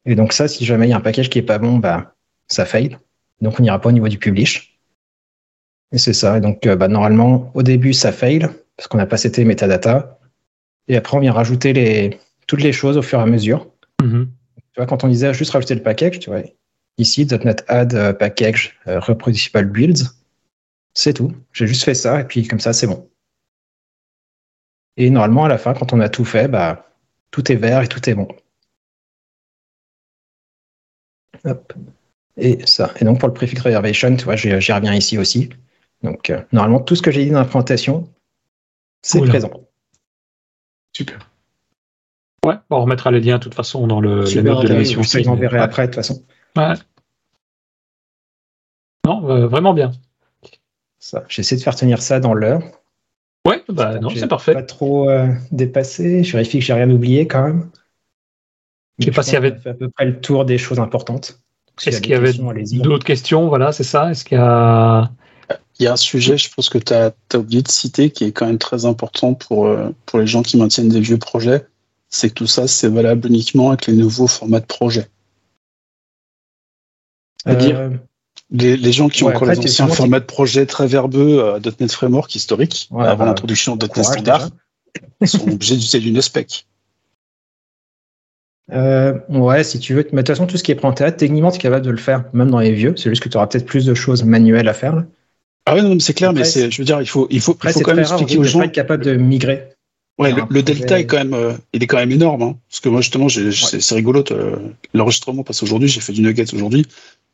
Et 0.05 0.15
donc 0.15 0.33
ça, 0.33 0.47
si 0.47 0.65
jamais 0.65 0.87
il 0.87 0.89
y 0.89 0.93
a 0.93 0.97
un 0.97 1.01
package 1.01 1.29
qui 1.29 1.39
est 1.39 1.43
pas 1.43 1.57
bon, 1.59 1.77
bah, 1.77 2.15
ça 2.47 2.65
fail. 2.65 2.97
Donc 3.41 3.59
on 3.59 3.63
n'ira 3.63 3.79
pas 3.79 3.89
au 3.89 3.91
niveau 3.93 4.07
du 4.09 4.17
publish. 4.17 4.68
Et 5.91 5.97
c'est 5.97 6.13
ça. 6.13 6.37
Et 6.37 6.41
donc 6.41 6.65
euh, 6.65 6.75
bah, 6.75 6.87
normalement, 6.87 7.51
au 7.53 7.63
début, 7.63 7.93
ça 7.93 8.11
fail 8.11 8.47
parce 8.77 8.87
qu'on 8.87 8.97
n'a 8.97 9.05
pas 9.05 9.17
seté 9.17 9.43
metadata. 9.43 10.19
Et 10.87 10.95
après, 10.95 11.17
on 11.17 11.19
vient 11.19 11.33
rajouter 11.33 11.73
les, 11.73 12.19
toutes 12.47 12.61
les 12.61 12.73
choses 12.73 12.97
au 12.97 13.01
fur 13.01 13.19
et 13.19 13.23
à 13.23 13.25
mesure. 13.25 13.67
Mhm. 14.01 14.29
Tu 14.57 14.77
vois, 14.77 14.85
quand 14.85 15.03
on 15.03 15.07
disait 15.07 15.33
juste 15.33 15.51
rajouter 15.51 15.75
le 15.75 15.83
package, 15.83 16.19
tu 16.19 16.29
vois, 16.29 16.41
ici, 16.97 17.25
.NET 17.25 17.65
add 17.67 17.93
euh, 17.93 18.13
package 18.13 18.79
euh, 18.87 18.99
reproducible 18.99 19.65
builds, 19.65 20.03
c'est 20.93 21.13
tout. 21.13 21.33
J'ai 21.53 21.67
juste 21.67 21.83
fait 21.83 21.93
ça 21.93 22.21
et 22.21 22.23
puis 22.23 22.47
comme 22.47 22.59
ça, 22.59 22.73
c'est 22.73 22.87
bon. 22.87 23.09
Et 24.97 25.09
normalement, 25.09 25.45
à 25.45 25.47
la 25.47 25.57
fin, 25.57 25.73
quand 25.73 25.93
on 25.93 25.99
a 25.99 26.09
tout 26.09 26.25
fait, 26.25 26.47
bah, 26.47 26.89
tout 27.31 27.51
est 27.51 27.55
vert 27.55 27.81
et 27.81 27.87
tout 27.87 28.09
est 28.09 28.15
bon. 28.15 28.27
Hop. 31.45 31.73
Et 32.37 32.65
ça. 32.65 32.93
Et 32.99 33.05
donc 33.05 33.19
pour 33.19 33.27
le 33.27 33.33
prefix 33.33 33.59
reservation, 33.61 34.15
tu 34.15 34.25
vois, 34.25 34.35
j'y 34.35 34.71
reviens 34.71 34.93
ici 34.93 35.17
aussi. 35.17 35.49
Donc 36.03 36.29
euh, 36.29 36.41
normalement, 36.51 36.79
tout 36.79 36.95
ce 36.95 37.01
que 37.01 37.11
j'ai 37.11 37.25
dit 37.25 37.31
dans 37.31 37.39
la 37.39 37.45
présentation, 37.45 38.07
c'est 39.01 39.19
Cool. 39.19 39.29
présent. 39.29 39.51
Super. 40.95 41.19
Ouais, 42.45 42.55
on 42.69 42.81
remettra 42.81 43.11
les 43.11 43.19
liens 43.19 43.37
de 43.37 43.43
toute 43.43 43.53
façon 43.55 43.85
dans 43.85 43.99
le, 43.99 44.21
les 44.21 44.25
Super 44.27 44.55
notes 44.55 44.63
de 44.63 44.69
l'émission. 44.69 45.03
Je 45.03 45.17
les 45.17 45.27
enverrai 45.27 45.59
après, 45.59 45.83
de 45.83 45.87
toute 45.87 45.95
façon. 45.95 46.23
Ouais. 46.55 46.73
Non, 49.05 49.29
euh, 49.29 49.47
vraiment 49.47 49.73
bien. 49.73 49.91
Ça. 50.99 51.23
J'essaie 51.27 51.55
de 51.55 51.61
faire 51.61 51.75
tenir 51.75 52.01
ça 52.01 52.19
dans 52.19 52.33
l'heure. 52.33 52.61
Ouais, 53.47 53.63
bah 53.69 53.99
non, 53.99 54.09
J'ai 54.09 54.19
c'est 54.19 54.27
parfait. 54.27 54.53
Pas 54.53 54.63
trop 54.63 55.09
euh, 55.09 55.27
dépassé. 55.51 56.23
Je 56.23 56.33
vérifie 56.33 56.59
que 56.59 56.65
j'ai 56.65 56.73
rien 56.73 56.89
oublié 56.89 57.27
quand 57.27 57.43
même. 57.43 57.69
Je 58.99 59.05
sais 59.05 59.11
pas 59.11 59.23
s'il 59.23 59.33
y 59.33 59.37
avait- 59.37 59.55
fait 59.57 59.69
à 59.69 59.73
peu 59.73 59.89
près 59.89 60.05
le 60.05 60.19
tour 60.19 60.43
des 60.45 60.57
choses 60.57 60.79
importantes. 60.79 61.39
Donc, 61.67 61.87
Est-ce 61.87 62.01
qu'il 62.01 62.11
y 62.11 62.15
avait 62.15 62.33
questions, 62.33 62.81
d'autres 62.83 63.05
questions? 63.05 63.47
Voilà, 63.47 63.71
c'est 63.71 63.85
ça. 63.85 64.11
Est-ce 64.11 64.25
qu'il 64.25 64.37
y 64.37 64.41
a. 64.41 65.09
Il 65.79 65.85
y 65.85 65.87
a 65.87 65.93
un 65.93 65.97
sujet, 65.97 66.37
je 66.37 66.53
pense 66.53 66.67
que 66.67 66.77
tu 66.77 66.93
as, 66.93 67.13
oublié 67.35 67.61
de 67.61 67.71
citer, 67.71 68.09
qui 68.09 68.25
est 68.25 68.31
quand 68.33 68.45
même 68.45 68.57
très 68.57 68.85
important 68.85 69.33
pour, 69.33 69.67
euh, 69.67 69.89
pour 70.05 70.19
les 70.19 70.27
gens 70.27 70.43
qui 70.43 70.57
maintiennent 70.57 70.89
des 70.89 70.99
vieux 70.99 71.17
projets. 71.17 71.65
C'est 72.09 72.29
que 72.29 72.33
tout 72.33 72.47
ça, 72.47 72.67
c'est 72.67 72.89
valable 72.89 73.27
uniquement 73.27 73.69
avec 73.69 73.87
les 73.87 73.93
nouveaux 73.93 74.27
formats 74.27 74.59
de 74.59 74.65
projet. 74.65 75.07
C'est-à-dire 77.45 77.77
Euh, 77.79 77.89
Les, 78.51 78.75
les 78.75 78.91
gens 78.91 79.09
qui 79.09 79.23
ont 79.23 79.27
encore 79.27 79.47
les 79.47 79.59
anciens 79.59 79.87
formats 79.87 80.19
de 80.19 80.25
projet 80.25 80.65
très 80.65 80.87
verbeux 80.87 81.53
à 81.53 81.59
.NET 81.59 81.91
Framework 81.91 82.33
historique, 82.35 82.89
Ouais, 82.91 83.05
avant 83.05 83.25
l'introduction 83.25 83.75
de 83.77 83.85
.NET 83.85 84.03
Standard, 84.03 84.49
sont 85.23 85.47
obligés 85.49 85.77
d'utiliser 85.77 86.09
une 86.09 86.21
spec. 86.21 86.65
euh, 88.71 89.17
ouais, 89.29 89.63
si 89.63 89.79
tu 89.79 89.93
veux. 89.93 90.03
Mais 90.11 90.23
de 90.23 90.27
toute 90.27 90.35
façon, 90.35 90.45
tout 90.45 90.57
ce 90.57 90.63
qui 90.63 90.71
est 90.71 90.75
prêt 90.75 90.87
en 90.87 90.93
théâtre, 90.93 91.17
techniquement, 91.17 91.51
tu 91.51 91.57
es 91.57 91.61
capable 91.61 91.85
de 91.85 91.91
le 91.91 91.97
faire, 91.97 92.25
même 92.33 92.51
dans 92.51 92.59
les 92.59 92.73
vieux. 92.73 92.95
C'est 92.97 93.09
juste 93.09 93.23
que 93.23 93.29
tu 93.29 93.37
auras 93.37 93.47
peut-être 93.47 93.65
plus 93.65 93.85
de 93.85 93.93
choses 93.93 94.23
manuelles 94.23 94.67
à 94.67 94.73
faire. 94.73 95.05
Ah 95.69 95.75
oui, 95.75 95.83
non, 95.83 95.99
c'est 95.99 96.13
clair, 96.15 96.33
mais 96.33 96.43
c'est, 96.45 96.71
je 96.71 96.77
veux 96.81 96.85
dire, 96.85 96.99
il 96.99 97.07
faut, 97.07 97.27
il 97.29 97.39
faut, 97.39 97.51
Après, 97.51 97.69
il 97.69 97.73
faut 97.73 97.79
c'est 97.79 97.85
quand 97.85 97.91
même 97.93 97.99
expliquer 97.99 98.37
aujourd'hui 98.37 98.39
aux 98.39 98.43
gens. 98.43 98.59
pas 98.59 98.65
être 98.65 98.71
capable 98.71 99.05
de 99.05 99.13
migrer. 99.15 99.69
Ouais, 100.17 100.33
le, 100.49 100.63
delta 100.63 100.99
est 100.99 101.05
quand 101.05 101.17
même, 101.17 101.33
euh, 101.33 101.53
il 101.73 101.83
est 101.83 101.87
quand 101.87 101.97
même 101.97 102.11
énorme. 102.11 102.41
Hein, 102.41 102.57
parce 102.69 102.79
que 102.79 102.89
moi 102.89 103.01
justement, 103.01 103.27
j'ai, 103.29 103.51
c'est, 103.51 103.95
rigolo 103.95 104.23
euh, 104.31 104.57
l'enregistrement 104.93 105.43
parce 105.43 105.59
qu'aujourd'hui 105.59 105.87
j'ai 105.87 106.01
fait 106.01 106.11
du 106.11 106.21
nugget 106.21 106.51
aujourd'hui. 106.53 106.85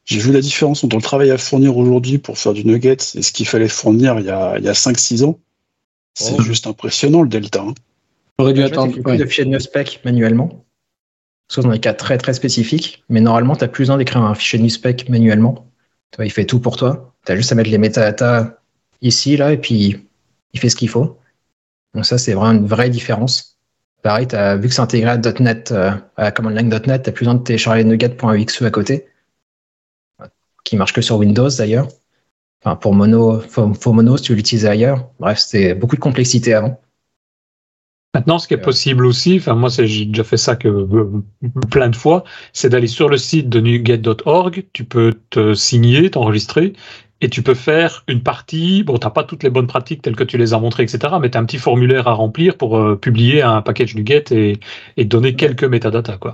J'ai 0.03 0.19
vu 0.19 0.31
la 0.31 0.41
différence 0.41 0.83
entre 0.83 0.95
le 0.97 1.01
travail 1.01 1.31
à 1.31 1.37
fournir 1.37 1.77
aujourd'hui 1.77 2.19
pour 2.19 2.37
faire 2.37 2.53
du 2.53 2.63
nugget 2.63 2.97
et 3.15 3.21
ce 3.23 3.31
qu'il 3.31 3.47
fallait 3.47 3.69
fournir 3.69 4.19
il 4.19 4.25
y 4.25 4.29
a, 4.29 4.59
il 4.59 4.65
y 4.65 4.69
a 4.69 4.73
5-6 4.73 5.23
ans. 5.23 5.39
C'est 6.13 6.35
Oh. 6.37 6.41
juste 6.43 6.67
impressionnant 6.67 7.23
le 7.23 7.29
delta. 7.29 7.61
hein. 7.61 7.73
J'aurais 8.37 8.53
dû 8.53 8.61
attendre. 8.61 8.91
plus 8.93 9.01
ouais. 9.01 9.17
de 9.17 9.25
fichiers 9.25 9.45
de 9.45 9.57
spec 9.59 10.01
manuellement. 10.05 10.65
Sauf 11.47 11.65
dans 11.65 11.71
des 11.71 11.79
cas 11.79 11.93
très 11.93 12.17
très 12.17 12.33
spécifiques. 12.33 13.03
Mais 13.09 13.21
normalement, 13.21 13.55
tu 13.55 13.63
n'as 13.63 13.67
plus 13.67 13.83
besoin 13.83 13.97
d'écrire 13.97 14.21
un 14.21 14.35
fichier 14.35 14.59
de 14.59 14.67
spec 14.67 15.09
manuellement. 15.09 15.71
Tu 16.11 16.17
vois, 16.17 16.25
il 16.25 16.31
fait 16.31 16.45
tout 16.45 16.59
pour 16.59 16.77
toi. 16.77 17.14
Tu 17.25 17.31
as 17.31 17.35
juste 17.35 17.51
à 17.51 17.55
mettre 17.55 17.69
les 17.69 17.77
metadata 17.77 18.59
ici, 19.01 19.37
là, 19.37 19.51
et 19.51 19.57
puis 19.57 20.07
il 20.53 20.59
fait 20.59 20.69
ce 20.69 20.75
qu'il 20.75 20.89
faut. 20.89 21.19
Donc 21.93 22.05
ça, 22.05 22.17
c'est 22.17 22.33
vraiment 22.33 22.59
une 22.59 22.67
vraie 22.67 22.89
différence. 22.89 23.57
Pareil, 24.03 24.27
as, 24.33 24.57
vu 24.57 24.67
que 24.67 24.73
c'est 24.73 24.81
intégré 24.81 25.09
à 25.09 25.17
.NET, 25.17 25.71
euh, 25.71 25.91
à 26.17 26.31
command-line.NET, 26.31 26.81
tu 26.81 26.89
n'as 26.89 26.99
plus 26.99 27.25
besoin 27.25 27.35
de 27.35 27.43
télécharger 27.43 27.83
nuget.exe 27.83 28.61
à 28.61 28.69
côté, 28.69 29.07
qui 30.63 30.77
marche 30.77 30.93
que 30.93 31.01
sur 31.01 31.17
Windows 31.17 31.49
d'ailleurs. 31.57 31.87
Enfin, 32.63 32.75
pour 32.75 32.93
Mono, 32.93 33.39
pour, 33.39 33.93
Mono, 33.93 34.17
si 34.17 34.23
tu 34.23 34.35
l'utiliser 34.35 34.67
ailleurs. 34.67 35.09
Bref, 35.19 35.39
c'était 35.39 35.73
beaucoup 35.73 35.95
de 35.95 36.01
complexité 36.01 36.53
avant. 36.53 36.79
Maintenant, 38.15 38.39
ce 38.39 38.47
qui 38.47 38.53
est 38.53 38.61
possible 38.61 39.05
aussi, 39.05 39.35
enfin 39.37 39.55
moi 39.55 39.67
j'ai 39.69 40.05
déjà 40.05 40.23
fait 40.23 40.37
ça 40.37 40.55
que 40.55 40.69
euh, 40.69 41.21
plein 41.69 41.89
de 41.89 41.97
fois, 41.97 42.23
c'est 42.53 42.69
d'aller 42.69 42.87
sur 42.87 43.09
le 43.09 43.17
site 43.17 43.49
de 43.49 43.59
nuget.org, 43.59 44.67
tu 44.71 44.85
peux 44.85 45.13
te 45.29 45.53
signer, 45.53 46.09
t'enregistrer, 46.09 46.71
et 47.21 47.29
tu 47.29 47.41
peux 47.41 47.53
faire 47.53 48.03
une 48.07 48.21
partie. 48.21 48.83
Bon, 48.83 48.97
t'as 48.97 49.09
pas 49.09 49.23
toutes 49.23 49.43
les 49.43 49.49
bonnes 49.49 49.67
pratiques 49.67 50.01
telles 50.01 50.15
que 50.15 50.23
tu 50.23 50.37
les 50.37 50.53
as 50.53 50.59
montrées, 50.59 50.83
etc. 50.83 51.15
Mais 51.21 51.29
tu 51.29 51.37
as 51.37 51.41
un 51.41 51.45
petit 51.45 51.57
formulaire 51.57 52.07
à 52.07 52.13
remplir 52.13 52.57
pour 52.57 52.77
euh, 52.77 52.95
publier 52.95 53.41
un 53.41 53.61
package 53.61 53.95
NuGet 53.95 54.25
et, 54.31 54.59
et 54.97 55.05
donner 55.05 55.35
quelques 55.35 55.63
métadatas, 55.63 56.17
quoi. 56.17 56.33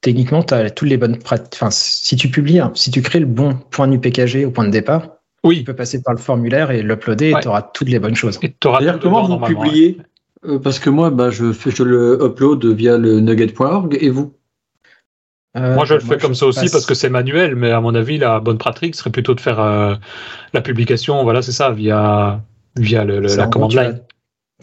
Techniquement, 0.00 0.42
tu 0.42 0.54
as 0.54 0.70
toutes 0.70 0.88
les 0.88 0.96
bonnes 0.96 1.18
pratiques. 1.18 1.54
Enfin, 1.54 1.70
si 1.70 2.16
tu 2.16 2.28
publies, 2.28 2.58
hein, 2.58 2.72
si 2.74 2.90
tu 2.90 3.02
crées 3.02 3.20
le 3.20 3.26
bon 3.26 3.54
point 3.70 3.86
nu 3.86 4.00
PKG 4.00 4.44
au 4.44 4.50
point 4.50 4.64
de 4.64 4.70
départ, 4.70 5.02
tu 5.02 5.08
Oui, 5.44 5.62
peux 5.62 5.74
passer 5.74 6.02
par 6.02 6.14
le 6.14 6.18
formulaire 6.20 6.70
et 6.70 6.82
l'uploader 6.82 7.32
Ouais. 7.32 7.38
et 7.38 7.42
tu 7.42 7.48
auras 7.48 7.62
toutes 7.62 7.88
les 7.88 7.98
bonnes 8.00 8.16
choses. 8.16 8.38
et 8.42 8.52
tu 8.58 8.66
auras 8.68 8.98
comment 8.98 9.22
vous 9.24 9.38
publiez? 9.38 9.98
Euh, 10.44 10.58
Parce 10.58 10.80
que 10.80 10.90
moi, 10.90 11.10
bah, 11.10 11.30
je, 11.30 11.52
fais, 11.52 11.70
je 11.70 11.84
le 11.84 12.18
upload 12.20 12.64
via 12.66 12.98
le 12.98 13.20
nugget.org 13.20 13.96
et 14.00 14.10
vous 14.10 14.34
Euh, 15.56 15.74
Moi, 15.74 15.84
je 15.84 15.94
le 15.94 16.00
fais 16.00 16.16
comme 16.16 16.34
ça 16.34 16.46
aussi 16.46 16.60
passe- 16.60 16.72
parce 16.72 16.86
que 16.86 16.94
c'est 16.94 17.10
manuel, 17.10 17.56
mais 17.56 17.70
à 17.72 17.80
mon 17.80 17.94
avis, 17.94 18.16
la 18.18 18.40
bonne 18.40 18.56
pratique 18.58 18.94
serait 18.94 19.10
plutôt 19.10 19.34
de 19.34 19.40
faire 19.40 19.60
euh, 19.60 19.94
la 20.54 20.62
publication, 20.62 21.22
voilà, 21.24 21.42
c'est 21.42 21.52
ça, 21.52 21.70
via, 21.70 22.42
via 22.76 23.04
le- 23.04 23.20
la 23.20 23.46
commande 23.48 23.70
tu 23.70 23.76
vas- 23.76 23.84
line. 23.90 24.00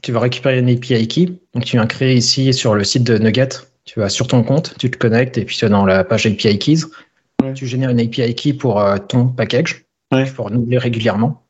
Tu 0.02 0.12
vas 0.12 0.20
récupérer 0.22 0.60
une 0.60 0.70
API 0.70 1.08
key. 1.08 1.26
Donc, 1.54 1.66
tu 1.66 1.76
viens 1.78 1.86
créer 1.86 2.16
ici 2.16 2.54
sur 2.54 2.74
le 2.74 2.84
site 2.84 3.04
de 3.04 3.18
Nugget. 3.18 3.50
Tu 3.86 4.00
vas 4.00 4.10
sur 4.10 4.28
ton 4.28 4.44
compte, 4.44 4.74
tu 4.80 4.90
te 4.90 4.98
connectes 4.98 5.38
et 5.38 5.46
puis 5.46 5.58
tu 5.58 5.66
vas 5.66 5.70
dans 5.70 5.86
la 5.86 6.04
page 6.04 6.26
API 6.26 6.58
keys. 6.58 6.86
Ouais. 7.44 7.54
Tu 7.54 7.68
génères 7.68 7.90
une 7.90 8.00
API 8.00 8.34
key 8.34 8.54
pour 8.54 8.80
euh, 8.80 8.98
ton 8.98 9.28
package. 9.28 9.86
Ouais. 10.12 10.22
Il 10.24 10.28
faut 10.28 10.44
renouveler 10.44 10.78
régulièrement. 10.78 11.44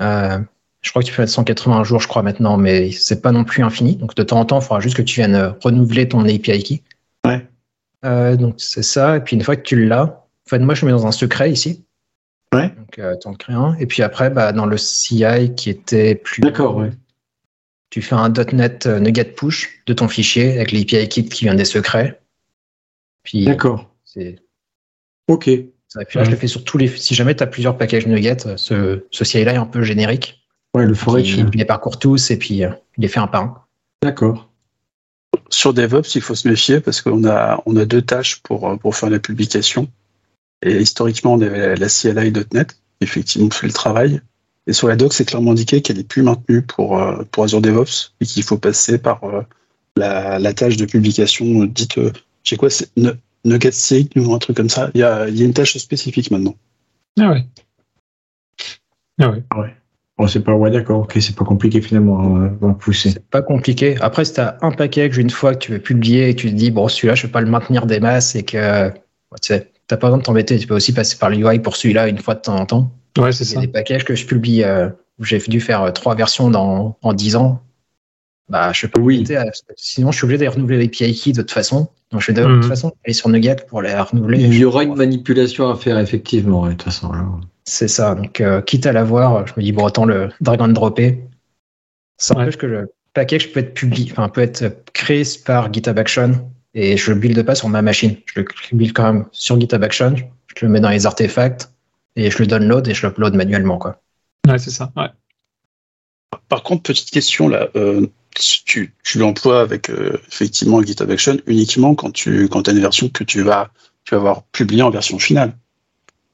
Euh, 0.00 0.38
je 0.80 0.90
crois 0.90 1.02
que 1.02 1.08
tu 1.08 1.14
peux 1.14 1.22
mettre 1.22 1.32
180 1.32 1.84
jours, 1.84 2.00
je 2.00 2.08
crois, 2.08 2.22
maintenant, 2.22 2.56
mais 2.56 2.90
c'est 2.92 3.20
pas 3.20 3.32
non 3.32 3.44
plus 3.44 3.62
infini. 3.62 3.96
Donc, 3.96 4.14
de 4.14 4.22
temps 4.22 4.38
en 4.40 4.44
temps, 4.44 4.58
il 4.60 4.62
faudra 4.64 4.80
juste 4.80 4.96
que 4.96 5.02
tu 5.02 5.20
viennes 5.20 5.54
renouveler 5.62 6.08
ton 6.08 6.24
API 6.24 6.62
key. 6.62 6.82
Euh, 8.06 8.36
donc, 8.36 8.54
c'est 8.58 8.82
ça. 8.82 9.16
Et 9.16 9.20
puis, 9.20 9.36
une 9.36 9.42
fois 9.42 9.56
que 9.56 9.62
tu 9.62 9.84
l'as, 9.84 10.04
en 10.04 10.48
fait, 10.48 10.58
moi, 10.58 10.74
je 10.74 10.86
mets 10.86 10.92
dans 10.92 11.06
un 11.06 11.12
secret 11.12 11.50
ici. 11.50 11.84
Ouais. 12.54 12.68
Donc, 12.70 12.98
euh, 12.98 13.16
tu 13.20 13.28
en 13.28 13.34
crées 13.34 13.52
un. 13.54 13.74
Et 13.78 13.86
puis 13.86 14.02
après, 14.02 14.30
bah, 14.30 14.52
dans 14.52 14.66
le 14.66 14.76
CI 14.76 15.52
qui 15.56 15.68
était 15.68 16.14
plus. 16.14 16.40
D'accord, 16.40 16.76
ouais. 16.76 16.90
Tu 17.90 18.02
fais 18.02 18.14
un 18.14 18.28
.NET 18.30 18.86
euh, 18.86 19.00
NuGet 19.00 19.24
push 19.24 19.82
de 19.86 19.92
ton 19.92 20.08
fichier 20.08 20.52
avec 20.56 20.72
l'API 20.72 21.08
kit 21.08 21.24
qui 21.28 21.44
vient 21.44 21.54
des 21.54 21.64
secrets. 21.64 22.20
Puis, 23.24 23.44
D'accord. 23.44 23.90
c'est 24.04 24.36
Ok. 25.28 25.50
ça. 25.88 26.02
Et 26.02 26.04
puis 26.04 26.18
là, 26.18 26.24
je 26.24 26.30
le 26.30 26.36
fais 26.36 26.46
sur 26.46 26.62
tous 26.62 26.78
les. 26.78 26.88
Si 26.88 27.14
jamais 27.14 27.34
tu 27.34 27.42
as 27.42 27.46
plusieurs 27.46 27.76
packages 27.76 28.06
NuGet, 28.06 28.46
euh, 28.46 28.56
ce, 28.56 29.04
ce 29.10 29.24
CI-là 29.24 29.54
est 29.54 29.56
un 29.56 29.66
peu 29.66 29.82
générique. 29.82 30.42
Ouais, 30.74 30.86
le 30.86 30.94
forage. 30.94 31.28
Il, 31.30 31.48
il 31.52 31.58
les 31.58 31.64
parcourt 31.64 31.98
tous 31.98 32.30
et 32.30 32.38
puis 32.38 32.54
il 32.58 32.78
les 32.98 33.08
fait 33.08 33.18
un 33.20 33.26
par 33.26 33.42
un. 33.42 33.62
D'accord. 34.02 34.45
Sur 35.50 35.74
DevOps, 35.74 36.14
il 36.14 36.20
faut 36.20 36.34
se 36.34 36.48
méfier 36.48 36.80
parce 36.80 37.00
qu'on 37.00 37.24
a, 37.24 37.62
on 37.66 37.76
a 37.76 37.84
deux 37.84 38.02
tâches 38.02 38.40
pour, 38.42 38.68
euh, 38.68 38.76
pour 38.76 38.94
faire 38.96 39.10
la 39.10 39.18
publication. 39.18 39.88
Et 40.62 40.78
historiquement, 40.80 41.34
on 41.34 41.40
avait 41.40 41.76
la, 41.76 41.88
CLI.NET, 41.88 42.76
effectivement, 43.00 43.50
fait 43.50 43.66
le 43.66 43.72
travail. 43.72 44.20
Et 44.66 44.72
sur 44.72 44.88
la 44.88 44.96
doc, 44.96 45.12
c'est 45.12 45.24
clairement 45.24 45.52
indiqué 45.52 45.80
qu'elle 45.82 45.96
n'est 45.98 46.04
plus 46.04 46.22
maintenue 46.22 46.62
pour, 46.62 47.00
euh, 47.00 47.22
pour 47.30 47.44
Azure 47.44 47.60
DevOps 47.60 48.12
et 48.20 48.26
qu'il 48.26 48.42
faut 48.42 48.58
passer 48.58 48.98
par 48.98 49.22
euh, 49.24 49.42
la, 49.96 50.38
la 50.38 50.54
tâche 50.54 50.76
de 50.76 50.86
publication 50.86 51.64
dite, 51.64 51.96
je 51.96 52.10
sais 52.44 52.56
quoi, 52.56 52.70
c'est 52.70 52.90
Nu- 52.96 53.10
Nugget 53.44 53.70
Sync 53.72 54.10
ou 54.16 54.34
un 54.34 54.38
truc 54.38 54.56
comme 54.56 54.68
ça. 54.70 54.90
Il 54.94 55.00
y 55.00 55.04
a, 55.04 55.28
il 55.28 55.38
y 55.38 55.42
a 55.42 55.44
une 55.44 55.54
tâche 55.54 55.76
spécifique 55.78 56.30
maintenant. 56.30 56.56
Ah 57.20 57.30
ouais. 57.30 57.46
Ah 59.50 59.60
ouais. 59.60 59.76
Bon, 60.18 60.26
c'est 60.26 60.40
pas, 60.40 60.54
ouais, 60.54 60.70
d'accord. 60.70 61.00
Ok, 61.00 61.16
c'est 61.20 61.36
pas 61.36 61.44
compliqué 61.44 61.80
finalement 61.82 62.36
euh, 62.38 62.68
à 62.70 62.72
pousser. 62.74 63.10
C'est 63.10 63.28
pas 63.28 63.42
compliqué. 63.42 63.96
Après, 64.00 64.24
si 64.24 64.32
tu 64.34 64.40
as 64.40 64.56
un 64.62 64.70
package 64.70 65.18
une 65.18 65.28
fois 65.30 65.54
que 65.54 65.58
tu 65.58 65.72
veux 65.72 65.78
publier 65.78 66.30
et 66.30 66.34
que 66.34 66.40
tu 66.40 66.50
te 66.50 66.54
dis, 66.54 66.70
bon, 66.70 66.88
celui-là, 66.88 67.14
je 67.14 67.26
peux 67.26 67.32
pas 67.32 67.42
le 67.42 67.50
maintenir 67.50 67.84
des 67.86 68.00
masses 68.00 68.34
et 68.34 68.42
que 68.42 68.88
tu 68.90 68.94
sais, 69.42 69.70
t'as 69.88 69.96
pas 69.98 70.06
besoin 70.06 70.18
de 70.18 70.22
t'embêter. 70.22 70.58
Tu 70.58 70.66
peux 70.66 70.74
aussi 70.74 70.94
passer 70.94 71.16
par 71.18 71.28
l'UI 71.28 71.58
pour 71.58 71.76
celui-là 71.76 72.08
une 72.08 72.18
fois 72.18 72.34
de 72.34 72.40
temps 72.40 72.56
en 72.56 72.64
temps. 72.64 72.90
Ouais, 73.18 73.32
c'est 73.32 73.44
ça. 73.44 73.58
a 73.58 73.62
des 73.62 73.68
packages 73.68 74.04
que 74.04 74.14
je 74.14 74.26
publie, 74.26 74.62
euh, 74.64 74.88
où 75.18 75.24
j'ai 75.24 75.38
dû 75.38 75.60
faire 75.60 75.82
euh, 75.82 75.90
trois 75.90 76.14
versions 76.14 76.48
dans, 76.50 76.96
en 77.02 77.12
10 77.12 77.36
ans. 77.36 77.60
Bah, 78.48 78.72
je 78.72 78.86
peux 78.86 79.00
Oui. 79.00 79.24
à- 79.34 79.44
sinon 79.76 80.12
je 80.12 80.16
suis 80.18 80.24
obligé 80.24 80.44
de 80.44 80.48
renouveler 80.48 80.78
les 80.78 80.88
keys 80.88 81.32
de 81.32 81.42
toute 81.42 81.50
façon. 81.50 81.88
Donc 82.12 82.20
je 82.22 82.32
vais 82.32 82.40
de 82.40 82.46
Mhm. 82.46 82.60
toute 82.60 82.68
façon 82.68 82.92
aller 83.04 83.12
sur 83.12 83.28
Nugget 83.28 83.56
pour 83.68 83.82
les 83.82 83.92
renouveler. 83.94 84.40
Il 84.40 84.54
y 84.54 84.64
aura 84.64 84.84
une 84.84 84.94
manipulation 84.94 85.68
à 85.68 85.74
faire, 85.76 85.98
effectivement, 85.98 86.62
ouais, 86.62 86.68
de 86.70 86.74
toute 86.74 86.84
façon. 86.84 87.10
alors. 87.10 87.40
C'est 87.68 87.88
ça. 87.88 88.14
Donc 88.14 88.40
euh, 88.40 88.60
quitte 88.62 88.86
à 88.86 88.92
l'avoir, 88.92 89.46
je 89.46 89.52
me 89.56 89.62
dis 89.62 89.72
bon 89.72 89.84
autant 89.84 90.04
le 90.04 90.30
drag 90.40 90.60
and 90.62 90.68
dropper. 90.68 91.20
Ça 92.16 92.34
Ouais. 92.34 92.42
empêche 92.42 92.56
que 92.56 92.66
le 92.66 92.92
package 93.12 93.52
peut 93.52 93.60
être 93.60 93.74
publié, 93.74 94.10
enfin 94.12 94.28
peut 94.28 94.40
être 94.40 94.84
créé 94.92 95.22
par 95.44 95.72
GitHub 95.72 95.98
Action 95.98 96.50
et 96.74 96.96
je 96.96 97.12
le 97.12 97.18
build 97.18 97.42
pas 97.44 97.54
sur 97.54 97.68
ma 97.68 97.82
machine. 97.82 98.16
Je 98.26 98.40
le 98.40 98.46
build 98.72 98.92
quand 98.94 99.12
même 99.12 99.26
sur 99.32 99.58
GitHub 99.60 99.82
Action. 99.82 100.14
Je 100.56 100.64
le 100.64 100.70
mets 100.72 100.80
dans 100.80 100.90
les 100.90 101.06
artefacts 101.06 101.70
et 102.14 102.30
je 102.30 102.38
le 102.38 102.46
download 102.46 102.86
et 102.88 102.94
je 102.94 103.06
l'upload 103.06 103.34
manuellement 103.34 103.78
quoi. 103.78 104.00
Ouais, 104.48 104.58
c'est 104.58 104.70
ça. 104.70 104.92
Ouais. 104.96 105.08
Par 106.48 106.62
contre, 106.62 106.82
petite 106.84 107.10
question 107.10 107.48
là, 107.48 107.68
euh, 107.76 108.06
tu, 108.64 108.94
tu 109.02 109.18
l'emploies 109.18 109.60
avec 109.60 109.90
euh, 109.90 110.20
effectivement 110.28 110.80
GitHub 110.82 111.10
Action 111.10 111.36
uniquement 111.46 111.94
quand 111.94 112.12
tu 112.12 112.48
quand 112.48 112.68
as 112.68 112.72
une 112.72 112.80
version 112.80 113.08
que 113.08 113.24
tu 113.24 113.42
vas 113.42 113.70
tu 114.04 114.14
vas 114.14 114.20
avoir 114.20 114.42
publiée 114.44 114.82
en 114.82 114.90
version 114.90 115.18
finale. 115.18 115.56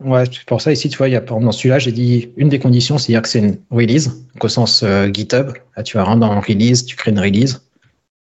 Ouais, 0.04 0.24
c'est 0.30 0.44
pour 0.44 0.60
ça 0.60 0.72
ici, 0.72 0.88
tu 0.88 0.98
vois, 0.98 1.08
il 1.08 1.12
y 1.12 1.16
a, 1.16 1.20
dans 1.20 1.52
celui-là, 1.52 1.78
j'ai 1.78 1.92
dit 1.92 2.32
une 2.36 2.48
des 2.48 2.58
conditions, 2.58 2.98
c'est-à-dire 2.98 3.22
que 3.22 3.28
c'est 3.28 3.38
une 3.40 3.58
release, 3.70 4.08
donc 4.34 4.44
au 4.44 4.48
sens 4.48 4.82
euh, 4.82 5.08
GitHub. 5.12 5.52
Là, 5.76 5.82
tu 5.82 5.96
vas 5.96 6.04
rentrer 6.04 6.20
dans 6.28 6.40
release, 6.40 6.84
tu 6.84 6.96
crées 6.96 7.10
une 7.10 7.20
release. 7.20 7.62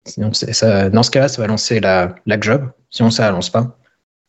Sinon, 0.06 0.32
c'est- 0.32 0.52
ça, 0.52 0.88
dans 0.90 1.02
ce 1.02 1.10
cas-là, 1.10 1.28
ça 1.28 1.42
va 1.42 1.48
lancer 1.48 1.80
la, 1.80 2.14
la 2.26 2.40
job. 2.40 2.70
Sinon, 2.90 3.10
ça 3.10 3.26
ne 3.28 3.32
lance 3.32 3.50
pas. 3.50 3.76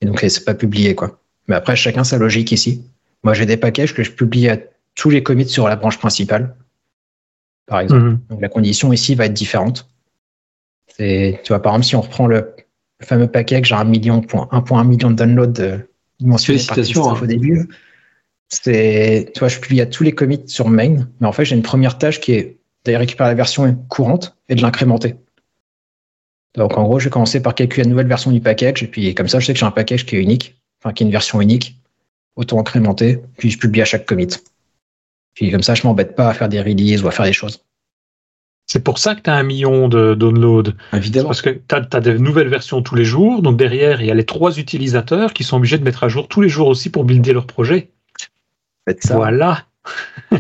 Et 0.02 0.06
donc, 0.06 0.20
c'est 0.20 0.44
pas 0.46 0.56
publié, 0.56 0.96
quoi. 0.96 1.20
Mais 1.48 1.56
après, 1.56 1.76
chacun 1.76 2.04
sa 2.04 2.18
logique 2.18 2.52
ici. 2.52 2.84
Moi, 3.24 3.34
j'ai 3.34 3.46
des 3.46 3.58
packages 3.58 3.94
que 3.94 4.04
je 4.04 4.12
publie 4.12 4.50
à 4.50 4.58
tous 4.96 5.10
les 5.10 5.24
commits 5.24 5.48
sur 5.48 5.68
la 5.68 5.76
branche 5.76 5.98
principale, 6.00 6.56
par 7.68 7.80
exemple. 7.82 8.02
Mhm. 8.02 8.20
Donc, 8.30 8.42
la 8.42 8.50
condition 8.50 8.92
ici 8.94 9.16
va 9.16 9.26
être 9.26 9.34
différente. 9.34 9.88
C'est, 10.88 11.40
tu 11.44 11.50
vois, 11.50 11.62
par 11.62 11.74
exemple, 11.74 11.86
si 11.86 11.96
on 11.96 12.02
reprend 12.02 12.28
le, 12.28 12.54
le 13.00 13.06
fameux 13.06 13.28
package, 13.28 13.68
j'ai 13.68 13.76
un 13.76 13.84
million, 13.84 14.22
point, 14.22 14.48
1.1 14.52 14.84
million 14.88 15.12
de 15.12 15.16
downloads 15.16 15.60
euh, 15.60 15.78
mentionné 16.20 16.60
par 16.60 16.76
Félicitations, 16.76 17.10
hein. 17.10 17.20
au 17.22 17.26
début. 17.26 17.70
C'est, 18.50 19.32
tu 19.34 19.40
vois, 19.40 19.50
je 19.50 19.60
publie 19.60 19.82
à 19.82 19.86
tous 19.86 20.04
les 20.04 20.14
commits 20.14 20.44
sur 20.48 20.70
main, 20.70 21.08
mais 21.20 21.28
en 21.28 21.32
fait, 21.32 21.46
j'ai 21.46 21.56
une 21.56 21.64
première 21.64 21.98
tâche 21.98 22.20
qui 22.20 22.34
est 22.34 22.58
d'aller 22.86 22.98
récupérer 22.98 23.30
la 23.30 23.36
version 23.36 23.76
courante 23.90 24.38
et 24.48 24.56
de 24.56 24.62
l'incrémenter. 24.62 25.16
Donc, 26.56 26.78
en 26.78 26.84
gros, 26.84 27.00
je 27.00 27.06
vais 27.06 27.10
commencer 27.10 27.42
par 27.42 27.54
calculer 27.54 27.84
la 27.84 27.90
nouvelle 27.90 28.08
version 28.08 28.32
du 28.32 28.40
package, 28.40 28.84
et 28.84 28.88
puis 28.88 29.14
comme 29.14 29.28
ça, 29.28 29.40
je 29.40 29.46
sais 29.46 29.54
que 29.54 29.60
j'ai 29.60 29.66
un 29.66 29.72
package 29.72 30.06
qui 30.06 30.16
est 30.16 30.22
unique, 30.22 30.60
enfin, 30.82 30.94
qui 30.94 31.04
est 31.04 31.06
une 31.06 31.12
version 31.12 31.42
unique, 31.42 31.80
auto-incrémenté, 32.36 33.20
puis 33.38 33.52
je 33.52 33.60
publie 33.60 33.82
à 33.82 33.86
chaque 33.86 34.06
commit. 34.06 34.30
Puis 35.34 35.52
comme 35.52 35.62
ça, 35.62 35.76
je 35.76 35.84
m'embête 35.84 36.16
pas 36.16 36.30
à 36.30 36.34
faire 36.34 36.50
des 36.50 36.62
releases 36.62 37.04
ou 37.04 37.08
à 37.08 37.12
faire 37.12 37.26
des 37.26 37.34
choses. 37.34 37.64
C'est 38.68 38.84
pour 38.84 39.00
ça 39.00 39.16
que 39.16 39.22
tu 39.22 39.30
as 39.30 39.34
un 39.36 39.44
million 39.44 39.88
de 39.88 40.14
downloads. 40.14 40.74
Évidemment. 40.94 41.30
Parce 41.30 41.42
que 41.42 41.50
tu 41.52 41.76
as, 41.76 42.02
des 42.02 42.20
nouvelles 42.20 42.50
versions 42.50 42.82
tous 42.82 42.96
les 42.96 43.06
jours. 43.06 43.42
Donc 43.42 43.56
derrière, 43.58 44.02
il 44.02 44.08
y 44.08 44.12
a 44.12 44.14
les 44.14 44.26
trois 44.26 44.60
utilisateurs 44.60 45.34
qui 45.34 45.46
sont 45.46 45.56
obligés 45.56 45.78
de 45.78 45.86
mettre 45.86 46.04
à 46.04 46.10
jour 46.10 46.28
tous 46.28 46.42
les 46.42 46.50
jours 46.50 46.68
aussi 46.68 46.90
pour 46.90 47.06
builder 47.06 47.32
leur 47.32 47.48
projet. 47.48 47.92
Faites 48.86 49.02
ça. 49.04 49.16
Voilà. 49.16 49.64
faut 50.30 50.38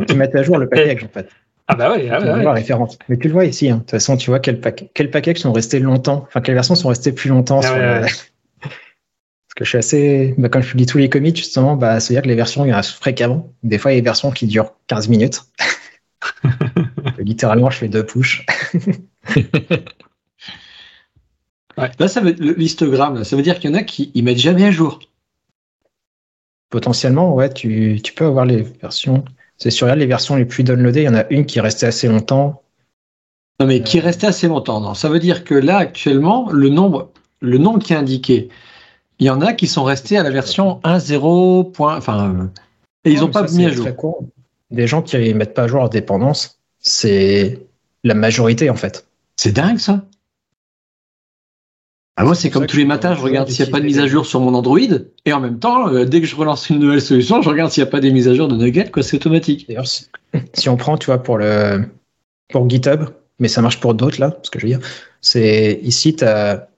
que 0.00 0.04
tu 0.04 0.14
mettes 0.14 0.34
à 0.34 0.42
jour 0.42 0.56
le 0.56 0.66
package, 0.70 1.04
en 1.04 1.08
fait. 1.08 1.28
Ah 1.68 1.74
bah 1.76 1.90
ouais, 1.92 2.08
ah 2.10 2.20
ouais, 2.20 2.50
référence. 2.52 2.98
Mais 3.08 3.16
tu 3.18 3.28
le 3.28 3.32
vois 3.34 3.44
ici. 3.46 3.70
hein. 3.70 3.76
De 3.76 3.80
toute 3.80 3.90
façon, 3.92 4.16
tu 4.18 4.30
vois 4.30 4.38
quels 4.38 4.60
pack 4.60 4.84
quels 4.92 5.10
packages 5.10 5.38
sont 5.38 5.52
restés 5.52 5.80
longtemps, 5.80 6.24
enfin 6.26 6.42
quelles 6.42 6.54
versions 6.54 6.74
sont 6.74 6.88
restées 6.88 7.12
plus 7.12 7.30
longtemps. 7.30 7.60
Ah 7.60 7.66
sur 7.66 7.72
ouais, 7.74 7.80
le- 8.00 8.00
ouais. 8.02 8.10
Parce 8.60 9.54
que 9.56 9.64
je 9.64 9.68
suis 9.70 9.78
assez. 9.78 10.34
Bah, 10.36 10.48
quand 10.50 10.60
je 10.60 10.68
publie 10.70 10.84
tous 10.86 10.98
les 10.98 11.08
commits, 11.08 11.34
justement, 11.34 11.76
bah, 11.76 12.00
c'est-à-dire 12.00 12.22
que 12.22 12.28
les 12.28 12.34
versions, 12.34 12.64
il 12.66 12.68
y 12.70 12.74
en 12.74 12.78
a 12.78 12.82
fréquemment. 12.82 13.50
Des 13.62 13.78
fois, 13.78 13.92
il 13.92 13.94
y 13.94 13.98
a 13.98 14.00
des 14.00 14.04
versions 14.04 14.30
qui 14.30 14.46
durent 14.46 14.72
15 14.88 15.08
minutes. 15.08 15.42
Littéralement, 17.18 17.70
je 17.70 17.78
fais 17.78 17.88
deux 17.88 18.04
push. 18.04 18.44
Là, 21.76 22.08
ça 22.08 22.20
veut, 22.20 22.32
le- 22.38 22.52
l'histogramme, 22.54 23.24
ça 23.24 23.36
veut 23.36 23.42
dire 23.42 23.58
qu'il 23.58 23.70
y 23.70 23.72
en 23.72 23.76
a 23.76 23.82
qui 23.82 24.12
ils 24.14 24.22
mettent 24.22 24.38
jamais 24.38 24.64
à 24.64 24.70
jour. 24.70 25.00
Potentiellement, 26.70 27.34
ouais, 27.34 27.52
tu, 27.52 28.00
tu 28.02 28.12
peux 28.12 28.24
avoir 28.26 28.44
les 28.44 28.62
versions. 28.62 29.24
C'est 29.58 29.70
sur 29.70 29.92
les 29.94 30.06
versions 30.06 30.36
les 30.36 30.44
plus 30.44 30.62
downloadées. 30.64 31.02
Il 31.02 31.06
y 31.06 31.08
en 31.08 31.14
a 31.14 31.24
une 31.30 31.46
qui 31.46 31.58
est 31.58 31.62
restée 31.62 31.86
assez 31.86 32.08
longtemps. 32.08 32.62
Non, 33.60 33.66
mais 33.66 33.82
qui 33.82 34.00
restait 34.00 34.26
assez 34.26 34.48
longtemps. 34.48 34.80
Non, 34.80 34.94
ça 34.94 35.08
veut 35.08 35.20
dire 35.20 35.44
que 35.44 35.54
là, 35.54 35.78
actuellement, 35.78 36.48
le 36.50 36.68
nombre, 36.68 37.10
le 37.40 37.58
nombre 37.58 37.78
qui 37.80 37.92
est 37.92 37.96
indiqué, 37.96 38.48
il 39.20 39.26
y 39.26 39.30
en 39.30 39.40
a 39.40 39.52
qui 39.52 39.66
sont 39.68 39.84
restés 39.84 40.16
à 40.18 40.22
la 40.24 40.30
version 40.30 40.80
1.0. 40.84 41.70
point- 41.72 41.96
Enfin, 41.96 42.34
euh, 42.34 42.46
et 43.04 43.12
ils 43.12 43.20
n'ont 43.20 43.30
pas 43.30 43.46
ça, 43.46 43.56
mis 43.56 43.66
à 43.66 43.70
jour. 43.70 43.86
Des 44.70 44.86
gens 44.88 45.02
qui 45.02 45.16
ne 45.16 45.32
mettent 45.34 45.54
pas 45.54 45.64
à 45.64 45.68
jour 45.68 45.78
leur 45.80 45.90
dépendance, 45.90 46.58
c'est 46.84 47.66
la 48.04 48.14
majorité, 48.14 48.70
en 48.70 48.76
fait. 48.76 49.06
C'est 49.36 49.52
dingue, 49.52 49.78
ça. 49.78 50.04
Ah, 52.16 52.24
moi, 52.24 52.36
c'est 52.36 52.48
comme 52.48 52.66
tous 52.66 52.76
les 52.76 52.84
matins, 52.84 53.16
je 53.16 53.20
regarde 53.20 53.48
s'il 53.48 53.64
n'y 53.64 53.70
a 53.70 53.72
pas 53.72 53.80
de 53.80 53.86
mise 53.86 53.98
à 53.98 54.06
jour 54.06 54.24
sur 54.24 54.38
mon 54.38 54.54
Android. 54.54 54.78
Et 55.24 55.32
en 55.32 55.40
même 55.40 55.58
temps, 55.58 55.88
euh, 55.88 56.04
dès 56.04 56.20
que 56.20 56.28
je 56.28 56.36
relance 56.36 56.70
une 56.70 56.78
nouvelle 56.78 57.02
solution, 57.02 57.42
je 57.42 57.48
regarde 57.48 57.72
s'il 57.72 57.82
n'y 57.82 57.88
a 57.88 57.90
pas 57.90 57.98
des 57.98 58.12
mises 58.12 58.28
à 58.28 58.34
jour 58.34 58.46
de 58.46 58.54
Nugget, 58.54 58.92
quoi. 58.92 59.02
C'est 59.02 59.16
automatique. 59.16 59.66
D'ailleurs, 59.66 59.88
si, 59.88 60.06
si 60.54 60.68
on 60.68 60.76
prend, 60.76 60.96
tu 60.96 61.06
vois, 61.06 61.20
pour 61.20 61.38
le 61.38 61.84
pour 62.50 62.68
GitHub, 62.70 63.06
mais 63.40 63.48
ça 63.48 63.62
marche 63.62 63.80
pour 63.80 63.94
d'autres 63.94 64.20
là, 64.20 64.38
ce 64.42 64.50
que 64.50 64.60
je 64.60 64.66
veux 64.66 64.72
dire, 64.74 64.86
c'est 65.20 65.80
ici, 65.82 66.14
tu 66.14 66.24
as 66.24 66.68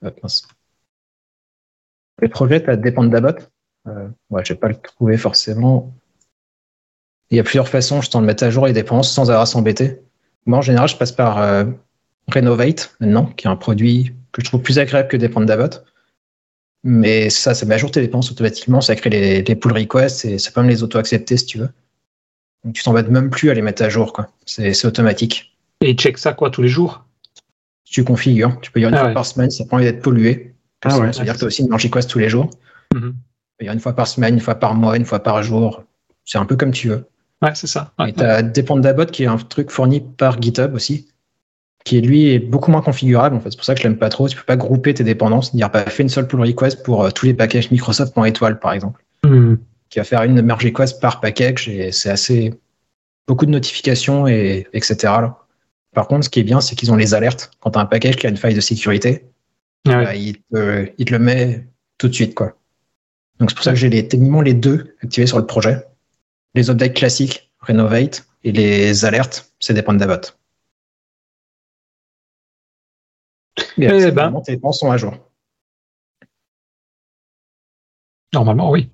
les 2.23 2.29
projets, 2.29 2.63
tu 2.63 2.71
as 2.71 2.77
Dependabot. 2.77 3.39
Euh, 3.89 4.09
ouais, 4.31 4.45
je 4.45 4.53
vais 4.53 4.59
pas 4.59 4.69
le 4.69 4.77
trouver 4.77 5.17
forcément. 5.17 5.93
Il 7.31 7.37
y 7.37 7.41
a 7.41 7.43
plusieurs 7.43 7.69
façons, 7.69 8.01
je 8.01 8.11
tente 8.11 8.23
de 8.23 8.27
mettre 8.27 8.45
à 8.45 8.51
jour 8.51 8.67
les 8.67 8.73
dépenses 8.73 9.13
sans 9.13 9.31
avoir 9.31 9.43
à 9.43 9.47
s'embêter. 9.47 9.99
Moi, 10.47 10.59
en 10.59 10.63
général, 10.63 10.89
je 10.89 10.97
passe 10.97 11.13
par 11.13 11.39
euh, 11.39 11.65
Renovate 12.33 12.95
maintenant, 13.01 13.27
qui 13.27 13.47
est 13.47 13.51
un 13.51 13.57
produit 13.57 14.13
que 14.33 14.43
je 14.43 14.47
trouve 14.47 14.63
plus 14.63 14.79
agréable 14.79 15.09
que 15.09 15.17
dépendre 15.17 15.47
d'Avot. 15.47 15.71
Mais 16.85 17.31
ça, 17.31 17.55
ça 17.55 17.67
met 17.67 17.75
à 17.75 17.79
jour 17.79 17.91
tes 17.91 18.01
dépenses 18.01 18.31
automatiquement, 18.31 18.81
ça 18.81 18.95
crée 18.95 19.11
les, 19.11 19.43
les 19.43 19.57
pull 19.57 19.73
requests 19.73 20.25
et 20.25 20.39
ça 20.39 20.53
peut 20.53 20.61
même 20.61 20.71
les 20.71 20.85
auto-accepter 20.85 21.37
si 21.37 21.47
tu 21.47 21.59
veux. 21.59 21.71
Donc 22.65 22.75
tu 22.75 22.83
t'embêtes 22.85 23.09
même 23.09 23.31
plus 23.31 23.51
à 23.51 23.55
les 23.55 23.63
mettre 23.63 23.83
à 23.83 23.89
jour, 23.89 24.13
quoi. 24.13 24.29
C'est 24.45 24.85
automatique. 24.85 25.57
Et 25.81 25.91
il 25.91 25.97
check 25.97 26.19
ça 26.19 26.33
quoi 26.33 26.51
tous 26.51 26.63
les 26.63 26.69
jours? 26.69 27.05
Tu 27.85 28.05
configures, 28.05 28.59
tu 28.61 28.71
peux 28.71 28.81
dire 28.81 28.89
une 28.89 28.95
Ah 28.95 28.99
fois 28.99 29.09
ouais. 29.09 29.15
par 29.15 29.27
semaine, 29.27 29.51
ça 29.51 29.65
prend 29.65 29.79
d'être 29.81 30.01
pollué. 30.01 30.55
Ah 30.83 30.91
Ça 30.91 30.99
ouais. 30.99 31.07
veut 31.07 31.25
dire 31.25 31.35
que 31.35 31.39
tu 31.39 31.45
as 31.45 31.49
aussi 31.49 31.63
une 31.63 31.69
merge 31.71 31.85
request 31.85 32.09
tous 32.11 32.19
les 32.19 32.29
jours. 32.29 32.51
Mhm. 32.95 33.15
Il 33.61 33.67
y 33.67 33.69
a 33.69 33.73
une 33.73 33.81
fois 33.81 33.95
par 33.95 34.07
semaine, 34.07 34.35
une 34.35 34.41
fois 34.41 34.57
par 34.57 34.75
mois, 34.75 34.97
une 34.97 35.05
fois 35.05 35.21
par 35.21 35.43
jour. 35.43 35.83
C'est 36.25 36.39
un 36.39 36.45
peu 36.45 36.57
comme 36.57 36.73
tu 36.73 36.89
veux. 36.89 37.07
Ouais, 37.43 37.55
c'est 37.55 37.67
ça. 37.67 37.93
Ouais, 37.99 38.11
Et 38.11 38.13
tu 38.13 38.21
as 38.23 38.43
Dépendre 38.43 38.81
d'Abot 38.83 39.07
qui 39.07 39.25
est 39.25 39.27
un 39.27 39.37
truc 39.37 39.71
fourni 39.71 40.01
par 40.01 40.41
GitHub 40.41 40.75
aussi, 40.75 41.09
qui 41.85 42.01
lui 42.01 42.31
est 42.31 42.39
beaucoup 42.39 42.71
moins 42.71 42.81
configurable. 42.83 43.37
En 43.37 43.41
fait, 43.41 43.51
c'est 43.51 43.57
pour 43.57 43.65
ça 43.67 43.75
que 43.75 43.81
je 43.81 43.85
l'aime 43.87 43.99
pas 43.99 44.09
trop. 44.09 44.29
Tu 44.29 44.37
peux 44.37 44.43
pas 44.45 44.57
grouper 44.57 44.95
tes 44.95 45.05
dépendances, 45.05 45.55
dire 45.55 45.71
pas 45.71 45.85
fais 45.85 46.03
une 46.03 46.09
seule 46.09 46.27
pull 46.27 46.41
request 46.41 46.83
pour 46.83 47.05
euh, 47.05 47.11
tous 47.11 47.27
les 47.27 47.35
packages 47.35 47.71
Microsoft 47.71 48.17
en 48.17 48.25
étoile, 48.25 48.59
par 48.59 48.73
exemple, 48.73 49.05
Mhm. 49.25 49.59
qui 49.91 49.99
va 49.99 50.05
faire 50.05 50.23
une 50.23 50.41
merge 50.43 50.65
request 50.65 51.01
par 51.01 51.21
package 51.21 51.69
et 51.69 51.93
c'est 51.93 52.11
assez 52.11 52.55
beaucoup 53.29 53.45
de 53.47 53.51
notifications 53.51 54.27
et 54.27 54.67
etc. 54.73 54.97
là. 55.03 55.39
Par 55.95 56.09
contre, 56.09 56.25
ce 56.25 56.31
qui 56.31 56.41
est 56.41 56.45
bien, 56.45 56.61
c'est 56.61 56.75
qu'ils 56.77 56.93
ont 56.93 56.97
les 56.97 57.15
alertes. 57.15 57.51
Quand 57.61 57.71
tu 57.71 57.79
as 57.79 57.83
un 57.83 57.87
package 57.87 58.17
qui 58.17 58.27
a 58.27 58.31
une 58.31 58.37
faille 58.37 58.55
de 58.55 58.61
sécurité, 58.61 59.25
Ah 59.87 59.99
ouais. 59.99 60.05
bah, 60.05 60.15
il, 60.15 60.37
te, 60.37 60.91
il 60.99 61.05
te 61.07 61.13
le 61.13 61.19
met 61.19 61.67
tout 61.99 62.09
de 62.09 62.13
suite. 62.15 62.35
Quoi. 62.35 62.57
Donc 63.41 63.51
c'est 63.51 63.55
pour 63.57 63.65
ça 63.65 63.71
que 63.73 63.77
j'ai 63.79 63.89
les, 63.89 64.07
techniquement 64.09 64.43
les 64.43 64.55
deux 64.55 64.95
activés 65.03 65.27
sur 65.27 65.39
le 65.39 65.47
projet. 65.47 65.85
Les 66.57 66.71
updates 66.71 66.95
classiques, 66.95 67.53
Renovate, 67.61 68.27
et 68.43 68.51
les 68.51 69.05
alertes, 69.05 69.53
c'est 69.61 69.75
dépendre 69.75 70.01
d'Avot. 70.01 70.21
Et 73.79 73.87
avec 73.87 74.01
Eh 74.01 74.03
ça, 74.05 74.11
ben. 74.11 74.41
tes 74.41 74.59
sont 74.73 74.91
à 74.91 74.97
jour. 74.97 75.15
Normalement, 78.33 78.71
oui. 78.71 78.91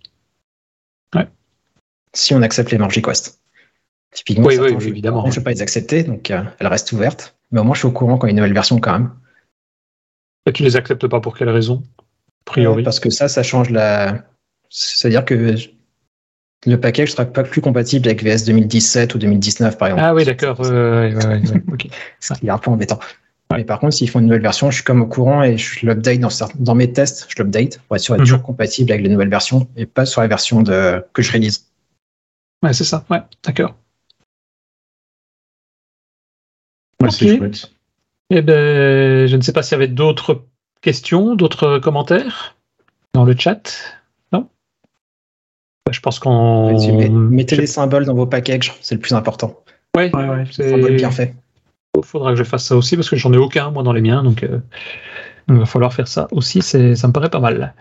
Si 2.14 2.34
on 2.34 2.42
accepte 2.42 2.70
les 2.70 2.78
merge 2.78 2.96
requests. 2.96 3.40
Typiquement, 4.12 4.46
Oui, 4.46 4.56
évidemment. 4.56 5.24
Je 5.24 5.30
ne 5.30 5.34
peux 5.36 5.44
pas 5.44 5.50
les 5.52 5.62
accepter, 5.62 6.02
donc 6.02 6.30
euh, 6.30 6.42
elles 6.58 6.66
restent 6.66 6.92
ouvertes. 6.92 7.34
Mais 7.50 7.60
au 7.60 7.64
moins, 7.64 7.72
je 7.74 7.78
suis 7.78 7.88
au 7.88 7.92
courant 7.92 8.18
quand 8.18 8.26
il 8.26 8.30
y 8.30 8.32
a 8.32 8.32
une 8.32 8.36
nouvelle 8.36 8.52
version 8.52 8.78
quand 8.80 8.92
même. 8.92 9.14
Et 10.44 10.52
tu 10.52 10.62
les 10.62 10.76
acceptes 10.76 11.06
pas 11.06 11.20
pour 11.20 11.34
quelle 11.38 11.48
raison 11.48 11.82
A 12.00 12.02
priori. 12.44 12.82
Parce 12.82 13.00
que 13.00 13.08
ça, 13.08 13.28
ça 13.28 13.42
change 13.42 13.70
la. 13.70 14.26
C'est-à-dire 14.68 15.24
que 15.24 15.56
le 16.66 16.78
package 16.78 17.12
sera 17.12 17.24
pas 17.24 17.42
plus 17.42 17.60
compatible 17.60 18.06
avec 18.08 18.22
VS 18.22 18.44
2017 18.46 19.14
ou 19.14 19.18
2019, 19.18 19.76
par 19.78 19.88
exemple. 19.88 20.04
Ah 20.04 20.14
oui, 20.14 20.24
d'accord. 20.24 20.60
euh, 20.60 21.08
ouais, 21.10 21.14
ouais, 21.14 21.26
ouais, 21.26 21.50
ouais, 21.50 21.62
ok. 21.72 21.88
Ce 22.20 22.34
qui 22.34 22.46
est 22.46 22.50
un 22.50 22.58
peu 22.58 22.70
embêtant. 22.70 22.98
Mais 23.54 23.64
par 23.64 23.80
contre, 23.80 23.92
s'ils 23.94 24.08
font 24.08 24.20
une 24.20 24.26
nouvelle 24.26 24.40
version, 24.40 24.70
je 24.70 24.76
suis 24.76 24.84
comme 24.84 25.02
au 25.02 25.06
courant 25.06 25.42
et 25.42 25.58
je 25.58 25.84
l'update 25.84 26.20
dans, 26.20 26.30
certains- 26.30 26.58
dans 26.58 26.74
mes 26.74 26.90
tests, 26.90 27.26
je 27.28 27.42
l'update 27.42 27.80
pour 27.86 27.96
être 27.96 28.02
sûr 28.02 28.14
d'être 28.14 28.20
Mhm. 28.22 28.26
toujours 28.26 28.42
compatible 28.42 28.92
avec 28.92 29.02
les 29.04 29.10
nouvelles 29.10 29.28
versions 29.28 29.68
et 29.76 29.84
pas 29.84 30.06
sur 30.06 30.22
la 30.22 30.26
version 30.28 30.62
de, 30.62 31.04
que 31.12 31.20
je 31.20 31.30
réalise. 31.32 31.66
Ouais, 32.62 32.72
c'est 32.72 32.84
ça. 32.84 33.04
Ouais, 33.10 33.20
d'accord. 33.44 33.74
Ouais, 37.02 37.10
c'est 37.10 37.30
Ok. 37.32 37.38
chouette. 37.38 37.70
Eh 38.30 38.40
ben, 38.40 39.26
je 39.26 39.36
ne 39.36 39.42
sais 39.42 39.52
pas 39.52 39.62
s'il 39.62 39.72
y 39.72 39.74
avait 39.74 39.88
d'autres 39.88 40.46
questions, 40.80 41.34
d'autres 41.34 41.78
commentaires 41.78 42.56
dans 43.12 43.24
le 43.24 43.36
chat. 43.36 43.98
Je 45.92 46.00
pense 46.00 46.18
qu'on. 46.18 46.72
Mettez 47.30 47.56
les 47.56 47.66
symboles 47.66 48.04
dans 48.04 48.14
vos 48.14 48.26
packages, 48.26 48.74
c'est 48.80 48.94
le 48.96 49.00
plus 49.00 49.14
important. 49.14 49.60
Ouais, 49.96 50.10
Ouais, 50.14 50.28
ouais. 50.28 50.44
c'est- 50.50 50.70
Symboles 50.70 50.96
bien 50.96 51.10
fait. 51.10 51.34
Il 51.96 52.02
faudra 52.04 52.32
que 52.32 52.38
je 52.38 52.44
fasse 52.44 52.64
ça 52.64 52.76
aussi 52.76 52.96
parce 52.96 53.10
que 53.10 53.16
j'en 53.16 53.32
ai 53.32 53.36
aucun, 53.36 53.70
moi, 53.70 53.82
dans 53.82 53.92
les 53.92 54.00
miens. 54.00 54.22
Donc, 54.22 54.42
euh, 54.42 54.58
il 55.48 55.56
va 55.56 55.66
falloir 55.66 55.92
faire 55.92 56.08
ça 56.08 56.26
aussi. 56.32 56.62
C'est, 56.62 56.96
ça 56.96 57.06
me 57.08 57.12
paraît 57.12 57.28
pas 57.30 57.40
mal. 57.40 57.74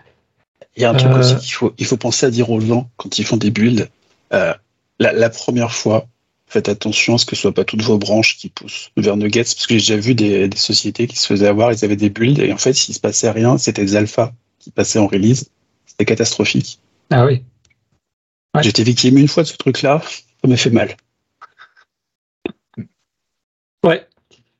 Il 0.76 0.82
y 0.82 0.84
a 0.84 0.90
un 0.90 0.94
truc 0.94 1.12
Euh, 1.12 1.18
aussi 1.18 1.36
qu'il 1.36 1.52
faut, 1.54 1.72
il 1.78 1.86
faut 1.86 1.96
penser 1.96 2.26
à 2.26 2.30
dire 2.30 2.50
aux 2.50 2.60
gens 2.60 2.90
quand 2.96 3.18
ils 3.18 3.24
font 3.24 3.36
des 3.38 3.50
builds. 3.50 3.88
euh, 4.34 4.52
la, 4.98 5.12
la 5.12 5.30
première 5.30 5.72
fois, 5.72 6.06
faites 6.46 6.68
attention 6.68 7.14
à 7.14 7.18
ce 7.18 7.24
que 7.26 7.34
ce 7.34 7.42
soit 7.42 7.52
pas 7.54 7.64
toutes 7.64 7.82
vos 7.82 7.98
branches 7.98 8.36
qui 8.36 8.48
poussent 8.50 8.90
vers 8.96 9.16
Nuggets, 9.16 9.42
parce 9.44 9.66
que 9.66 9.74
j'ai 9.78 9.94
déjà 9.94 9.96
vu 9.96 10.14
des, 10.14 10.48
des 10.48 10.56
sociétés 10.58 11.06
qui 11.06 11.16
se 11.18 11.26
faisaient 11.26 11.48
avoir, 11.48 11.72
ils 11.72 11.84
avaient 11.84 11.96
des 11.96 12.10
builds, 12.10 12.38
et 12.40 12.52
en 12.52 12.58
fait, 12.58 12.74
s'il 12.74 12.94
se 12.94 13.00
passait 13.00 13.30
rien, 13.30 13.56
c'était 13.58 13.84
des 13.84 13.96
alphas 13.96 14.32
qui 14.58 14.70
passaient 14.70 14.98
en 14.98 15.06
release. 15.06 15.48
C'était 15.86 16.04
catastrophique. 16.04 16.78
Ah 17.10 17.24
oui. 17.26 17.42
Ouais. 18.54 18.62
J'étais 18.62 18.82
victime 18.82 19.18
une 19.18 19.28
fois 19.28 19.42
de 19.44 19.48
ce 19.48 19.56
truc-là, 19.56 20.02
ça 20.02 20.48
m'a 20.48 20.56
fait 20.56 20.70
mal. 20.70 20.96
Ouais, 23.84 24.06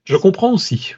je 0.04 0.16
comprends 0.16 0.52
aussi. 0.52 0.94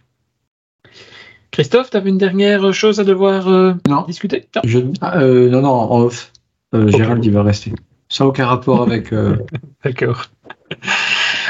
Christophe, 1.51 1.91
tu 1.91 1.97
avais 1.97 2.09
une 2.11 2.19
dernière 2.19 2.73
chose 2.73 3.01
à 3.01 3.05
devoir 3.05 3.49
euh, 3.49 3.75
Non. 3.89 4.03
discuter? 4.03 4.49
Non. 4.57 4.63
Je- 4.65 4.79
ah, 5.01 5.19
euh, 5.21 5.49
non, 5.51 5.63
non, 5.63 5.71
en 5.71 6.01
off. 6.01 6.33
Euh. 6.75 6.89
Gérald, 6.89 7.25
il 7.25 7.31
va 7.33 7.43
rester. 7.43 7.73
Ça 8.09 8.25
n'a 8.25 8.29
aucun 8.29 8.47
rapport 8.47 8.83
avec. 8.83 9.13
euh, 9.13 9.37
D'accord. 9.85 10.27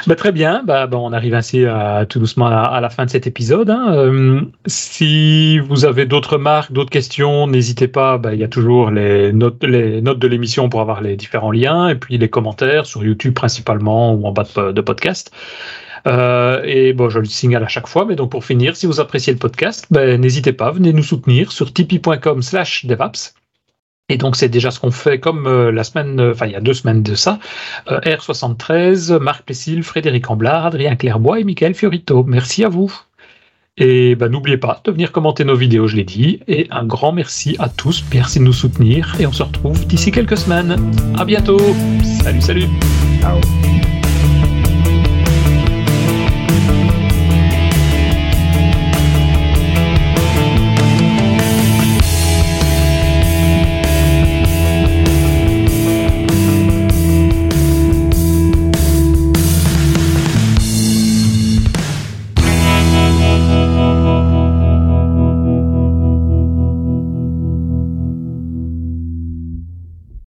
Bah, 0.06 0.16
très 0.16 0.32
bien, 0.32 0.62
bah, 0.64 0.86
on 0.92 1.12
arrive 1.14 1.34
ainsi 1.34 1.64
à, 1.64 2.04
tout 2.06 2.18
doucement 2.18 2.46
à, 2.46 2.80
la 2.80 2.90
fin 2.90 3.06
de 3.06 3.10
cet 3.10 3.26
épisode. 3.26 3.70
hein. 3.70 3.94
Euh, 3.94 4.42
si 4.66 5.58
vous 5.60 5.86
avez 5.86 6.04
d'autres 6.04 6.36
marques, 6.36 6.72
d'autres 6.72 6.90
questions, 6.90 7.46
n'hésitez 7.46 7.88
pas, 7.88 8.18
bah, 8.18 8.34
il 8.34 8.40
y 8.40 8.44
a 8.44 8.48
toujours 8.48 8.90
les 8.90 9.32
notes, 9.32 9.64
les 9.64 10.02
notes 10.02 10.18
de 10.18 10.28
l'émission 10.28 10.68
pour 10.68 10.82
avoir 10.82 11.00
les 11.00 11.16
différents 11.16 11.52
liens, 11.52 11.88
et 11.88 11.94
puis 11.94 12.18
les 12.18 12.28
commentaires 12.28 12.84
sur 12.84 13.02
YouTube 13.02 13.34
principalement 13.34 14.12
ou 14.12 14.26
en 14.26 14.32
bas 14.32 14.44
de, 14.72 14.80
podcast. 14.82 15.30
Euh, 16.06 16.62
et 16.64 16.92
bon, 16.92 17.08
je 17.08 17.18
le 17.18 17.24
signale 17.24 17.64
à 17.64 17.68
chaque 17.68 17.86
fois, 17.86 18.04
mais 18.04 18.14
donc 18.14 18.30
pour 18.30 18.44
finir, 18.44 18.76
si 18.76 18.86
vous 18.86 19.00
appréciez 19.00 19.32
le 19.32 19.38
podcast, 19.38 19.86
n'hésitez 19.90 20.52
pas, 20.52 20.70
venez 20.70 20.92
nous 20.92 21.02
soutenir 21.02 21.50
sur 21.50 21.72
tipeee.com 21.72 22.42
slash 22.42 22.84
devaps. 22.84 23.34
Et 24.10 24.18
donc 24.18 24.36
c'est 24.36 24.50
déjà 24.50 24.70
ce 24.70 24.80
qu'on 24.80 24.90
fait 24.90 25.18
comme 25.18 25.46
euh, 25.46 25.72
la 25.72 25.82
semaine, 25.82 26.20
euh, 26.20 26.32
enfin 26.32 26.46
il 26.46 26.52
y 26.52 26.56
a 26.56 26.60
deux 26.60 26.74
semaines 26.74 27.02
de 27.02 27.14
ça, 27.14 27.38
euh, 27.90 28.00
R73, 28.00 29.18
Marc 29.18 29.44
Plessil, 29.44 29.82
Frédéric 29.82 30.30
Amblard, 30.30 30.66
Adrien 30.66 30.94
Clairbois 30.94 31.40
et 31.40 31.44
Michael 31.44 31.74
Fiorito. 31.74 32.22
Merci 32.24 32.64
à 32.64 32.68
vous. 32.68 32.92
Et 33.76 34.14
ben, 34.14 34.28
n'oubliez 34.28 34.58
pas 34.58 34.80
de 34.84 34.92
venir 34.92 35.10
commenter 35.10 35.44
nos 35.44 35.56
vidéos, 35.56 35.88
je 35.88 35.96
l'ai 35.96 36.04
dit. 36.04 36.40
Et 36.46 36.68
un 36.70 36.84
grand 36.84 37.12
merci 37.12 37.56
à 37.58 37.68
tous, 37.68 38.04
merci 38.12 38.38
de 38.38 38.44
nous 38.44 38.52
soutenir. 38.52 39.16
Et 39.18 39.26
on 39.26 39.32
se 39.32 39.42
retrouve 39.42 39.86
d'ici 39.86 40.12
quelques 40.12 40.36
semaines. 40.36 40.76
À 41.18 41.24
bientôt. 41.24 41.58
Salut, 42.22 42.42
salut. 42.42 42.68
Ciao. 43.20 43.40